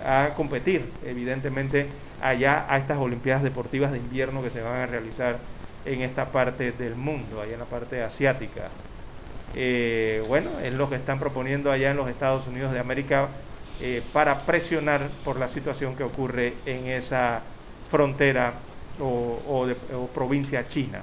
a 0.04 0.34
competir, 0.36 0.92
evidentemente, 1.06 1.86
allá 2.20 2.66
a 2.68 2.76
estas 2.76 2.98
Olimpiadas 2.98 3.42
Deportivas 3.42 3.92
de 3.92 3.98
invierno 3.98 4.42
que 4.42 4.50
se 4.50 4.60
van 4.60 4.76
a 4.76 4.86
realizar 4.86 5.38
en 5.84 6.02
esta 6.02 6.30
parte 6.32 6.72
del 6.72 6.94
mundo, 6.94 7.40
allá 7.40 7.54
en 7.54 7.60
la 7.60 7.66
parte 7.66 8.02
asiática. 8.02 8.68
Eh, 9.54 10.22
bueno, 10.28 10.50
es 10.62 10.72
lo 10.72 10.88
que 10.88 10.96
están 10.96 11.18
proponiendo 11.18 11.72
allá 11.72 11.90
en 11.90 11.96
los 11.96 12.08
Estados 12.08 12.46
Unidos 12.46 12.72
de 12.72 12.78
América 12.78 13.28
eh, 13.80 14.02
para 14.12 14.46
presionar 14.46 15.08
por 15.24 15.38
la 15.38 15.48
situación 15.48 15.96
que 15.96 16.04
ocurre 16.04 16.54
en 16.66 16.86
esa 16.86 17.40
frontera 17.90 18.54
o, 19.00 19.66
provincia 20.14 20.68
china. 20.68 21.00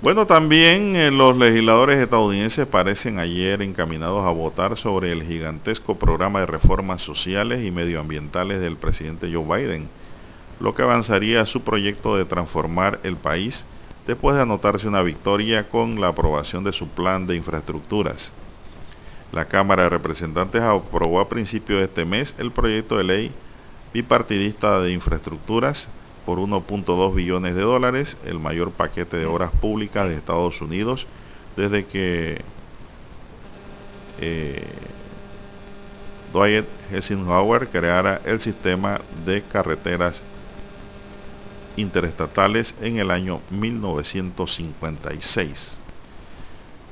Bueno, 0.00 0.26
también 0.26 0.96
eh, 0.96 1.10
los 1.10 1.36
legisladores 1.36 1.98
estadounidenses 1.98 2.66
parecen 2.66 3.18
ayer 3.18 3.60
encaminados 3.60 4.24
a 4.24 4.30
votar 4.30 4.78
sobre 4.78 5.12
el 5.12 5.24
gigantesco 5.24 5.96
programa 5.98 6.40
de 6.40 6.46
reformas 6.46 7.02
sociales 7.02 7.62
y 7.66 7.70
medioambientales 7.70 8.60
del 8.60 8.76
presidente 8.76 9.30
Joe 9.30 9.44
Biden 9.44 9.88
lo 10.60 10.74
que 10.74 10.82
avanzaría 10.82 11.46
su 11.46 11.62
proyecto 11.62 12.16
de 12.16 12.26
transformar 12.26 13.00
el 13.02 13.16
país 13.16 13.64
después 14.06 14.36
de 14.36 14.42
anotarse 14.42 14.86
una 14.86 15.02
victoria 15.02 15.68
con 15.68 16.00
la 16.00 16.08
aprobación 16.08 16.64
de 16.64 16.72
su 16.72 16.88
plan 16.88 17.26
de 17.26 17.36
infraestructuras. 17.36 18.32
La 19.32 19.46
Cámara 19.46 19.84
de 19.84 19.88
Representantes 19.88 20.62
aprobó 20.62 21.20
a 21.20 21.28
principios 21.28 21.78
de 21.78 21.84
este 21.86 22.04
mes 22.04 22.34
el 22.38 22.52
proyecto 22.52 22.98
de 22.98 23.04
ley 23.04 23.32
bipartidista 23.92 24.80
de 24.80 24.92
infraestructuras 24.92 25.88
por 26.26 26.38
1.2 26.38 27.14
billones 27.14 27.54
de 27.54 27.62
dólares, 27.62 28.16
el 28.24 28.38
mayor 28.38 28.70
paquete 28.72 29.16
de 29.16 29.26
obras 29.26 29.50
públicas 29.52 30.08
de 30.08 30.16
Estados 30.16 30.60
Unidos 30.60 31.06
desde 31.56 31.86
que 31.86 32.42
eh, 34.20 34.62
Dwight 36.32 36.66
Eisenhower 36.92 37.68
creara 37.68 38.20
el 38.24 38.40
sistema 38.40 39.00
de 39.24 39.42
carreteras 39.42 40.22
interestatales 41.80 42.74
en 42.80 42.98
el 42.98 43.10
año 43.10 43.40
1956. 43.50 45.80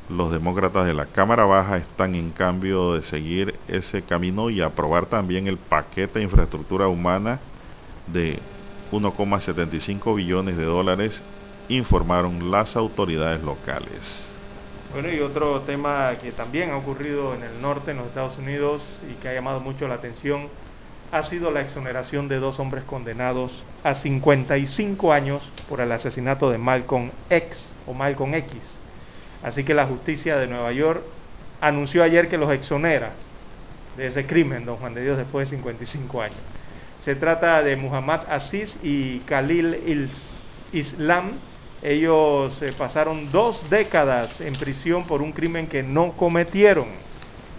Los 0.09 0.33
demócratas 0.33 0.87
de 0.87 0.95
la 0.95 1.07
Cámara 1.07 1.45
Baja 1.45 1.77
están 1.77 2.15
en 2.15 2.31
cambio 2.31 2.95
de 2.95 3.03
seguir 3.03 3.57
ese 3.69 4.03
camino 4.03 4.49
y 4.49 4.63
aprobar 4.63 5.07
también 5.07 5.47
el 5.47 5.59
paquete 5.59 6.19
de 6.19 6.25
infraestructura 6.25 6.89
humana 6.89 7.39
de 8.07 8.39
1,75 8.91 10.17
billones 10.17 10.57
de 10.57 10.65
dólares, 10.65 11.23
informaron 11.69 12.51
las 12.51 12.75
autoridades 12.77 13.43
locales. 13.43 14.27
Bueno, 14.93 15.13
y 15.13 15.21
otro 15.21 15.61
tema 15.61 16.17
que 16.23 16.33
también 16.33 16.71
ha 16.71 16.79
ocurrido 16.79 17.35
en 17.35 17.43
el 17.43 17.61
norte, 17.61 17.91
en 17.91 17.99
los 17.99 18.07
Estados 18.07 18.39
Unidos, 18.39 18.83
y 19.11 19.13
que 19.21 19.29
ha 19.29 19.35
llamado 19.35 19.61
mucho 19.61 19.87
la 19.87 19.97
atención, 19.97 20.49
ha 21.11 21.23
sido 21.23 21.51
la 21.51 21.63
exoneración 21.63 22.29
de 22.29 22.39
dos 22.39 22.59
hombres 22.61 22.85
condenados 22.85 23.51
a 23.83 23.95
55 23.95 25.13
años 25.13 25.43
por 25.69 25.81
el 25.81 25.91
asesinato 25.93 26.51
de 26.51 26.59
Malcolm 26.59 27.11
X 27.31 27.75
o 27.87 27.95
Malcolm 27.95 28.35
X. 28.35 28.79
Así 29.43 29.65
que 29.65 29.75
la 29.75 29.87
justicia 29.87 30.37
de 30.37 30.47
Nueva 30.47 30.73
York 30.73 31.03
anunció 31.61 32.03
ayer 32.03 32.29
que 32.29 32.37
los 32.37 32.53
exonera 32.53 33.13
de 33.97 34.09
ese 34.09 34.27
crimen, 34.27 34.65
don 34.65 34.77
Juan 34.77 34.95
de 34.95 35.03
Dios, 35.03 35.17
después 35.17 35.49
de 35.49 35.57
55 35.57 36.23
años. 36.23 36.39
Se 37.05 37.15
trata 37.15 37.63
de 37.63 37.77
Muhammad 37.77 38.23
Aziz 38.29 38.77
y 38.83 39.21
Khalil 39.21 40.11
Islam. 40.73 41.33
Ellos 41.81 42.61
eh, 42.61 42.73
pasaron 42.77 43.31
dos 43.31 43.65
décadas 43.71 44.41
en 44.41 44.55
prisión 44.55 45.07
por 45.07 45.23
un 45.23 45.33
crimen 45.33 45.69
que 45.69 45.83
no 45.83 46.13
cometieron, 46.13 46.89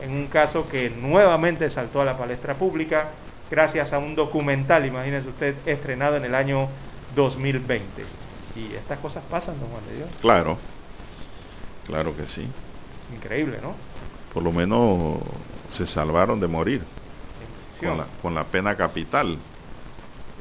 en 0.02 0.12
un 0.12 0.28
caso 0.28 0.68
que 0.70 0.90
nuevamente 0.90 1.70
saltó 1.70 2.02
a 2.02 2.06
la 2.06 2.18
palestra 2.18 2.54
pública 2.56 3.12
gracias 3.50 3.94
a 3.94 4.00
un 4.00 4.16
documental, 4.16 4.86
imagínense 4.86 5.30
usted, 5.30 5.56
estrenado 5.66 6.18
en 6.18 6.26
el 6.26 6.36
año 6.36 6.68
2020. 7.16 8.04
Y 8.56 8.76
estas 8.76 9.00
cosas 9.00 9.24
pasan, 9.30 9.60
don 9.60 9.70
Juan 9.70 9.86
de 9.88 9.96
Dios. 9.98 10.10
Claro, 10.22 10.58
claro 11.86 12.16
que 12.16 12.28
sí. 12.28 12.48
Increíble, 13.16 13.60
¿no? 13.62 13.76
Por 14.34 14.44
lo 14.44 14.52
menos 14.52 15.20
se 15.72 15.86
salvaron 15.86 16.40
de 16.40 16.48
morir 16.48 16.84
con 18.22 18.36
la, 18.36 18.44
pena 18.44 18.76
capital. 18.76 19.38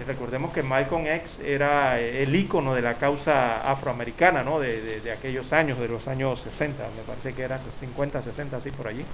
recordemos 0.06 0.52
que 0.52 0.62
Malcolm 0.62 1.06
X 1.06 1.38
era 1.44 2.00
el 2.00 2.34
ícono 2.34 2.74
de 2.74 2.82
la 2.82 2.94
causa 2.94 3.60
afroamericana, 3.70 4.42
¿no? 4.42 4.58
De, 4.58 5.00
aquellos 5.16 5.52
años, 5.52 5.78
de 5.78 5.88
los 5.88 6.06
años 6.08 6.40
60, 6.40 6.82
me 6.96 7.02
parece 7.02 7.32
que 7.32 7.42
era 7.42 7.58
50, 7.58 8.22
60, 8.22 8.56
así 8.56 8.70
por 8.70 8.88
allí. 8.88 9.04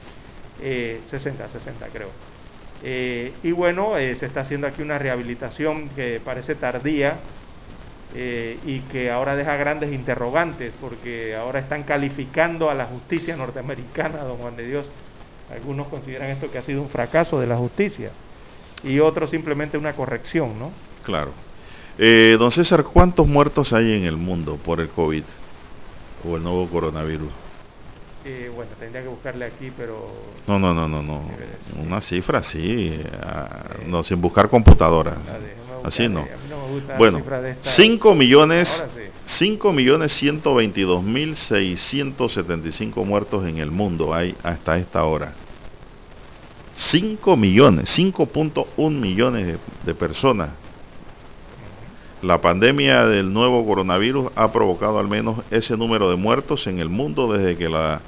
60, 0.60 1.44
eh, 1.44 1.48
60 1.48 1.86
creo. 1.88 2.08
Eh, 2.84 3.32
y 3.42 3.52
bueno, 3.52 3.96
eh, 3.96 4.14
se 4.16 4.26
está 4.26 4.40
haciendo 4.40 4.66
aquí 4.66 4.82
una 4.82 4.98
rehabilitación 4.98 5.88
que 5.90 6.20
parece 6.20 6.54
tardía 6.54 7.18
y 8.16 8.78
que 8.92 9.10
ahora 9.10 9.34
deja 9.34 9.56
grandes 9.56 9.92
interrogantes, 9.92 10.72
porque 10.80 11.34
ahora 11.34 11.58
están 11.58 11.82
calificando 11.82 12.70
a 12.70 12.74
la 12.74 12.84
justicia 12.84 13.36
norteamericana, 13.36 14.18
don 14.18 14.36
Juan 14.36 14.56
de 14.56 14.68
Dios, 14.68 14.88
algunos 15.50 15.88
consideran 15.88 16.30
esto 16.30 16.48
que 16.48 16.58
ha 16.58 16.62
sido 16.62 16.80
un 16.82 16.88
fracaso 16.88 17.40
de 17.40 17.48
la 17.48 17.56
justicia 17.56 18.10
y 18.84 19.00
otros 19.00 19.30
simplemente 19.30 19.78
una 19.78 19.94
corrección, 19.94 20.58
¿no? 20.58 20.70
Claro. 21.02 21.32
Eh, 21.98 22.36
don 22.38 22.50
César, 22.50 22.84
¿cuántos 22.84 23.26
muertos 23.26 23.72
hay 23.72 23.92
en 23.92 24.04
el 24.04 24.16
mundo 24.16 24.56
por 24.56 24.80
el 24.80 24.88
COVID 24.88 25.24
o 26.24 26.36
el 26.36 26.42
nuevo 26.42 26.68
coronavirus? 26.68 27.43
Eh, 28.26 28.50
bueno, 28.54 28.70
tendría 28.78 29.02
que 29.02 29.08
buscarle 29.08 29.44
aquí, 29.44 29.70
pero... 29.76 30.10
No, 30.46 30.58
no, 30.58 30.72
no, 30.72 30.88
no, 30.88 31.02
no. 31.02 31.22
Una 31.78 32.00
cifra 32.00 32.42
sí, 32.42 32.98
no, 33.86 34.02
sin 34.02 34.20
buscar 34.20 34.48
computadoras. 34.48 35.18
Así 35.84 36.08
no. 36.08 36.26
bueno, 36.96 37.22
5 37.60 38.14
millones, 38.14 38.84
5 39.26 39.72
millones 39.74 40.12
122 40.12 41.02
mil 41.02 41.36
675 41.36 43.04
muertos 43.04 43.46
en 43.46 43.58
el 43.58 43.70
mundo 43.70 44.14
hay 44.14 44.34
hasta 44.42 44.78
esta 44.78 45.04
hora. 45.04 45.34
5 46.74 47.36
millones, 47.36 47.98
5.1 47.98 48.90
millones 48.90 49.58
de, 49.84 49.94
personas. 49.94 50.50
La 52.22 52.40
pandemia 52.40 53.06
del 53.06 53.32
nuevo 53.32 53.66
coronavirus 53.66 54.32
ha 54.34 54.50
provocado 54.52 54.98
al 54.98 55.08
menos 55.08 55.40
ese 55.50 55.76
número 55.76 56.10
de 56.10 56.16
muertos 56.16 56.66
en 56.66 56.78
el 56.78 56.88
mundo 56.88 57.32
desde 57.32 57.56
que 57.56 57.68
la 57.68 58.00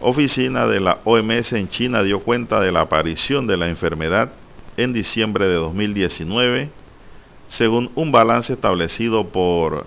oficina 0.00 0.66
de 0.66 0.80
la 0.80 0.98
OMS 1.04 1.52
en 1.52 1.68
China 1.68 2.02
dio 2.02 2.20
cuenta 2.20 2.60
de 2.60 2.72
la 2.72 2.82
aparición 2.82 3.46
de 3.46 3.56
la 3.56 3.68
enfermedad 3.68 4.32
en 4.76 4.92
diciembre 4.92 5.46
de 5.46 5.54
2019, 5.54 6.70
según 7.48 7.90
un 7.94 8.12
balance 8.12 8.52
establecido 8.52 9.28
por 9.28 9.86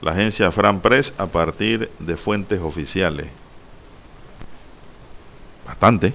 la 0.00 0.12
agencia 0.12 0.50
Fran 0.50 0.80
Press 0.80 1.12
a 1.18 1.26
partir 1.26 1.90
de 1.98 2.16
fuentes 2.16 2.60
oficiales. 2.60 3.26
Bastante. 5.66 6.14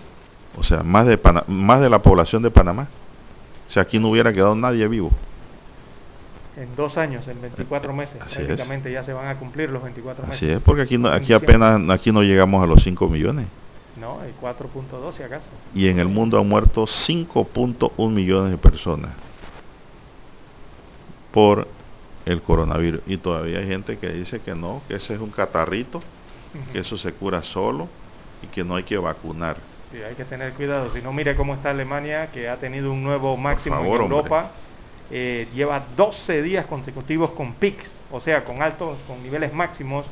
O 0.57 0.63
sea, 0.63 0.83
más 0.83 1.05
de, 1.05 1.19
más 1.47 1.81
de 1.81 1.89
la 1.89 2.01
población 2.01 2.41
de 2.41 2.51
Panamá. 2.51 2.87
O 3.67 3.71
sea, 3.71 3.83
aquí 3.83 3.99
no 3.99 4.09
hubiera 4.09 4.33
quedado 4.33 4.55
nadie 4.55 4.87
vivo. 4.87 5.11
En 6.55 6.75
dos 6.75 6.97
años, 6.97 7.27
en 7.27 7.41
24 7.41 7.91
eh, 7.91 7.95
meses, 7.95 8.17
prácticamente 8.17 8.91
ya 8.91 9.03
se 9.03 9.11
van 9.11 9.27
a 9.27 9.39
cumplir 9.39 9.69
los 9.69 9.81
24 9.81 10.27
meses. 10.27 10.37
Así 10.37 10.51
es, 10.51 10.61
porque 10.61 10.83
aquí, 10.83 11.01
aquí 11.11 11.33
apenas 11.33 11.81
aquí 11.89 12.11
no 12.11 12.21
llegamos 12.21 12.63
a 12.63 12.67
los 12.67 12.83
5 12.83 13.09
millones. 13.09 13.47
No, 13.99 14.19
hay 14.19 14.33
4.2 14.41 15.11
si 15.13 15.23
acaso. 15.23 15.49
Y 15.73 15.87
en 15.87 15.99
el 15.99 16.07
mundo 16.07 16.39
han 16.39 16.47
muerto 16.47 16.85
5.1 16.85 18.11
millones 18.11 18.51
de 18.51 18.57
personas 18.57 19.11
por 21.31 21.67
el 22.25 22.41
coronavirus. 22.41 23.01
Y 23.07 23.17
todavía 23.17 23.59
hay 23.59 23.67
gente 23.67 23.97
que 23.97 24.09
dice 24.09 24.39
que 24.39 24.55
no, 24.55 24.81
que 24.87 24.95
ese 24.95 25.15
es 25.15 25.19
un 25.19 25.31
catarrito, 25.31 26.01
que 26.71 26.79
eso 26.79 26.97
se 26.97 27.13
cura 27.13 27.43
solo 27.43 27.87
y 28.41 28.47
que 28.47 28.63
no 28.63 28.75
hay 28.75 28.83
que 28.83 28.97
vacunar. 28.97 29.57
Sí, 29.91 29.97
hay 30.01 30.15
que 30.15 30.25
tener 30.25 30.53
cuidado. 30.53 30.91
Si 30.93 31.01
no, 31.01 31.13
mire 31.13 31.35
cómo 31.35 31.53
está 31.53 31.71
Alemania, 31.71 32.31
que 32.31 32.49
ha 32.49 32.57
tenido 32.57 32.91
un 32.91 33.03
nuevo 33.03 33.37
máximo 33.37 33.79
en 33.79 33.85
Europa. 33.85 34.51
Eh, 35.15 35.47
lleva 35.53 35.83
12 35.95 36.41
días 36.41 36.65
consecutivos 36.65 37.29
con 37.33 37.53
pics, 37.53 37.91
o 38.11 38.19
sea, 38.19 38.43
con 38.43 38.63
altos, 38.63 38.97
con 39.07 39.21
niveles 39.21 39.53
máximos 39.53 40.07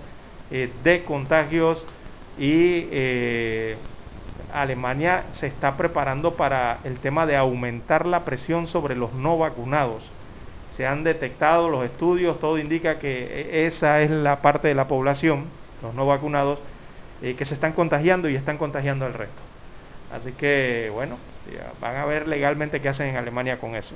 eh, 0.52 0.70
de 0.84 1.04
contagios 1.04 1.84
y 2.38 2.86
eh, 2.92 3.78
Alemania 4.54 5.24
se 5.32 5.48
está 5.48 5.76
preparando 5.76 6.36
para 6.36 6.82
el 6.84 7.00
tema 7.00 7.26
de 7.26 7.36
aumentar 7.36 8.06
la 8.06 8.26
presión 8.26 8.68
sobre 8.68 8.96
los 8.96 9.12
no 9.14 9.40
vacunados. 9.40 10.04
Se 10.78 10.86
han 10.86 11.04
detectado 11.04 11.68
los 11.68 11.84
estudios, 11.84 12.40
todo 12.40 12.60
indica 12.60 13.00
que 13.00 13.66
esa 13.66 14.02
es 14.02 14.12
la 14.12 14.44
parte 14.44 14.68
de 14.68 14.76
la 14.76 14.88
población, 14.88 15.46
los 15.82 15.96
no 15.96 16.06
vacunados, 16.06 16.60
que 17.22 17.46
se 17.46 17.56
están 17.56 17.74
contagiando 17.74 18.30
y 18.30 18.36
están 18.36 18.60
contagiando 18.60 19.08
al 19.08 19.16
resto. 19.16 19.42
Así 20.14 20.32
que, 20.34 20.92
bueno, 20.94 21.18
van 21.82 21.96
a 21.98 22.06
ver 22.06 22.28
legalmente 22.28 22.82
qué 22.82 22.90
hacen 22.90 23.08
en 23.08 23.16
Alemania 23.16 23.58
con 23.60 23.76
eso. 23.76 23.96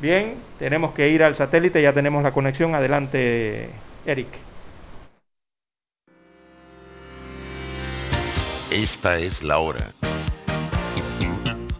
Bien, 0.00 0.36
tenemos 0.60 0.92
que 0.92 1.08
ir 1.08 1.24
al 1.24 1.34
satélite, 1.34 1.82
ya 1.82 1.92
tenemos 1.92 2.22
la 2.22 2.32
conexión. 2.32 2.74
Adelante, 2.74 3.68
Eric. 4.06 4.28
Esta 8.70 9.18
es 9.18 9.42
la 9.42 9.58
hora. 9.58 9.92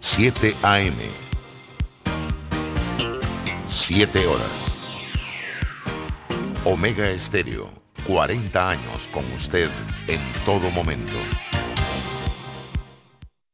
7 0.01 0.55
AM. 0.63 0.97
7 3.67 4.27
horas. 4.27 4.51
Omega 6.65 7.09
Estéreo, 7.11 7.71
40 8.07 8.71
años 8.71 9.09
con 9.13 9.31
usted 9.33 9.71
en 10.09 10.21
todo 10.45 10.71
momento. 10.71 11.15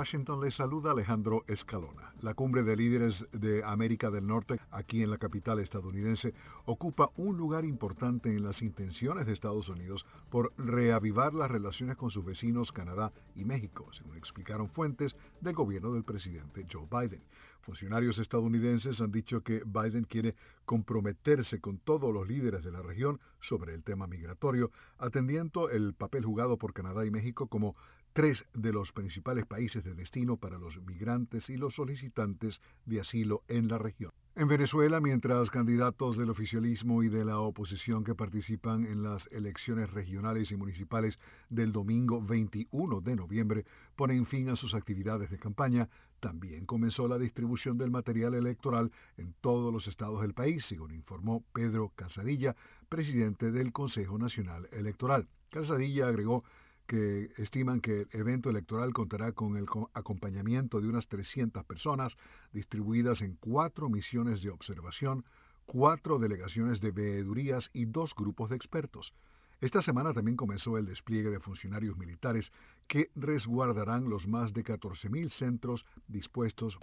Washington 0.00 0.40
les 0.40 0.54
saluda 0.54 0.92
Alejandro 0.92 1.44
Escalona. 1.46 2.14
La 2.22 2.32
cumbre 2.32 2.62
de 2.62 2.74
líderes 2.74 3.26
de 3.32 3.62
América 3.62 4.10
del 4.10 4.26
Norte, 4.26 4.58
aquí 4.70 5.02
en 5.02 5.10
la 5.10 5.18
capital 5.18 5.58
estadounidense, 5.58 6.32
ocupa 6.64 7.10
un 7.16 7.36
lugar 7.36 7.66
importante 7.66 8.30
en 8.30 8.42
las 8.42 8.62
intenciones 8.62 9.26
de 9.26 9.34
Estados 9.34 9.68
Unidos 9.68 10.06
por 10.30 10.54
reavivar 10.56 11.34
las 11.34 11.50
relaciones 11.50 11.98
con 11.98 12.10
sus 12.10 12.24
vecinos 12.24 12.72
Canadá 12.72 13.12
y 13.36 13.44
México, 13.44 13.92
según 13.92 14.16
explicaron 14.16 14.70
fuentes 14.70 15.16
del 15.42 15.54
gobierno 15.54 15.92
del 15.92 16.04
presidente 16.04 16.66
Joe 16.72 16.88
Biden. 16.90 17.20
Funcionarios 17.60 18.18
estadounidenses 18.18 19.02
han 19.02 19.12
dicho 19.12 19.42
que 19.42 19.62
Biden 19.66 20.04
quiere 20.04 20.34
comprometerse 20.64 21.60
con 21.60 21.76
todos 21.76 22.12
los 22.12 22.26
líderes 22.26 22.64
de 22.64 22.72
la 22.72 22.80
región 22.80 23.20
sobre 23.38 23.74
el 23.74 23.82
tema 23.82 24.06
migratorio, 24.06 24.70
atendiendo 24.96 25.68
el 25.68 25.92
papel 25.92 26.24
jugado 26.24 26.56
por 26.56 26.72
Canadá 26.72 27.04
y 27.04 27.10
México 27.10 27.48
como 27.48 27.76
tres 28.12 28.44
de 28.54 28.72
los 28.72 28.92
principales 28.92 29.46
países 29.46 29.84
de 29.84 29.94
destino 29.94 30.36
para 30.36 30.58
los 30.58 30.80
migrantes 30.82 31.48
y 31.50 31.56
los 31.56 31.74
solicitantes 31.74 32.60
de 32.86 33.00
asilo 33.00 33.42
en 33.48 33.68
la 33.68 33.78
región. 33.78 34.12
En 34.36 34.48
Venezuela, 34.48 35.00
mientras 35.00 35.50
candidatos 35.50 36.16
del 36.16 36.30
oficialismo 36.30 37.02
y 37.02 37.08
de 37.08 37.24
la 37.24 37.40
oposición 37.40 38.04
que 38.04 38.14
participan 38.14 38.86
en 38.86 39.02
las 39.02 39.26
elecciones 39.32 39.90
regionales 39.90 40.50
y 40.50 40.56
municipales 40.56 41.18
del 41.48 41.72
domingo 41.72 42.22
21 42.22 43.00
de 43.00 43.16
noviembre 43.16 43.64
ponen 43.96 44.26
fin 44.26 44.48
a 44.48 44.56
sus 44.56 44.74
actividades 44.74 45.30
de 45.30 45.38
campaña, 45.38 45.88
también 46.20 46.64
comenzó 46.64 47.08
la 47.08 47.18
distribución 47.18 47.76
del 47.76 47.90
material 47.90 48.34
electoral 48.34 48.92
en 49.16 49.34
todos 49.40 49.72
los 49.72 49.88
estados 49.88 50.20
del 50.20 50.34
país, 50.34 50.64
según 50.64 50.92
informó 50.92 51.42
Pedro 51.52 51.92
Casadilla, 51.96 52.54
presidente 52.88 53.50
del 53.50 53.72
Consejo 53.72 54.16
Nacional 54.16 54.68
Electoral. 54.70 55.28
Casadilla 55.50 56.06
agregó 56.06 56.44
que 56.90 57.30
estiman 57.36 57.80
que 57.80 58.08
el 58.10 58.20
evento 58.20 58.50
electoral 58.50 58.92
contará 58.92 59.30
con 59.30 59.56
el 59.56 59.66
acompañamiento 59.94 60.80
de 60.80 60.88
unas 60.88 61.06
300 61.06 61.64
personas 61.64 62.16
distribuidas 62.52 63.22
en 63.22 63.36
cuatro 63.36 63.88
misiones 63.88 64.42
de 64.42 64.50
observación, 64.50 65.24
cuatro 65.66 66.18
delegaciones 66.18 66.80
de 66.80 66.90
veedurías 66.90 67.70
y 67.72 67.84
dos 67.84 68.12
grupos 68.16 68.50
de 68.50 68.56
expertos. 68.56 69.14
Esta 69.60 69.82
semana 69.82 70.12
también 70.12 70.36
comenzó 70.36 70.78
el 70.78 70.86
despliegue 70.86 71.30
de 71.30 71.38
funcionarios 71.38 71.96
militares 71.96 72.50
que 72.88 73.08
resguardarán 73.14 74.10
los 74.10 74.26
más 74.26 74.52
de 74.52 74.64
14.000 74.64 75.30
centros 75.30 75.86
dispuestos. 76.08 76.76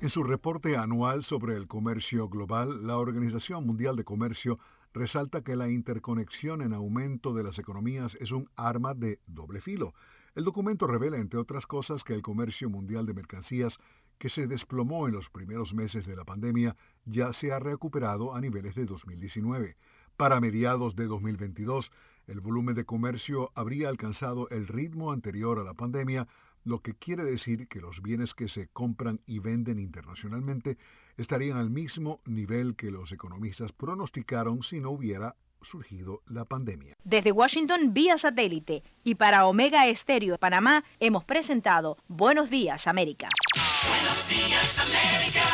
En 0.00 0.08
su 0.08 0.22
reporte 0.22 0.76
anual 0.76 1.24
sobre 1.24 1.56
el 1.56 1.66
comercio 1.66 2.28
global, 2.28 2.86
la 2.86 2.96
Organización 2.96 3.66
Mundial 3.66 3.96
de 3.96 4.04
Comercio 4.04 4.60
resalta 4.92 5.42
que 5.42 5.56
la 5.56 5.68
interconexión 5.68 6.62
en 6.62 6.72
aumento 6.72 7.34
de 7.34 7.42
las 7.42 7.58
economías 7.58 8.16
es 8.20 8.32
un 8.32 8.48
arma 8.56 8.94
de 8.94 9.20
doble 9.26 9.60
filo. 9.60 9.94
El 10.34 10.44
documento 10.44 10.86
revela, 10.86 11.18
entre 11.18 11.38
otras 11.38 11.66
cosas, 11.66 12.04
que 12.04 12.14
el 12.14 12.22
comercio 12.22 12.70
mundial 12.70 13.06
de 13.06 13.14
mercancías, 13.14 13.78
que 14.18 14.28
se 14.28 14.46
desplomó 14.46 15.06
en 15.06 15.14
los 15.14 15.30
primeros 15.30 15.74
meses 15.74 16.06
de 16.06 16.16
la 16.16 16.24
pandemia, 16.24 16.76
ya 17.04 17.32
se 17.32 17.52
ha 17.52 17.58
recuperado 17.58 18.34
a 18.34 18.40
niveles 18.40 18.74
de 18.74 18.84
2019. 18.84 19.76
Para 20.16 20.40
mediados 20.40 20.96
de 20.96 21.06
2022, 21.06 21.92
el 22.26 22.40
volumen 22.40 22.74
de 22.74 22.84
comercio 22.84 23.50
habría 23.54 23.88
alcanzado 23.88 24.48
el 24.50 24.66
ritmo 24.66 25.12
anterior 25.12 25.58
a 25.58 25.64
la 25.64 25.74
pandemia, 25.74 26.28
lo 26.64 26.80
que 26.80 26.94
quiere 26.94 27.24
decir 27.24 27.68
que 27.68 27.80
los 27.80 28.02
bienes 28.02 28.34
que 28.34 28.48
se 28.48 28.68
compran 28.68 29.20
y 29.26 29.38
venden 29.38 29.78
internacionalmente 29.78 30.76
estarían 31.18 31.58
al 31.58 31.68
mismo 31.68 32.20
nivel 32.24 32.76
que 32.76 32.90
los 32.90 33.12
economistas 33.12 33.72
pronosticaron 33.72 34.62
si 34.62 34.80
no 34.80 34.90
hubiera 34.90 35.34
surgido 35.60 36.22
la 36.26 36.44
pandemia. 36.44 36.94
Desde 37.04 37.32
Washington 37.32 37.92
vía 37.92 38.16
satélite 38.16 38.82
y 39.04 39.16
para 39.16 39.46
Omega 39.46 39.86
Estéreo 39.88 40.32
de 40.32 40.38
Panamá 40.38 40.84
hemos 41.00 41.24
presentado 41.24 41.98
Buenos 42.06 42.48
Días 42.48 42.86
América. 42.86 43.28
Buenos 43.86 44.28
días 44.28 44.78
América 44.78 45.44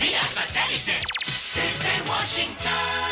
vía 0.00 0.22
satélite 0.34 0.98
desde 1.54 2.10
Washington. 2.10 3.11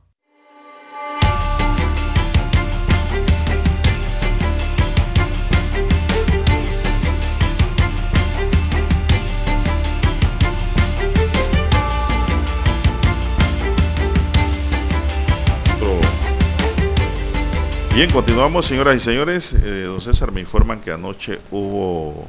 Bien, 18.01 18.11
continuamos, 18.11 18.65
señoras 18.65 18.95
y 18.95 18.99
señores. 18.99 19.53
Eh, 19.53 19.83
don 19.83 20.01
César, 20.01 20.31
me 20.31 20.41
informan 20.41 20.81
que 20.81 20.91
anoche 20.91 21.39
hubo 21.51 22.25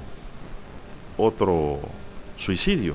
otro 1.17 1.81
suicidio. 2.37 2.95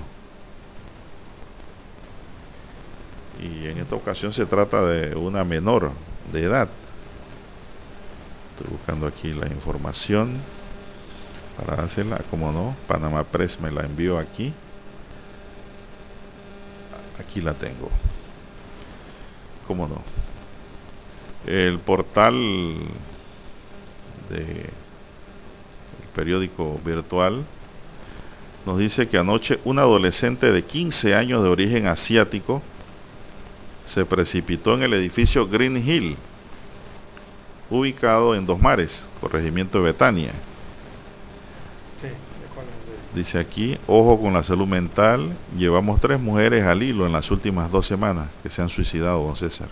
Y 3.42 3.66
en 3.66 3.80
esta 3.80 3.96
ocasión 3.96 4.32
se 4.32 4.46
trata 4.46 4.86
de 4.86 5.16
una 5.16 5.44
menor 5.44 5.90
de 6.32 6.44
edad. 6.44 6.70
Estoy 8.52 8.72
buscando 8.78 9.08
aquí 9.08 9.34
la 9.34 9.48
información 9.48 10.40
para 11.58 11.84
hacerla, 11.84 12.22
como 12.30 12.52
no, 12.52 12.76
Panamá 12.88 13.24
Press 13.24 13.60
me 13.60 13.72
la 13.72 13.86
envió 13.86 14.20
aquí. 14.20 14.54
Aquí 17.20 17.42
la 17.42 17.56
tengo. 17.56 17.90
¿Cómo 19.66 19.88
no? 19.88 20.27
El 21.48 21.80
portal 21.80 22.76
de 24.30 24.70
periódico 26.14 26.80
virtual 26.84 27.46
nos 28.66 28.78
dice 28.78 29.08
que 29.08 29.18
anoche 29.18 29.60
un 29.64 29.80
adolescente 29.80 30.52
de 30.52 30.64
15 30.64 31.16
años 31.16 31.42
de 31.42 31.50
origen 31.50 31.88
asiático 31.88 32.62
se 33.86 34.04
precipitó 34.04 34.74
en 34.74 34.84
el 34.84 34.94
edificio 34.94 35.48
Green 35.48 35.78
Hill, 35.78 36.18
ubicado 37.70 38.36
en 38.36 38.46
Dos 38.46 38.60
Mares, 38.60 39.08
corregimiento 39.22 39.78
de 39.78 39.86
Betania. 39.86 40.34
Dice 43.16 43.40
aquí, 43.40 43.78
ojo 43.88 44.20
con 44.20 44.34
la 44.34 44.44
salud 44.44 44.68
mental, 44.68 45.34
llevamos 45.58 46.02
tres 46.02 46.20
mujeres 46.20 46.66
al 46.66 46.84
hilo 46.84 47.06
en 47.06 47.14
las 47.14 47.32
últimas 47.32 47.72
dos 47.72 47.88
semanas 47.88 48.28
que 48.44 48.50
se 48.50 48.62
han 48.62 48.70
suicidado, 48.70 49.26
don 49.26 49.38
César. 49.38 49.70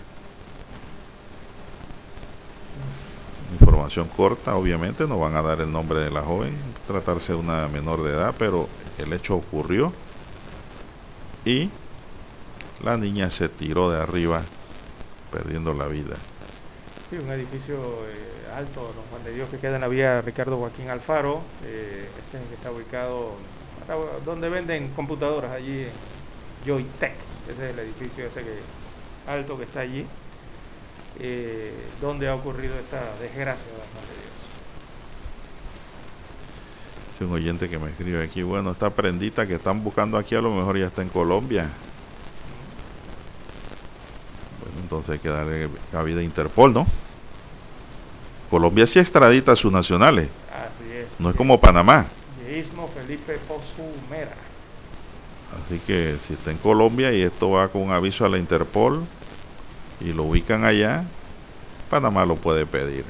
Información 3.56 4.08
corta, 4.08 4.54
obviamente 4.54 5.06
no 5.06 5.18
van 5.18 5.34
a 5.34 5.42
dar 5.42 5.60
el 5.60 5.72
nombre 5.72 6.00
de 6.00 6.10
la 6.10 6.22
joven, 6.22 6.54
tratarse 6.86 7.32
de 7.32 7.38
una 7.38 7.68
menor 7.68 8.02
de 8.02 8.12
edad, 8.12 8.34
pero 8.38 8.68
el 8.98 9.12
hecho 9.12 9.36
ocurrió 9.36 9.92
y 11.44 11.70
la 12.82 12.96
niña 12.96 13.30
se 13.30 13.48
tiró 13.48 13.90
de 13.90 14.00
arriba 14.00 14.42
perdiendo 15.32 15.72
la 15.72 15.86
vida. 15.86 16.16
Sí, 17.08 17.16
un 17.16 17.30
edificio 17.30 17.76
eh, 17.76 18.52
alto, 18.54 18.92
los 18.94 19.06
Juan 19.10 19.24
de 19.24 19.32
Dios 19.32 19.48
que 19.48 19.58
queda 19.58 19.76
en 19.76 19.80
la 19.80 19.88
vía 19.88 20.20
Ricardo 20.20 20.58
Joaquín 20.58 20.90
Alfaro, 20.90 21.40
eh, 21.64 22.08
este 22.18 22.38
que 22.48 22.54
está 22.54 22.70
ubicado 22.70 23.34
donde 24.24 24.48
venden 24.48 24.88
computadoras 24.90 25.52
allí 25.52 25.82
en 25.82 25.90
Joytech, 26.66 27.14
ese 27.48 27.68
es 27.68 27.74
el 27.74 27.78
edificio 27.78 28.26
ese 28.26 28.40
que 28.42 28.58
alto 29.30 29.56
que 29.56 29.64
está 29.64 29.80
allí 29.80 30.04
eh, 31.20 31.72
donde 32.00 32.28
ha 32.28 32.34
ocurrido 32.34 32.78
esta 32.78 33.16
desgracia 33.20 33.64
de 33.64 33.72
Dios. 33.72 34.36
Es 37.14 37.20
un 37.22 37.32
oyente 37.32 37.68
que 37.68 37.78
me 37.78 37.90
escribe 37.90 38.22
aquí, 38.22 38.42
bueno, 38.42 38.72
esta 38.72 38.90
prendita 38.90 39.46
que 39.46 39.54
están 39.54 39.82
buscando 39.82 40.18
aquí 40.18 40.34
a 40.34 40.40
lo 40.40 40.54
mejor 40.54 40.78
ya 40.78 40.86
está 40.86 41.02
en 41.02 41.08
Colombia. 41.08 41.68
Bueno, 44.60 44.80
entonces 44.82 45.10
hay 45.10 45.18
que 45.18 45.28
darle 45.28 45.68
cabida 45.90 46.20
a 46.20 46.22
Interpol, 46.22 46.74
¿no? 46.74 46.86
Colombia 48.50 48.86
sí 48.86 48.98
extradita 48.98 49.52
a 49.52 49.56
sus 49.56 49.72
nacionales. 49.72 50.28
Así 50.52 50.92
es. 50.92 51.18
No 51.18 51.30
es 51.30 51.36
como 51.36 51.58
Panamá. 51.58 52.06
Felipe 52.94 53.38
Así 55.64 55.78
que 55.86 56.18
si 56.26 56.34
está 56.34 56.50
en 56.50 56.58
Colombia 56.58 57.12
y 57.12 57.22
esto 57.22 57.50
va 57.50 57.68
con 57.68 57.82
un 57.82 57.92
aviso 57.92 58.24
a 58.24 58.28
la 58.28 58.38
Interpol, 58.38 59.06
y 60.00 60.12
lo 60.12 60.24
ubican 60.24 60.64
allá, 60.64 61.04
Panamá 61.90 62.24
lo 62.24 62.36
puede 62.36 62.66
pedir. 62.66 63.04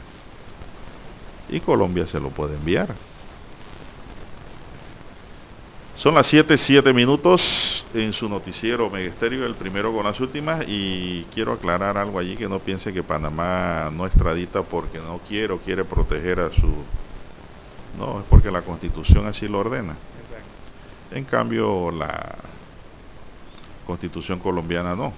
Y 1.49 1.61
Colombia 1.61 2.07
se 2.07 2.21
lo 2.21 2.31
puede 2.31 2.57
enviar. 2.57 2.95
Son 5.97 6.15
las 6.15 6.27
7, 6.27 6.59
7 6.59 6.93
minutos 6.93 7.85
en 7.95 8.13
su 8.13 8.29
noticiero 8.29 8.91
Megesterio, 8.91 9.47
el 9.47 9.55
primero 9.55 9.95
con 9.95 10.05
las 10.05 10.21
últimas, 10.21 10.65
y 10.69 11.27
quiero 11.33 11.53
aclarar 11.53 11.97
algo 11.97 12.19
allí 12.19 12.37
que 12.37 12.49
no 12.49 12.59
piense 12.59 12.93
que 12.93 13.03
Panamá 13.03 13.91
no 13.91 14.05
extradita 14.05 14.63
porque 14.63 14.99
no 14.99 15.21
quiere 15.27 15.55
o 15.55 15.59
quiere 15.59 15.85
proteger 15.85 16.41
a 16.41 16.53
su... 16.53 16.67
No, 17.99 18.21
es 18.21 18.27
porque 18.29 18.51
la 18.51 18.61
constitución 18.61 19.27
así 19.27 19.49
lo 19.49 19.61
ordena. 19.61 19.97
En 21.11 21.25
cambio, 21.25 21.91
la 21.91 22.37
constitución 23.87 24.39
colombiana 24.39 24.95
no. 24.95 25.15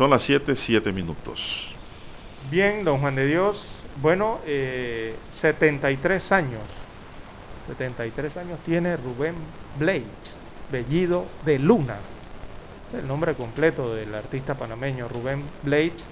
Son 0.00 0.08
las 0.08 0.22
7, 0.22 0.56
7 0.56 0.92
minutos. 0.92 1.42
Bien, 2.50 2.84
don 2.84 3.00
Juan 3.02 3.16
de 3.16 3.26
Dios, 3.26 3.78
bueno, 4.00 4.38
eh, 4.46 5.14
73 5.32 6.32
años. 6.32 6.62
73 7.66 8.34
años 8.38 8.58
tiene 8.64 8.96
Rubén 8.96 9.34
Blades, 9.78 10.06
Bellido 10.72 11.26
de 11.44 11.58
Luna. 11.58 11.96
El 12.94 13.06
nombre 13.06 13.34
completo 13.34 13.94
del 13.94 14.14
artista 14.14 14.54
panameño 14.54 15.06
Rubén 15.06 15.42
Blades, 15.64 16.06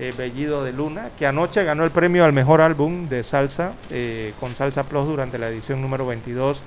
eh, 0.00 0.12
Bellido 0.18 0.64
de 0.64 0.72
Luna, 0.72 1.10
que 1.16 1.28
anoche 1.28 1.62
ganó 1.62 1.84
el 1.84 1.92
premio 1.92 2.24
al 2.24 2.32
mejor 2.32 2.60
álbum 2.60 3.08
de 3.08 3.22
salsa 3.22 3.74
eh, 3.88 4.34
con 4.40 4.56
Salsa 4.56 4.82
Plus 4.82 5.06
durante 5.06 5.38
la 5.38 5.48
edición 5.48 5.80
número 5.80 6.06
22 6.06 6.60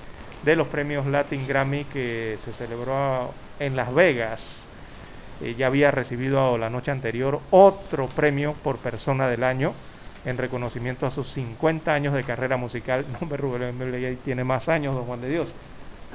de 0.45 0.55
los 0.55 0.69
premios 0.69 1.05
Latin 1.05 1.45
Grammy 1.45 1.83
que 1.83 2.37
se 2.45 2.53
celebró 2.53 3.33
en 3.59 3.75
Las 3.75 3.93
Vegas. 3.93 4.68
Eh, 5.41 5.55
ya 5.57 5.67
había 5.67 5.91
recibido 5.91 6.57
la 6.57 6.69
noche 6.69 6.91
anterior 6.91 7.39
otro 7.51 8.07
premio 8.07 8.53
por 8.63 8.77
persona 8.77 9.27
del 9.27 9.43
año 9.43 9.73
en 10.25 10.37
reconocimiento 10.37 11.05
a 11.05 11.11
sus 11.11 11.29
50 11.31 11.93
años 11.93 12.13
de 12.13 12.23
carrera 12.23 12.57
musical. 12.57 13.05
No, 13.21 13.37
Rubén 13.37 13.77
Blades 13.77 14.19
tiene 14.19 14.43
más 14.43 14.67
años, 14.67 14.95
don 14.95 15.05
Juan 15.05 15.21
de 15.21 15.29
Dios, 15.29 15.53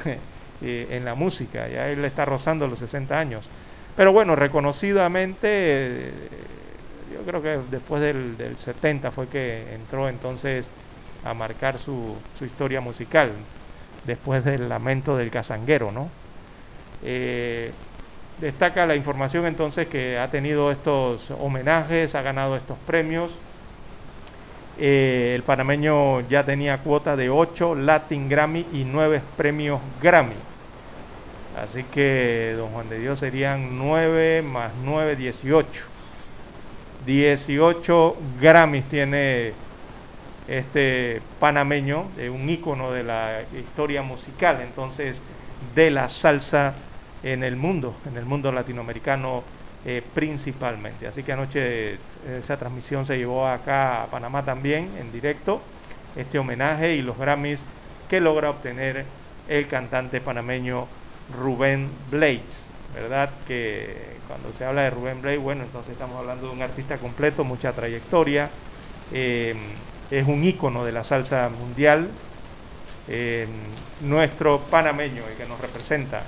en 0.60 1.05
la 1.05 1.14
música, 1.14 1.68
ya 1.68 1.88
él 1.88 2.05
está 2.05 2.24
rozando 2.24 2.66
los 2.66 2.78
60 2.78 3.18
años. 3.18 3.48
Pero 3.96 4.12
bueno, 4.12 4.34
reconocidamente, 4.34 6.10
yo 7.12 7.20
creo 7.24 7.42
que 7.42 7.60
después 7.70 8.02
del, 8.02 8.56
70 8.59 9.10
fue 9.12 9.26
que 9.28 9.74
entró 9.74 10.09
entonces 10.09 10.68
a 11.24 11.32
marcar 11.32 11.78
su, 11.78 12.16
su 12.38 12.44
historia 12.44 12.80
musical, 12.80 13.30
después 14.05 14.44
del 14.44 14.68
lamento 14.68 15.16
del 15.16 15.30
cazanguero, 15.30 15.92
¿no? 15.92 16.09
Eh, 17.02 17.70
destaca 18.40 18.86
la 18.86 18.97
información 18.97 19.47
entonces 19.47 19.86
que 19.89 20.19
ha 20.19 20.31
tenido 20.31 20.70
estos 20.70 21.31
homenajes, 21.31 22.15
ha 22.15 22.23
ganado 22.23 22.56
estos 22.56 22.78
premios. 22.86 23.36
Eh, 24.78 25.32
el 25.36 25.43
panameño 25.43 26.20
ya 26.28 26.44
tenía 26.44 26.78
cuota 26.78 27.15
de 27.16 27.31
8 27.31 27.77
Latin 27.77 28.28
Grammy 28.28 28.66
y 28.73 28.85
9 28.85 29.23
premios 29.36 29.81
Grammy. 30.02 30.35
Así 31.56 31.85
que, 31.85 32.55
don 32.56 32.70
Juan 32.70 32.89
de 32.89 32.98
Dios, 32.98 33.20
serían 33.20 33.78
9 33.78 34.43
más 34.43 34.73
9, 34.82 35.15
18. 35.15 35.69
18 37.06 38.16
Grammys 38.40 38.85
tiene 38.89 39.52
este 40.48 41.23
panameño, 41.39 42.09
un 42.32 42.51
ícono 42.51 42.90
de 42.90 43.05
la 43.05 43.43
historia 43.56 44.02
musical, 44.02 44.61
entonces, 44.62 45.23
de 45.74 45.90
la 45.90 46.09
salsa 46.09 46.74
en 47.24 47.42
el 47.42 47.56
mundo, 47.56 47.96
en 48.06 48.16
el 48.18 48.26
mundo 48.26 48.52
latinoamericano 48.52 49.42
eh, 49.86 50.02
principalmente. 50.14 51.06
Así 51.06 51.22
que 51.22 51.32
anoche 51.32 51.94
eh, 51.94 51.98
esa 52.42 52.59
transmisión 52.59 53.06
se 53.06 53.16
llevó 53.16 53.48
acá 53.48 54.02
a 54.02 54.06
Panamá 54.06 54.44
también 54.44 54.90
en 54.98 55.10
directo, 55.10 55.60
este 56.16 56.38
homenaje 56.38 56.94
y 56.94 57.02
los 57.02 57.18
Grammys 57.18 57.64
que 58.09 58.20
logra 58.20 58.51
obtener 58.51 59.06
el 59.48 59.66
cantante 59.66 60.20
panameño 60.20 60.86
Rubén 61.36 61.88
Blades. 62.10 62.68
¿Verdad? 62.94 63.30
Que 63.48 64.18
cuando 64.28 64.52
se 64.52 64.64
habla 64.64 64.82
de 64.82 64.90
Rubén 64.90 65.20
Blades, 65.20 65.40
bueno, 65.40 65.64
entonces 65.64 65.92
estamos 65.92 66.16
hablando 66.16 66.46
de 66.46 66.52
un 66.52 66.62
artista 66.62 66.98
completo, 66.98 67.42
mucha 67.42 67.72
trayectoria, 67.72 68.51
eh, 69.12 69.56
es 70.10 70.28
un 70.28 70.44
ícono 70.44 70.84
de 70.84 70.92
la 70.92 71.02
salsa 71.02 71.48
mundial, 71.48 72.09
nuestro 74.01 74.60
panameño, 74.70 75.24
el 75.28 75.36
que 75.36 75.44
nos 75.44 75.60
representa 75.60 76.22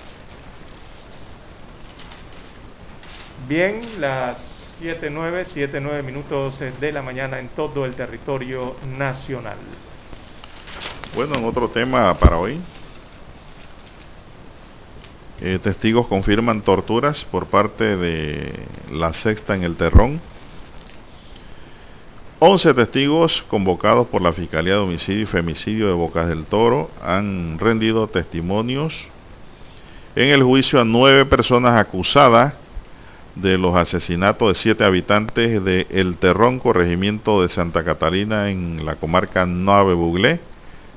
Bien, 3.48 3.80
las 4.00 4.38
7.9, 4.82 5.46
7.9 5.46 6.02
minutos 6.02 6.58
de 6.80 6.90
la 6.90 7.00
mañana 7.00 7.38
en 7.38 7.48
todo 7.50 7.84
el 7.84 7.94
territorio 7.94 8.74
nacional. 8.98 9.56
Bueno, 11.14 11.36
en 11.36 11.44
otro 11.44 11.68
tema 11.68 12.12
para 12.14 12.38
hoy. 12.38 12.60
Eh, 15.40 15.60
testigos 15.62 16.08
confirman 16.08 16.62
torturas 16.62 17.24
por 17.24 17.46
parte 17.46 17.96
de 17.96 18.52
la 18.90 19.12
sexta 19.12 19.54
en 19.54 19.62
el 19.62 19.76
Terrón. 19.76 20.20
11 22.40 22.74
testigos 22.74 23.44
convocados 23.46 24.08
por 24.08 24.22
la 24.22 24.32
Fiscalía 24.32 24.72
de 24.72 24.80
Homicidio 24.80 25.22
y 25.22 25.26
Femicidio 25.26 25.86
de 25.86 25.92
Bocas 25.92 26.26
del 26.26 26.46
Toro 26.46 26.90
han 27.00 27.60
rendido 27.60 28.08
testimonios 28.08 29.06
en 30.16 30.30
el 30.30 30.42
juicio 30.42 30.80
a 30.80 30.84
nueve 30.84 31.24
personas 31.26 31.78
acusadas 31.78 32.65
de 33.36 33.58
los 33.58 33.76
asesinatos 33.76 34.48
de 34.48 34.54
siete 34.54 34.84
habitantes 34.84 35.62
de 35.62 35.86
El 35.90 36.16
Terrón, 36.16 36.58
corregimiento 36.58 37.42
de 37.42 37.48
Santa 37.48 37.84
Catalina 37.84 38.50
en 38.50 38.84
la 38.84 38.96
comarca 38.96 39.44
Nueve 39.46 39.94
Buglé 39.94 40.40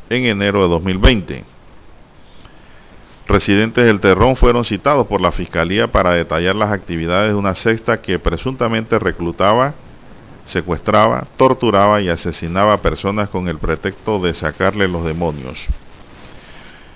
en 0.10 0.26
enero 0.26 0.64
de 0.64 0.70
2020. 0.70 1.44
Residentes 3.28 3.86
del 3.86 4.00
Terrón 4.00 4.38
fueron 4.38 4.66
citados 4.66 5.06
por 5.06 5.22
la 5.22 5.32
Fiscalía 5.32 5.92
para 5.92 6.14
detallar 6.14 6.56
las 6.56 6.72
actividades 6.72 7.32
de 7.32 7.36
una 7.36 7.54
sexta 7.54 8.02
que 8.02 8.18
presuntamente 8.18 8.98
reclutaba, 8.98 9.76
secuestraba, 10.46 11.28
torturaba 11.38 12.02
y 12.02 12.10
asesinaba 12.10 12.74
a 12.74 12.82
personas 12.82 13.30
con 13.30 13.48
el 13.50 13.60
pretexto 13.60 14.20
de 14.20 14.34
sacarle 14.34 14.88
los 14.88 15.06
demonios. 15.06 15.60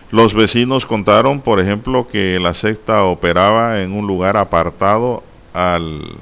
Los 0.09 0.33
vecinos 0.33 0.85
contaron, 0.85 1.41
por 1.41 1.59
ejemplo, 1.59 2.07
que 2.07 2.39
la 2.39 2.53
secta 2.53 3.03
operaba 3.03 3.81
en 3.81 3.91
un 3.91 4.07
lugar 4.07 4.37
apartado 4.37 5.23
al 5.53 6.17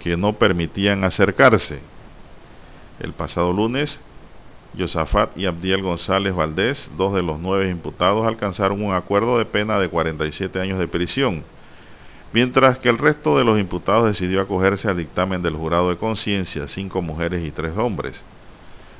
que 0.00 0.16
no 0.16 0.32
permitían 0.32 1.04
acercarse. 1.04 1.80
El 2.98 3.12
pasado 3.12 3.52
lunes, 3.52 4.00
Yosafat 4.74 5.36
y 5.36 5.46
Abdiel 5.46 5.82
González 5.82 6.34
Valdés, 6.34 6.90
dos 6.96 7.14
de 7.14 7.22
los 7.22 7.38
nueve 7.38 7.70
imputados, 7.70 8.26
alcanzaron 8.26 8.82
un 8.82 8.94
acuerdo 8.94 9.38
de 9.38 9.44
pena 9.44 9.78
de 9.78 9.88
47 9.88 10.60
años 10.60 10.78
de 10.78 10.88
prisión, 10.88 11.44
mientras 12.32 12.78
que 12.78 12.88
el 12.88 12.98
resto 12.98 13.36
de 13.36 13.44
los 13.44 13.58
imputados 13.58 14.06
decidió 14.06 14.40
acogerse 14.40 14.88
al 14.88 14.96
dictamen 14.96 15.42
del 15.42 15.56
jurado 15.56 15.90
de 15.90 15.98
conciencia, 15.98 16.66
cinco 16.68 17.02
mujeres 17.02 17.46
y 17.46 17.50
tres 17.50 17.76
hombres. 17.76 18.24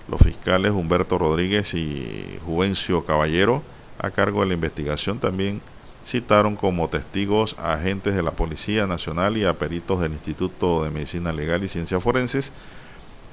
Los 0.08 0.20
fiscales 0.20 0.72
Humberto 0.72 1.16
Rodríguez 1.16 1.72
y 1.74 2.38
Juvencio 2.44 3.04
Caballero, 3.04 3.62
a 3.98 4.10
cargo 4.10 4.40
de 4.40 4.48
la 4.48 4.54
investigación, 4.54 5.18
también 5.18 5.62
citaron 6.04 6.56
como 6.56 6.88
testigos 6.88 7.54
a 7.58 7.74
agentes 7.74 8.14
de 8.14 8.22
la 8.22 8.32
Policía 8.32 8.86
Nacional 8.86 9.36
y 9.36 9.44
a 9.44 9.58
peritos 9.58 10.00
del 10.00 10.12
Instituto 10.12 10.84
de 10.84 10.90
Medicina 10.90 11.32
Legal 11.32 11.64
y 11.64 11.68
Ciencias 11.68 12.02
Forenses, 12.02 12.52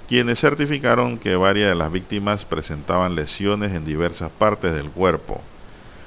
quienes 0.07 0.39
certificaron 0.39 1.17
que 1.17 1.35
varias 1.35 1.69
de 1.69 1.75
las 1.75 1.91
víctimas 1.91 2.45
presentaban 2.45 3.15
lesiones 3.15 3.73
en 3.73 3.85
diversas 3.85 4.31
partes 4.31 4.73
del 4.73 4.89
cuerpo. 4.89 5.41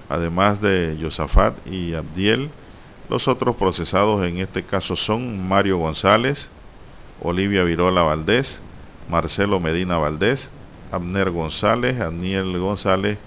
Además 0.09 0.61
de 0.61 0.97
Yosafat 0.99 1.67
y 1.67 1.95
Abdiel, 1.95 2.51
los 3.09 3.29
otros 3.29 3.57
procesados 3.57 4.27
en 4.27 4.39
este 4.39 4.63
caso 4.63 4.97
son 4.97 5.49
Mario 5.49 5.79
González, 5.79 6.51
Olivia 7.21 7.63
Virola 7.63 8.03
Valdés, 8.03 8.61
Marcelo 9.09 9.61
Medina 9.61 9.99
Valdés, 9.99 10.51
Abner 10.91 11.31
González, 11.31 11.99
Daniel 11.99 12.59
González, 12.59 13.19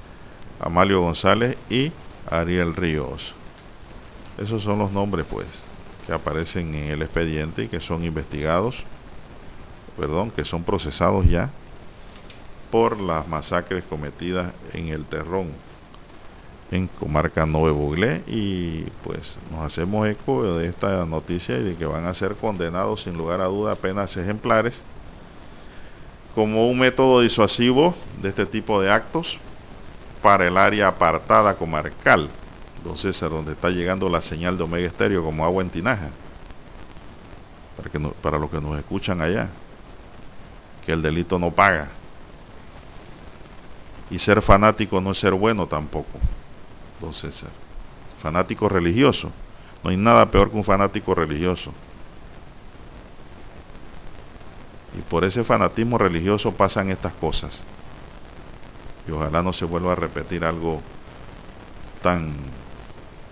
Amalio 0.60 1.02
González 1.02 1.58
y 1.70 1.92
Ariel 2.30 2.76
Ríos. 2.76 3.34
Esos 4.38 4.64
son 4.64 4.80
los 4.80 4.92
nombres 4.92 5.26
pues 5.30 5.64
que 6.06 6.14
aparecen 6.14 6.74
en 6.76 6.92
el 6.92 7.02
expediente 7.02 7.64
y 7.64 7.68
que 7.68 7.80
son 7.80 8.04
investigados, 8.04 8.84
perdón, 9.98 10.32
que 10.32 10.46
son 10.46 10.64
procesados 10.64 11.28
ya 11.28 11.50
por 12.72 13.00
las 13.00 13.28
masacres 13.28 13.84
cometidas 13.86 14.54
en 14.74 14.90
el 14.90 15.06
Terrón, 15.06 15.52
en 16.72 16.88
comarca 16.88 17.46
Nuevo 17.46 17.80
Buglé 17.80 18.24
y 18.28 18.82
pues 19.04 19.38
nos 19.52 19.62
hacemos 19.62 20.08
eco 20.08 20.58
de 20.58 20.68
esta 20.68 21.06
noticia 21.06 21.58
y 21.58 21.64
de 21.64 21.76
que 21.76 21.86
van 21.86 22.06
a 22.06 22.14
ser 22.14 22.36
condenados 22.36 23.04
sin 23.04 23.18
lugar 23.18 23.42
a 23.42 23.46
duda 23.46 23.74
apenas 23.74 24.18
ejemplares 24.18 24.84
como 26.34 26.70
un 26.70 26.78
método 26.78 27.22
disuasivo 27.22 27.96
de 28.22 28.30
este 28.30 28.46
tipo 28.46 28.82
de 28.82 28.92
actos 28.92 29.38
para 30.26 30.48
el 30.48 30.58
área 30.58 30.88
apartada 30.88 31.54
comarcal, 31.54 32.32
don 32.84 32.98
César, 32.98 33.30
donde 33.30 33.52
está 33.52 33.70
llegando 33.70 34.10
la 34.10 34.24
señal 34.24 34.58
de 34.58 34.64
Omega 34.64 34.88
Estéreo 34.88 35.24
como 35.24 35.46
agua 35.46 35.62
en 35.62 35.70
tinaja, 35.70 36.10
para, 37.78 37.92
que 37.92 38.00
para 38.00 38.40
los 38.40 38.50
que 38.50 38.60
nos 38.60 38.76
escuchan 38.80 39.22
allá, 39.22 39.50
que 40.84 40.94
el 40.94 41.04
delito 41.04 41.38
no 41.38 41.52
paga. 41.52 41.90
Y 44.10 44.18
ser 44.18 44.42
fanático 44.42 45.00
no 45.00 45.12
es 45.12 45.20
ser 45.20 45.34
bueno 45.36 45.68
tampoco, 45.68 46.18
entonces 46.96 47.46
Fanático 48.20 48.68
religioso. 48.68 49.32
No 49.84 49.92
hay 49.92 49.98
nada 49.98 50.26
peor 50.32 50.50
que 50.50 50.58
un 50.58 50.64
fanático 50.64 51.14
religioso. 51.14 51.72
Y 54.98 55.02
por 55.04 55.24
ese 55.24 55.44
fanatismo 55.44 56.00
religioso 56.00 56.52
pasan 56.52 56.90
estas 56.90 57.14
cosas. 57.14 57.64
Y 59.08 59.12
ojalá 59.12 59.42
no 59.42 59.54
se 59.54 59.66
vuelva 59.66 59.92
a 59.94 59.96
repetir 59.96 60.44
algo 60.44 60.82
tan, 62.02 62.34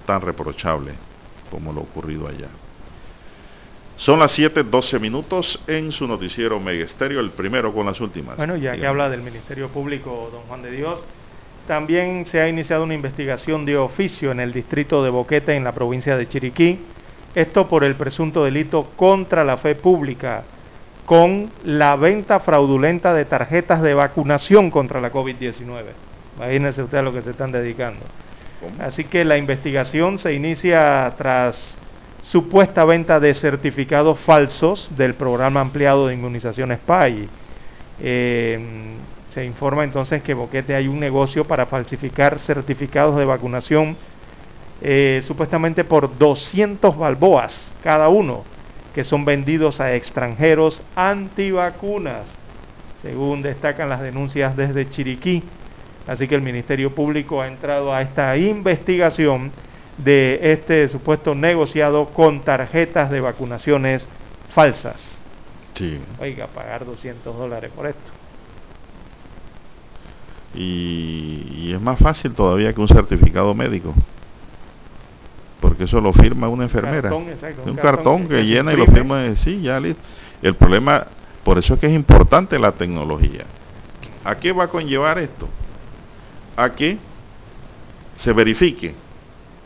tan 0.05 0.21
reprochable 0.21 0.93
como 1.49 1.71
lo 1.71 1.81
ocurrido 1.81 2.27
allá. 2.27 2.47
Son 3.97 4.19
las 4.19 4.37
7:12 4.37 4.99
minutos 4.99 5.59
en 5.67 5.91
su 5.91 6.07
noticiero 6.07 6.59
Megesterio, 6.59 7.19
el 7.19 7.29
primero 7.29 7.73
con 7.73 7.85
las 7.85 8.01
últimas. 8.01 8.37
Bueno, 8.37 8.55
ya 8.55 8.75
que 8.75 8.87
habla 8.87 9.09
del 9.09 9.21
Ministerio 9.21 9.69
Público, 9.69 10.29
don 10.31 10.41
Juan 10.43 10.63
de 10.63 10.71
Dios, 10.71 11.03
también 11.67 12.25
se 12.25 12.41
ha 12.41 12.49
iniciado 12.49 12.83
una 12.83 12.95
investigación 12.95 13.65
de 13.65 13.77
oficio 13.77 14.31
en 14.31 14.39
el 14.39 14.51
distrito 14.51 15.03
de 15.03 15.09
Boquete, 15.09 15.55
en 15.55 15.63
la 15.63 15.71
provincia 15.71 16.17
de 16.17 16.27
Chiriquí. 16.27 16.79
Esto 17.35 17.67
por 17.67 17.83
el 17.83 17.95
presunto 17.95 18.43
delito 18.43 18.89
contra 18.95 19.43
la 19.43 19.57
fe 19.57 19.75
pública, 19.75 20.43
con 21.05 21.51
la 21.63 21.95
venta 21.95 22.39
fraudulenta 22.39 23.13
de 23.13 23.25
tarjetas 23.25 23.81
de 23.81 23.93
vacunación 23.93 24.71
contra 24.71 25.01
la 25.01 25.11
COVID-19. 25.11 25.83
Imagínense 26.37 26.81
ustedes 26.81 27.01
a 27.01 27.03
lo 27.03 27.13
que 27.13 27.21
se 27.21 27.31
están 27.31 27.51
dedicando. 27.51 28.05
Así 28.79 29.03
que 29.03 29.25
la 29.25 29.37
investigación 29.37 30.17
se 30.17 30.33
inicia 30.33 31.13
tras 31.17 31.77
supuesta 32.21 32.85
venta 32.85 33.19
de 33.19 33.33
certificados 33.33 34.17
falsos 34.19 34.89
del 34.95 35.13
programa 35.15 35.59
ampliado 35.59 36.07
de 36.07 36.13
inmunización 36.13 36.71
SPY. 36.71 37.27
Eh, 37.99 38.59
se 39.33 39.43
informa 39.43 39.83
entonces 39.83 40.21
que 40.23 40.33
Boquete 40.33 40.75
hay 40.75 40.87
un 40.87 40.99
negocio 40.99 41.43
para 41.43 41.65
falsificar 41.65 42.39
certificados 42.39 43.17
de 43.17 43.25
vacunación 43.25 43.97
eh, 44.81 45.21
supuestamente 45.25 45.83
por 45.83 46.17
200 46.17 46.97
balboas 46.97 47.73
cada 47.83 48.09
uno, 48.09 48.43
que 48.93 49.03
son 49.03 49.25
vendidos 49.25 49.79
a 49.79 49.95
extranjeros 49.95 50.81
antivacunas, 50.95 52.25
según 53.01 53.41
destacan 53.41 53.89
las 53.89 54.01
denuncias 54.01 54.55
desde 54.55 54.89
Chiriquí. 54.89 55.43
Así 56.07 56.27
que 56.27 56.35
el 56.35 56.41
Ministerio 56.41 56.93
Público 56.93 57.41
ha 57.41 57.47
entrado 57.47 57.93
a 57.93 58.01
esta 58.01 58.35
investigación 58.37 59.51
de 59.97 60.39
este 60.41 60.87
supuesto 60.89 61.35
negociado 61.35 62.07
con 62.07 62.41
tarjetas 62.41 63.09
de 63.09 63.21
vacunaciones 63.21 64.07
falsas. 64.53 65.01
Sí. 65.75 65.99
Oiga, 66.19 66.47
pagar 66.47 66.85
200 66.85 67.37
dólares 67.37 67.71
por 67.75 67.87
esto. 67.87 68.11
Y, 70.55 71.71
es 71.73 71.81
más 71.81 71.97
fácil 71.99 72.33
todavía 72.33 72.73
que 72.73 72.81
un 72.81 72.87
certificado 72.87 73.53
médico. 73.55 73.93
Porque 75.63 75.85
eso 75.85 76.01
lo 76.01 76.11
firma 76.11 76.49
una 76.49 76.65
enfermera. 76.65 77.13
un, 77.13 77.77
cartón, 77.77 78.27
que, 78.27 78.43
llena 78.43 78.73
y 78.73 78.75
lo 78.75 78.85
firma. 78.85 79.33
Sí, 79.37 79.61
ya 79.61 79.79
listo. 79.79 80.01
El 80.41 80.55
problema, 80.55 81.07
por 81.45 81.57
eso 81.57 81.75
es 81.75 81.79
que 81.79 81.87
es 81.87 81.93
importante 81.93 82.59
la 82.59 82.73
tecnología. 82.73 83.45
¿A 84.25 84.35
qué 84.35 84.51
va 84.51 84.65
a 84.65 84.67
conllevar 84.67 85.19
esto? 85.19 85.47
A 86.57 86.69
que 86.71 86.97
se 88.17 88.33
verifique 88.33 88.93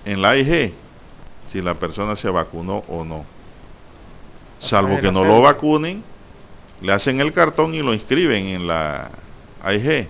en 0.06 0.22
la 0.22 0.30
AIG 0.30 0.72
si 1.48 1.64
la 1.64 1.74
persona 1.74 2.16
se 2.16 2.30
vacunó 2.30 2.84
o 2.88 3.04
no. 3.04 3.26
Salvo 4.60 5.02
que 5.02 5.12
no 5.12 5.26
lo 5.26 5.42
vacunen, 5.42 6.04
le 6.80 6.94
hacen 6.94 7.22
el 7.22 7.34
cartón 7.34 7.74
y 7.74 7.82
lo 7.82 7.96
inscriben 7.96 8.46
en 8.46 8.68
la 8.68 9.10
AIG 9.64 10.08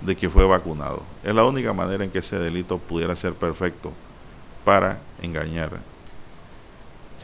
de 0.00 0.16
que 0.16 0.28
fue 0.28 0.44
vacunado. 0.44 1.04
Es 1.22 1.32
la 1.32 1.44
única 1.44 1.72
manera 1.72 2.02
en 2.02 2.10
que 2.10 2.18
ese 2.18 2.40
delito 2.40 2.78
pudiera 2.78 3.14
ser 3.14 3.34
perfecto 3.34 3.92
para 4.64 4.98
engañar 5.20 5.80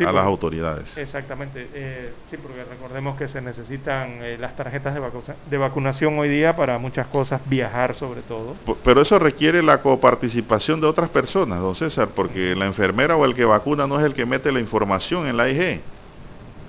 a 0.07 0.13
las 0.13 0.25
autoridades. 0.25 0.97
Exactamente, 0.97 1.69
eh, 1.75 2.13
sí, 2.31 2.37
porque 2.37 2.63
recordemos 2.65 3.17
que 3.17 3.27
se 3.27 3.41
necesitan 3.41 4.23
eh, 4.23 4.37
las 4.39 4.55
tarjetas 4.55 4.95
de, 4.95 5.03
de, 5.51 5.59
vacunación 5.59 6.19
hoy 6.19 6.29
día 6.29 6.55
para 6.55 6.79
muchas 6.79 7.09
cosas, 7.09 7.41
viajar 7.47 7.95
sobre 7.95 8.23
todo. 8.23 8.55
Pero 8.85 9.03
eso 9.03 9.19
requiere 9.19 9.63
la 9.63 9.83
coparticipación 9.83 10.81
de 10.81 10.87
otras 10.87 11.11
personas, 11.11 11.61
don 11.61 11.75
César, 11.75 12.11
porque 12.15 12.55
la 12.55 12.67
enfermera 12.67 13.17
o 13.17 13.25
el 13.25 13.35
que 13.35 13.45
vacuna 13.45 13.87
no 13.87 13.99
es 13.99 14.07
el 14.07 14.15
que 14.15 14.25
mete 14.25 14.53
la 14.53 14.61
información 14.61 15.27
en 15.27 15.37
la 15.37 15.49
IG, 15.49 15.81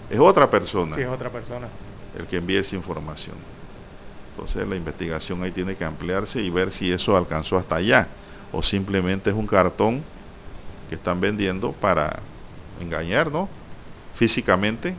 es 0.09 0.19
otra 0.19 0.49
persona. 0.49 0.95
Sí, 0.95 1.01
es 1.01 1.07
otra 1.07 1.29
persona. 1.29 1.67
El 2.17 2.25
que 2.25 2.37
envía 2.37 2.61
esa 2.61 2.75
información. 2.75 3.35
Entonces 4.31 4.67
la 4.67 4.75
investigación 4.75 5.43
ahí 5.43 5.51
tiene 5.51 5.75
que 5.75 5.83
ampliarse 5.83 6.39
y 6.41 6.49
ver 6.49 6.71
si 6.71 6.91
eso 6.91 7.15
alcanzó 7.15 7.57
hasta 7.57 7.75
allá 7.75 8.07
o 8.51 8.63
simplemente 8.63 9.29
es 9.29 9.35
un 9.35 9.45
cartón 9.45 10.01
que 10.89 10.95
están 10.95 11.21
vendiendo 11.21 11.71
para 11.71 12.19
engañar, 12.81 13.31
¿no? 13.31 13.47
Físicamente 14.15 14.95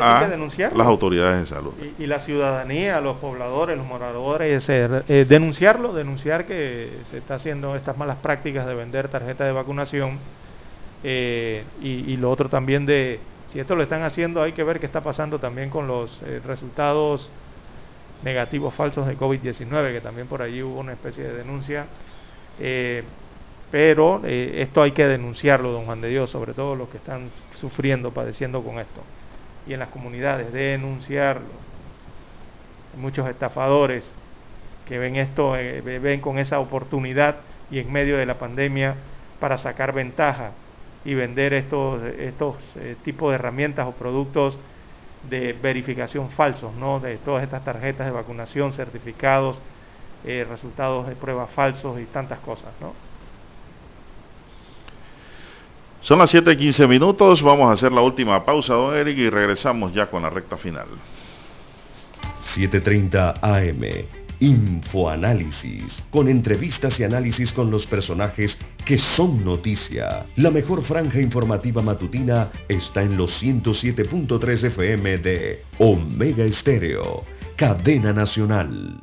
a 0.00 0.28
las 0.74 0.86
autoridades 0.86 1.40
de 1.40 1.46
salud. 1.46 1.72
Y, 1.98 2.06
la 2.06 2.20
ciudadanía, 2.20 3.00
los 3.00 3.16
pobladores, 3.16 3.76
los 3.76 3.86
moradores, 3.86 4.68
eh, 4.68 5.26
denunciarlo, 5.28 5.92
denunciar 5.92 6.46
que 6.46 6.98
se 7.10 7.18
está 7.18 7.36
haciendo 7.36 7.76
estas 7.76 7.96
malas 7.96 8.16
prácticas 8.18 8.66
de 8.66 8.74
vender 8.74 9.08
tarjetas 9.08 9.46
de 9.46 9.52
vacunación 9.52 10.18
eh, 11.04 11.64
y, 11.80 12.16
lo 12.16 12.30
otro 12.30 12.48
también 12.48 12.86
de, 12.86 13.20
si 13.48 13.60
esto 13.60 13.76
lo 13.76 13.82
están 13.82 14.02
haciendo, 14.02 14.42
hay 14.42 14.52
que 14.52 14.64
ver 14.64 14.80
qué 14.80 14.86
está 14.86 15.02
pasando 15.02 15.38
también 15.38 15.70
con 15.70 15.86
los 15.86 16.20
eh, 16.22 16.40
resultados 16.44 17.30
negativos 18.24 18.74
falsos 18.74 19.06
de 19.06 19.16
COVID-19, 19.16 19.92
que 19.92 20.00
también 20.00 20.26
por 20.26 20.42
allí 20.42 20.62
hubo 20.62 20.80
una 20.80 20.92
especie 20.92 21.24
de 21.24 21.34
denuncia. 21.34 21.86
Eh, 23.66 23.94
pero 23.94 24.20
eh, 24.24 24.62
esto 24.62 24.82
hay 24.82 24.92
que 24.92 25.06
denunciarlo, 25.06 25.72
don 25.72 25.86
Juan 25.86 26.00
de 26.00 26.08
Dios, 26.08 26.30
sobre 26.30 26.54
todo 26.54 26.74
los 26.74 26.88
que 26.88 26.98
están 26.98 27.30
sufriendo, 27.60 28.12
padeciendo 28.12 28.62
con 28.62 28.78
esto. 28.78 29.02
Y 29.66 29.72
en 29.74 29.80
las 29.80 29.88
comunidades, 29.88 30.52
denunciarlo. 30.52 31.46
Hay 32.94 33.00
muchos 33.00 33.28
estafadores 33.28 34.14
que 34.88 34.98
ven 34.98 35.16
esto, 35.16 35.56
eh, 35.56 35.80
ven 35.80 36.20
con 36.20 36.38
esa 36.38 36.60
oportunidad 36.60 37.36
y 37.70 37.80
en 37.80 37.92
medio 37.92 38.16
de 38.16 38.26
la 38.26 38.38
pandemia 38.38 38.94
para 39.40 39.58
sacar 39.58 39.92
ventaja 39.92 40.52
y 41.04 41.14
vender 41.14 41.52
estos, 41.52 42.02
estos 42.02 42.56
tipos 43.02 43.30
de 43.30 43.36
herramientas 43.36 43.86
o 43.86 43.92
productos 43.92 44.58
de 45.28 45.52
verificación 45.52 46.30
falsos, 46.30 46.74
¿no? 46.74 47.00
De 47.00 47.18
todas 47.18 47.42
estas 47.42 47.64
tarjetas 47.64 48.06
de 48.06 48.12
vacunación, 48.12 48.72
certificados, 48.72 49.58
eh, 50.24 50.44
resultados 50.48 51.08
de 51.08 51.16
pruebas 51.16 51.50
falsos 51.50 52.00
y 52.00 52.04
tantas 52.06 52.40
cosas, 52.40 52.72
¿no? 52.80 53.05
Son 56.06 56.20
las 56.20 56.32
7:15 56.32 56.86
minutos, 56.86 57.42
vamos 57.42 57.68
a 57.68 57.72
hacer 57.72 57.90
la 57.90 58.00
última 58.00 58.44
pausa, 58.44 58.74
don 58.74 58.94
Eric, 58.94 59.18
y 59.18 59.28
regresamos 59.28 59.92
ya 59.92 60.08
con 60.08 60.22
la 60.22 60.30
recta 60.30 60.56
final. 60.56 60.86
7:30 62.54 63.40
AM 63.42 64.06
Infoanálisis, 64.38 66.04
con 66.10 66.28
entrevistas 66.28 67.00
y 67.00 67.02
análisis 67.02 67.52
con 67.52 67.72
los 67.72 67.86
personajes 67.86 68.56
que 68.84 68.98
son 68.98 69.44
noticia. 69.44 70.26
La 70.36 70.52
mejor 70.52 70.84
franja 70.84 71.20
informativa 71.20 71.82
matutina 71.82 72.52
está 72.68 73.02
en 73.02 73.16
los 73.16 73.42
107.3 73.42 74.62
FM 74.62 75.18
de 75.18 75.64
Omega 75.80 76.44
Estéreo, 76.44 77.24
cadena 77.56 78.12
nacional. 78.12 79.02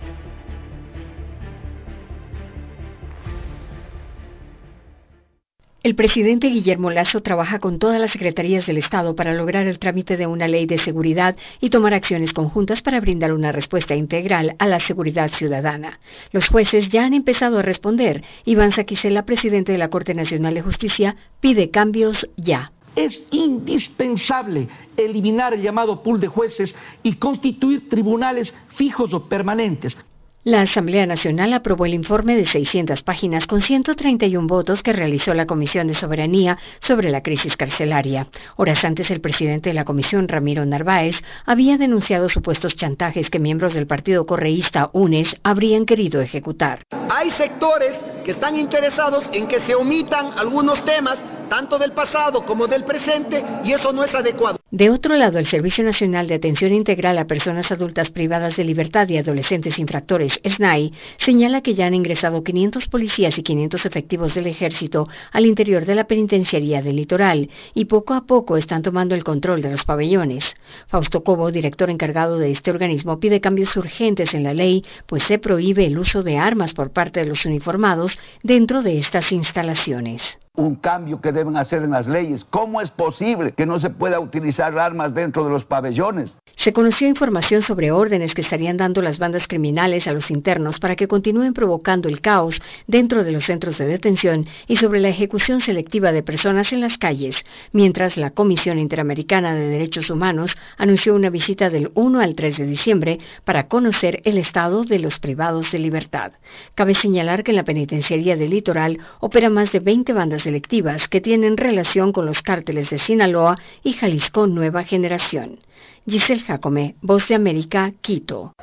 El 5.83 5.95
presidente 5.95 6.49
Guillermo 6.49 6.91
Lazo 6.91 7.21
trabaja 7.21 7.57
con 7.57 7.79
todas 7.79 7.99
las 7.99 8.11
secretarías 8.11 8.67
del 8.67 8.77
Estado 8.77 9.15
para 9.15 9.33
lograr 9.33 9.65
el 9.65 9.79
trámite 9.79 10.15
de 10.15 10.27
una 10.27 10.47
ley 10.47 10.67
de 10.67 10.77
seguridad 10.77 11.35
y 11.59 11.71
tomar 11.71 11.95
acciones 11.95 12.33
conjuntas 12.33 12.83
para 12.83 13.01
brindar 13.01 13.33
una 13.33 13.51
respuesta 13.51 13.95
integral 13.95 14.55
a 14.59 14.67
la 14.67 14.79
seguridad 14.79 15.31
ciudadana. 15.31 15.99
Los 16.31 16.49
jueces 16.49 16.89
ya 16.89 17.03
han 17.03 17.15
empezado 17.15 17.57
a 17.57 17.63
responder. 17.63 18.23
Iván 18.45 18.73
Saquicela, 18.73 19.25
presidente 19.25 19.71
de 19.71 19.79
la 19.79 19.89
Corte 19.89 20.13
Nacional 20.13 20.53
de 20.53 20.61
Justicia, 20.61 21.15
pide 21.39 21.71
cambios 21.71 22.29
ya. 22.37 22.71
Es 22.95 23.23
indispensable 23.31 24.67
eliminar 24.95 25.55
el 25.55 25.63
llamado 25.63 26.03
pool 26.03 26.19
de 26.19 26.27
jueces 26.27 26.75
y 27.01 27.15
constituir 27.15 27.89
tribunales 27.89 28.53
fijos 28.75 29.11
o 29.15 29.27
permanentes 29.27 29.97
La 30.43 30.63
Asamblea 30.63 31.05
Nacional 31.05 31.53
aprobó 31.53 31.85
el 31.85 31.93
informe 31.93 32.35
de 32.35 32.47
600 32.47 33.03
páginas 33.03 33.45
con 33.45 33.61
131 33.61 34.47
votos 34.47 34.81
que 34.81 34.91
realizó 34.91 35.35
la 35.35 35.45
Comisión 35.45 35.85
de 35.85 35.93
Soberanía 35.93 36.57
sobre 36.79 37.11
la 37.11 37.21
crisis 37.21 37.55
carcelaria. 37.55 38.25
Horas 38.55 38.83
antes, 38.83 39.11
el 39.11 39.21
presidente 39.21 39.69
de 39.69 39.75
la 39.75 39.85
Comisión, 39.85 40.27
Ramiro 40.27 40.65
Narváez, 40.65 41.21
había 41.45 41.77
denunciado 41.77 42.27
supuestos 42.27 42.75
chantajes 42.75 43.29
que 43.29 43.37
miembros 43.37 43.75
del 43.75 43.85
partido 43.85 44.25
correísta 44.25 44.89
UNES 44.93 45.37
habrían 45.43 45.85
querido 45.85 46.21
ejecutar. 46.21 46.81
Hay 47.11 47.29
sectores 47.29 47.99
que 48.25 48.31
están 48.31 48.55
interesados 48.55 49.25
en 49.33 49.47
que 49.47 49.61
se 49.61 49.75
omitan 49.75 50.31
algunos 50.39 50.83
temas, 50.85 51.19
tanto 51.51 51.77
del 51.77 51.91
pasado 51.91 52.45
como 52.45 52.65
del 52.65 52.85
presente, 52.85 53.43
y 53.65 53.73
eso 53.73 53.91
no 53.91 54.05
es 54.05 54.15
adecuado. 54.15 54.57
De 54.71 54.89
otro 54.89 55.17
lado, 55.17 55.37
el 55.37 55.45
Servicio 55.45 55.83
Nacional 55.83 56.25
de 56.25 56.35
Atención 56.35 56.71
Integral 56.71 57.17
a 57.17 57.27
Personas 57.27 57.69
Adultas 57.73 58.09
Privadas 58.09 58.55
de 58.55 58.63
Libertad 58.63 59.09
y 59.09 59.17
Adolescentes 59.17 59.77
Infractores, 59.77 60.39
SNAI, 60.45 60.93
señala 61.17 61.59
que 61.59 61.73
ya 61.73 61.87
han 61.87 61.93
ingresado 61.93 62.41
500 62.41 62.87
policías 62.87 63.37
y 63.37 63.43
500 63.43 63.85
efectivos 63.85 64.33
del 64.33 64.47
ejército 64.47 65.09
al 65.33 65.45
interior 65.45 65.85
de 65.85 65.95
la 65.95 66.07
penitenciaría 66.07 66.81
del 66.81 66.95
litoral 66.95 67.49
y 67.73 67.83
poco 67.83 68.13
a 68.13 68.25
poco 68.25 68.55
están 68.55 68.81
tomando 68.81 69.13
el 69.13 69.25
control 69.25 69.61
de 69.61 69.71
los 69.71 69.83
pabellones. 69.83 70.55
Fausto 70.87 71.21
Cobo, 71.21 71.51
director 71.51 71.89
encargado 71.89 72.37
de 72.37 72.51
este 72.51 72.71
organismo, 72.71 73.19
pide 73.19 73.41
cambios 73.41 73.75
urgentes 73.75 74.33
en 74.33 74.43
la 74.43 74.53
ley, 74.53 74.85
pues 75.05 75.23
se 75.23 75.37
prohíbe 75.37 75.85
el 75.85 75.99
uso 75.99 76.23
de 76.23 76.37
armas 76.37 76.73
por 76.73 76.91
parte 76.91 77.19
de 77.19 77.25
los 77.25 77.45
uniformados 77.45 78.17
dentro 78.41 78.81
de 78.83 78.99
estas 78.99 79.33
instalaciones 79.33 80.39
un 80.55 80.75
cambio 80.75 81.21
que 81.21 81.31
deben 81.31 81.55
hacer 81.55 81.81
en 81.83 81.91
las 81.91 82.07
leyes. 82.07 82.43
¿Cómo 82.43 82.81
es 82.81 82.91
posible 82.91 83.53
que 83.53 83.65
no 83.65 83.79
se 83.79 83.89
pueda 83.89 84.19
utilizar 84.19 84.77
armas 84.77 85.13
dentro 85.13 85.45
de 85.45 85.49
los 85.49 85.63
pabellones? 85.63 86.33
Se 86.57 86.73
conoció 86.73 87.07
información 87.07 87.63
sobre 87.63 87.91
órdenes 87.91 88.35
que 88.35 88.41
estarían 88.41 88.75
dando 88.75 89.01
las 89.01 89.17
bandas 89.17 89.47
criminales 89.47 90.07
a 90.07 90.13
los 90.13 90.29
internos 90.29 90.77
para 90.79 90.97
que 90.97 91.07
continúen 91.07 91.53
provocando 91.53 92.09
el 92.09 92.19
caos 92.19 92.61
dentro 92.85 93.23
de 93.23 93.31
los 93.31 93.45
centros 93.45 93.77
de 93.77 93.87
detención 93.87 94.45
y 94.67 94.75
sobre 94.75 94.99
la 94.99 95.07
ejecución 95.07 95.61
selectiva 95.61 96.11
de 96.11 96.21
personas 96.21 96.73
en 96.73 96.81
las 96.81 96.97
calles, 96.97 97.37
mientras 97.71 98.17
la 98.17 98.31
Comisión 98.31 98.77
Interamericana 98.77 99.55
de 99.55 99.69
Derechos 99.69 100.09
Humanos 100.09 100.57
anunció 100.77 101.15
una 101.15 101.29
visita 101.29 101.69
del 101.69 101.91
1 101.95 102.19
al 102.19 102.35
3 102.35 102.57
de 102.57 102.65
diciembre 102.65 103.17
para 103.45 103.67
conocer 103.67 104.21
el 104.25 104.37
estado 104.37 104.83
de 104.83 104.99
los 104.99 105.17
privados 105.17 105.71
de 105.71 105.79
libertad. 105.79 106.33
Cabe 106.75 106.93
señalar 106.93 107.43
que 107.43 107.51
en 107.51 107.57
la 107.57 107.63
penitenciaría 107.63 108.35
del 108.35 108.49
litoral 108.51 108.99
opera 109.21 109.49
más 109.49 109.71
de 109.71 109.79
20 109.79 110.11
bandas 110.13 110.40
selectivas 110.41 111.07
que 111.07 111.21
tienen 111.21 111.57
relación 111.57 112.11
con 112.11 112.25
los 112.25 112.41
cárteles 112.41 112.89
de 112.89 112.97
Sinaloa 112.97 113.55
y 113.83 113.93
Jalisco 113.93 114.47
Nueva 114.47 114.83
Generación. 114.83 115.59
Giselle 116.07 116.41
Jacome, 116.41 116.95
Voz 117.01 117.27
de 117.27 117.35
América, 117.35 117.91
Quito. 118.01 118.53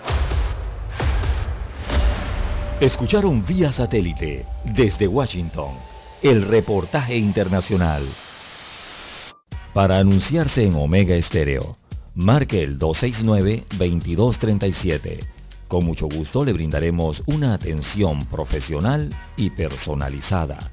Escucharon 2.81 3.45
vía 3.45 3.73
satélite 3.73 4.47
desde 4.65 5.09
Washington 5.09 5.73
el 6.23 6.43
reportaje 6.43 7.17
internacional. 7.17 8.07
Para 9.73 9.99
anunciarse 9.99 10.65
en 10.65 10.75
Omega 10.75 11.15
Estéreo, 11.15 11.79
marque 12.15 12.63
el 12.63 12.79
269-2237. 12.79 15.19
Con 15.69 15.85
mucho 15.85 16.09
gusto 16.09 16.45
le 16.45 16.53
brindaremos 16.53 17.23
una 17.27 17.55
atención 17.55 18.27
profesional 18.27 19.15
y 19.37 19.51
personalizada 19.51 20.73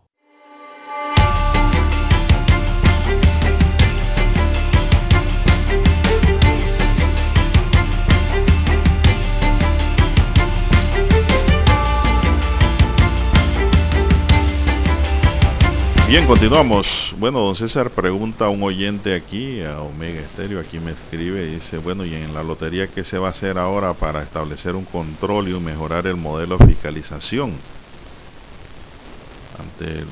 Bien, 16.11 16.27
continuamos. 16.27 17.15
Bueno, 17.17 17.39
don 17.39 17.55
César 17.55 17.89
pregunta 17.89 18.47
a 18.47 18.49
un 18.49 18.61
oyente 18.63 19.15
aquí, 19.15 19.61
a 19.61 19.79
Omega 19.79 20.19
Estéreo, 20.19 20.59
aquí 20.59 20.77
me 20.77 20.91
escribe, 20.91 21.45
y 21.45 21.55
dice, 21.55 21.77
bueno, 21.77 22.03
¿y 22.03 22.13
en 22.13 22.33
la 22.33 22.43
lotería 22.43 22.87
qué 22.87 23.05
se 23.05 23.17
va 23.17 23.29
a 23.29 23.31
hacer 23.31 23.57
ahora 23.57 23.93
para 23.93 24.21
establecer 24.21 24.75
un 24.75 24.83
control 24.83 25.47
y 25.47 25.57
mejorar 25.57 26.07
el 26.07 26.17
modelo 26.17 26.57
de 26.57 26.65
fiscalización? 26.67 27.53
Ante 29.57 30.03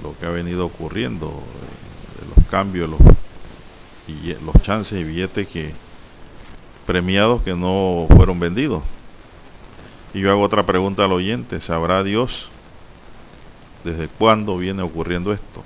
lo 0.00 0.16
que 0.16 0.26
ha 0.26 0.30
venido 0.30 0.64
ocurriendo, 0.64 1.42
eh, 2.20 2.36
los 2.36 2.46
cambios, 2.46 2.88
los, 2.88 3.00
los 4.44 4.62
chances 4.62 5.00
y 5.00 5.02
billetes 5.02 5.48
que 5.48 5.72
premiados 6.86 7.42
que 7.42 7.56
no 7.56 8.06
fueron 8.10 8.38
vendidos. 8.38 8.84
Y 10.14 10.20
yo 10.20 10.30
hago 10.30 10.42
otra 10.42 10.64
pregunta 10.66 11.04
al 11.04 11.10
oyente, 11.10 11.60
¿sabrá 11.60 12.04
Dios 12.04 12.48
desde 13.86 14.08
cuándo 14.08 14.58
viene 14.58 14.82
ocurriendo 14.82 15.32
esto 15.32 15.62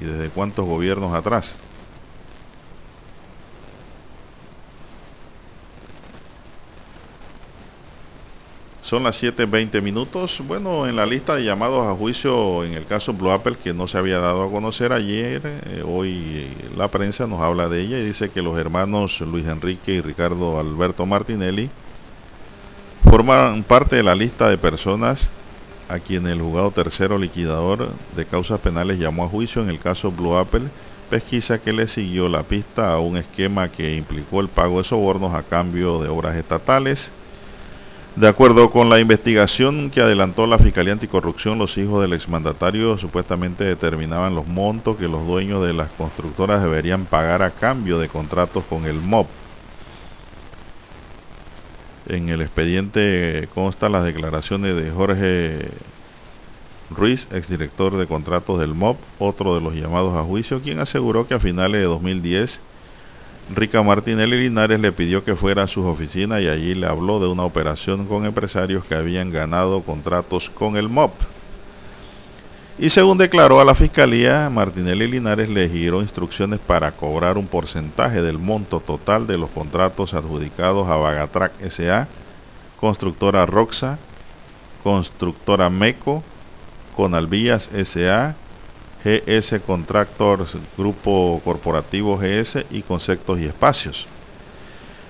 y 0.00 0.04
desde 0.04 0.28
cuántos 0.28 0.66
gobiernos 0.66 1.14
atrás. 1.14 1.58
Son 8.82 9.04
las 9.04 9.22
7.20 9.22 9.80
minutos. 9.80 10.42
Bueno, 10.46 10.86
en 10.86 10.96
la 10.96 11.06
lista 11.06 11.36
de 11.36 11.44
llamados 11.44 11.86
a 11.86 11.94
juicio 11.94 12.62
en 12.62 12.74
el 12.74 12.84
caso 12.84 13.14
Blue 13.14 13.30
Apple, 13.30 13.56
que 13.64 13.72
no 13.72 13.88
se 13.88 13.96
había 13.96 14.18
dado 14.18 14.42
a 14.42 14.50
conocer 14.50 14.92
ayer, 14.92 15.40
eh, 15.44 15.82
hoy 15.82 16.48
la 16.76 16.88
prensa 16.88 17.26
nos 17.26 17.40
habla 17.40 17.70
de 17.70 17.80
ella 17.80 17.98
y 17.98 18.04
dice 18.04 18.30
que 18.30 18.42
los 18.42 18.58
hermanos 18.58 19.18
Luis 19.22 19.46
Enrique 19.46 19.92
y 19.92 20.00
Ricardo 20.02 20.60
Alberto 20.60 21.06
Martinelli 21.06 21.70
forman 23.08 23.62
parte 23.62 23.96
de 23.96 24.02
la 24.02 24.14
lista 24.14 24.50
de 24.50 24.58
personas 24.58 25.30
a 25.92 26.00
quien 26.00 26.26
el 26.26 26.40
juzgado 26.40 26.70
tercero 26.70 27.18
liquidador 27.18 27.90
de 28.16 28.24
causas 28.24 28.60
penales 28.60 28.98
llamó 28.98 29.24
a 29.24 29.28
juicio 29.28 29.62
en 29.62 29.68
el 29.68 29.78
caso 29.78 30.10
Blue 30.10 30.36
Apple, 30.36 30.62
pesquisa 31.10 31.58
que 31.58 31.74
le 31.74 31.86
siguió 31.86 32.30
la 32.30 32.44
pista 32.44 32.94
a 32.94 32.98
un 32.98 33.18
esquema 33.18 33.68
que 33.68 33.94
implicó 33.94 34.40
el 34.40 34.48
pago 34.48 34.78
de 34.78 34.84
sobornos 34.84 35.34
a 35.34 35.42
cambio 35.42 36.00
de 36.00 36.08
obras 36.08 36.34
estatales. 36.36 37.12
De 38.16 38.26
acuerdo 38.26 38.70
con 38.70 38.88
la 38.88 39.00
investigación 39.00 39.90
que 39.90 40.00
adelantó 40.00 40.46
la 40.46 40.58
Fiscalía 40.58 40.94
Anticorrupción, 40.94 41.58
los 41.58 41.76
hijos 41.76 42.00
del 42.00 42.14
exmandatario 42.14 42.96
supuestamente 42.96 43.64
determinaban 43.64 44.34
los 44.34 44.46
montos 44.46 44.96
que 44.96 45.08
los 45.08 45.26
dueños 45.26 45.62
de 45.62 45.74
las 45.74 45.88
constructoras 45.92 46.62
deberían 46.62 47.04
pagar 47.04 47.42
a 47.42 47.50
cambio 47.50 47.98
de 47.98 48.08
contratos 48.08 48.64
con 48.64 48.86
el 48.86 48.96
MOB. 48.96 49.26
En 52.08 52.28
el 52.28 52.42
expediente 52.42 53.48
constan 53.54 53.92
las 53.92 54.04
declaraciones 54.04 54.76
de 54.76 54.90
Jorge 54.90 55.68
Ruiz, 56.90 57.28
exdirector 57.32 57.96
de 57.96 58.06
contratos 58.06 58.58
del 58.58 58.74
MOB, 58.74 58.96
otro 59.18 59.54
de 59.54 59.60
los 59.60 59.74
llamados 59.74 60.16
a 60.16 60.24
juicio, 60.24 60.60
quien 60.60 60.80
aseguró 60.80 61.26
que 61.26 61.34
a 61.34 61.40
finales 61.40 61.80
de 61.80 61.86
2010 61.86 62.60
Rica 63.54 63.82
Martinelli 63.82 64.40
Linares 64.40 64.80
le 64.80 64.92
pidió 64.92 65.24
que 65.24 65.36
fuera 65.36 65.64
a 65.64 65.68
sus 65.68 65.84
oficinas 65.84 66.40
y 66.40 66.48
allí 66.48 66.74
le 66.74 66.86
habló 66.86 67.20
de 67.20 67.26
una 67.26 67.44
operación 67.44 68.06
con 68.06 68.24
empresarios 68.24 68.84
que 68.84 68.94
habían 68.94 69.30
ganado 69.30 69.82
contratos 69.82 70.48
con 70.50 70.76
el 70.76 70.88
MOB. 70.88 71.10
Y 72.82 72.90
según 72.90 73.16
declaró 73.16 73.60
a 73.60 73.64
la 73.64 73.76
Fiscalía, 73.76 74.50
Martinelli 74.50 75.06
Linares 75.06 75.48
le 75.48 75.68
giró 75.68 76.02
instrucciones 76.02 76.58
para 76.58 76.90
cobrar 76.90 77.38
un 77.38 77.46
porcentaje 77.46 78.20
del 78.22 78.40
monto 78.40 78.80
total 78.80 79.28
de 79.28 79.38
los 79.38 79.50
contratos 79.50 80.14
adjudicados 80.14 80.88
a 80.88 80.96
Bagatrac 80.96 81.52
SA, 81.70 82.08
Constructora 82.80 83.46
Roxa, 83.46 84.00
Constructora 84.82 85.70
MECO, 85.70 86.24
Conalvías 86.96 87.70
SA, 87.84 88.34
GS 89.04 89.60
Contractors 89.64 90.56
Grupo 90.76 91.40
Corporativo 91.44 92.18
GS 92.18 92.66
y 92.68 92.82
Conceptos 92.82 93.38
y 93.38 93.44
Espacios. 93.46 94.08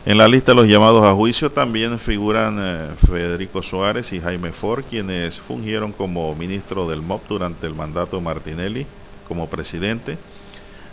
En 0.05 0.19
la 0.19 0.27
lista 0.27 0.51
de 0.51 0.57
los 0.57 0.67
llamados 0.67 1.05
a 1.05 1.15
juicio 1.15 1.53
también 1.53 1.97
figuran 2.01 2.59
eh, 2.61 2.89
Federico 3.07 3.63
Suárez 3.63 4.13
y 4.13 4.21
Jaime 4.21 4.51
Ford, 4.51 4.83
quienes 4.91 5.39
fungieron 5.39 5.93
como 5.93 6.35
ministro 6.35 6.89
del 6.89 7.03
MOP 7.03 7.29
durante 7.29 7.69
el 7.69 7.77
mandato 7.77 8.17
de 8.17 8.23
Martinelli 8.25 8.87
como 9.29 9.49
presidente, 9.49 10.19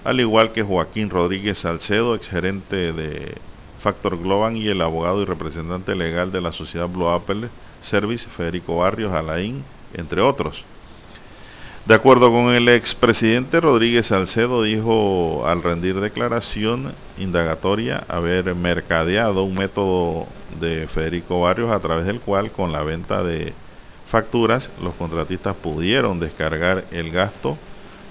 al 0.03 0.19
igual 0.19 0.51
que 0.51 0.61
Joaquín 0.61 1.09
Rodríguez 1.09 1.57
Salcedo, 1.57 2.13
exgerente 2.13 2.93
de 2.93 3.33
Factor 3.79 4.15
Global 4.15 4.55
y 4.55 4.67
el 4.67 4.79
abogado 4.79 5.23
y 5.23 5.25
representante 5.25 5.95
legal 5.95 6.31
de 6.31 6.41
la 6.41 6.51
sociedad 6.51 6.87
Blue 6.87 7.09
Apple 7.09 7.49
Service, 7.81 8.29
Federico 8.29 8.77
Barrios 8.77 9.11
Alain, 9.11 9.63
entre 9.95 10.21
otros. 10.21 10.63
De 11.89 11.95
acuerdo 11.95 12.31
con 12.31 12.53
el 12.53 12.69
expresidente 12.69 13.59
Rodríguez 13.59 14.05
Salcedo, 14.05 14.61
dijo 14.61 15.47
al 15.47 15.63
rendir 15.63 15.99
declaración 15.99 16.93
indagatoria 17.17 18.03
haber 18.07 18.53
mercadeado 18.53 19.43
un 19.43 19.55
método 19.55 20.27
de 20.59 20.85
Federico 20.85 21.41
Barrios 21.41 21.71
a 21.71 21.79
través 21.79 22.05
del 22.05 22.21
cual 22.21 22.51
con 22.51 22.71
la 22.71 22.83
venta 22.83 23.23
de 23.23 23.55
facturas 24.07 24.69
los 24.83 24.93
contratistas 24.93 25.55
pudieron 25.55 26.19
descargar 26.19 26.85
el 26.91 27.09
gasto 27.09 27.57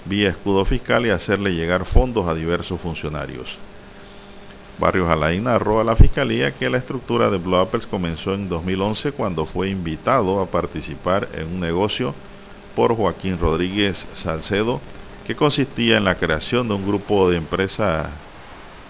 vía 0.03 0.31
escudo 0.31 0.65
fiscal 0.65 1.05
y 1.05 1.11
hacerle 1.11 1.55
llegar 1.55 1.85
fondos 1.85 2.27
a 2.27 2.35
diversos 2.35 2.81
funcionarios. 2.81 3.57
Barrios 4.77 5.09
Alain 5.09 5.45
narró 5.45 5.79
a 5.79 5.85
la 5.85 5.95
fiscalía 5.95 6.51
que 6.51 6.69
la 6.69 6.79
estructura 6.79 7.29
de 7.29 7.37
Blue 7.37 7.55
Apples 7.55 7.87
comenzó 7.87 8.33
en 8.33 8.49
2011 8.49 9.13
cuando 9.13 9.45
fue 9.45 9.69
invitado 9.69 10.41
a 10.41 10.47
participar 10.47 11.29
en 11.33 11.47
un 11.47 11.61
negocio 11.61 12.13
por 12.79 12.95
Joaquín 12.95 13.37
Rodríguez 13.37 14.07
Salcedo, 14.13 14.79
que 15.27 15.35
consistía 15.35 15.97
en 15.97 16.05
la 16.05 16.15
creación 16.15 16.69
de 16.69 16.75
un 16.75 16.87
grupo 16.87 17.29
de 17.29 17.35
empresas 17.35 18.07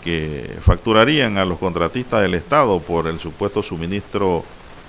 que 0.03 0.57
facturarían 0.61 1.39
a 1.39 1.45
los 1.45 1.57
contratistas 1.57 2.21
del 2.21 2.35
Estado 2.35 2.79
por 2.81 3.07
el 3.07 3.19
supuesto 3.19 3.63
suministro 3.63 4.43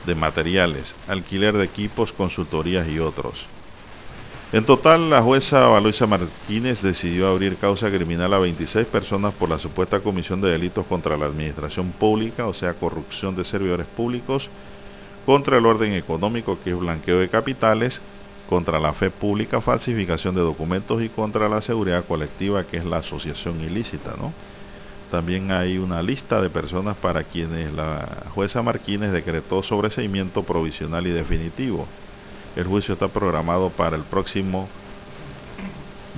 de 0.04 0.14
materiales, 0.14 0.94
alquiler 1.08 1.56
de 1.56 1.64
equipos, 1.64 2.12
consultorías 2.12 2.86
y 2.88 2.98
otros. 2.98 3.46
En 4.52 4.66
total, 4.66 5.08
la 5.08 5.22
jueza 5.22 5.60
Valoisa 5.60 6.06
Martínez 6.06 6.82
decidió 6.82 7.28
abrir 7.28 7.56
causa 7.56 7.88
criminal 7.88 8.34
a 8.34 8.38
26 8.38 8.86
personas 8.86 9.32
por 9.32 9.48
la 9.48 9.58
supuesta 9.58 10.00
comisión 10.00 10.42
de 10.42 10.50
delitos 10.50 10.84
contra 10.84 11.16
la 11.16 11.24
administración 11.24 11.90
pública, 11.92 12.46
o 12.46 12.52
sea, 12.52 12.74
corrupción 12.74 13.34
de 13.34 13.46
servidores 13.46 13.86
públicos, 13.86 14.50
contra 15.24 15.56
el 15.56 15.64
orden 15.64 15.94
económico, 15.94 16.58
que 16.62 16.72
es 16.72 16.78
blanqueo 16.78 17.18
de 17.18 17.30
capitales, 17.30 18.02
contra 18.50 18.80
la 18.80 18.92
fe 18.92 19.10
pública, 19.10 19.60
falsificación 19.60 20.34
de 20.34 20.40
documentos 20.40 21.00
y 21.00 21.08
contra 21.08 21.48
la 21.48 21.62
seguridad 21.62 22.04
colectiva, 22.04 22.64
que 22.64 22.78
es 22.78 22.84
la 22.84 22.98
asociación 22.98 23.60
ilícita, 23.60 24.16
¿no? 24.18 24.32
También 25.10 25.52
hay 25.52 25.78
una 25.78 26.02
lista 26.02 26.42
de 26.42 26.50
personas 26.50 26.96
para 26.96 27.22
quienes 27.22 27.72
la 27.72 28.24
jueza 28.34 28.60
Martínez 28.60 29.12
decretó 29.12 29.62
sobreseimiento 29.62 30.42
provisional 30.42 31.06
y 31.06 31.10
definitivo. 31.10 31.86
El 32.56 32.64
juicio 32.64 32.94
está 32.94 33.06
programado 33.06 33.70
para 33.70 33.96
el 33.96 34.02
próximo 34.02 34.68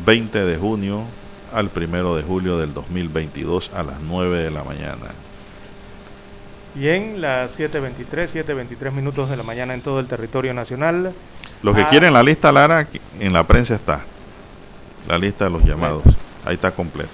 20 0.07 0.47
de 0.47 0.57
junio 0.57 1.05
al 1.53 1.71
1 1.75 2.17
de 2.17 2.23
julio 2.23 2.57
del 2.57 2.73
2022 2.73 3.71
a 3.75 3.83
las 3.83 4.01
9 4.01 4.39
de 4.39 4.51
la 4.51 4.65
mañana. 4.65 5.13
Y 6.75 6.89
en 6.89 7.21
las 7.21 7.59
7.23, 7.59 8.47
7.23 8.47 8.91
minutos 8.91 9.29
de 9.29 9.37
la 9.37 9.43
mañana 9.43 9.75
en 9.75 9.83
todo 9.83 10.01
el 10.01 10.07
territorio 10.07 10.55
nacional, 10.55 11.13
los 11.63 11.75
que 11.77 11.83
ah. 11.83 11.89
quieren 11.89 12.13
la 12.13 12.23
lista 12.23 12.51
Lara, 12.53 12.87
en 13.19 13.33
la 13.33 13.45
prensa 13.47 13.75
está. 13.75 14.03
La 15.07 15.19
lista 15.19 15.45
de 15.45 15.51
los 15.51 15.65
llamados. 15.65 16.03
Ahí 16.45 16.55
está 16.55 16.73
completa. 16.73 17.11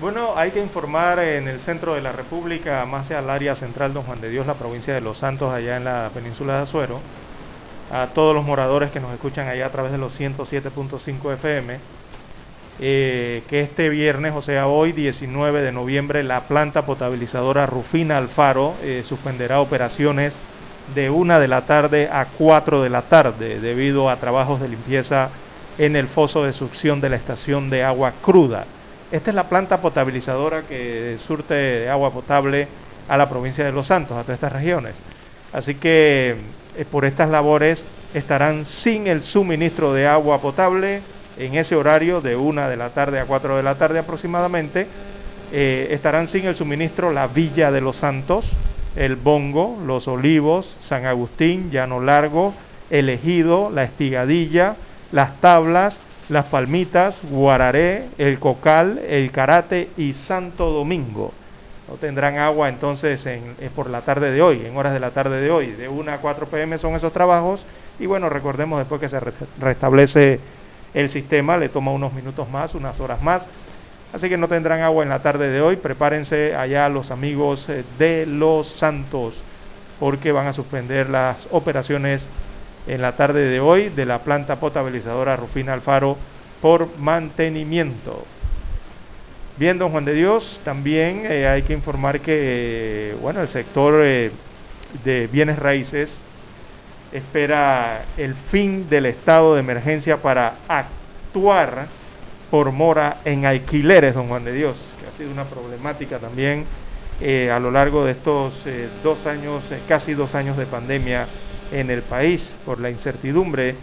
Bueno, 0.00 0.32
hay 0.36 0.50
que 0.52 0.62
informar 0.62 1.18
en 1.18 1.46
el 1.46 1.60
centro 1.60 1.94
de 1.94 2.00
la 2.00 2.12
República, 2.12 2.86
más 2.86 3.04
hacia 3.04 3.18
el 3.18 3.28
área 3.28 3.54
central 3.54 3.92
Don 3.92 4.04
Juan 4.04 4.20
de 4.20 4.30
Dios, 4.30 4.46
la 4.46 4.54
provincia 4.54 4.94
de 4.94 5.02
Los 5.02 5.18
Santos, 5.18 5.52
allá 5.52 5.76
en 5.76 5.84
la 5.84 6.10
península 6.14 6.56
de 6.56 6.62
Azuero, 6.62 7.00
a 7.92 8.06
todos 8.14 8.34
los 8.34 8.44
moradores 8.44 8.90
que 8.92 9.00
nos 9.00 9.12
escuchan 9.12 9.48
allá 9.48 9.66
a 9.66 9.70
través 9.70 9.92
de 9.92 9.98
los 9.98 10.18
107.5 10.18 11.34
FM, 11.34 11.78
eh, 12.78 13.42
que 13.46 13.60
este 13.60 13.90
viernes, 13.90 14.32
o 14.34 14.40
sea 14.40 14.68
hoy 14.68 14.92
19 14.92 15.60
de 15.60 15.70
noviembre, 15.70 16.22
la 16.22 16.42
planta 16.44 16.86
potabilizadora 16.86 17.66
Rufina 17.66 18.16
Alfaro 18.16 18.76
eh, 18.82 19.02
suspenderá 19.04 19.60
operaciones 19.60 20.34
de 20.94 21.10
una 21.10 21.38
de 21.38 21.48
la 21.48 21.62
tarde 21.62 22.08
a 22.10 22.26
4 22.26 22.82
de 22.82 22.90
la 22.90 23.02
tarde 23.02 23.60
debido 23.60 24.10
a 24.10 24.16
trabajos 24.16 24.60
de 24.60 24.68
limpieza 24.68 25.30
en 25.78 25.96
el 25.96 26.08
foso 26.08 26.44
de 26.44 26.52
succión 26.52 27.00
de 27.00 27.08
la 27.08 27.16
estación 27.16 27.70
de 27.70 27.84
agua 27.84 28.14
cruda. 28.22 28.64
Esta 29.10 29.30
es 29.30 29.34
la 29.34 29.48
planta 29.48 29.80
potabilizadora 29.80 30.62
que 30.62 31.18
surte 31.26 31.54
de 31.54 31.88
agua 31.90 32.12
potable 32.12 32.68
a 33.08 33.16
la 33.16 33.28
provincia 33.28 33.64
de 33.64 33.72
Los 33.72 33.88
Santos, 33.88 34.16
a 34.16 34.22
todas 34.22 34.36
estas 34.36 34.52
regiones. 34.52 34.94
Así 35.52 35.74
que 35.74 36.36
eh, 36.76 36.84
por 36.90 37.04
estas 37.04 37.28
labores 37.28 37.84
estarán 38.14 38.64
sin 38.64 39.06
el 39.06 39.22
suministro 39.22 39.92
de 39.92 40.06
agua 40.06 40.40
potable 40.40 41.02
en 41.36 41.54
ese 41.54 41.74
horario 41.74 42.20
de 42.20 42.36
una 42.36 42.68
de 42.68 42.76
la 42.76 42.90
tarde 42.90 43.18
a 43.18 43.24
4 43.24 43.56
de 43.56 43.62
la 43.62 43.76
tarde 43.76 43.98
aproximadamente. 43.98 44.86
Eh, 45.52 45.88
estarán 45.90 46.28
sin 46.28 46.46
el 46.46 46.54
suministro 46.54 47.10
la 47.10 47.26
Villa 47.26 47.72
de 47.72 47.80
los 47.80 47.96
Santos, 47.96 48.48
el 49.00 49.16
Bongo, 49.16 49.78
Los 49.86 50.06
Olivos, 50.08 50.76
San 50.80 51.06
Agustín, 51.06 51.70
Llano 51.70 52.00
Largo, 52.00 52.52
El 52.90 53.08
Ejido, 53.08 53.70
La 53.70 53.84
Estigadilla, 53.84 54.76
Las 55.10 55.40
Tablas, 55.40 55.98
Las 56.28 56.44
Palmitas, 56.46 57.22
Guararé, 57.30 58.08
El 58.18 58.38
Cocal, 58.38 58.98
El 58.98 59.30
Karate 59.32 59.88
y 59.96 60.12
Santo 60.12 60.70
Domingo. 60.70 61.32
No 61.88 61.94
tendrán 61.94 62.36
agua 62.36 62.68
entonces 62.68 63.24
en, 63.24 63.56
eh, 63.58 63.70
por 63.74 63.88
la 63.88 64.02
tarde 64.02 64.32
de 64.32 64.42
hoy, 64.42 64.66
en 64.66 64.76
horas 64.76 64.92
de 64.92 65.00
la 65.00 65.12
tarde 65.12 65.40
de 65.40 65.50
hoy. 65.50 65.68
De 65.70 65.88
1 65.88 66.12
a 66.12 66.18
4 66.18 66.46
pm 66.48 66.76
son 66.76 66.94
esos 66.94 67.14
trabajos 67.14 67.64
y 67.98 68.04
bueno, 68.04 68.28
recordemos 68.28 68.78
después 68.78 69.00
que 69.00 69.08
se 69.08 69.18
restablece 69.58 70.40
el 70.92 71.08
sistema, 71.08 71.56
le 71.56 71.70
toma 71.70 71.90
unos 71.90 72.12
minutos 72.12 72.50
más, 72.50 72.74
unas 72.74 73.00
horas 73.00 73.22
más 73.22 73.48
Así 74.12 74.28
que 74.28 74.36
no 74.36 74.48
tendrán 74.48 74.80
agua 74.80 75.04
en 75.04 75.08
la 75.08 75.22
tarde 75.22 75.50
de 75.50 75.60
hoy. 75.60 75.76
Prepárense 75.76 76.56
allá 76.56 76.88
los 76.88 77.10
amigos 77.10 77.68
eh, 77.68 77.84
de 77.98 78.26
Los 78.26 78.68
Santos, 78.68 79.34
porque 80.00 80.32
van 80.32 80.46
a 80.46 80.52
suspender 80.52 81.08
las 81.08 81.46
operaciones 81.50 82.28
en 82.86 83.02
la 83.02 83.12
tarde 83.12 83.44
de 83.44 83.60
hoy 83.60 83.88
de 83.88 84.06
la 84.06 84.20
planta 84.20 84.56
potabilizadora 84.56 85.36
Rufina 85.36 85.72
Alfaro 85.72 86.16
por 86.60 86.96
mantenimiento. 86.98 88.24
Bien, 89.56 89.78
don 89.78 89.92
Juan 89.92 90.04
de 90.04 90.14
Dios, 90.14 90.60
también 90.64 91.22
eh, 91.26 91.46
hay 91.46 91.62
que 91.62 91.74
informar 91.74 92.20
que, 92.20 93.14
bueno, 93.20 93.42
el 93.42 93.48
sector 93.48 94.00
eh, 94.02 94.30
de 95.04 95.26
bienes 95.26 95.58
raíces 95.58 96.18
espera 97.12 98.06
el 98.16 98.34
fin 98.34 98.88
del 98.88 99.06
estado 99.06 99.54
de 99.54 99.60
emergencia 99.60 100.16
para 100.22 100.54
actuar 100.66 101.88
por 102.50 102.72
mora 102.72 103.20
en 103.24 103.46
alquileres, 103.46 104.14
don 104.14 104.28
Juan 104.28 104.44
de 104.44 104.52
Dios, 104.52 104.92
que 105.00 105.06
ha 105.06 105.12
sido 105.12 105.30
una 105.30 105.44
problemática 105.44 106.18
también 106.18 106.66
eh, 107.20 107.50
a 107.50 107.60
lo 107.60 107.70
largo 107.70 108.04
de 108.04 108.12
estos 108.12 108.60
eh, 108.66 108.88
dos 109.04 109.26
años, 109.26 109.70
eh, 109.70 109.80
casi 109.86 110.14
dos 110.14 110.34
años 110.34 110.56
de 110.56 110.66
pandemia 110.66 111.28
en 111.70 111.90
el 111.90 112.02
país, 112.02 112.50
por 112.64 112.80
la 112.80 112.90
incertidumbre 112.90 113.76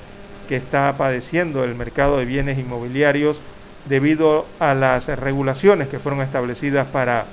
que 0.49 0.57
está 0.57 0.97
padeciendo 0.97 1.63
el 1.63 1.75
mercado 1.75 2.17
de 2.17 2.25
bienes 2.25 2.57
inmobiliarios 2.57 3.39
debido 3.85 4.45
a 4.59 4.73
las 4.73 5.07
regulaciones 5.07 5.87
que 5.87 5.99
fueron 5.99 6.21
establecidas 6.21 6.87
para 6.87 7.25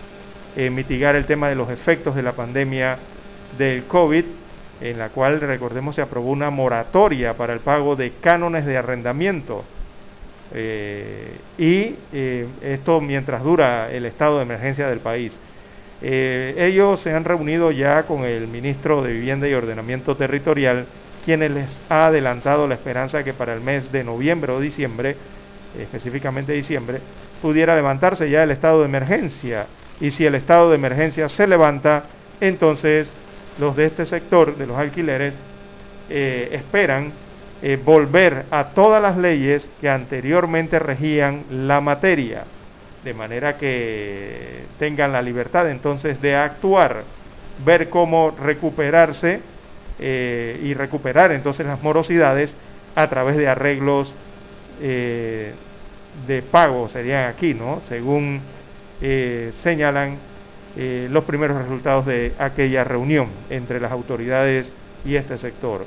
mitigar 0.57 1.17
el 1.17 1.27
tema 1.27 1.49
de 1.49 1.57
los 1.57 1.69
efectos 1.69 2.15
de 2.15 2.23
la 2.23 2.33
pandemia 2.33 2.97
del 3.59 3.85
COVID, 3.85 4.25
en 4.81 4.99
la 4.99 5.09
cual, 5.09 5.41
recordemos, 5.41 5.97
se 5.97 6.03
aprobó 6.03 6.31
una 6.31 6.51
moratoria 6.51 7.35
para 7.35 7.53
el 7.53 7.61
pago 7.61 7.97
de 7.97 8.13
cánones 8.21 8.65
de 8.65 8.77
arrendamiento 8.77 9.65
eh, 10.53 11.37
y 11.59 11.95
eh, 12.13 12.47
esto 12.63 13.01
mientras 13.01 13.43
dura 13.43 13.91
el 13.91 14.07
estado 14.07 14.39
de 14.39 14.43
emergencia 14.43 14.89
del 14.89 15.01
país. 15.01 15.37
Eh, 16.03 16.55
ellos 16.59 17.01
se 17.01 17.13
han 17.13 17.25
reunido 17.25 17.71
ya 17.71 18.03
con 18.03 18.25
el 18.25 18.47
ministro 18.49 19.03
de 19.03 19.13
Vivienda 19.13 19.49
y 19.49 19.55
Ordenamiento 19.55 20.17
Territorial, 20.17 20.87
quienes 21.25 21.51
les 21.51 21.81
ha 21.89 22.07
adelantado 22.07 22.69
la 22.69 22.75
esperanza 22.75 23.25
que 23.25 23.33
para 23.33 23.55
el 23.55 23.63
mes 23.63 23.91
de 23.91 24.05
noviembre 24.05 24.53
o 24.53 24.61
diciembre, 24.61 25.17
específicamente 25.79 26.53
diciembre, 26.53 26.99
pudiera 27.41 27.75
levantarse 27.75 28.29
ya 28.29 28.43
el 28.43 28.51
estado 28.51 28.81
de 28.81 28.87
emergencia. 28.87 29.67
Y 30.01 30.11
si 30.11 30.27
el 30.27 30.35
estado 30.35 30.69
de 30.69 30.77
emergencia 30.77 31.29
se 31.29 31.47
levanta, 31.47 32.05
entonces 32.41 33.11
los 33.59 33.75
de 33.75 33.87
este 33.87 34.05
sector, 34.05 34.57
de 34.57 34.67
los 34.67 34.77
alquileres, 34.77 35.35
esperan 36.11 37.13
eh, 37.67 37.79
volver 37.83 38.45
a 38.51 38.75
todas 38.75 39.01
las 39.01 39.17
leyes 39.17 39.67
que 39.81 39.89
anteriormente 39.89 40.79
regían 40.79 41.45
la 41.51 41.81
materia, 41.81 42.45
de 43.03 43.15
manera 43.15 43.57
que 43.57 44.67
tengan 44.79 45.13
la 45.13 45.23
libertad 45.23 45.71
entonces 45.71 46.21
de 46.21 46.37
actuar, 46.37 47.05
ver 47.65 47.89
cómo 47.89 48.33
recuperarse 48.33 49.41
eh, 49.99 50.61
y 50.63 50.75
recuperar 50.75 51.33
entonces 51.33 51.65
las 51.65 51.83
morosidades 51.83 52.55
a 52.95 53.09
través 53.09 53.35
de 53.39 53.49
arreglos 53.49 54.13
eh, 54.83 55.55
de 56.27 56.43
pago, 56.43 56.91
serían 56.91 57.31
aquí, 57.31 57.55
¿no? 57.55 57.81
Según 57.89 58.43
señalan 59.63 60.19
los 60.77 61.25
primeros 61.25 61.63
resultados 61.63 62.05
de 62.05 62.33
aquella 62.39 62.85
reunión 62.85 63.29
entre 63.49 63.81
las 63.81 63.91
autoridades 63.91 64.71
y 65.05 65.17
este 65.17 65.39
sector. 65.39 65.87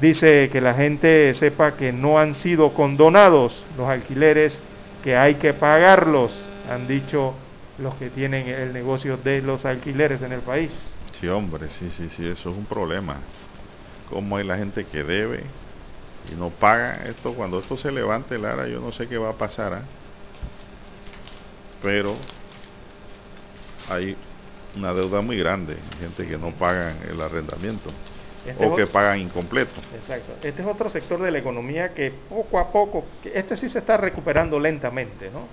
Dice 0.00 0.50
que 0.50 0.60
la 0.60 0.74
gente 0.74 1.34
sepa 1.34 1.76
que 1.76 1.92
no 1.92 2.18
han 2.18 2.34
sido 2.34 2.74
condonados 2.74 3.64
los 3.76 3.88
alquileres, 3.88 4.60
que 5.02 5.16
hay 5.16 5.36
que 5.36 5.54
pagarlos, 5.54 6.44
han 6.68 6.86
dicho 6.88 7.34
los 7.78 7.94
que 7.96 8.10
tienen 8.10 8.48
el 8.48 8.72
negocio 8.72 9.16
de 9.16 9.42
los 9.42 9.64
alquileres 9.64 10.22
en 10.22 10.32
el 10.32 10.40
país. 10.40 10.76
Sí, 11.20 11.28
hombre, 11.28 11.68
sí, 11.78 11.90
sí, 11.96 12.08
sí, 12.16 12.26
eso 12.26 12.50
es 12.50 12.56
un 12.56 12.64
problema. 12.64 13.16
Como 14.10 14.36
hay 14.36 14.44
la 14.44 14.56
gente 14.56 14.84
que 14.84 15.04
debe 15.04 15.44
y 16.30 16.34
no 16.38 16.50
paga 16.50 17.04
esto, 17.06 17.32
cuando 17.32 17.58
esto 17.58 17.76
se 17.76 17.92
levante, 17.92 18.38
Lara, 18.38 18.66
yo 18.66 18.80
no 18.80 18.92
sé 18.92 19.06
qué 19.06 19.18
va 19.18 19.30
a 19.30 19.34
pasar, 19.34 19.74
¿ah? 19.74 19.82
pero 21.82 22.16
hay 23.88 24.16
una 24.74 24.92
deuda 24.92 25.20
muy 25.20 25.36
grande, 25.36 25.76
gente 26.00 26.26
que 26.26 26.38
no 26.38 26.50
paga 26.50 26.94
el 27.08 27.20
arrendamiento. 27.20 27.90
Este 28.46 28.66
o 28.66 28.76
que 28.76 28.86
pagan 28.86 29.20
incompleto. 29.20 29.80
Exacto. 29.94 30.34
Este 30.46 30.62
es 30.62 30.68
otro 30.68 30.90
sector 30.90 31.20
de 31.20 31.30
la 31.30 31.38
economía 31.38 31.94
que 31.94 32.12
poco 32.28 32.58
a 32.58 32.70
poco, 32.70 33.04
este 33.24 33.56
sí 33.56 33.68
se 33.68 33.78
está 33.78 33.96
recuperando 33.96 34.60
lentamente, 34.60 35.30
¿no? 35.30 35.48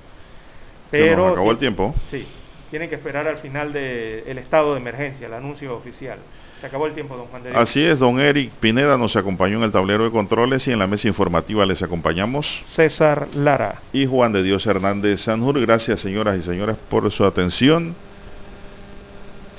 Pero 0.90 1.28
se 1.28 1.32
acabó 1.32 1.52
el 1.52 1.58
tiempo. 1.58 1.96
Sí, 2.10 2.28
tienen 2.70 2.90
que 2.90 2.96
esperar 2.96 3.28
al 3.28 3.38
final 3.38 3.72
del 3.72 4.38
estado 4.38 4.74
de 4.74 4.82
emergencia, 4.82 5.28
el 5.28 5.34
anuncio 5.34 5.76
oficial. 5.76 6.20
Se 6.60 6.68
acabó 6.68 6.86
el 6.86 6.94
tiempo, 6.94 7.16
don 7.16 7.28
Juan 7.28 7.44
de 7.44 7.50
Dios. 7.50 7.62
Así 7.62 7.84
es, 7.84 7.98
don 7.98 8.20
Eric 8.20 8.52
Pineda 8.60 8.98
nos 8.98 9.16
acompañó 9.16 9.58
en 9.58 9.64
el 9.64 9.72
tablero 9.72 10.04
de 10.04 10.12
controles 10.12 10.68
y 10.68 10.72
en 10.72 10.80
la 10.80 10.88
mesa 10.88 11.08
informativa 11.08 11.66
les 11.66 11.82
acompañamos 11.82 12.62
César 12.68 13.30
Lara 13.34 13.82
y 13.94 14.06
Juan 14.06 14.32
de 14.34 14.44
Dios 14.44 14.66
Hernández 14.68 15.22
Sanjur. 15.22 15.60
Gracias, 15.62 16.02
señoras 16.02 16.38
y 16.38 16.44
señores, 16.44 16.76
por 16.90 17.10
su 17.12 17.26
atención. 17.26 17.96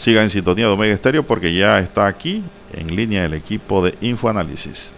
Siga 0.02 0.20
en 0.20 0.30
sintonía 0.30 0.66
de 0.66 0.72
Omega 0.72 0.94
Estéreo 0.94 1.22
porque 1.22 1.54
ya 1.54 1.78
está 1.78 2.08
aquí 2.08 2.42
en 2.72 2.88
línea 2.96 3.24
el 3.24 3.34
equipo 3.34 3.84
de 3.84 3.94
Infoanálisis. 4.00 4.96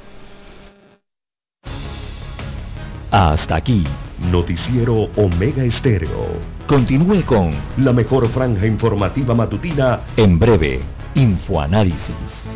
Hasta 3.11 3.57
aquí, 3.57 3.85
Noticiero 4.33 5.11
Omega 5.17 5.63
Estéreo. 5.63 6.29
Continúe 6.67 7.23
con 7.27 7.53
la 7.77 7.93
mejor 7.93 8.27
franja 8.31 8.67
informativa 8.67 9.35
matutina 9.35 10.01
en 10.17 10.39
breve, 10.39 10.81
Infoanálisis. 11.15 12.49